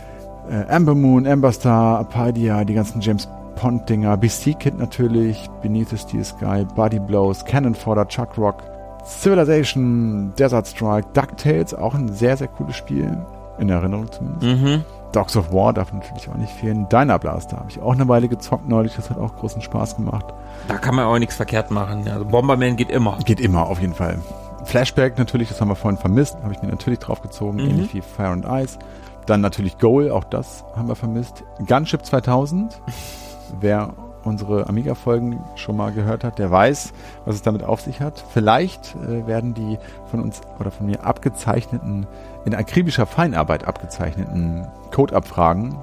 äh, 0.50 0.74
Amber 0.74 0.94
Moon, 0.94 1.26
Amber 1.26 1.52
Star, 1.52 2.00
Apadia, 2.00 2.64
die 2.64 2.74
ganzen 2.74 3.00
James 3.00 3.28
Pond-Dinger, 3.54 4.16
BC 4.16 4.54
Kid 4.58 4.78
natürlich, 4.78 5.48
Beneath 5.62 5.88
the 5.90 5.98
Steel 5.98 6.24
Sky, 6.24 6.64
Body 6.74 6.98
Blows, 6.98 7.44
Cannon 7.44 7.74
Fodder, 7.74 8.06
Chuck 8.08 8.36
Rock, 8.38 8.62
Civilization, 9.04 10.32
Desert 10.38 10.66
Strike, 10.66 11.08
DuckTales, 11.12 11.74
auch 11.74 11.94
ein 11.94 12.08
sehr, 12.08 12.36
sehr 12.36 12.48
cooles 12.48 12.76
Spiel. 12.76 13.16
In 13.58 13.68
Erinnerung 13.68 14.10
zumindest. 14.10 14.42
Mhm. 14.62 14.84
Dogs 15.12 15.36
of 15.36 15.52
War 15.52 15.72
darf 15.72 15.92
natürlich 15.92 16.28
auch 16.28 16.34
nicht 16.34 16.50
fehlen. 16.52 16.88
Dyna 16.88 17.18
Blaster 17.18 17.56
habe 17.58 17.70
ich 17.70 17.80
auch 17.80 17.92
eine 17.92 18.08
Weile 18.08 18.26
gezockt 18.26 18.68
neulich, 18.68 18.96
das 18.96 19.10
hat 19.10 19.18
auch 19.18 19.36
großen 19.36 19.62
Spaß 19.62 19.94
gemacht. 19.96 20.26
Da 20.66 20.74
kann 20.76 20.96
man 20.96 21.04
auch 21.06 21.18
nichts 21.20 21.36
verkehrt 21.36 21.70
machen. 21.70 22.08
Also 22.08 22.24
Bomberman 22.24 22.74
geht 22.74 22.90
immer. 22.90 23.16
Geht 23.24 23.38
immer 23.40 23.66
auf 23.68 23.80
jeden 23.80 23.94
Fall. 23.94 24.18
Flashback 24.64 25.16
natürlich, 25.18 25.48
das 25.50 25.60
haben 25.60 25.68
wir 25.68 25.76
vorhin 25.76 25.98
vermisst, 26.00 26.36
habe 26.42 26.52
ich 26.52 26.62
mir 26.62 26.68
natürlich 26.68 26.98
draufgezogen, 26.98 27.62
Mhm. 27.62 27.70
ähnlich 27.70 27.94
wie 27.94 28.00
Fire 28.00 28.28
and 28.30 28.44
Ice. 28.48 28.78
Dann 29.26 29.40
natürlich 29.40 29.78
Goal, 29.78 30.10
auch 30.10 30.24
das 30.24 30.64
haben 30.74 30.88
wir 30.88 30.96
vermisst. 30.96 31.44
Gunship 31.64 32.04
2000, 32.04 32.80
wer 33.60 33.94
unsere 34.24 34.68
Amiga-Folgen 34.68 35.38
schon 35.54 35.76
mal 35.76 35.92
gehört 35.92 36.24
hat, 36.24 36.38
der 36.38 36.50
weiß, 36.50 36.92
was 37.26 37.34
es 37.34 37.42
damit 37.42 37.62
auf 37.62 37.80
sich 37.80 38.00
hat. 38.00 38.24
Vielleicht 38.32 38.94
äh, 38.96 39.26
werden 39.26 39.54
die 39.54 39.78
von 40.10 40.20
uns 40.20 40.40
oder 40.58 40.70
von 40.70 40.86
mir 40.86 41.04
abgezeichneten, 41.04 42.06
in 42.44 42.54
akribischer 42.54 43.06
Feinarbeit 43.06 43.66
abgezeichneten 43.66 44.66
Code-Abfragen 44.90 45.76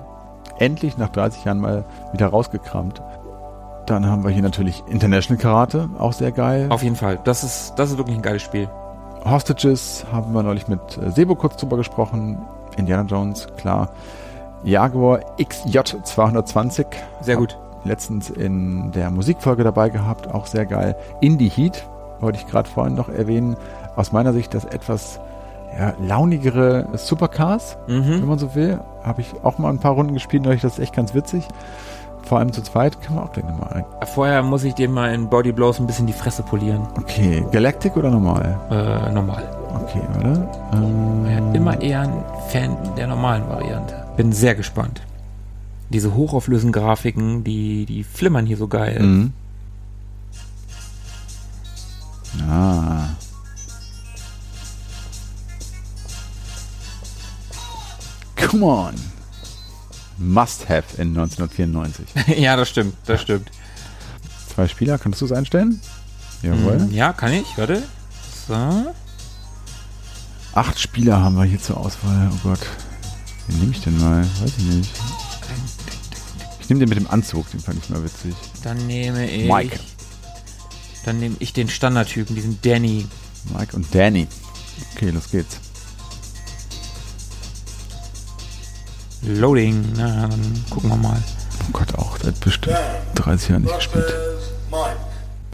endlich 0.57 0.97
nach 0.97 1.09
30 1.09 1.45
Jahren 1.45 1.59
mal 1.59 1.85
wieder 2.13 2.27
rausgekramt. 2.27 3.01
Dann 3.87 4.05
haben 4.05 4.23
wir 4.23 4.31
hier 4.31 4.43
natürlich 4.43 4.83
International 4.87 5.41
Karate, 5.41 5.89
auch 5.97 6.13
sehr 6.13 6.31
geil. 6.31 6.67
Auf 6.69 6.83
jeden 6.83 6.95
Fall. 6.95 7.19
Das 7.23 7.43
ist, 7.43 7.73
das 7.75 7.91
ist 7.91 7.97
wirklich 7.97 8.15
ein 8.15 8.21
geiles 8.21 8.43
Spiel. 8.43 8.69
Hostages 9.25 10.05
haben 10.11 10.33
wir 10.33 10.43
neulich 10.43 10.67
mit 10.67 10.79
äh, 10.97 11.11
Sebo 11.11 11.35
kurz 11.35 11.57
drüber 11.57 11.77
gesprochen. 11.77 12.39
Indiana 12.77 13.03
Jones, 13.03 13.47
klar. 13.57 13.89
Jaguar 14.63 15.19
XJ 15.41 15.79
220. 16.03 16.85
Sehr 17.21 17.35
gut. 17.37 17.57
Letztens 17.83 18.29
in 18.29 18.91
der 18.91 19.09
Musikfolge 19.09 19.63
dabei 19.63 19.89
gehabt, 19.89 20.31
auch 20.33 20.45
sehr 20.45 20.65
geil. 20.65 20.95
Indie 21.19 21.49
Heat, 21.49 21.83
wollte 22.19 22.37
ich 22.39 22.45
gerade 22.47 22.69
vorhin 22.69 22.93
noch 22.95 23.09
erwähnen. 23.09 23.57
Aus 23.95 24.11
meiner 24.11 24.33
Sicht 24.33 24.53
das 24.53 24.65
etwas 24.65 25.19
ja, 25.79 25.93
launigere 26.05 26.85
Supercars, 26.93 27.77
wenn 27.87 28.19
Mhm. 28.21 28.27
man 28.27 28.37
so 28.37 28.53
will. 28.55 28.79
Habe 29.03 29.21
ich 29.21 29.33
auch 29.43 29.57
mal 29.57 29.69
ein 29.69 29.79
paar 29.79 29.93
Runden 29.93 30.13
gespielt, 30.13 30.43
neulich, 30.43 30.61
das 30.61 30.73
ist 30.73 30.79
echt 30.79 30.95
ganz 30.95 31.13
witzig. 31.15 31.47
Vor 32.23 32.37
allem 32.37 32.53
zu 32.53 32.61
zweit 32.61 33.01
können 33.01 33.17
wir 33.17 33.23
auch 33.23 33.31
gleich 33.31 33.45
nochmal 33.45 33.73
ein. 33.73 33.85
Vorher 34.13 34.43
muss 34.43 34.63
ich 34.63 34.75
dir 34.75 34.87
mal 34.87 35.11
in 35.13 35.27
Body 35.27 35.51
Blows 35.51 35.79
ein 35.79 35.87
bisschen 35.87 36.05
die 36.05 36.13
Fresse 36.13 36.43
polieren. 36.43 36.87
Okay, 36.99 37.43
Galactic 37.51 37.97
oder 37.97 38.11
normal? 38.11 38.57
Äh, 38.69 39.11
normal. 39.11 39.43
Okay, 39.83 40.01
warte. 40.13 40.47
Ähm, 40.73 41.25
Ja, 41.25 41.53
immer 41.53 41.81
eher 41.81 42.01
ein 42.01 42.23
Fan 42.49 42.77
der 42.95 43.07
normalen 43.07 43.47
Variante. 43.49 44.00
Bin 44.21 44.33
sehr 44.33 44.53
gespannt. 44.53 45.01
Diese 45.89 46.13
hochauflösenden 46.13 46.71
Grafiken, 46.79 47.43
die, 47.43 47.87
die 47.87 48.03
flimmern 48.03 48.45
hier 48.45 48.55
so 48.55 48.67
geil. 48.67 49.01
Mhm. 49.01 49.33
Ah. 52.47 53.15
Come 58.35 58.63
on. 58.63 58.93
Must 60.19 60.69
have 60.69 61.01
in 61.01 61.17
1994. 61.17 62.37
ja, 62.37 62.55
das 62.55 62.69
stimmt, 62.69 62.93
das 63.07 63.21
stimmt. 63.23 63.49
Zwei 64.53 64.67
Spieler, 64.67 64.99
kannst 64.99 65.19
du 65.21 65.25
es 65.25 65.31
einstellen? 65.31 65.81
Jawohl. 66.43 66.77
Mm, 66.77 66.91
Ja, 66.93 67.11
kann 67.13 67.33
ich, 67.33 67.57
warte. 67.57 67.81
So. 68.47 68.93
Acht 70.53 70.79
Spieler 70.79 71.19
haben 71.23 71.35
wir 71.37 71.45
hier 71.45 71.59
zur 71.59 71.77
Auswahl. 71.77 72.29
Oh 72.31 72.37
Gott. 72.49 72.59
Wen 73.51 73.59
nehme 73.59 73.71
ich 73.73 73.81
denn 73.81 73.99
mal? 73.99 74.23
Weiß 74.41 74.51
ich 74.57 74.63
nicht. 74.63 74.89
Ich 76.61 76.69
nehme 76.69 76.79
den 76.79 76.89
mit 76.89 76.97
dem 76.97 77.09
Anzug, 77.09 77.51
den 77.51 77.59
fand 77.59 77.83
ich 77.83 77.89
mal 77.89 78.01
witzig. 78.03 78.33
Dann 78.63 78.87
nehme 78.87 79.29
ich. 79.29 79.51
Mike. 79.51 79.77
Dann 81.03 81.19
nehme 81.19 81.35
ich 81.39 81.51
den 81.51 81.67
Standardtypen, 81.67 82.33
diesen 82.33 82.61
Danny. 82.61 83.07
Mike 83.57 83.75
und 83.75 83.93
Danny. 83.93 84.27
Okay, 84.95 85.09
los 85.09 85.29
geht's. 85.29 85.59
Loading. 89.23 89.85
Na, 89.97 90.27
dann 90.27 90.65
gucken 90.69 90.89
wir 90.89 90.97
mal. 90.97 91.21
Oh 91.67 91.71
Gott, 91.73 91.93
auch 91.95 92.17
seit 92.23 92.39
bestimmt 92.39 92.77
30 93.15 93.49
Jahren 93.49 93.63
nicht 93.63 93.75
gespielt. 93.75 94.13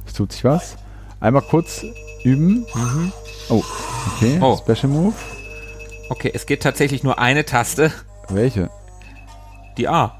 Es 0.05 0.13
tut 0.13 0.31
sich 0.31 0.43
was. 0.43 0.75
Einmal 1.19 1.41
kurz 1.41 1.83
üben. 2.23 2.65
Mhm. 2.75 3.11
Oh, 3.49 3.63
okay. 4.15 4.37
Oh. 4.39 4.55
Special 4.57 4.87
Move. 4.87 5.15
Okay, 6.09 6.31
es 6.33 6.45
geht 6.45 6.63
tatsächlich 6.63 7.03
nur 7.03 7.19
eine 7.19 7.43
Taste. 7.45 7.91
Welche? 8.29 8.69
Die 9.77 9.87
A. 9.87 10.17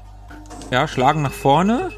Ja, 0.70 0.86
schlagen 0.86 1.22
nach 1.22 1.32
vorne. 1.32 1.90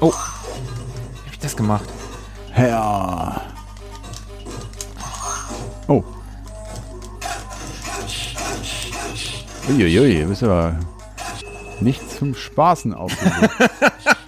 Oh. 0.00 0.12
Wie 0.12 1.26
hab 1.26 1.32
ich 1.32 1.38
das 1.38 1.56
gemacht? 1.56 1.84
Ja. 2.56 3.40
Oh. 5.88 6.04
Uiuiui, 9.68 10.20
du 10.20 10.26
bist 10.26 10.42
aber 10.42 10.78
nicht 11.80 12.02
zum 12.18 12.34
Spaßen 12.34 12.92
aufgelegt. 12.92 13.50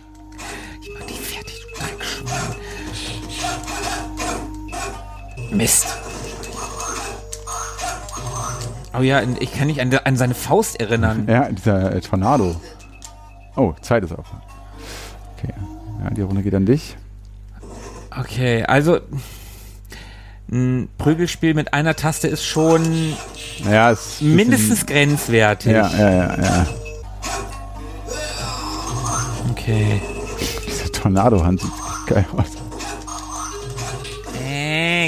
Mist. 5.54 5.86
Oh 8.96 9.02
ja, 9.02 9.22
ich 9.40 9.52
kann 9.52 9.66
mich 9.66 9.80
an, 9.80 9.92
an 9.92 10.16
seine 10.16 10.34
Faust 10.34 10.78
erinnern. 10.80 11.26
ja, 11.28 11.48
dieser 11.50 11.94
äh, 11.94 12.00
Tornado. 12.00 12.54
Oh, 13.56 13.72
Zeit 13.80 14.04
ist 14.04 14.12
auf. 14.12 14.26
Okay. 15.36 15.52
Ja, 16.02 16.10
die 16.10 16.22
Runde 16.22 16.42
geht 16.42 16.54
an 16.54 16.66
dich. 16.66 16.96
Okay, 18.16 18.64
also 18.64 19.00
ein 20.50 20.88
Prügelspiel 20.98 21.54
mit 21.54 21.74
einer 21.74 21.96
Taste 21.96 22.28
ist 22.28 22.44
schon 22.44 23.14
es 23.64 24.20
ist 24.20 24.22
mindestens 24.22 24.86
grenzwertig. 24.86 25.72
Ja, 25.72 25.90
ja, 25.90 26.10
ja, 26.10 26.42
ja. 26.42 26.66
Okay. 29.50 30.00
Diese 30.66 30.92
Tornado-Hand 30.92 31.62
sieht 31.62 31.72
geil 32.06 32.26
aus. 32.36 32.63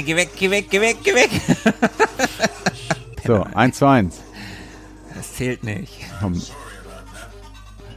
Geh 0.07 0.15
weg, 0.15 0.29
geh 0.37 0.49
weg, 0.49 0.69
geh 0.69 0.79
weg, 0.79 0.97
geh 1.03 1.13
weg. 1.13 1.29
So, 3.25 3.43
1 3.43 3.77
zu 3.77 3.85
1. 3.85 4.21
Das 5.13 5.33
zählt 5.33 5.61
nicht. 5.65 5.91
Komm. 6.21 6.41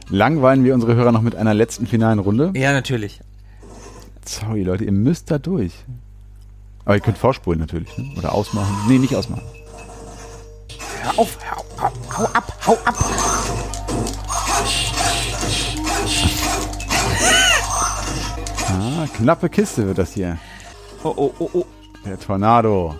Langweilen 0.09 0.65
wir 0.65 0.73
unsere 0.73 0.95
Hörer 0.95 1.13
noch 1.13 1.21
mit 1.21 1.37
einer 1.37 1.53
letzten 1.53 1.87
finalen 1.87 2.19
Runde. 2.19 2.51
Ja, 2.53 2.73
natürlich. 2.73 3.21
Sorry, 4.25 4.63
Leute, 4.63 4.83
ihr 4.83 4.91
müsst 4.91 5.31
da 5.31 5.37
durch. 5.37 5.71
Aber 6.83 6.95
ihr 6.95 6.99
könnt 7.01 7.17
vorspulen 7.17 7.61
natürlich, 7.61 7.97
ne? 7.97 8.13
Oder 8.17 8.33
ausmachen. 8.33 8.75
Nee, 8.89 8.97
nicht 8.97 9.15
ausmachen. 9.15 9.43
Hör 11.03 11.17
auf, 11.17 11.37
hau, 11.49 11.63
hau, 11.81 11.91
hau 12.17 12.25
ab, 12.25 12.53
hau 12.67 12.73
ab. 12.83 12.95
Ah, 18.67 19.07
knappe 19.15 19.47
Kiste 19.47 19.87
wird 19.87 19.97
das 19.97 20.11
hier. 20.11 20.37
Oh, 21.05 21.13
oh, 21.15 21.33
oh, 21.39 21.49
oh. 21.53 21.65
Der 22.05 22.19
Tornado. 22.19 22.95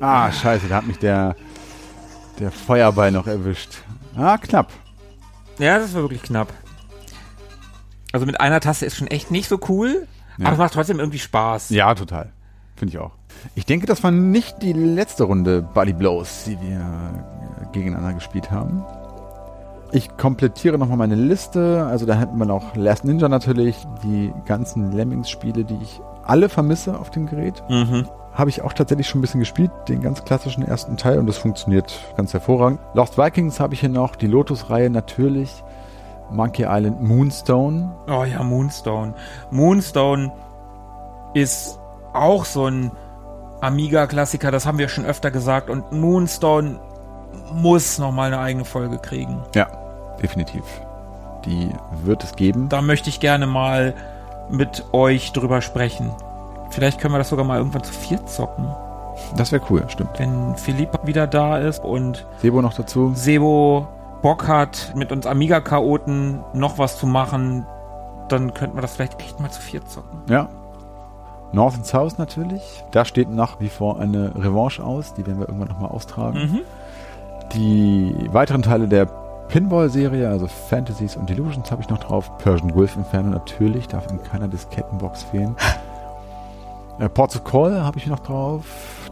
Ah, 0.00 0.30
scheiße, 0.30 0.68
da 0.68 0.76
hat 0.76 0.86
mich 0.86 0.98
der, 0.98 1.36
der 2.38 2.50
Feuerball 2.50 3.10
noch 3.12 3.26
erwischt. 3.26 3.76
Ah, 4.16 4.36
knapp. 4.38 4.70
Ja, 5.58 5.78
das 5.78 5.94
war 5.94 6.02
wirklich 6.02 6.22
knapp. 6.22 6.52
Also 8.12 8.26
mit 8.26 8.40
einer 8.40 8.60
Taste 8.60 8.86
ist 8.86 8.96
schon 8.96 9.06
echt 9.08 9.30
nicht 9.30 9.48
so 9.48 9.58
cool, 9.68 10.06
Ja. 10.38 10.46
aber 10.46 10.52
es 10.54 10.58
macht 10.58 10.74
trotzdem 10.74 10.98
irgendwie 10.98 11.18
Spaß. 11.18 11.70
Ja, 11.70 11.94
total. 11.94 12.32
Finde 12.76 12.92
ich 12.94 12.98
auch. 13.00 13.12
Ich 13.54 13.66
denke, 13.66 13.86
das 13.86 14.02
war 14.02 14.10
nicht 14.10 14.62
die 14.62 14.72
letzte 14.72 15.24
Runde 15.24 15.62
Buddy 15.62 15.92
Blows, 15.92 16.44
die 16.44 16.60
wir 16.60 16.78
äh, 16.80 17.66
gegeneinander 17.72 18.14
gespielt 18.14 18.50
haben. 18.50 18.84
Ich 19.92 20.16
komplettiere 20.16 20.76
nochmal 20.76 20.96
meine 20.96 21.14
Liste. 21.14 21.86
Also 21.88 22.04
da 22.04 22.14
hätten 22.14 22.36
wir 22.38 22.46
noch 22.46 22.74
Last 22.74 23.04
Ninja 23.04 23.28
natürlich, 23.28 23.76
die 24.02 24.32
ganzen 24.44 24.90
Lemmings-Spiele, 24.92 25.64
die 25.64 25.78
ich 25.82 26.00
alle 26.24 26.48
vermisse 26.48 26.98
auf 26.98 27.10
dem 27.10 27.26
Gerät. 27.26 27.62
Mhm. 27.68 28.08
Habe 28.34 28.50
ich 28.50 28.62
auch 28.62 28.72
tatsächlich 28.72 29.08
schon 29.08 29.20
ein 29.20 29.22
bisschen 29.22 29.40
gespielt, 29.40 29.70
den 29.88 30.02
ganz 30.02 30.24
klassischen 30.24 30.66
ersten 30.66 30.96
Teil 30.96 31.18
und 31.18 31.26
das 31.26 31.38
funktioniert 31.38 32.00
ganz 32.16 32.32
hervorragend. 32.32 32.80
Lost 32.94 33.16
Vikings 33.16 33.60
habe 33.60 33.74
ich 33.74 33.80
hier 33.80 33.88
noch, 33.88 34.16
die 34.16 34.26
Lotus-Reihe 34.26 34.90
natürlich, 34.90 35.62
Monkey 36.30 36.64
Island, 36.68 37.00
Moonstone. 37.00 37.94
Oh 38.08 38.24
ja, 38.24 38.42
Moonstone. 38.42 39.14
Moonstone 39.50 40.32
ist 41.34 41.78
auch 42.12 42.44
so 42.44 42.66
ein 42.66 42.90
Amiga-Klassiker, 43.60 44.50
das 44.50 44.66
haben 44.66 44.78
wir 44.78 44.88
schon 44.88 45.06
öfter 45.06 45.30
gesagt. 45.30 45.70
Und 45.70 45.92
Moonstone 45.92 46.80
muss 47.52 47.98
nochmal 47.98 48.32
eine 48.32 48.42
eigene 48.42 48.64
Folge 48.64 48.98
kriegen. 48.98 49.42
Ja, 49.54 49.68
definitiv. 50.20 50.64
Die 51.44 51.70
wird 52.02 52.24
es 52.24 52.34
geben. 52.36 52.68
Da 52.68 52.82
möchte 52.82 53.10
ich 53.10 53.20
gerne 53.20 53.46
mal 53.46 53.94
mit 54.50 54.84
euch 54.92 55.32
drüber 55.32 55.62
sprechen. 55.62 56.10
Vielleicht 56.74 57.00
können 57.00 57.14
wir 57.14 57.18
das 57.18 57.28
sogar 57.28 57.44
mal 57.44 57.58
irgendwann 57.58 57.84
zu 57.84 57.92
viert 57.92 58.28
zocken, 58.28 58.66
Das 59.36 59.52
wäre 59.52 59.62
cool, 59.70 59.84
stimmt. 59.88 60.10
wenn 60.18 60.56
Philipp 60.56 60.90
wieder 61.04 61.26
da 61.28 61.58
ist 61.58 61.84
und 61.84 62.26
Sebo 62.38 62.60
noch 62.62 62.74
dazu. 62.74 63.12
Sebo 63.14 63.86
Bock 64.22 64.48
hat, 64.48 64.92
mit 64.96 65.12
uns 65.12 65.26
Amiga-Chaoten 65.26 66.40
noch 66.52 66.78
was 66.78 66.98
zu 66.98 67.06
machen, 67.06 67.64
dann 68.28 68.54
könnten 68.54 68.76
wir 68.76 68.82
das 68.82 68.96
vielleicht 68.96 69.20
echt 69.20 69.38
mal 69.38 69.50
zu 69.50 69.60
viert 69.60 69.88
zocken. 69.88 70.18
Ja. 70.28 70.48
North 71.52 71.74
and 71.74 71.86
South 71.86 72.18
natürlich. 72.18 72.82
Da 72.90 73.04
steht 73.04 73.30
nach 73.30 73.60
wie 73.60 73.68
vor 73.68 74.00
eine 74.00 74.34
Revanche 74.34 74.82
aus. 74.82 75.14
Die 75.14 75.24
werden 75.24 75.38
wir 75.38 75.46
irgendwann 75.48 75.68
nochmal 75.68 75.90
austragen. 75.92 76.38
Mhm. 76.38 76.60
Die 77.52 78.28
weiteren 78.32 78.62
Teile 78.62 78.88
der 78.88 79.06
Pinball-Serie, 79.48 80.28
also 80.28 80.48
Fantasies 80.48 81.16
und 81.16 81.30
Illusions, 81.30 81.70
habe 81.70 81.82
ich 81.82 81.88
noch 81.88 81.98
drauf. 81.98 82.36
Persian 82.38 82.74
Wolf 82.74 82.96
Inferno 82.96 83.30
natürlich, 83.30 83.86
darf 83.86 84.10
in 84.10 84.20
keiner 84.24 84.48
Diskettenbox 84.48 85.22
fehlen. 85.24 85.54
Äh, 86.98 87.08
Ports 87.08 87.36
of 87.36 87.44
Call 87.44 87.82
habe 87.82 87.98
ich 87.98 88.06
noch 88.06 88.20
drauf. 88.20 88.64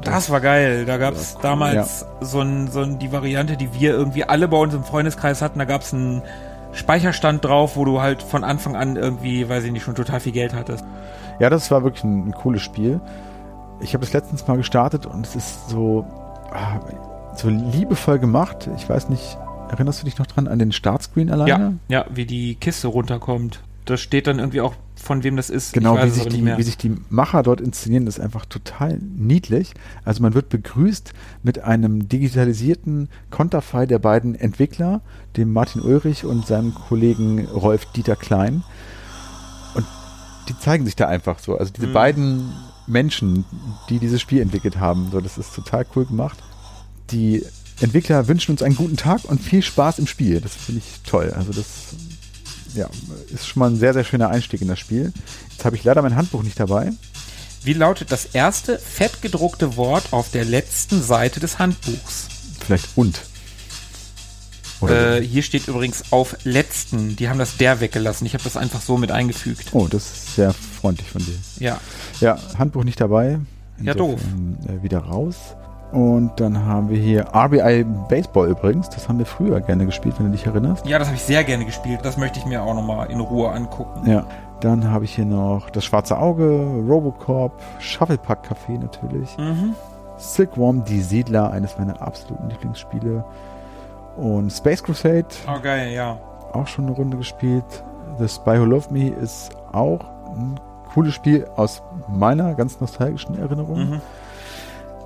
Das 0.02 0.30
war 0.30 0.40
geil. 0.40 0.84
Da 0.84 0.96
gab 0.96 1.14
es 1.14 1.34
cool, 1.34 1.42
damals 1.42 2.06
so, 2.20 2.40
ein, 2.40 2.68
so 2.68 2.80
ein, 2.80 2.98
die 2.98 3.12
Variante, 3.12 3.56
die 3.56 3.72
wir 3.72 3.92
irgendwie 3.92 4.24
alle 4.24 4.48
bei 4.48 4.56
uns 4.56 4.74
im 4.74 4.84
Freundeskreis 4.84 5.42
hatten. 5.42 5.58
Da 5.58 5.64
gab 5.64 5.82
es 5.82 5.92
einen 5.94 6.22
Speicherstand 6.72 7.44
drauf, 7.44 7.76
wo 7.76 7.84
du 7.84 8.00
halt 8.00 8.22
von 8.22 8.44
Anfang 8.44 8.76
an 8.76 8.96
irgendwie, 8.96 9.48
weiß 9.48 9.64
ich 9.64 9.72
nicht, 9.72 9.84
schon 9.84 9.94
total 9.94 10.20
viel 10.20 10.32
Geld 10.32 10.54
hattest. 10.54 10.84
Ja, 11.38 11.50
das 11.50 11.70
war 11.70 11.82
wirklich 11.84 12.04
ein, 12.04 12.28
ein 12.28 12.32
cooles 12.32 12.62
Spiel. 12.62 13.00
Ich 13.80 13.94
habe 13.94 14.04
es 14.04 14.12
letztens 14.12 14.46
mal 14.46 14.56
gestartet 14.56 15.06
und 15.06 15.26
es 15.26 15.36
ist 15.36 15.68
so, 15.68 16.06
ah, 16.52 16.80
so 17.36 17.48
liebevoll 17.48 18.18
gemacht. 18.18 18.68
Ich 18.76 18.88
weiß 18.88 19.08
nicht, 19.08 19.38
erinnerst 19.70 20.02
du 20.02 20.04
dich 20.04 20.18
noch 20.18 20.26
dran 20.26 20.48
an 20.48 20.58
den 20.58 20.72
Startscreen 20.72 21.30
alleine? 21.30 21.78
Ja, 21.88 22.00
ja, 22.00 22.04
wie 22.10 22.26
die 22.26 22.54
Kiste 22.54 22.88
runterkommt. 22.88 23.60
Da 23.84 23.96
steht 23.96 24.26
dann 24.26 24.38
irgendwie 24.38 24.60
auch, 24.60 24.74
von 25.02 25.22
wem 25.24 25.36
das 25.36 25.50
ist. 25.50 25.72
Genau, 25.72 25.96
wie 26.02 26.08
sich, 26.10 26.26
die, 26.28 26.44
wie 26.44 26.62
sich 26.62 26.76
die 26.76 26.94
Macher 27.10 27.42
dort 27.42 27.60
inszenieren, 27.60 28.06
ist 28.06 28.20
einfach 28.20 28.46
total 28.46 28.98
niedlich. 28.98 29.74
Also 30.04 30.22
man 30.22 30.34
wird 30.34 30.48
begrüßt 30.48 31.12
mit 31.42 31.58
einem 31.64 32.08
digitalisierten 32.08 33.08
Konterfei 33.30 33.86
der 33.86 33.98
beiden 33.98 34.34
Entwickler, 34.34 35.00
dem 35.36 35.52
Martin 35.52 35.82
Ulrich 35.82 36.24
und 36.24 36.46
seinem 36.46 36.74
Kollegen 36.74 37.46
Rolf 37.46 37.86
Dieter 37.86 38.16
Klein. 38.16 38.62
Und 39.74 39.84
die 40.48 40.58
zeigen 40.58 40.84
sich 40.84 40.96
da 40.96 41.08
einfach 41.08 41.38
so. 41.40 41.58
Also 41.58 41.72
diese 41.72 41.88
Mhm. 41.88 41.92
beiden 41.92 42.52
Menschen, 42.86 43.44
die 43.88 43.98
dieses 43.98 44.20
Spiel 44.20 44.40
entwickelt 44.40 44.78
haben, 44.78 45.08
so, 45.10 45.20
das 45.20 45.38
ist 45.38 45.54
total 45.54 45.84
cool 45.96 46.04
gemacht. 46.04 46.38
Die 47.10 47.44
Entwickler 47.80 48.28
wünschen 48.28 48.52
uns 48.52 48.62
einen 48.62 48.76
guten 48.76 48.96
Tag 48.96 49.24
und 49.24 49.40
viel 49.40 49.62
Spaß 49.62 49.98
im 49.98 50.06
Spiel. 50.06 50.40
Das 50.40 50.54
finde 50.54 50.80
ich 50.84 51.00
toll. 51.08 51.32
Also 51.36 51.52
das 51.52 51.66
ja, 52.74 52.88
ist 53.32 53.46
schon 53.46 53.60
mal 53.60 53.70
ein 53.70 53.76
sehr, 53.76 53.92
sehr 53.92 54.04
schöner 54.04 54.28
Einstieg 54.28 54.62
in 54.62 54.68
das 54.68 54.78
Spiel. 54.78 55.12
Jetzt 55.50 55.64
habe 55.64 55.76
ich 55.76 55.84
leider 55.84 56.02
mein 56.02 56.16
Handbuch 56.16 56.42
nicht 56.42 56.58
dabei. 56.58 56.92
Wie 57.64 57.74
lautet 57.74 58.10
das 58.10 58.24
erste 58.26 58.78
fett 58.78 59.22
gedruckte 59.22 59.76
Wort 59.76 60.12
auf 60.12 60.30
der 60.30 60.44
letzten 60.44 61.02
Seite 61.02 61.38
des 61.38 61.58
Handbuchs? 61.58 62.28
Vielleicht 62.60 62.88
und. 62.96 63.20
Äh, 64.88 65.20
hier 65.20 65.42
steht 65.42 65.68
übrigens 65.68 66.10
auf 66.10 66.36
letzten. 66.42 67.14
Die 67.14 67.28
haben 67.28 67.38
das 67.38 67.56
der 67.56 67.80
weggelassen. 67.80 68.26
Ich 68.26 68.34
habe 68.34 68.42
das 68.42 68.56
einfach 68.56 68.80
so 68.80 68.98
mit 68.98 69.12
eingefügt. 69.12 69.68
Oh, 69.72 69.86
das 69.86 70.04
ist 70.04 70.34
sehr 70.34 70.52
freundlich 70.52 71.08
von 71.08 71.24
dir. 71.24 71.36
Ja. 71.60 71.80
Ja, 72.20 72.38
Handbuch 72.58 72.82
nicht 72.82 73.00
dabei. 73.00 73.38
Ja, 73.80 73.94
doof. 73.94 74.20
Äh, 74.66 74.82
wieder 74.82 74.98
raus. 74.98 75.36
Und 75.92 76.40
dann 76.40 76.64
haben 76.64 76.88
wir 76.88 76.96
hier 76.96 77.26
RBI 77.34 77.84
Baseball 78.08 78.48
übrigens. 78.48 78.88
Das 78.88 79.08
haben 79.08 79.18
wir 79.18 79.26
früher 79.26 79.60
gerne 79.60 79.84
gespielt, 79.84 80.14
wenn 80.18 80.26
du 80.26 80.32
dich 80.32 80.46
erinnerst. 80.46 80.86
Ja, 80.86 80.98
das 80.98 81.08
habe 81.08 81.16
ich 81.16 81.22
sehr 81.22 81.44
gerne 81.44 81.66
gespielt. 81.66 82.00
Das 82.02 82.16
möchte 82.16 82.38
ich 82.38 82.46
mir 82.46 82.62
auch 82.62 82.74
nochmal 82.74 83.10
in 83.10 83.20
Ruhe 83.20 83.50
angucken. 83.50 84.08
Ja. 84.10 84.24
Dann 84.60 84.90
habe 84.90 85.04
ich 85.04 85.14
hier 85.14 85.26
noch 85.26 85.68
das 85.70 85.84
Schwarze 85.84 86.16
Auge, 86.18 86.44
Robocop, 86.88 87.52
Shufflepack 87.80 88.46
Café 88.46 88.78
natürlich. 88.80 89.36
Mhm. 89.36 89.74
Silkworm, 90.16 90.84
die 90.84 91.00
Siedler, 91.00 91.50
eines 91.50 91.76
meiner 91.78 92.00
absoluten 92.00 92.48
Lieblingsspiele. 92.48 93.24
Und 94.16 94.50
Space 94.50 94.82
Crusade, 94.82 95.26
Oh, 95.48 95.60
geil, 95.60 95.92
ja. 95.92 96.16
auch 96.52 96.66
schon 96.68 96.86
eine 96.86 96.94
Runde 96.94 97.16
gespielt. 97.16 97.64
The 98.18 98.28
Spy 98.28 98.60
Who 98.60 98.64
Loved 98.66 98.92
Me 98.92 99.08
ist 99.08 99.50
auch 99.72 100.00
ein 100.36 100.60
cooles 100.94 101.14
Spiel 101.14 101.46
aus 101.56 101.82
meiner 102.08 102.54
ganz 102.54 102.80
nostalgischen 102.80 103.36
Erinnerung. 103.38 103.78
Mhm. 103.90 104.00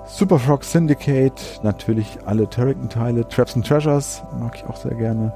Super 0.07 0.39
Frog 0.39 0.63
Syndicate, 0.65 1.61
natürlich 1.63 2.19
alle 2.25 2.49
Turrican-Teile. 2.49 3.29
Traps 3.29 3.57
and 3.57 3.67
Treasures 3.67 4.23
mag 4.39 4.55
ich 4.55 4.65
auch 4.65 4.77
sehr 4.77 4.95
gerne. 4.95 5.33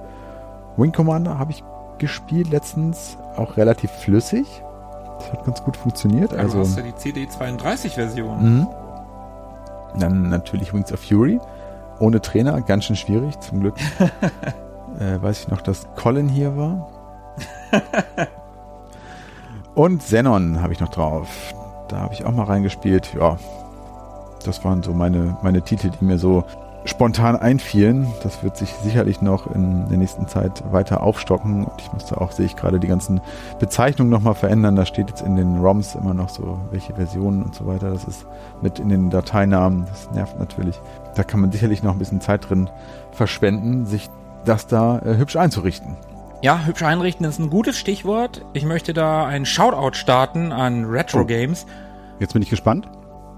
Wing 0.77 0.93
Commander 0.93 1.39
habe 1.39 1.51
ich 1.51 1.65
gespielt 1.99 2.51
letztens, 2.51 3.19
auch 3.37 3.57
relativ 3.57 3.91
flüssig. 3.91 4.47
Das 5.19 5.33
hat 5.33 5.45
ganz 5.45 5.63
gut 5.63 5.77
funktioniert. 5.77 6.33
Ja, 6.33 6.39
also, 6.39 6.59
du 6.59 6.65
hast 6.65 6.79
ja 6.79 6.85
die 6.85 6.93
CD32-Version. 6.93 8.59
Mhm. 8.59 8.69
Dann 9.99 10.29
natürlich 10.31 10.73
Wings 10.73 10.93
of 10.93 11.01
Fury. 11.01 11.41
Ohne 11.99 12.21
Trainer, 12.21 12.61
ganz 12.63 12.85
schön 12.85 12.97
schwierig. 12.97 13.39
Zum 13.41 13.61
Glück 13.61 13.75
äh, 14.99 15.21
weiß 15.21 15.41
ich 15.41 15.49
noch, 15.49 15.61
dass 15.61 15.87
Colin 15.97 16.29
hier 16.29 16.57
war. 16.57 16.89
Und 19.75 19.99
Xenon 19.99 20.63
habe 20.63 20.73
ich 20.73 20.81
noch 20.81 20.89
drauf. 20.89 21.29
Da 21.89 21.99
habe 21.99 22.15
ich 22.15 22.25
auch 22.25 22.33
mal 22.33 22.45
reingespielt. 22.45 23.15
Ja, 23.15 23.37
das 24.45 24.65
waren 24.65 24.83
so 24.83 24.93
meine, 24.93 25.37
meine 25.43 25.63
Titel, 25.63 25.91
die 25.91 26.05
mir 26.05 26.19
so 26.19 26.45
spontan 26.87 27.37
einfielen. 27.37 28.07
Das 28.23 28.43
wird 28.43 28.57
sich 28.57 28.71
sicherlich 28.83 29.21
noch 29.21 29.55
in 29.55 29.87
der 29.89 29.99
nächsten 29.99 30.27
Zeit 30.29 30.63
weiter 30.73 31.03
aufstocken. 31.03 31.65
Und 31.65 31.73
ich 31.79 31.93
musste 31.93 32.19
auch, 32.21 32.33
sehe 32.33 32.47
ich 32.47 32.57
gerade, 32.57 32.81
die 32.81 32.87
ganzen 32.87 33.21
Bezeichnungen 33.59 34.11
nochmal 34.11 34.35
verändern. 34.35 34.77
Da 34.77 34.87
steht 34.87 35.09
jetzt 35.11 35.21
in 35.21 35.37
den 35.37 35.59
ROMs 35.59 35.95
immer 35.95 36.15
noch 36.15 36.31
so, 36.31 36.59
welche 36.71 36.95
Versionen 36.95 37.43
und 37.43 37.55
so 37.55 37.67
weiter. 37.67 37.91
Das 37.91 38.05
ist 38.05 38.25
mit 38.63 38.79
in 38.79 38.89
den 38.89 39.11
Dateinamen. 39.11 39.85
Das 39.87 40.11
nervt 40.13 40.39
natürlich. 40.39 40.81
Da 41.17 41.23
kann 41.23 41.41
man 41.41 41.53
sicherlich 41.53 41.83
noch 41.83 41.93
ein 41.93 41.99
bisschen 41.99 42.23
Zeit 42.23 42.49
drin 42.49 42.71
verschwenden, 43.13 43.85
sich 43.85 44.09
das 44.47 44.67
da 44.67 45.01
äh, 45.01 45.19
hübsch 45.19 45.37
einzurichten. 45.37 45.97
Ja, 46.41 46.61
hübsch 46.65 46.83
einrichten 46.83 47.27
ist 47.27 47.39
ein 47.39 47.51
gutes 47.51 47.77
Stichwort. 47.77 48.43
Ich 48.55 48.65
möchte 48.65 48.95
da 48.95 49.27
einen 49.27 49.45
Shoutout 49.45 49.93
starten 49.99 50.51
an 50.53 50.87
Retro 50.87 51.21
Oh. 51.21 51.25
Games. 51.27 51.67
Jetzt 52.19 52.33
bin 52.33 52.41
ich 52.41 52.49
gespannt. 52.49 52.89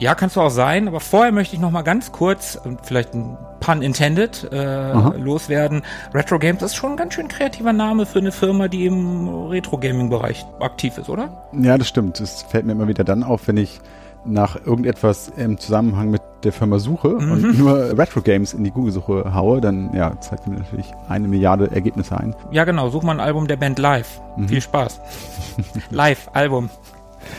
Ja, 0.02 0.16
kannst 0.16 0.34
du 0.34 0.40
auch 0.40 0.50
sein, 0.50 0.88
aber 0.88 0.98
vorher 0.98 1.30
möchte 1.30 1.54
ich 1.54 1.60
noch 1.60 1.70
mal 1.70 1.82
ganz 1.82 2.10
kurz, 2.10 2.56
und 2.56 2.84
vielleicht 2.84 3.14
ein 3.14 3.38
Pun 3.60 3.82
intended, 3.82 4.48
äh, 4.50 4.56
Aha. 4.56 5.14
loswerden. 5.16 5.82
Retro 6.12 6.40
Games 6.40 6.60
ist 6.60 6.74
schon 6.74 6.90
ein 6.90 6.96
ganz 6.96 7.14
schön 7.14 7.28
kreativer 7.28 7.72
Name 7.72 8.04
für 8.04 8.18
eine 8.18 8.32
Firma, 8.32 8.66
die 8.66 8.86
im 8.86 9.28
Retro-Gaming-Bereich 9.28 10.44
aktiv 10.58 10.98
ist, 10.98 11.08
oder? 11.08 11.46
Ja, 11.52 11.78
das 11.78 11.86
stimmt. 11.86 12.18
Es 12.18 12.42
fällt 12.42 12.66
mir 12.66 12.72
immer 12.72 12.88
wieder 12.88 13.04
dann 13.04 13.22
auf, 13.22 13.46
wenn 13.46 13.56
ich 13.56 13.80
nach 14.24 14.56
irgendetwas 14.66 15.30
im 15.36 15.56
Zusammenhang 15.58 16.10
mit 16.10 16.22
der 16.42 16.52
Firma 16.52 16.80
suche 16.80 17.14
und 17.14 17.56
nur 17.56 17.96
Retro 17.96 18.22
Games 18.22 18.54
in 18.54 18.64
die 18.64 18.72
Google-Suche 18.72 19.32
haue, 19.32 19.60
dann 19.60 19.94
ja, 19.94 20.18
zeigt 20.20 20.48
mir 20.48 20.58
natürlich 20.58 20.90
eine 21.08 21.28
Milliarde 21.28 21.70
Ergebnisse 21.70 22.16
ein. 22.16 22.34
Ja, 22.50 22.64
genau. 22.64 22.90
Such 22.90 23.04
mal 23.04 23.12
ein 23.12 23.20
Album 23.20 23.46
der 23.46 23.56
Band 23.56 23.78
live. 23.78 24.20
Viel 24.48 24.60
Spaß. 24.60 25.00
live, 25.90 26.28
Album. 26.32 26.70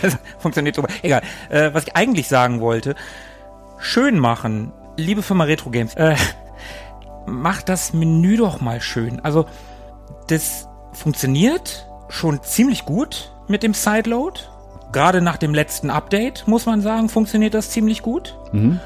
Das 0.02 0.18
Funktioniert 0.40 0.76
super. 0.76 0.90
Egal. 1.02 1.22
Äh, 1.50 1.74
was 1.74 1.84
ich 1.84 1.96
eigentlich 1.96 2.28
sagen 2.28 2.62
wollte, 2.62 2.96
schön 3.80 4.20
machen. 4.20 4.72
Liebe 4.98 5.24
Firma 5.24 5.46
Retro 5.46 5.70
Games, 5.70 5.96
äh, 5.96 6.16
macht 7.26 7.70
das 7.70 7.94
Menü 7.94 8.38
doch 8.38 8.62
mal 8.62 8.82
schön. 8.82 9.20
Also, 9.22 9.46
das 10.28 10.68
funktioniert 10.94 11.88
schon 12.10 12.44
ziemlich 12.44 12.86
gut 12.86 13.32
mit 13.48 13.64
dem 13.64 13.74
Sideload. 13.74 14.42
Gerade 14.92 15.22
nach 15.22 15.38
dem 15.38 15.54
letzten 15.56 15.90
Update, 15.90 16.48
muss 16.48 16.66
man 16.68 16.82
sagen, 16.82 17.10
funktioniert 17.10 17.56
das 17.56 17.72
ziemlich 17.72 18.04
gut. 18.04 18.38
Mhm. 18.52 18.80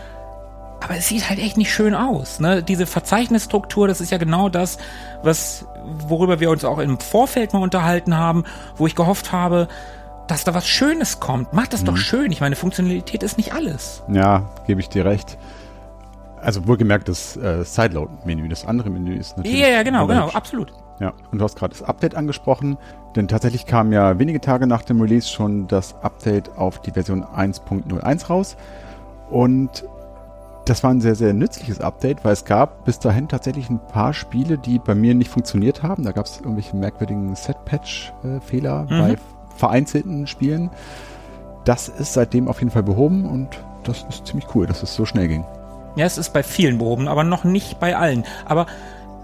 aber 0.82 0.96
es 0.96 1.08
sieht 1.10 1.28
halt 1.28 1.40
echt 1.40 1.58
nicht 1.58 1.74
schön 1.74 1.94
aus. 1.94 2.40
Ne? 2.40 2.64
Diese 2.64 2.86
Verzeichnisstruktur, 2.86 3.88
das 3.90 4.00
ist 4.00 4.12
ja 4.12 4.18
genau 4.18 4.48
das, 4.48 4.78
was, 5.24 5.66
worüber 5.84 6.40
wir 6.40 6.50
uns 6.50 6.64
auch 6.64 6.78
im 6.78 7.00
Vorfeld 7.00 7.52
mal 7.52 7.62
unterhalten 7.62 8.16
haben, 8.16 8.46
wo 8.78 8.88
ich 8.88 8.96
gehofft 8.96 9.34
habe, 9.34 9.68
dass 10.28 10.44
da 10.44 10.54
was 10.54 10.68
Schönes 10.68 11.20
kommt. 11.20 11.54
Macht 11.54 11.74
das 11.74 11.82
mhm. 11.82 11.86
doch 11.88 11.98
schön. 11.98 12.32
Ich 12.32 12.42
meine, 12.42 12.56
Funktionalität 12.56 13.24
ist 13.24 13.38
nicht 13.38 13.54
alles. 13.54 14.04
Ja, 14.12 14.50
gebe 14.68 14.82
ich 14.82 14.90
dir 14.90 15.06
recht. 15.06 15.38
Also 16.42 16.68
wohlgemerkt 16.68 17.10
das 17.10 17.36
äh, 17.38 17.64
Sideload-Menü, 17.64 18.48
das 18.48 18.66
andere 18.66 18.90
Menü 18.90 19.16
ist 19.16 19.38
natürlich. 19.38 19.60
Ja, 19.60 19.70
ja, 19.70 19.84
genau, 19.84 20.06
genau, 20.06 20.30
absolut. 20.30 20.72
Ja, 21.00 21.14
und 21.32 21.40
du 21.40 21.44
hast 21.44 21.58
gerade 21.58 21.74
das 21.74 21.84
Update 21.84 22.16
angesprochen, 22.16 22.78
denn 23.16 23.28
tatsächlich 23.28 23.66
kam 23.66 23.92
ja 23.92 24.18
wenige 24.20 24.42
Tage 24.42 24.68
nach 24.68 24.84
dem 24.84 25.02
Release 25.02 25.28
schon 25.28 25.68
das 25.68 25.96
Update 26.02 26.58
auf 26.58 26.82
die 26.82 26.92
Version 26.92 27.24
1.01 27.24 28.28
raus. 28.28 28.58
Und 29.30 29.84
das 30.66 30.84
war 30.84 30.92
ein 30.92 31.02
sehr, 31.02 31.16
sehr 31.16 31.34
nützliches 31.34 31.82
Update, 31.82 32.26
weil 32.26 32.34
es 32.34 32.46
gab 32.46 32.86
bis 32.86 33.00
dahin 33.00 33.28
tatsächlich 33.28 33.70
ein 33.70 33.80
paar 33.80 34.14
Spiele, 34.14 34.58
die 34.58 34.80
bei 34.80 34.96
mir 34.96 35.16
nicht 35.16 35.30
funktioniert 35.30 35.84
haben. 35.84 36.04
Da 36.04 36.12
gab 36.12 36.26
es 36.26 36.40
irgendwelche 36.40 36.76
merkwürdigen 36.76 37.36
Set-Patch-Fehler 37.36 38.84
mhm. 38.84 38.90
bei 38.90 39.18
vereinzelten 39.58 40.28
Spielen. 40.28 40.70
Das 41.66 41.90
ist 41.90 42.14
seitdem 42.14 42.48
auf 42.48 42.60
jeden 42.60 42.72
Fall 42.72 42.84
behoben 42.84 43.26
und 43.26 43.50
das 43.84 44.06
ist 44.10 44.28
ziemlich 44.28 44.48
cool, 44.56 44.68
dass 44.68 44.84
es 44.84 44.96
so 44.96 45.06
schnell 45.06 45.28
ging. 45.28 45.46
Ja, 45.96 46.06
es 46.06 46.18
ist 46.18 46.32
bei 46.32 46.44
vielen 46.44 46.78
behoben, 46.78 47.08
aber 47.08 47.24
noch 47.24 47.44
nicht 47.44 47.80
bei 47.80 47.98
allen. 47.98 48.24
Aber 48.46 48.68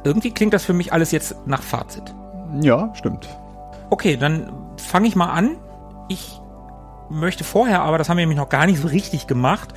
irgendwie 0.04 0.32
klingt 0.32 0.54
das 0.54 0.66
für 0.66 0.74
mich 0.74 0.92
alles 0.92 1.12
jetzt 1.12 1.36
nach 1.46 1.62
Fazit. 1.62 2.14
Ja, 2.62 2.92
stimmt. 2.96 3.30
Okay, 3.90 4.18
dann 4.18 4.52
fange 4.78 5.08
ich 5.08 5.16
mal 5.16 5.32
an. 5.32 5.58
Ich 6.10 6.42
möchte 7.10 7.44
vorher, 7.44 7.84
aber 7.84 7.98
das 7.98 8.10
haben 8.10 8.18
wir 8.18 8.24
nämlich 8.24 8.40
noch 8.40 8.50
gar 8.50 8.66
nicht 8.66 8.82
so 8.82 8.88
richtig 8.88 9.28
gemacht, 9.28 9.74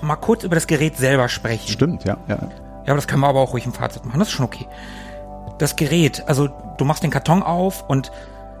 mal 0.00 0.16
kurz 0.16 0.44
über 0.44 0.54
das 0.54 0.66
Gerät 0.66 0.96
selber 0.96 1.28
sprechen. 1.28 1.68
Stimmt, 1.68 2.04
ja, 2.04 2.16
ja. 2.28 2.36
Ja, 2.36 2.92
aber 2.92 2.96
das 2.96 3.06
können 3.06 3.20
wir 3.20 3.28
aber 3.28 3.40
auch 3.40 3.52
ruhig 3.52 3.66
im 3.66 3.72
Fazit 3.72 4.04
machen. 4.06 4.18
Das 4.18 4.28
ist 4.28 4.34
schon 4.34 4.46
okay. 4.46 4.66
Das 5.58 5.76
Gerät, 5.76 6.24
also 6.26 6.48
du 6.78 6.84
machst 6.84 7.02
den 7.02 7.10
Karton 7.10 7.42
auf 7.42 7.88
und 7.88 8.10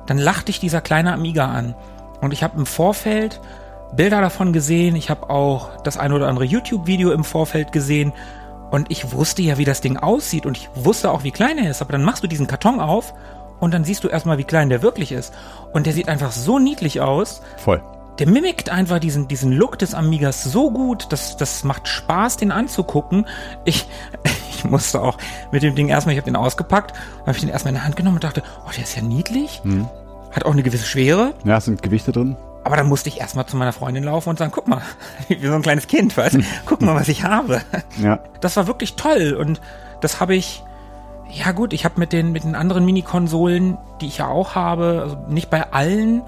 dann 0.08 0.18
lacht 0.18 0.48
dich 0.48 0.58
dieser 0.58 0.80
kleine 0.80 1.12
Amiga 1.12 1.46
an. 1.46 1.74
Und 2.20 2.32
ich 2.32 2.42
habe 2.42 2.58
im 2.58 2.66
Vorfeld 2.66 3.40
Bilder 3.94 4.20
davon 4.20 4.52
gesehen. 4.52 4.96
Ich 4.96 5.10
habe 5.10 5.30
auch 5.30 5.82
das 5.82 5.98
ein 5.98 6.12
oder 6.12 6.28
andere 6.28 6.46
YouTube-Video 6.46 7.12
im 7.12 7.24
Vorfeld 7.24 7.72
gesehen. 7.72 8.12
Und 8.70 8.90
ich 8.90 9.12
wusste 9.12 9.42
ja, 9.42 9.58
wie 9.58 9.64
das 9.64 9.82
Ding 9.82 9.98
aussieht. 9.98 10.46
Und 10.46 10.56
ich 10.56 10.68
wusste 10.74 11.10
auch, 11.10 11.24
wie 11.24 11.30
klein 11.30 11.58
er 11.58 11.70
ist. 11.70 11.82
Aber 11.82 11.92
dann 11.92 12.04
machst 12.04 12.22
du 12.22 12.26
diesen 12.26 12.46
Karton 12.46 12.80
auf 12.80 13.14
und 13.60 13.74
dann 13.74 13.84
siehst 13.84 14.02
du 14.02 14.08
erstmal, 14.08 14.38
wie 14.38 14.44
klein 14.44 14.70
der 14.70 14.82
wirklich 14.82 15.12
ist. 15.12 15.34
Und 15.72 15.86
der 15.86 15.92
sieht 15.92 16.08
einfach 16.08 16.32
so 16.32 16.58
niedlich 16.58 17.00
aus. 17.00 17.42
Voll 17.58 17.82
der 18.18 18.26
mimikt 18.26 18.68
einfach 18.68 18.98
diesen, 18.98 19.28
diesen 19.28 19.52
Look 19.52 19.78
des 19.78 19.94
Amigas 19.94 20.42
so 20.44 20.70
gut, 20.70 21.12
dass 21.12 21.36
das 21.36 21.62
macht 21.64 21.86
Spaß, 21.86 22.36
den 22.36 22.50
anzugucken. 22.50 23.26
Ich, 23.64 23.86
ich 24.50 24.64
musste 24.64 25.00
auch 25.00 25.18
mit 25.52 25.62
dem 25.62 25.74
Ding 25.74 25.88
erstmal, 25.88 26.14
ich 26.14 26.20
habe 26.20 26.30
den 26.30 26.36
ausgepackt, 26.36 26.96
habe 27.20 27.32
ich 27.32 27.40
den 27.40 27.48
erstmal 27.48 27.70
in 27.70 27.76
der 27.76 27.84
Hand 27.84 27.96
genommen 27.96 28.16
und 28.16 28.24
dachte, 28.24 28.42
oh, 28.66 28.70
der 28.74 28.84
ist 28.84 28.96
ja 28.96 29.02
niedlich. 29.02 29.60
Mhm. 29.62 29.88
Hat 30.32 30.44
auch 30.44 30.52
eine 30.52 30.62
gewisse 30.62 30.86
Schwere. 30.86 31.34
Ja, 31.44 31.58
es 31.58 31.64
sind 31.66 31.82
Gewichte 31.82 32.12
drin. 32.12 32.36
Aber 32.64 32.76
dann 32.76 32.88
musste 32.88 33.08
ich 33.08 33.20
erstmal 33.20 33.46
zu 33.46 33.56
meiner 33.56 33.72
Freundin 33.72 34.04
laufen 34.04 34.28
und 34.28 34.38
sagen, 34.38 34.52
guck 34.54 34.68
mal, 34.68 34.82
wie 35.28 35.46
so 35.46 35.54
ein 35.54 35.62
kleines 35.62 35.86
Kind, 35.86 36.16
weißt 36.16 36.34
du? 36.34 36.42
Guck 36.66 36.82
mal, 36.82 36.94
was 36.94 37.08
ich 37.08 37.24
habe. 37.24 37.62
Ja. 38.02 38.18
Das 38.40 38.56
war 38.56 38.66
wirklich 38.66 38.94
toll 38.94 39.36
und 39.38 39.60
das 40.00 40.20
habe 40.20 40.34
ich, 40.34 40.62
ja 41.30 41.52
gut, 41.52 41.72
ich 41.72 41.84
habe 41.84 41.98
mit 41.98 42.12
den, 42.12 42.32
mit 42.32 42.44
den 42.44 42.54
anderen 42.54 42.84
Mini-Konsolen, 42.84 43.78
die 44.00 44.06
ich 44.06 44.18
ja 44.18 44.28
auch 44.28 44.54
habe, 44.54 45.00
also 45.02 45.16
nicht 45.28 45.50
bei 45.50 45.72
allen, 45.72 46.22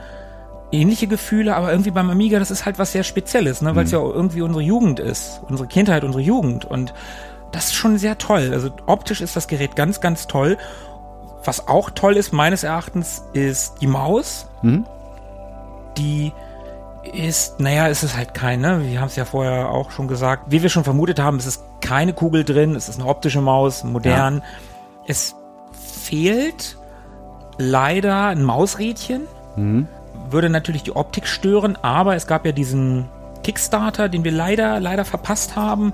ähnliche 0.73 1.07
Gefühle, 1.07 1.57
aber 1.57 1.71
irgendwie 1.71 1.91
beim 1.91 2.11
Amiga, 2.11 2.39
das 2.39 2.51
ist 2.51 2.65
halt 2.65 2.79
was 2.79 2.93
sehr 2.93 3.05
Spezielles, 3.05 3.63
ne? 3.63 3.75
weil 3.75 3.85
es 3.85 3.93
mhm. 3.93 3.99
ja 3.99 4.05
irgendwie 4.05 4.43
unsere 4.43 4.63
Jugend 4.63 5.01
ist, 5.01 5.41
unsere 5.49 5.69
Kindheit, 5.69 6.05
unsere 6.05 6.23
Jugend. 6.23 6.65
Und 6.65 6.95
das 7.53 7.67
ist 7.67 7.75
schon 7.75 7.99
sehr 7.99 8.19
toll. 8.19 8.51
Also 8.53 8.71
optisch 8.87 9.21
ist 9.21 9.37
das 9.37 9.49
Gerät 9.49 9.77
ganz, 9.77 10.01
ganz 10.01 10.27
toll. 10.27 10.57
Was 11.45 11.69
auch 11.69 11.91
toll 11.91 12.17
ist, 12.17 12.33
meines 12.33 12.63
Erachtens, 12.63 13.25
ist 13.33 13.81
die 13.81 13.87
Maus. 13.87 14.47
Mhm. 14.63 14.87
Die 15.97 16.33
ist, 17.13 17.59
naja, 17.59 17.89
ist 17.89 18.03
es 18.03 18.17
halt 18.17 18.35
keine. 18.35 18.85
Wir 18.85 19.01
haben 19.01 19.09
es 19.09 19.17
ja 19.17 19.25
vorher 19.25 19.71
auch 19.71 19.91
schon 19.91 20.07
gesagt. 20.07 20.45
Wie 20.49 20.63
wir 20.63 20.69
schon 20.69 20.85
vermutet 20.85 21.19
haben, 21.19 21.39
es 21.39 21.47
ist 21.47 21.65
keine 21.81 22.13
Kugel 22.13 22.45
drin, 22.45 22.77
es 22.77 22.89
ist 22.89 23.01
eine 23.01 23.09
optische 23.09 23.41
Maus, 23.41 23.85
modern. 23.85 24.37
Ja. 24.37 24.43
Es 25.07 25.35
fehlt 25.73 26.77
leider 27.59 28.27
ein 28.27 28.45
Mausrädchen. 28.45 29.23
Mhm 29.57 29.89
würde 30.33 30.51
natürlich 30.51 30.83
die 30.83 30.95
Optik 30.97 31.27
stören, 31.27 31.77
aber 31.83 32.17
es 32.17 32.27
gab 32.27 32.47
ja 32.47 32.53
diesen 32.53 33.09
Kickstarter, 33.43 34.09
den 34.09 34.25
wir 34.25 34.33
leider, 34.33 34.81
leider 34.81 35.05
verpasst 35.05 35.57
haben. 35.57 35.93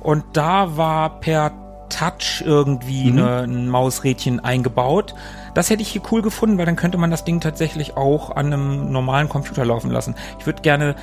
Und 0.00 0.24
da 0.32 0.76
war 0.76 1.20
per 1.20 1.52
Touch 1.88 2.42
irgendwie 2.44 3.10
mhm. 3.12 3.18
ein 3.18 3.68
Mausrädchen 3.68 4.40
eingebaut. 4.40 5.14
Das 5.54 5.70
hätte 5.70 5.82
ich 5.82 5.88
hier 5.88 6.02
cool 6.12 6.22
gefunden, 6.22 6.58
weil 6.58 6.66
dann 6.66 6.76
könnte 6.76 6.98
man 6.98 7.10
das 7.10 7.24
Ding 7.24 7.40
tatsächlich 7.40 7.96
auch 7.96 8.30
an 8.30 8.46
einem 8.46 8.92
normalen 8.92 9.28
Computer 9.28 9.64
laufen 9.64 9.90
lassen. 9.90 10.14
Ich 10.38 10.46
würde 10.46 10.62
gerne 10.62 10.94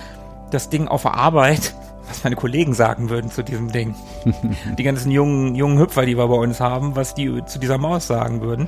das 0.51 0.69
Ding 0.69 0.87
auf 0.87 1.01
der 1.01 1.15
Arbeit, 1.15 1.73
was 2.07 2.23
meine 2.23 2.35
Kollegen 2.35 2.73
sagen 2.73 3.09
würden 3.09 3.31
zu 3.31 3.43
diesem 3.43 3.71
Ding. 3.71 3.95
die 4.77 4.83
ganzen 4.83 5.11
jungen, 5.11 5.55
jungen 5.55 5.79
Hüpfer, 5.79 6.05
die 6.05 6.17
wir 6.17 6.27
bei 6.27 6.35
uns 6.35 6.59
haben, 6.59 6.95
was 6.95 7.15
die 7.15 7.43
zu 7.45 7.59
dieser 7.59 7.77
Maus 7.77 8.07
sagen 8.07 8.41
würden. 8.41 8.67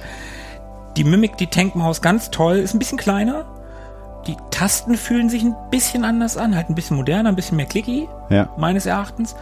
Die 0.98 1.04
Mimic, 1.04 1.38
die 1.38 1.48
Tankmaus, 1.48 2.02
ganz 2.02 2.32
toll, 2.32 2.58
ist 2.58 2.74
ein 2.74 2.80
bisschen 2.80 2.98
kleiner, 2.98 3.46
die 4.28 4.38
Tasten 4.52 4.96
fühlen 4.96 5.30
sich 5.30 5.44
ein 5.44 5.56
bisschen 5.72 6.04
anders 6.04 6.38
an, 6.38 6.56
halt 6.56 6.70
ein 6.70 6.76
bisschen 6.76 6.98
moderner, 6.98 7.30
ein 7.30 7.36
bisschen 7.36 7.58
mehr 7.58 7.66
clicky, 7.66 8.08
ja. 8.30 8.50
meines 8.58 8.86
Erachtens. 8.86 9.36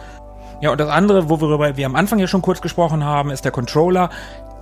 Ja, 0.60 0.70
und 0.70 0.80
das 0.80 0.88
andere, 0.88 1.28
worüber 1.28 1.76
wir 1.76 1.86
am 1.86 1.96
Anfang 1.96 2.18
ja 2.18 2.26
schon 2.26 2.42
kurz 2.42 2.60
gesprochen 2.60 3.04
haben, 3.04 3.30
ist 3.30 3.44
der 3.44 3.52
Controller. 3.52 4.08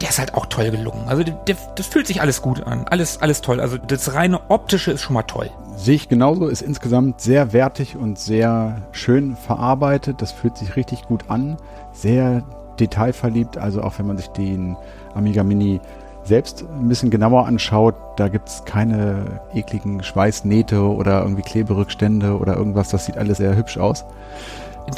Der 0.01 0.09
ist 0.09 0.19
halt 0.19 0.35
auch 0.35 0.47
toll 0.47 0.71
gelungen. 0.73 1.05
Also 1.07 1.23
der, 1.23 1.57
das 1.77 1.87
fühlt 1.87 2.09
sich 2.09 2.21
alles 2.21 2.43
gut 2.43 2.67
an. 2.67 2.87
Alles, 2.91 3.23
alles 3.23 3.43
toll. 3.43 3.61
Also 3.61 3.79
das 3.79 4.13
reine 4.15 4.41
optische 4.51 4.91
ist 4.91 5.03
schon 5.03 5.15
mal 5.15 5.23
toll. 5.23 5.51
Sehe 5.77 5.95
ich 5.95 6.09
genauso, 6.09 6.49
ist 6.49 6.63
insgesamt 6.63 7.21
sehr 7.21 7.53
wertig 7.53 7.97
und 7.97 8.19
sehr 8.19 8.83
schön 8.91 9.37
verarbeitet. 9.37 10.21
Das 10.21 10.33
fühlt 10.33 10.57
sich 10.57 10.75
richtig 10.75 11.07
gut 11.07 11.31
an. 11.31 11.59
Sehr 11.93 12.43
detailverliebt. 12.81 13.57
Also 13.57 13.83
auch 13.83 13.99
wenn 13.99 14.07
man 14.07 14.17
sich 14.17 14.29
den 14.29 14.77
Amiga 15.15 15.45
Mini 15.45 15.81
selbst 16.25 16.63
ein 16.63 16.89
bisschen 16.89 17.11
genauer 17.11 17.47
anschaut, 17.47 17.95
da 18.17 18.29
gibt 18.29 18.49
es 18.49 18.65
keine 18.65 19.41
ekligen 19.55 20.03
Schweißnähte 20.03 20.81
oder 20.81 21.23
irgendwie 21.23 21.43
Kleberückstände 21.43 22.39
oder 22.39 22.57
irgendwas. 22.57 22.89
Das 22.91 23.07
sieht 23.07 23.17
alles 23.17 23.39
sehr 23.39 23.57
hübsch 23.57 23.79
aus. 23.79 24.05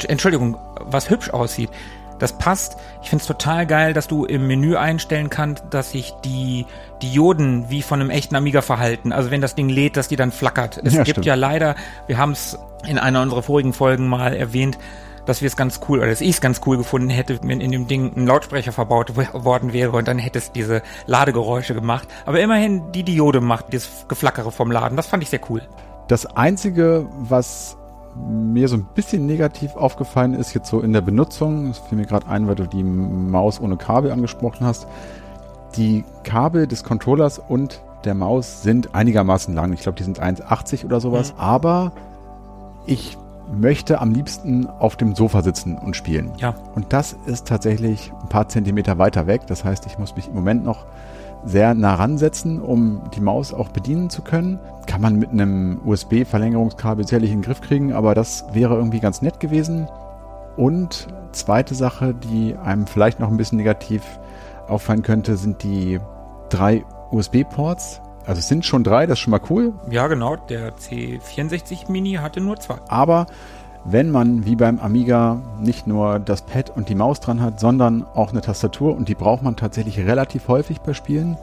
Entschuldigung, 0.07 0.57
was 0.81 1.09
hübsch 1.09 1.29
aussieht. 1.29 1.69
Das 2.19 2.33
passt. 2.33 2.77
Ich 3.03 3.09
finde 3.09 3.21
es 3.21 3.27
total 3.27 3.67
geil, 3.67 3.93
dass 3.93 4.07
du 4.07 4.25
im 4.25 4.47
Menü 4.47 4.75
einstellen 4.75 5.29
kannst, 5.29 5.63
dass 5.69 5.91
sich 5.91 6.13
die 6.25 6.65
Dioden 7.01 7.69
wie 7.69 7.83
von 7.83 8.01
einem 8.01 8.09
echten 8.09 8.35
Amiga 8.35 8.61
verhalten. 8.61 9.11
Also 9.11 9.29
wenn 9.29 9.41
das 9.41 9.53
Ding 9.53 9.69
lädt, 9.69 9.97
dass 9.97 10.07
die 10.07 10.15
dann 10.15 10.31
flackert. 10.31 10.81
Es 10.83 10.93
ja, 10.93 11.03
gibt 11.03 11.15
stimmt. 11.15 11.25
ja 11.27 11.35
leider, 11.35 11.75
wir 12.07 12.17
haben 12.17 12.31
es 12.31 12.57
in 12.87 12.97
einer 12.97 13.21
unserer 13.21 13.43
vorigen 13.43 13.73
Folgen 13.73 14.07
mal 14.07 14.35
erwähnt, 14.35 14.79
dass 15.27 15.41
wir 15.41 15.47
es 15.47 15.55
ganz 15.55 15.81
cool, 15.87 15.99
oder 15.99 16.07
dass 16.07 16.21
ich 16.21 16.29
es 16.29 16.41
ganz 16.41 16.61
cool 16.65 16.77
gefunden 16.77 17.09
hätte, 17.09 17.39
wenn 17.43 17.61
in 17.61 17.71
dem 17.71 17.87
Ding 17.87 18.13
ein 18.15 18.25
Lautsprecher 18.25 18.71
verbaut 18.71 19.15
worden 19.33 19.73
wäre 19.73 19.91
und 19.91 20.07
dann 20.07 20.17
hätte 20.17 20.39
es 20.39 20.51
diese 20.51 20.81
Ladegeräusche 21.05 21.75
gemacht. 21.75 22.07
Aber 22.25 22.39
immerhin 22.39 22.91
die 22.93 23.03
Diode 23.03 23.41
macht 23.41 23.73
das 23.73 24.07
Geflackere 24.07 24.51
vom 24.51 24.71
Laden. 24.71 24.95
Das 24.95 25.07
fand 25.07 25.21
ich 25.21 25.29
sehr 25.29 25.41
cool. 25.49 25.61
Das 26.07 26.25
Einzige, 26.25 27.05
was 27.19 27.77
mir 28.15 28.67
so 28.67 28.77
ein 28.77 28.87
bisschen 28.95 29.25
negativ 29.25 29.75
aufgefallen 29.75 30.33
ist, 30.33 30.53
jetzt 30.53 30.69
so 30.69 30.79
in 30.79 30.93
der 30.93 31.01
Benutzung, 31.01 31.67
das 31.67 31.79
fiel 31.79 31.97
mir 31.97 32.05
gerade 32.05 32.27
ein, 32.27 32.47
weil 32.47 32.55
du 32.55 32.65
die 32.65 32.83
Maus 32.83 33.61
ohne 33.61 33.77
Kabel 33.77 34.11
angesprochen 34.11 34.65
hast, 34.65 34.87
die 35.75 36.03
Kabel 36.23 36.65
des 36.65 36.83
Controllers 36.83 37.37
und 37.37 37.83
der 38.05 38.15
Maus 38.15 38.63
sind 38.63 38.95
einigermaßen 38.95 39.53
lang. 39.53 39.73
Ich 39.73 39.81
glaube, 39.81 39.97
die 39.97 40.03
sind 40.03 40.21
1,80 40.21 40.85
oder 40.85 40.99
sowas. 40.99 41.33
Mhm. 41.33 41.39
Aber 41.39 41.91
ich 42.85 43.17
möchte 43.51 44.01
am 44.01 44.11
liebsten 44.11 44.67
auf 44.67 44.95
dem 44.95 45.15
Sofa 45.15 45.41
sitzen 45.41 45.77
und 45.77 45.95
spielen. 45.95 46.31
Ja. 46.37 46.55
Und 46.75 46.93
das 46.93 47.15
ist 47.25 47.47
tatsächlich 47.47 48.11
ein 48.21 48.29
paar 48.29 48.49
Zentimeter 48.49 48.97
weiter 48.97 49.27
weg. 49.27 49.41
Das 49.47 49.63
heißt, 49.63 49.85
ich 49.85 49.97
muss 49.97 50.15
mich 50.15 50.27
im 50.27 50.35
Moment 50.35 50.63
noch 50.63 50.85
sehr 51.45 51.73
nah 51.73 51.95
ransetzen, 51.95 52.61
um 52.61 53.01
die 53.15 53.21
Maus 53.21 53.53
auch 53.53 53.69
bedienen 53.69 54.09
zu 54.09 54.21
können. 54.21 54.59
Kann 54.85 55.01
man 55.01 55.17
mit 55.17 55.29
einem 55.29 55.79
USB-Verlängerungskabel 55.85 57.05
sicherlich 57.05 57.31
in 57.31 57.37
den 57.39 57.45
Griff 57.45 57.61
kriegen, 57.61 57.93
aber 57.93 58.15
das 58.15 58.45
wäre 58.53 58.75
irgendwie 58.75 58.99
ganz 58.99 59.21
nett 59.21 59.39
gewesen. 59.39 59.87
Und 60.57 61.07
zweite 61.31 61.75
Sache, 61.75 62.13
die 62.13 62.55
einem 62.55 62.87
vielleicht 62.87 63.19
noch 63.19 63.29
ein 63.29 63.37
bisschen 63.37 63.57
negativ 63.57 64.03
auffallen 64.67 65.03
könnte, 65.03 65.37
sind 65.37 65.63
die 65.63 65.99
drei 66.49 66.83
USB-Ports. 67.11 68.01
Also 68.27 68.39
es 68.39 68.47
sind 68.47 68.65
schon 68.65 68.83
drei, 68.83 69.05
das 69.05 69.13
ist 69.13 69.19
schon 69.21 69.31
mal 69.31 69.41
cool. 69.49 69.73
Ja, 69.89 70.07
genau. 70.07 70.35
Der 70.35 70.73
C64 70.75 71.89
Mini 71.89 72.13
hatte 72.15 72.41
nur 72.41 72.57
zwei. 72.57 72.75
Aber 72.87 73.25
wenn 73.85 74.11
man 74.11 74.45
wie 74.45 74.55
beim 74.57 74.79
Amiga 74.79 75.41
nicht 75.61 75.87
nur 75.87 76.19
das 76.19 76.41
Pad 76.41 76.69
und 76.75 76.89
die 76.89 76.95
Maus 76.95 77.21
dran 77.21 77.41
hat, 77.41 77.59
sondern 77.59 78.05
auch 78.15 78.31
eine 78.31 78.41
Tastatur 78.41 78.95
und 78.95 79.07
die 79.07 79.15
braucht 79.15 79.43
man 79.43 79.55
tatsächlich 79.55 79.97
relativ 79.99 80.49
häufig 80.49 80.81
bei 80.81 80.93
Spielen. 80.93 81.37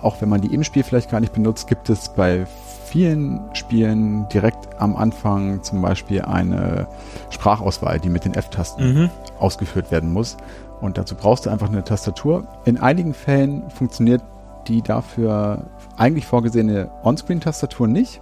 Auch 0.00 0.20
wenn 0.20 0.30
man 0.30 0.40
die 0.40 0.52
im 0.54 0.64
Spiel 0.64 0.82
vielleicht 0.82 1.10
gar 1.10 1.20
nicht 1.20 1.34
benutzt, 1.34 1.68
gibt 1.68 1.90
es 1.90 2.08
bei 2.08 2.46
vielen 2.86 3.40
Spielen 3.52 4.26
direkt 4.30 4.80
am 4.80 4.96
Anfang 4.96 5.62
zum 5.62 5.80
Beispiel 5.82 6.22
eine 6.22 6.88
Sprachauswahl, 7.30 8.00
die 8.00 8.08
mit 8.10 8.24
den 8.24 8.34
F-Tasten 8.34 8.94
Mhm. 8.94 9.10
ausgeführt 9.38 9.90
werden 9.90 10.12
muss. 10.12 10.36
Und 10.80 10.98
dazu 10.98 11.14
brauchst 11.14 11.46
du 11.46 11.50
einfach 11.50 11.68
eine 11.68 11.84
Tastatur. 11.84 12.44
In 12.64 12.78
einigen 12.78 13.14
Fällen 13.14 13.70
funktioniert 13.70 14.22
die 14.68 14.82
dafür 14.82 15.66
eigentlich 15.96 16.26
vorgesehene 16.26 16.90
On-Screen-Tastatur 17.02 17.86
nicht. 17.88 18.20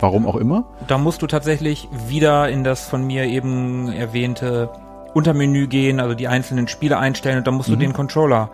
Warum 0.00 0.26
auch 0.26 0.36
immer. 0.36 0.64
Da 0.86 0.96
musst 0.96 1.22
du 1.22 1.26
tatsächlich 1.26 1.88
wieder 2.06 2.48
in 2.48 2.62
das 2.62 2.86
von 2.86 3.04
mir 3.04 3.24
eben 3.24 3.90
erwähnte 3.92 4.70
Untermenü 5.14 5.66
gehen, 5.66 5.98
also 5.98 6.14
die 6.14 6.28
einzelnen 6.28 6.68
Spiele 6.68 6.98
einstellen 6.98 7.38
und 7.38 7.46
dann 7.46 7.54
musst 7.54 7.68
du 7.68 7.74
Mhm. 7.74 7.80
den 7.80 7.92
Controller 7.94 8.50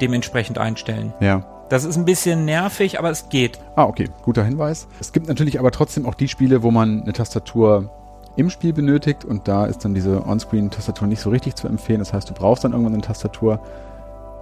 dementsprechend 0.00 0.58
einstellen. 0.58 1.12
Ja. 1.20 1.42
Das 1.68 1.84
ist 1.84 1.96
ein 1.98 2.06
bisschen 2.06 2.46
nervig, 2.46 2.98
aber 2.98 3.10
es 3.10 3.28
geht. 3.28 3.58
Ah, 3.76 3.84
okay, 3.84 4.08
guter 4.22 4.42
Hinweis. 4.44 4.88
Es 5.00 5.12
gibt 5.12 5.28
natürlich 5.28 5.58
aber 5.58 5.70
trotzdem 5.70 6.06
auch 6.06 6.14
die 6.14 6.28
Spiele, 6.28 6.62
wo 6.62 6.70
man 6.70 7.02
eine 7.02 7.12
Tastatur 7.12 7.90
im 8.36 8.48
Spiel 8.48 8.72
benötigt 8.72 9.24
und 9.26 9.48
da 9.48 9.66
ist 9.66 9.84
dann 9.84 9.94
diese 9.94 10.24
On-Screen-Tastatur 10.26 11.06
nicht 11.08 11.20
so 11.20 11.28
richtig 11.28 11.56
zu 11.56 11.68
empfehlen. 11.68 11.98
Das 11.98 12.14
heißt, 12.14 12.30
du 12.30 12.34
brauchst 12.34 12.64
dann 12.64 12.72
irgendwann 12.72 12.94
eine 12.94 13.02
Tastatur. 13.02 13.60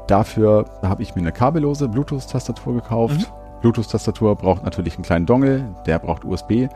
Dafür 0.06 0.66
habe 0.82 1.02
ich 1.02 1.14
mir 1.14 1.22
eine 1.22 1.32
kabellose 1.32 1.88
Bluetooth-Tastatur 1.88 2.74
gekauft. 2.74 3.32
Bluetooth-Tastatur 3.60 4.36
braucht 4.36 4.64
natürlich 4.64 4.94
einen 4.94 5.02
kleinen 5.04 5.26
Dongle, 5.26 5.64
der 5.86 5.98
braucht 5.98 6.24
USB. 6.24 6.68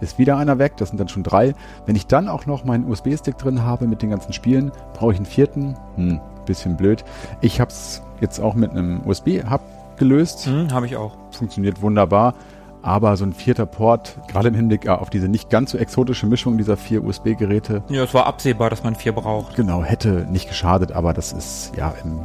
Ist 0.00 0.16
wieder 0.18 0.36
einer 0.36 0.58
weg, 0.58 0.76
das 0.76 0.90
sind 0.90 0.98
dann 0.98 1.08
schon 1.08 1.24
drei. 1.24 1.54
Wenn 1.84 1.96
ich 1.96 2.06
dann 2.06 2.28
auch 2.28 2.46
noch 2.46 2.64
meinen 2.64 2.88
USB-Stick 2.88 3.36
drin 3.36 3.64
habe 3.64 3.86
mit 3.88 4.00
den 4.00 4.10
ganzen 4.10 4.32
Spielen, 4.32 4.70
brauche 4.94 5.12
ich 5.12 5.18
einen 5.18 5.26
vierten. 5.26 5.74
Hm, 5.96 6.20
bisschen 6.46 6.76
blöd. 6.76 7.04
Ich 7.40 7.60
habe 7.60 7.70
es 7.70 8.00
jetzt 8.20 8.38
auch 8.40 8.54
mit 8.54 8.70
einem 8.70 9.00
USB-Hub 9.06 9.60
gelöst 9.96 10.46
Hm, 10.46 10.72
habe 10.72 10.86
ich 10.86 10.96
auch. 10.96 11.12
funktioniert 11.32 11.82
wunderbar. 11.82 12.34
Aber 12.80 13.16
so 13.16 13.24
ein 13.24 13.32
vierter 13.32 13.66
Port, 13.66 14.16
gerade 14.28 14.48
im 14.48 14.54
Hinblick 14.54 14.86
äh, 14.86 14.90
auf 14.90 15.10
diese 15.10 15.28
nicht 15.28 15.50
ganz 15.50 15.72
so 15.72 15.78
exotische 15.78 16.26
Mischung 16.28 16.56
dieser 16.58 16.76
vier 16.76 17.02
USB-Geräte, 17.04 17.82
Ja, 17.88 18.04
es 18.04 18.14
war 18.14 18.26
absehbar, 18.26 18.70
dass 18.70 18.84
man 18.84 18.94
vier 18.94 19.12
braucht. 19.12 19.56
genau, 19.56 19.82
hätte 19.82 20.26
nicht 20.30 20.48
geschadet, 20.48 20.92
aber 20.92 21.12
das 21.12 21.32
ist 21.32 21.72
ja 21.76 21.92
im, 22.04 22.20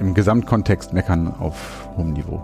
im 0.00 0.14
Gesamtkontext 0.14 0.92
meckern 0.92 1.34
auf 1.38 1.88
hohem 1.96 2.12
Niveau. 2.12 2.42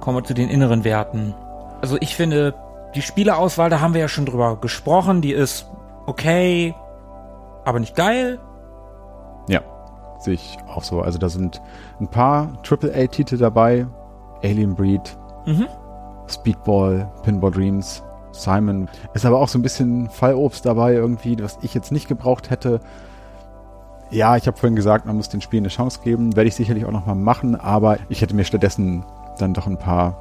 Kommen 0.00 0.18
wir 0.18 0.24
zu 0.24 0.34
den 0.34 0.48
inneren 0.48 0.84
Werten. 0.84 1.34
Also 1.80 1.96
ich 2.00 2.14
finde, 2.16 2.54
die 2.94 3.02
Spieleauswahl, 3.02 3.70
da 3.70 3.80
haben 3.80 3.94
wir 3.94 4.00
ja 4.00 4.08
schon 4.08 4.26
drüber 4.26 4.56
gesprochen, 4.56 5.20
die 5.20 5.32
ist 5.32 5.66
okay, 6.06 6.74
aber 7.64 7.80
nicht 7.80 7.94
geil. 7.96 8.38
Ja, 9.48 9.60
sehe 10.18 10.34
ich 10.34 10.56
auch 10.68 10.82
so. 10.82 11.00
Also 11.00 11.18
da 11.18 11.28
sind 11.28 11.60
ein 12.00 12.08
paar 12.08 12.52
AAA-Titel 12.68 13.38
dabei. 13.38 13.86
Alien 14.42 14.74
Breed, 14.74 15.16
Mhm. 15.46 15.66
Speedball, 16.28 17.08
Pinball 17.22 17.50
Dreams, 17.52 18.02
Simon. 18.32 18.88
Ist 19.14 19.24
aber 19.24 19.38
auch 19.40 19.48
so 19.48 19.58
ein 19.58 19.62
bisschen 19.62 20.10
Fallobst 20.10 20.66
dabei 20.66 20.94
irgendwie, 20.94 21.40
was 21.42 21.58
ich 21.62 21.72
jetzt 21.72 21.92
nicht 21.92 22.08
gebraucht 22.08 22.50
hätte. 22.50 22.80
Ja, 24.10 24.36
ich 24.36 24.46
habe 24.46 24.56
vorhin 24.56 24.76
gesagt, 24.76 25.06
man 25.06 25.16
muss 25.16 25.28
den 25.28 25.40
Spielen 25.40 25.64
eine 25.64 25.68
Chance 25.68 26.00
geben. 26.04 26.36
Werde 26.36 26.48
ich 26.48 26.54
sicherlich 26.54 26.84
auch 26.84 26.92
nochmal 26.92 27.16
machen, 27.16 27.56
aber 27.56 27.98
ich 28.08 28.22
hätte 28.22 28.34
mir 28.34 28.44
stattdessen 28.44 29.04
dann 29.38 29.52
doch 29.52 29.66
ein 29.66 29.78
paar 29.78 30.16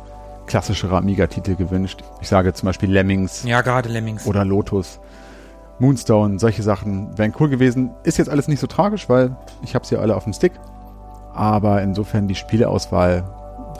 klassischere 0.48 0.98
Amiga-Titel 0.98 1.56
gewünscht. 1.56 2.04
Ich 2.22 2.28
sage 2.28 2.54
zum 2.54 2.68
Beispiel 2.68 2.92
Lemmings 2.92 3.44
Ja, 3.44 3.62
gerade 3.62 3.90
Lemmings. 3.90 4.26
oder 4.28 4.44
Lotus, 4.46 5.00
Moonstone, 5.80 6.40
solche 6.40 6.64
Sachen 6.64 7.18
wären 7.18 7.34
cool 7.40 7.50
gewesen. 7.50 7.92
Ist 8.04 8.18
jetzt 8.18 8.30
alles 8.30 8.48
nicht 8.48 8.60
so 8.60 8.68
tragisch, 8.68 9.10
weil 9.10 9.36
ich 9.64 9.76
habe 9.76 9.86
sie 9.86 9.96
ja 9.96 10.02
alle 10.02 10.16
auf 10.16 10.24
dem 10.24 10.34
Stick. 10.34 10.54
Aber 11.34 11.82
insofern 11.82 12.28
die 12.28 12.36
Spieleauswahl, 12.36 13.24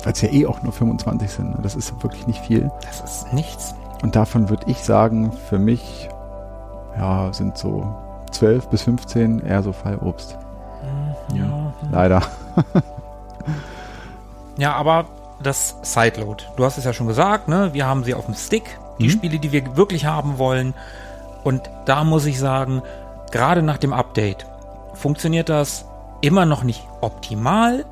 weil 0.04 0.14
es 0.14 0.22
ja 0.22 0.30
eh 0.32 0.46
auch 0.46 0.62
nur 0.62 0.74
25 0.74 1.30
sind, 1.30 1.50
ne, 1.52 1.60
das 1.64 1.76
ist 1.76 1.92
wirklich 2.04 2.28
nicht 2.28 2.44
viel. 2.44 2.70
Das 2.86 3.02
ist 3.02 3.34
nichts. 3.34 3.74
Und 4.04 4.16
davon 4.16 4.50
würde 4.50 4.66
ich 4.68 4.80
sagen, 4.80 5.32
für 5.50 5.58
mich 5.58 6.10
ja, 6.98 7.32
sind 7.34 7.58
so 7.58 7.96
12 8.36 8.68
bis 8.70 8.82
15 8.84 9.40
eher 9.40 9.64
so 9.64 9.72
Fallobst. 9.74 10.38
Ja. 11.34 11.74
Leider. 11.92 12.22
Ja, 14.58 14.74
aber 14.74 15.06
das 15.44 15.76
Sideload. 15.82 16.46
Du 16.56 16.64
hast 16.64 16.78
es 16.78 16.86
ja 16.86 16.94
schon 16.94 17.08
gesagt, 17.08 17.48
ne? 17.50 17.74
Wir 17.74 17.86
haben 17.86 18.04
sie 18.04 18.14
auf 18.14 18.26
dem 18.26 18.36
Stick, 18.36 18.64
die 19.00 19.08
Mhm. 19.08 19.10
Spiele, 19.10 19.38
die 19.40 19.52
wir 19.52 19.76
wirklich 19.76 20.06
haben 20.06 20.38
wollen. 20.38 20.74
Und 21.44 21.70
da 21.86 22.04
muss 22.04 22.26
ich 22.26 22.40
sagen, 22.40 22.82
gerade 23.32 23.62
nach 23.62 23.78
dem 23.78 23.92
Update 23.94 24.46
funktioniert 24.94 25.50
das 25.50 25.86
immer 26.22 26.46
noch 26.46 26.64
nicht 26.64 26.88
optimal, 27.02 27.86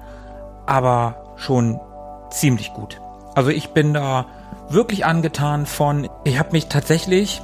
aber 0.65 1.15
schon 1.35 1.81
ziemlich 2.29 2.73
gut. 2.73 3.01
Also 3.35 3.49
ich 3.49 3.71
bin 3.71 3.93
da 3.93 4.25
wirklich 4.69 5.05
angetan 5.05 5.65
von, 5.65 6.09
ich 6.23 6.39
habe 6.39 6.53
mich 6.53 6.67
tatsächlich 6.67 7.41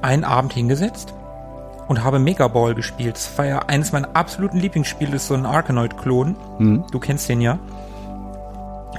einen 0.00 0.24
Abend 0.24 0.54
hingesetzt 0.54 1.12
und 1.88 2.04
habe 2.04 2.18
Mega 2.18 2.46
Ball 2.48 2.74
gespielt. 2.74 3.16
Das 3.16 3.36
war 3.38 3.46
ja 3.46 3.58
eines 3.60 3.92
meiner 3.92 4.10
absoluten 4.14 4.58
Lieblingsspiele, 4.58 5.12
das 5.12 5.22
ist 5.22 5.28
so 5.28 5.34
ein 5.34 5.46
Arkanoid-Klon. 5.46 6.36
Mhm. 6.58 6.84
Du 6.90 6.98
kennst 6.98 7.28
den 7.28 7.40
ja. 7.40 7.58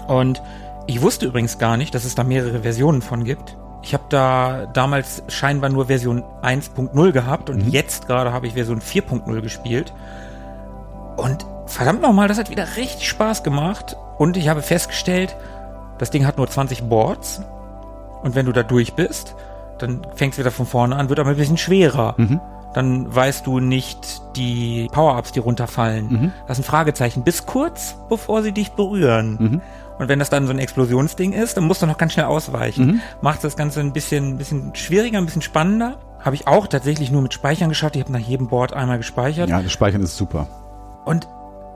Und 0.07 0.41
ich 0.87 1.01
wusste 1.01 1.27
übrigens 1.27 1.59
gar 1.59 1.77
nicht, 1.77 1.93
dass 1.93 2.03
es 2.03 2.15
da 2.15 2.23
mehrere 2.23 2.61
Versionen 2.61 3.01
von 3.01 3.23
gibt. 3.23 3.57
Ich 3.81 3.93
habe 3.93 4.03
da 4.09 4.65
damals 4.65 5.23
scheinbar 5.27 5.69
nur 5.69 5.85
Version 5.85 6.23
1.0 6.41 7.11
gehabt 7.11 7.49
und 7.49 7.69
jetzt 7.69 8.07
gerade 8.07 8.33
habe 8.33 8.47
ich 8.47 8.53
Version 8.53 8.81
4.0 8.81 9.41
gespielt. 9.41 9.93
Und 11.15 11.45
verdammt 11.67 12.01
nochmal, 12.01 12.27
das 12.27 12.39
hat 12.39 12.49
wieder 12.49 12.75
richtig 12.75 13.07
Spaß 13.07 13.43
gemacht. 13.43 13.95
Und 14.17 14.35
ich 14.35 14.49
habe 14.49 14.61
festgestellt, 14.61 15.35
das 15.97 16.11
Ding 16.11 16.25
hat 16.25 16.37
nur 16.37 16.49
20 16.49 16.83
Boards. 16.83 17.41
Und 18.23 18.35
wenn 18.35 18.47
du 18.47 18.51
da 18.51 18.63
durch 18.63 18.95
bist, 18.95 19.35
dann 19.77 20.01
fängst 20.15 20.37
du 20.37 20.41
wieder 20.41 20.51
von 20.51 20.65
vorne 20.65 20.95
an, 20.95 21.09
wird 21.09 21.19
aber 21.19 21.29
ein 21.29 21.37
bisschen 21.37 21.57
schwerer. 21.57 22.15
Dann 22.73 23.13
weißt 23.13 23.47
du 23.47 23.59
nicht 23.59 24.21
die 24.35 24.87
Power-Ups, 24.91 25.31
die 25.31 25.39
runterfallen. 25.39 26.33
Das 26.47 26.59
ist 26.59 26.65
ein 26.65 26.67
Fragezeichen. 26.67 27.23
Bis 27.23 27.45
kurz, 27.45 27.95
bevor 28.09 28.43
sie 28.43 28.51
dich 28.51 28.71
berühren. 28.73 29.61
Und 29.97 30.07
wenn 30.07 30.19
das 30.19 30.29
dann 30.29 30.45
so 30.45 30.51
ein 30.53 30.59
Explosionsding 30.59 31.33
ist, 31.33 31.57
dann 31.57 31.65
musst 31.65 31.81
du 31.81 31.85
noch 31.85 31.97
ganz 31.97 32.13
schnell 32.13 32.27
ausweichen. 32.27 33.01
Macht 33.21 33.43
das 33.43 33.57
Ganze 33.57 33.79
ein 33.79 33.91
bisschen, 33.91 34.29
ein 34.29 34.37
bisschen 34.37 34.75
schwieriger, 34.75 35.17
ein 35.17 35.25
bisschen 35.25 35.41
spannender. 35.41 35.97
Habe 36.23 36.35
ich 36.35 36.47
auch 36.47 36.67
tatsächlich 36.67 37.11
nur 37.11 37.21
mit 37.21 37.33
Speichern 37.33 37.69
geschafft. 37.69 37.95
Ich 37.95 38.01
habe 38.01 38.11
nach 38.11 38.19
jedem 38.19 38.47
Board 38.47 38.73
einmal 38.73 38.97
gespeichert. 38.97 39.49
Ja, 39.49 39.61
das 39.61 39.71
Speichern 39.71 40.03
ist 40.03 40.15
super. 40.15 40.47
Und 41.05 41.27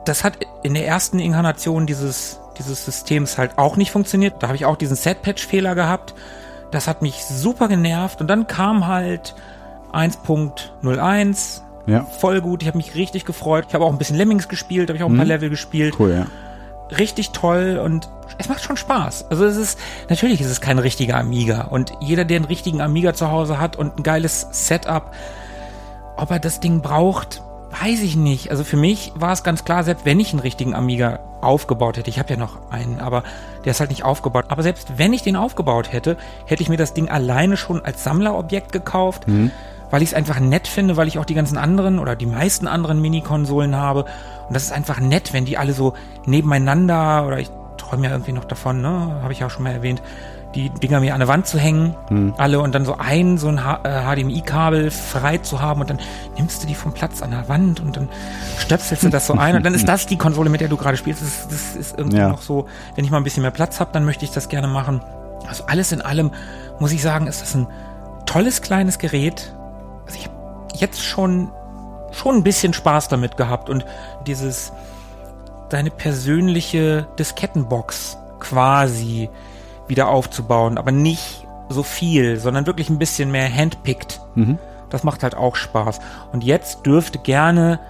das 0.04 0.22
hat 0.22 0.38
in 0.62 0.74
der 0.74 0.86
ersten 0.86 1.18
Inkarnation 1.18 1.86
dieses, 1.86 2.40
dieses 2.58 2.84
Systems 2.84 3.36
halt 3.36 3.58
auch 3.58 3.76
nicht 3.76 3.90
funktioniert. 3.90 4.42
Da 4.42 4.48
habe 4.48 4.56
ich 4.56 4.64
auch 4.64 4.76
diesen 4.76 4.96
Set-Patch-Fehler 4.96 5.74
gehabt. 5.74 6.14
Das 6.70 6.88
hat 6.88 7.02
mich 7.02 7.24
super 7.24 7.68
genervt. 7.68 8.20
Und 8.20 8.28
dann 8.28 8.46
kam 8.46 8.86
halt 8.86 9.34
1.01. 9.94 11.60
Ja, 11.86 12.00
Voll 12.04 12.40
gut. 12.40 12.62
Ich 12.62 12.68
habe 12.68 12.78
mich 12.78 12.94
richtig 12.94 13.24
gefreut. 13.26 13.66
Ich 13.68 13.74
habe 13.74 13.84
auch 13.84 13.92
ein 13.92 13.98
bisschen 13.98 14.16
Lemmings 14.16 14.48
gespielt, 14.48 14.88
habe 14.88 14.96
ich 14.96 15.02
auch 15.02 15.08
ein 15.10 15.16
paar 15.16 15.24
Mhm. 15.24 15.30
Level 15.30 15.50
gespielt. 15.50 15.94
cool, 15.98 16.12
ja. 16.12 16.26
Richtig 16.98 17.30
toll 17.30 17.80
und 17.82 18.08
es 18.38 18.48
macht 18.48 18.62
schon 18.62 18.76
Spaß. 18.76 19.26
Also 19.30 19.44
es 19.44 19.56
ist, 19.56 19.78
natürlich 20.08 20.40
ist 20.40 20.48
es 20.50 20.60
kein 20.60 20.78
richtiger 20.78 21.16
Amiga. 21.18 21.62
Und 21.62 21.92
jeder, 22.00 22.24
der 22.24 22.36
einen 22.36 22.44
richtigen 22.46 22.80
Amiga 22.80 23.14
zu 23.14 23.30
Hause 23.30 23.58
hat 23.60 23.76
und 23.76 23.98
ein 23.98 24.02
geiles 24.02 24.46
Setup, 24.52 25.12
ob 26.16 26.30
er 26.30 26.38
das 26.38 26.60
Ding 26.60 26.80
braucht, 26.80 27.42
weiß 27.82 28.02
ich 28.02 28.16
nicht. 28.16 28.50
Also 28.50 28.64
für 28.64 28.76
mich 28.76 29.12
war 29.16 29.32
es 29.32 29.42
ganz 29.42 29.64
klar, 29.64 29.82
selbst 29.84 30.04
wenn 30.04 30.20
ich 30.20 30.30
einen 30.30 30.40
richtigen 30.40 30.74
Amiga 30.74 31.18
aufgebaut 31.40 31.96
hätte, 31.96 32.08
ich 32.10 32.18
habe 32.18 32.30
ja 32.30 32.36
noch 32.38 32.70
einen, 32.70 33.00
aber 33.00 33.24
der 33.64 33.72
ist 33.72 33.80
halt 33.80 33.90
nicht 33.90 34.04
aufgebaut. 34.04 34.46
Aber 34.48 34.62
selbst 34.62 34.92
wenn 34.98 35.12
ich 35.12 35.22
den 35.22 35.36
aufgebaut 35.36 35.92
hätte, 35.92 36.16
hätte 36.46 36.62
ich 36.62 36.68
mir 36.68 36.76
das 36.76 36.94
Ding 36.94 37.08
alleine 37.08 37.56
schon 37.56 37.84
als 37.84 38.04
Sammlerobjekt 38.04 38.72
gekauft, 38.72 39.24
weil 39.94 40.02
ich 40.02 40.08
es 40.08 40.14
einfach 40.14 40.40
nett 40.40 40.66
finde, 40.66 40.96
weil 40.96 41.06
ich 41.06 41.20
auch 41.20 41.24
die 41.24 41.34
ganzen 41.34 41.56
anderen 41.56 42.00
oder 42.00 42.16
die 42.16 42.26
meisten 42.26 42.66
anderen 42.66 43.00
Mini-Konsolen 43.00 43.76
habe. 43.76 44.06
Und 44.48 44.52
das 44.54 44.64
ist 44.64 44.72
einfach 44.72 44.98
nett, 44.98 45.32
wenn 45.32 45.44
die 45.44 45.56
alle 45.56 45.72
so 45.72 45.94
nebeneinander 46.26 47.24
oder 47.28 47.38
ich 47.38 47.48
träume 47.76 48.06
ja 48.08 48.10
irgendwie 48.12 48.32
noch 48.32 48.44
davon, 48.44 48.82
ne, 48.82 49.20
habe 49.22 49.32
ich 49.32 49.38
ja 49.38 49.46
auch 49.46 49.50
schon 49.50 49.62
mal 49.62 49.70
erwähnt, 49.70 50.02
die 50.56 50.68
Dinger 50.68 50.98
mir 50.98 51.14
an 51.14 51.20
der 51.20 51.28
Wand 51.28 51.46
zu 51.46 51.60
hängen, 51.60 51.94
alle 52.38 52.58
und 52.58 52.74
dann 52.74 52.84
so 52.84 52.96
ein 52.98 53.38
so 53.38 53.46
ein 53.46 53.64
H 53.64 53.80
äh, 53.84 54.02
HDMI-Kabel 54.16 54.90
frei 54.90 55.38
zu 55.38 55.60
haben 55.62 55.80
und 55.80 55.90
dann 55.90 56.00
nimmst 56.36 56.64
du 56.64 56.66
die 56.66 56.74
vom 56.74 56.92
Platz 56.92 57.22
an 57.22 57.30
der 57.30 57.48
Wand 57.48 57.78
und 57.78 57.96
dann 57.96 58.08
stöpselst 58.58 59.04
du 59.04 59.10
das 59.10 59.28
so 59.28 59.34
ein 59.34 59.54
und 59.54 59.64
dann 59.64 59.74
ist 59.74 59.86
das 59.92 60.06
die 60.08 60.16
Konsole, 60.18 60.50
mit 60.50 60.60
der 60.60 60.68
du 60.68 60.76
gerade 60.76 60.96
spielst. 60.96 61.22
Das, 61.22 61.46
das 61.48 61.76
ist 61.76 61.96
irgendwie 61.96 62.18
Ja. 62.18 62.28
noch 62.30 62.42
so, 62.42 62.66
wenn 62.96 63.04
ich 63.04 63.12
mal 63.12 63.18
ein 63.18 63.24
bisschen 63.24 63.42
mehr 63.42 63.52
Platz 63.52 63.78
habe, 63.78 63.90
dann 63.92 64.04
möchte 64.04 64.24
ich 64.24 64.32
das 64.32 64.48
gerne 64.48 64.66
machen. 64.66 65.00
Also 65.48 65.64
alles 65.66 65.92
in 65.92 66.00
allem 66.02 66.32
muss 66.80 66.90
ich 66.90 67.00
sagen, 67.00 67.28
ist 67.28 67.42
das 67.42 67.54
ein 67.54 67.68
tolles 68.26 68.60
kleines 68.60 68.98
Gerät. 68.98 69.54
Also 70.06 70.18
ich 70.18 70.26
habe 70.26 70.34
jetzt 70.74 71.02
schon 71.02 71.50
schon 72.12 72.36
ein 72.36 72.42
bisschen 72.44 72.72
Spaß 72.72 73.08
damit 73.08 73.36
gehabt 73.36 73.68
und 73.68 73.84
dieses 74.26 74.72
deine 75.68 75.90
persönliche 75.90 77.08
Diskettenbox 77.18 78.16
quasi 78.38 79.28
wieder 79.88 80.08
aufzubauen, 80.08 80.78
aber 80.78 80.92
nicht 80.92 81.46
so 81.68 81.82
viel, 81.82 82.38
sondern 82.38 82.66
wirklich 82.66 82.90
ein 82.90 82.98
bisschen 82.98 83.30
mehr 83.30 83.52
handpicked. 83.52 84.20
Das 84.90 85.02
macht 85.02 85.22
halt 85.22 85.34
auch 85.34 85.56
Spaß. 85.56 85.98
Und 86.32 86.44
jetzt 86.44 86.86
dürfte 86.86 87.18
gerne 87.18 87.80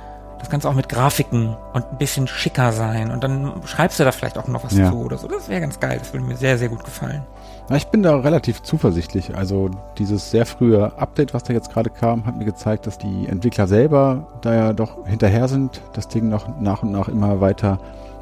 Das 0.44 0.50
Ganze 0.50 0.68
auch 0.68 0.74
mit 0.74 0.90
Grafiken 0.90 1.56
und 1.72 1.90
ein 1.90 1.96
bisschen 1.96 2.26
schicker 2.28 2.72
sein. 2.72 3.10
Und 3.10 3.24
dann 3.24 3.50
schreibst 3.64 3.98
du 3.98 4.04
da 4.04 4.12
vielleicht 4.12 4.36
auch 4.36 4.46
noch 4.46 4.62
was 4.62 4.76
Ja. 4.76 4.90
zu 4.90 4.98
oder 4.98 5.16
so. 5.16 5.26
Das 5.26 5.48
wäre 5.48 5.62
ganz 5.62 5.80
geil. 5.80 5.96
Das 5.98 6.12
würde 6.12 6.26
mir 6.26 6.36
sehr, 6.36 6.58
sehr 6.58 6.68
gut 6.68 6.84
gefallen. 6.84 7.22
Na, 7.70 7.76
ich 7.76 7.86
bin 7.86 8.02
da 8.02 8.16
relativ 8.18 8.62
zuversichtlich. 8.62 9.34
Also 9.34 9.70
dieses 9.96 10.30
sehr 10.30 10.44
frühe 10.44 10.92
Update, 10.98 11.32
was 11.32 11.44
da 11.44 11.54
jetzt 11.54 11.72
gerade 11.72 11.88
kam, 11.88 12.26
hat 12.26 12.36
mir 12.36 12.44
gezeigt, 12.44 12.86
dass 12.86 12.98
die 12.98 13.26
Entwickler 13.26 13.66
selber 13.66 14.26
da 14.42 14.54
ja 14.54 14.72
doch 14.74 15.06
hinterher 15.06 15.48
sind, 15.48 15.80
das 15.94 16.08
Ding 16.08 16.28
noch 16.28 16.46
nach 16.60 16.82
und 16.82 16.92
nach 16.92 17.08
immer 17.08 17.40
weiter 17.40 17.78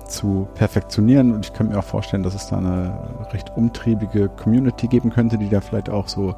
zu 0.07 0.47
perfektionieren. 0.55 1.35
Und 1.35 1.45
ich 1.45 1.53
kann 1.53 1.71
mir 1.71 1.79
auch 1.81 1.85
vorstellen, 1.85 2.23
dass 2.23 2.37
es 2.37 2.47
da 2.47 2.59
eine 2.59 2.97
recht 3.33 3.51
umtriebige 3.57 4.29
Community 4.29 4.87
geben 4.87 5.11
könnte, 5.11 5.39
die 5.39 5.49
da 5.49 5.61
vielleicht 5.61 5.91
auch 5.91 6.07
so 6.07 6.37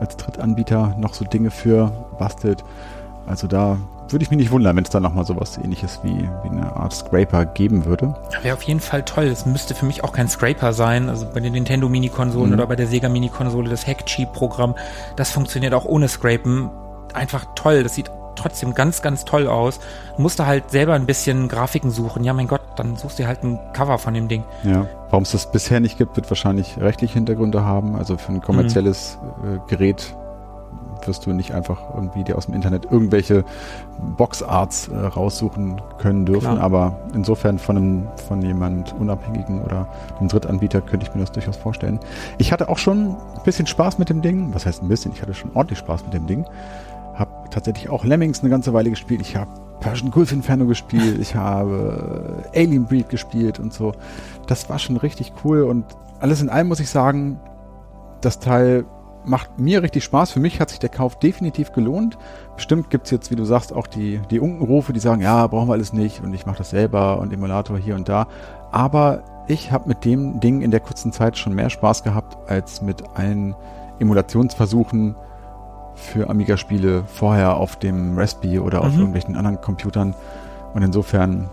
als 0.00 0.16
Drittanbieter 0.16 0.94
noch 0.96 1.12
so 1.12 1.26
Dinge 1.26 1.50
für 1.50 1.92
bastelt. 2.18 2.64
Also 3.26 3.46
da 3.46 3.76
würde 4.12 4.22
ich 4.22 4.30
mich 4.30 4.38
nicht 4.38 4.50
wundern, 4.50 4.76
wenn 4.76 4.84
es 4.84 4.90
da 4.90 5.00
nochmal 5.00 5.24
sowas 5.24 5.58
ähnliches 5.58 6.00
wie, 6.02 6.28
wie 6.42 6.48
eine 6.48 6.74
Art 6.76 6.92
Scraper 6.92 7.44
geben 7.46 7.84
würde. 7.84 8.14
Wäre 8.42 8.54
auf 8.54 8.62
jeden 8.62 8.80
Fall 8.80 9.02
toll. 9.04 9.28
Das 9.28 9.46
müsste 9.46 9.74
für 9.74 9.86
mich 9.86 10.04
auch 10.04 10.12
kein 10.12 10.28
Scraper 10.28 10.72
sein. 10.72 11.08
Also 11.08 11.26
bei 11.32 11.40
den 11.40 11.52
Nintendo 11.52 11.88
Mini-Konsolen 11.88 12.48
Mhm. 12.50 12.54
oder 12.54 12.66
bei 12.66 12.76
der 12.76 12.86
Sega 12.86 13.08
Mini-Konsole, 13.08 13.68
das 13.70 13.86
Hack-Cheap-Programm, 13.86 14.74
das 15.16 15.30
funktioniert 15.30 15.74
auch 15.74 15.84
ohne 15.84 16.08
Scrapen. 16.08 16.70
Einfach 17.14 17.44
toll. 17.54 17.82
Das 17.82 17.94
sieht 17.94 18.10
trotzdem 18.36 18.72
ganz, 18.74 19.02
ganz 19.02 19.24
toll 19.24 19.48
aus. 19.48 19.80
Du 20.16 20.22
musst 20.22 20.38
da 20.38 20.46
halt 20.46 20.70
selber 20.70 20.94
ein 20.94 21.06
bisschen 21.06 21.48
Grafiken 21.48 21.90
suchen. 21.90 22.22
Ja, 22.22 22.32
mein 22.34 22.46
Gott, 22.46 22.60
dann 22.76 22.94
suchst 22.96 23.18
du 23.18 23.24
dir 23.24 23.26
halt 23.28 23.42
ein 23.42 23.58
Cover 23.72 23.98
von 23.98 24.14
dem 24.14 24.28
Ding. 24.28 24.44
Ja, 24.62 24.86
warum 25.10 25.24
es 25.24 25.32
das 25.32 25.50
bisher 25.50 25.80
nicht 25.80 25.98
gibt, 25.98 26.14
wird 26.16 26.30
wahrscheinlich 26.30 26.76
rechtliche 26.78 27.14
Hintergründe 27.14 27.64
haben. 27.64 27.96
Also 27.96 28.16
für 28.16 28.30
ein 28.32 28.40
kommerzielles 28.40 29.18
äh, 29.42 29.58
Gerät 29.68 30.14
wirst 31.08 31.26
du 31.26 31.32
nicht 31.32 31.52
einfach 31.52 31.80
irgendwie 31.94 32.22
dir 32.22 32.36
aus 32.36 32.46
dem 32.46 32.54
Internet 32.54 32.84
irgendwelche 32.90 33.44
Boxarts 34.16 34.88
äh, 34.88 34.96
raussuchen 34.96 35.80
können 35.98 36.24
dürfen. 36.24 36.52
Klar. 36.52 36.60
Aber 36.60 36.98
insofern 37.14 37.58
von 37.58 37.76
einem 37.76 38.08
von 38.28 38.42
jemand 38.42 38.94
Unabhängigen 39.00 39.62
oder 39.62 39.88
einem 40.18 40.28
Drittanbieter 40.28 40.80
könnte 40.80 41.06
ich 41.06 41.14
mir 41.14 41.20
das 41.20 41.32
durchaus 41.32 41.56
vorstellen. 41.56 41.98
Ich 42.38 42.52
hatte 42.52 42.68
auch 42.68 42.78
schon 42.78 43.16
ein 43.16 43.42
bisschen 43.44 43.66
Spaß 43.66 43.98
mit 43.98 44.08
dem 44.10 44.22
Ding. 44.22 44.54
Was 44.54 44.66
heißt 44.66 44.82
ein 44.82 44.88
bisschen? 44.88 45.12
Ich 45.12 45.22
hatte 45.22 45.34
schon 45.34 45.50
ordentlich 45.54 45.80
Spaß 45.80 46.04
mit 46.04 46.14
dem 46.14 46.26
Ding. 46.26 46.44
Hab 47.14 47.50
tatsächlich 47.50 47.88
auch 47.90 48.04
Lemmings 48.04 48.40
eine 48.40 48.50
ganze 48.50 48.72
Weile 48.72 48.90
gespielt. 48.90 49.20
Ich 49.20 49.34
habe 49.34 49.50
Persian 49.80 50.10
Gulf 50.10 50.30
Inferno 50.30 50.66
gespielt. 50.66 51.18
Ich 51.18 51.34
habe 51.34 52.42
äh, 52.54 52.60
Alien 52.62 52.84
Breed 52.86 53.08
gespielt 53.08 53.58
und 53.58 53.72
so. 53.72 53.92
Das 54.46 54.68
war 54.68 54.78
schon 54.78 54.96
richtig 54.96 55.32
cool. 55.44 55.62
Und 55.62 55.84
alles 56.20 56.42
in 56.42 56.48
allem 56.48 56.68
muss 56.68 56.80
ich 56.80 56.90
sagen, 56.90 57.40
das 58.20 58.40
Teil 58.40 58.84
macht 59.28 59.58
mir 59.58 59.82
richtig 59.82 60.04
Spaß. 60.04 60.30
Für 60.32 60.40
mich 60.40 60.60
hat 60.60 60.70
sich 60.70 60.78
der 60.78 60.88
Kauf 60.88 61.18
definitiv 61.18 61.72
gelohnt. 61.72 62.18
Bestimmt 62.56 62.90
gibt's 62.90 63.10
jetzt, 63.10 63.30
wie 63.30 63.36
du 63.36 63.44
sagst, 63.44 63.72
auch 63.72 63.86
die, 63.86 64.20
die 64.30 64.40
Unkenrufe, 64.40 64.92
die 64.92 65.00
sagen, 65.00 65.20
ja, 65.22 65.46
brauchen 65.46 65.68
wir 65.68 65.74
alles 65.74 65.92
nicht 65.92 66.22
und 66.22 66.32
ich 66.34 66.46
mache 66.46 66.58
das 66.58 66.70
selber 66.70 67.18
und 67.20 67.32
Emulator 67.32 67.78
hier 67.78 67.94
und 67.94 68.08
da. 68.08 68.26
Aber 68.72 69.22
ich 69.46 69.72
habe 69.72 69.88
mit 69.88 70.04
dem 70.04 70.40
Ding 70.40 70.60
in 70.62 70.70
der 70.70 70.80
kurzen 70.80 71.12
Zeit 71.12 71.36
schon 71.38 71.54
mehr 71.54 71.70
Spaß 71.70 72.02
gehabt 72.02 72.36
als 72.50 72.82
mit 72.82 73.02
allen 73.14 73.54
Emulationsversuchen 73.98 75.14
für 75.94 76.30
Amiga-Spiele 76.30 77.04
vorher 77.06 77.56
auf 77.56 77.76
dem 77.76 78.16
Raspberry 78.18 78.58
oder 78.60 78.80
auf 78.80 78.92
Mhm. 78.92 78.98
irgendwelchen 78.98 79.36
anderen 79.36 79.60
Computern. 79.60 80.14
Und 80.74 80.82
insofern, 80.82 81.50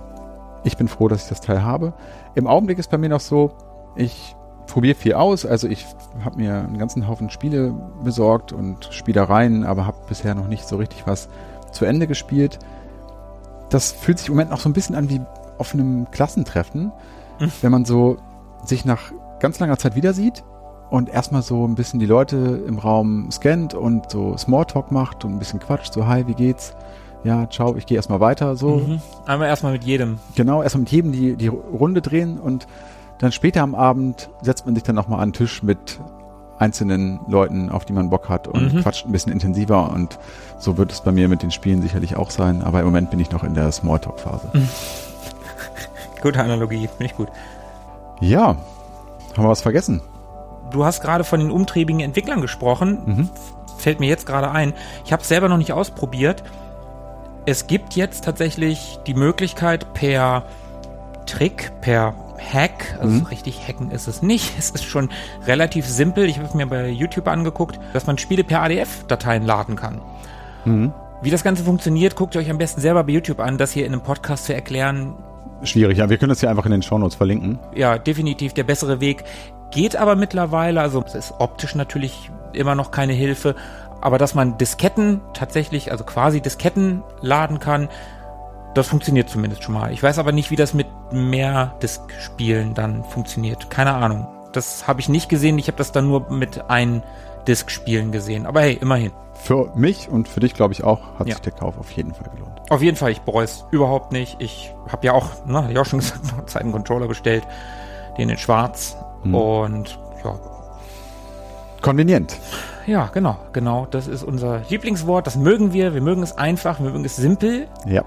ich 0.63 0.77
bin 0.77 0.87
froh, 0.87 1.07
dass 1.07 1.23
ich 1.23 1.29
das 1.29 1.41
Teil 1.41 1.63
habe. 1.63 1.93
Im 2.35 2.47
Augenblick 2.47 2.77
ist 2.77 2.91
bei 2.91 2.97
mir 2.97 3.09
noch 3.09 3.21
so, 3.21 3.51
ich 3.95 4.35
probiere 4.67 4.95
viel 4.95 5.13
aus. 5.13 5.45
Also 5.45 5.67
ich 5.67 5.85
habe 6.23 6.37
mir 6.37 6.53
einen 6.59 6.77
ganzen 6.77 7.07
Haufen 7.07 7.29
Spiele 7.29 7.73
besorgt 8.03 8.51
und 8.53 8.87
Spielereien, 8.91 9.63
aber 9.65 9.85
habe 9.85 9.97
bisher 10.07 10.35
noch 10.35 10.47
nicht 10.47 10.67
so 10.67 10.77
richtig 10.77 11.03
was 11.07 11.29
zu 11.71 11.85
Ende 11.85 12.07
gespielt. 12.07 12.59
Das 13.69 13.91
fühlt 13.91 14.19
sich 14.19 14.27
im 14.27 14.33
Moment 14.35 14.51
noch 14.51 14.59
so 14.59 14.69
ein 14.69 14.73
bisschen 14.73 14.95
an 14.95 15.09
wie 15.09 15.21
auf 15.57 15.73
einem 15.73 16.09
Klassentreffen, 16.11 16.91
Mhm. 17.39 17.51
wenn 17.61 17.71
man 17.71 17.85
so 17.85 18.17
sich 18.63 18.85
nach 18.85 19.11
ganz 19.39 19.59
langer 19.59 19.77
Zeit 19.77 19.95
wieder 19.95 20.13
sieht 20.13 20.43
und 20.89 21.09
erstmal 21.09 21.41
so 21.41 21.65
ein 21.67 21.75
bisschen 21.75 21.99
die 21.99 22.05
Leute 22.05 22.63
im 22.67 22.79
Raum 22.79 23.29
scannt 23.31 23.73
und 23.73 24.09
so 24.09 24.37
Smalltalk 24.37 24.91
macht 24.91 25.25
und 25.25 25.33
ein 25.33 25.39
bisschen 25.39 25.59
quatscht, 25.59 25.93
so 25.93 26.07
hi, 26.07 26.25
wie 26.27 26.33
geht's? 26.33 26.73
Ja, 27.25 27.49
ciao, 27.49 27.75
ich 27.75 27.85
gehe 27.87 27.97
erstmal 27.97 28.19
weiter, 28.19 28.55
so. 28.55 28.75
Mhm. 28.77 29.01
Einmal 29.25 29.47
erstmal 29.47 29.71
mit 29.73 29.83
jedem. 29.83 30.19
Genau, 30.35 30.61
erstmal 30.63 30.81
mit 30.81 30.91
jedem 30.91 31.11
die, 31.11 31.35
die 31.35 31.47
Runde 31.47 32.01
drehen 32.01 32.39
und 32.39 32.67
dann 33.19 33.31
später 33.31 33.61
am 33.61 33.75
Abend 33.75 34.29
setzt 34.41 34.65
man 34.65 34.75
sich 34.75 34.83
dann 34.83 34.95
nochmal 34.95 35.19
an 35.21 35.29
den 35.29 35.33
Tisch 35.33 35.63
mit 35.63 35.99
einzelnen 36.57 37.19
Leuten, 37.27 37.69
auf 37.69 37.83
die 37.85 37.93
man 37.93 38.09
Bock 38.09 38.29
hat 38.29 38.47
und 38.47 38.73
Mhm. 38.73 38.81
quatscht 38.81 39.05
ein 39.05 39.11
bisschen 39.11 39.31
intensiver 39.31 39.91
und 39.91 40.17
so 40.57 40.77
wird 40.77 40.91
es 40.91 41.01
bei 41.01 41.11
mir 41.11 41.27
mit 41.27 41.43
den 41.43 41.51
Spielen 41.51 41.81
sicherlich 41.81 42.15
auch 42.15 42.29
sein, 42.31 42.61
aber 42.63 42.79
im 42.79 42.85
Moment 42.85 43.09
bin 43.11 43.19
ich 43.19 43.31
noch 43.31 43.43
in 43.43 43.53
der 43.53 43.71
Smalltalk-Phase. 43.71 44.49
Gute 46.21 46.41
Analogie, 46.41 46.87
finde 46.87 47.05
ich 47.05 47.15
gut. 47.15 47.27
Ja, 48.21 48.47
haben 49.35 49.43
wir 49.43 49.49
was 49.49 49.61
vergessen? 49.61 50.01
Du 50.71 50.85
hast 50.85 51.01
gerade 51.01 51.23
von 51.23 51.39
den 51.39 51.51
umtriebigen 51.51 51.99
Entwicklern 52.01 52.41
gesprochen. 52.41 52.99
Mhm. 53.05 53.29
Fällt 53.77 53.99
mir 53.99 54.07
jetzt 54.07 54.25
gerade 54.25 54.49
ein. 54.51 54.73
Ich 55.03 55.11
habe 55.11 55.21
es 55.21 55.27
selber 55.27 55.49
noch 55.49 55.57
nicht 55.57 55.73
ausprobiert. 55.73 56.43
Es 57.45 57.67
gibt 57.67 57.95
jetzt 57.95 58.23
tatsächlich 58.23 58.97
die 59.05 59.13
Möglichkeit 59.13 59.93
per 59.93 60.43
Trick, 61.27 61.71
per 61.81 62.13
Hack, 62.53 62.97
also 62.99 63.09
Mhm. 63.13 63.19
so 63.19 63.25
richtig 63.25 63.67
hacken 63.67 63.91
ist 63.91 64.07
es 64.07 64.21
nicht. 64.21 64.53
Es 64.59 64.69
ist 64.71 64.83
schon 64.85 65.09
relativ 65.47 65.85
simpel. 65.87 66.25
Ich 66.25 66.37
habe 66.37 66.47
es 66.47 66.53
mir 66.53 66.65
bei 66.67 66.89
YouTube 66.89 67.27
angeguckt, 67.27 67.79
dass 67.93 68.05
man 68.07 68.17
Spiele 68.17 68.43
per 68.43 68.61
ADF-Dateien 68.61 69.43
laden 69.43 69.75
kann. 69.75 70.01
Mhm. 70.65 70.93
Wie 71.21 71.29
das 71.31 71.43
Ganze 71.43 71.63
funktioniert, 71.63 72.15
guckt 72.15 72.35
ihr 72.35 72.41
euch 72.41 72.49
am 72.49 72.57
besten 72.57 72.81
selber 72.81 73.03
bei 73.03 73.11
YouTube 73.13 73.39
an, 73.39 73.57
das 73.57 73.71
hier 73.71 73.85
in 73.85 73.93
einem 73.93 74.01
Podcast 74.03 74.45
zu 74.45 74.53
erklären, 74.53 75.15
Schwierig, 75.63 75.97
ja, 75.97 76.09
wir 76.09 76.17
können 76.17 76.29
das 76.29 76.41
ja 76.41 76.49
einfach 76.49 76.65
in 76.65 76.71
den 76.71 76.81
Shownotes 76.83 77.15
verlinken. 77.15 77.57
ja, 77.73 77.97
definitiv 77.97 78.53
der 78.53 78.65
bessere 78.65 78.99
Weg. 78.99 79.23
Geht 79.71 79.95
aber 79.95 80.15
mittlerweile, 80.15 80.81
also 80.81 81.01
es 81.07 81.15
ist 81.15 81.33
optisch 81.39 81.75
natürlich 81.75 82.29
immer 82.51 82.75
noch 82.75 82.91
keine 82.91 83.13
Hilfe, 83.13 83.55
aber 84.01 84.17
dass 84.17 84.35
man 84.35 84.57
Disketten 84.57 85.21
tatsächlich, 85.33 85.91
also 85.91 86.03
quasi 86.03 86.41
Disketten 86.41 87.03
laden 87.21 87.59
kann, 87.59 87.87
das 88.75 88.87
funktioniert 88.87 89.29
zumindest 89.29 89.63
schon 89.63 89.73
mal. 89.73 89.91
Ich 89.91 90.03
weiß 90.03 90.19
aber 90.19 90.31
nicht, 90.31 90.51
wie 90.51 90.55
das 90.55 90.73
mit 90.73 90.87
mehr 91.11 91.75
Disk-Spielen 91.81 92.73
dann 92.75 93.03
funktioniert. 93.05 93.69
Keine 93.69 93.93
Ahnung. 93.93 94.27
Das 94.51 94.87
habe 94.87 94.99
ich 95.01 95.09
nicht 95.09 95.27
gesehen. 95.29 95.57
Ich 95.57 95.67
habe 95.67 95.77
das 95.77 95.91
dann 95.91 96.07
nur 96.07 96.29
mit 96.31 96.69
ein 96.69 97.01
Disk-Spielen 97.47 98.11
gesehen. 98.11 98.45
Aber 98.45 98.61
hey, 98.61 98.73
immerhin. 98.79 99.11
Für 99.33 99.71
mich 99.75 100.09
und 100.09 100.27
für 100.27 100.39
dich, 100.39 100.53
glaube 100.53 100.73
ich, 100.73 100.83
auch, 100.83 101.01
hat 101.19 101.27
Ja. 101.27 101.35
sich 101.35 101.41
der 101.41 101.51
Kauf 101.53 101.77
auf 101.77 101.91
jeden 101.91 102.13
Fall 102.13 102.29
gelohnt. 102.33 102.61
Auf 102.69 102.81
jeden 102.81 102.95
Fall, 102.97 103.11
ich 103.11 103.21
bereue 103.21 103.43
es 103.45 103.65
überhaupt 103.71 104.11
nicht. 104.11 104.37
Ich 104.39 104.73
habe 104.91 105.05
ja 105.05 105.13
auch, 105.13 105.45
ne, 105.45 105.63
hab 105.63 105.69
ich 105.71 105.77
auch 105.77 105.85
schon 105.85 105.99
gesagt, 106.01 106.23
noch 106.25 106.37
einen 106.39 106.47
zweiten 106.47 106.71
Controller 106.71 107.07
bestellt, 107.07 107.43
den 108.17 108.29
in 108.29 108.37
schwarz. 108.37 108.97
Mhm. 109.23 109.35
Und 109.35 109.99
ja, 110.23 110.39
Konvenient. 111.81 112.37
Ja, 112.87 113.09
genau, 113.13 113.37
genau. 113.53 113.87
Das 113.89 114.07
ist 114.07 114.23
unser 114.23 114.61
Lieblingswort. 114.69 115.27
Das 115.27 115.35
mögen 115.35 115.73
wir. 115.73 115.93
Wir 115.93 116.01
mögen 116.01 116.23
es 116.23 116.37
einfach, 116.37 116.79
wir 116.79 116.89
mögen 116.89 117.05
es 117.05 117.15
simpel. 117.15 117.67
Ja. 117.85 118.03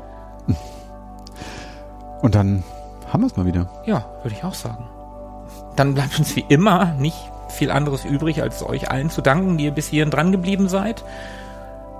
Und 2.22 2.34
dann 2.34 2.64
haben 3.12 3.22
wir 3.22 3.26
es 3.26 3.36
mal 3.36 3.46
wieder. 3.46 3.68
Ja, 3.86 4.04
würde 4.22 4.34
ich 4.36 4.44
auch 4.44 4.54
sagen. 4.54 4.84
Dann 5.76 5.94
bleibt 5.94 6.18
uns 6.18 6.34
wie 6.36 6.44
immer 6.48 6.86
nicht 6.98 7.16
viel 7.48 7.70
anderes 7.70 8.04
übrig, 8.04 8.42
als 8.42 8.62
euch 8.62 8.90
allen 8.90 9.10
zu 9.10 9.22
danken, 9.22 9.56
die 9.56 9.64
ihr 9.66 9.70
bis 9.70 9.88
hierhin 9.88 10.10
dran 10.10 10.32
geblieben 10.32 10.68
seid. 10.68 11.04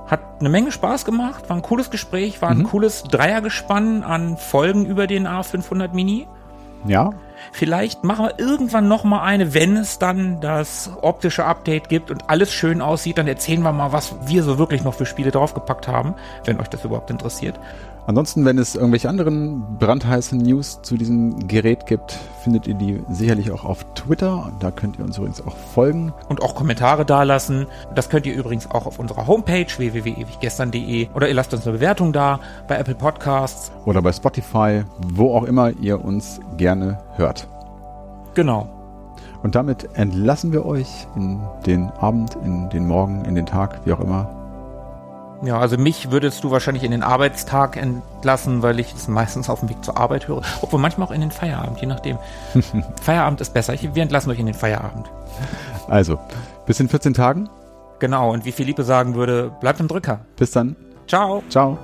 Hat 0.07 0.20
eine 0.41 0.49
Menge 0.49 0.73
Spaß 0.73 1.05
gemacht, 1.05 1.49
war 1.49 1.57
ein 1.57 1.62
cooles 1.62 1.91
Gespräch, 1.91 2.43
war 2.43 2.51
ein 2.51 2.59
Mhm. 2.59 2.65
cooles 2.65 3.05
Dreiergespann 3.05 4.03
an 4.03 4.37
Folgen 4.37 4.85
über 4.87 5.07
den 5.07 5.27
A500 5.27 5.93
Mini. 5.95 6.27
Ja, 6.87 7.11
Vielleicht 7.53 8.05
machen 8.05 8.27
wir 8.27 8.39
irgendwann 8.39 8.89
noch 8.89 9.05
mal 9.05 9.23
eine, 9.23 9.55
wenn 9.55 9.77
es 9.77 9.99
dann 9.99 10.41
das 10.41 10.91
optische 11.03 11.45
Update 11.45 11.89
gibt 11.89 12.11
und 12.11 12.29
alles 12.29 12.53
schön 12.53 12.83
aussieht, 12.83 13.16
dann 13.16 13.27
erzählen 13.29 13.62
wir 13.62 13.73
mal, 13.73 13.93
was 13.93 14.15
wir 14.27 14.43
so 14.43 14.59
wirklich 14.59 14.83
noch 14.85 14.95
für 14.95 15.07
Spiele 15.07 15.31
draufgepackt 15.31 15.89
haben, 15.89 16.15
wenn 16.45 16.61
euch 16.61 16.69
das 16.69 16.85
überhaupt 16.85 17.11
interessiert. 17.11 17.59
Ansonsten, 18.09 18.47
wenn 18.47 18.57
es 18.57 18.75
irgendwelche 18.75 19.11
anderen 19.11 19.77
brandheißen 19.79 20.39
News 20.39 20.81
zu 20.81 20.97
diesem 20.97 21.47
Gerät 21.47 21.85
gibt, 21.85 22.19
findet 22.43 22.67
ihr 22.67 22.73
die 22.73 23.03
sicherlich 23.11 23.51
auch 23.51 23.67
auf 23.67 23.85
Twitter. 23.93 24.51
Da 24.61 24.71
könnt 24.71 24.99
ihr 24.99 25.05
uns 25.05 25.19
übrigens 25.19 25.47
auch 25.47 25.55
folgen. 25.55 26.15
Und 26.31 26.41
auch 26.41 26.55
Kommentare 26.55 27.05
dalassen. 27.05 27.67
Das 27.95 28.09
könnt 28.09 28.25
ihr 28.25 28.35
übrigens 28.35 28.71
auch 28.71 28.87
auf 28.87 28.99
unserer 28.99 29.27
Homepage 29.27 29.67
www.ewiggestern.de 29.77 31.09
oder 31.13 31.29
ihr 31.29 31.35
lasst 31.35 31.53
uns 31.53 31.67
eine 31.67 31.77
Bewertung 31.77 32.15
da 32.15 32.41
bei 32.67 32.79
Apple 32.79 32.95
Podcasts. 32.95 33.71
Oder 33.85 34.01
bei 34.01 34.13
Spotify, 34.13 34.85
wo 35.13 35.35
auch 35.35 35.45
immer 35.45 35.73
ihr 35.79 36.03
uns 36.03 36.41
gerne 36.57 37.01
hört. 37.17 37.47
Genau. 38.33 38.71
Und 39.43 39.55
damit 39.55 39.87
entlassen 39.99 40.53
wir 40.53 40.65
euch 40.65 41.07
in 41.15 41.43
den 41.67 41.91
Abend, 42.01 42.39
in 42.43 42.71
den 42.71 42.89
Morgen, 42.89 43.27
in 43.27 43.35
den 43.35 43.45
Tag, 43.45 43.81
wie 43.85 43.93
auch 43.93 44.01
immer. 44.01 44.38
Ja, 45.43 45.59
also 45.59 45.78
mich 45.78 46.10
würdest 46.10 46.43
du 46.43 46.51
wahrscheinlich 46.51 46.82
in 46.82 46.90
den 46.90 47.02
Arbeitstag 47.02 47.77
entlassen, 47.77 48.62
weil 48.62 48.81
ich 48.81 48.93
es 48.93 49.06
meistens 49.06 49.48
auf 49.48 49.60
dem 49.60 49.69
Weg 49.69 49.85
zur 49.85 49.97
Arbeit 49.97 50.27
höre. 50.27 50.43
Obwohl 50.62 50.81
manchmal 50.81 51.06
auch 51.06 51.12
in 51.12 51.20
den 51.20 51.31
Feierabend, 51.31 51.81
je 51.81 51.86
nachdem. 51.86 52.19
Feierabend 53.02 53.40
ist 53.40 53.55
besser. 53.55 53.74
Ich, 53.74 53.94
wir 53.94 54.02
entlassen 54.02 54.31
euch 54.31 54.39
in 54.40 54.47
den 54.47 54.55
Feierabend. 54.55 55.10
Also, 55.86 56.19
bis 56.66 56.81
in 56.81 56.89
14 56.89 57.15
Tagen. 57.15 57.48
Genau, 58.01 58.32
und 58.32 58.44
wie 58.44 58.52
Philippe 58.52 58.82
sagen 58.82 59.15
würde, 59.15 59.51
bleibt 59.60 59.81
im 59.81 59.89
Drücker. 59.89 60.20
Bis 60.36 60.51
dann. 60.51 60.77
Ciao. 61.06 61.43
Ciao. 61.48 61.78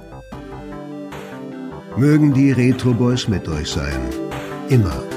Mögen 1.97 2.33
die 2.35 2.51
Retro 2.51 2.93
Boys 2.93 3.29
mit 3.29 3.49
euch 3.49 3.71
sein. 3.71 4.01
Immer. 4.69 5.14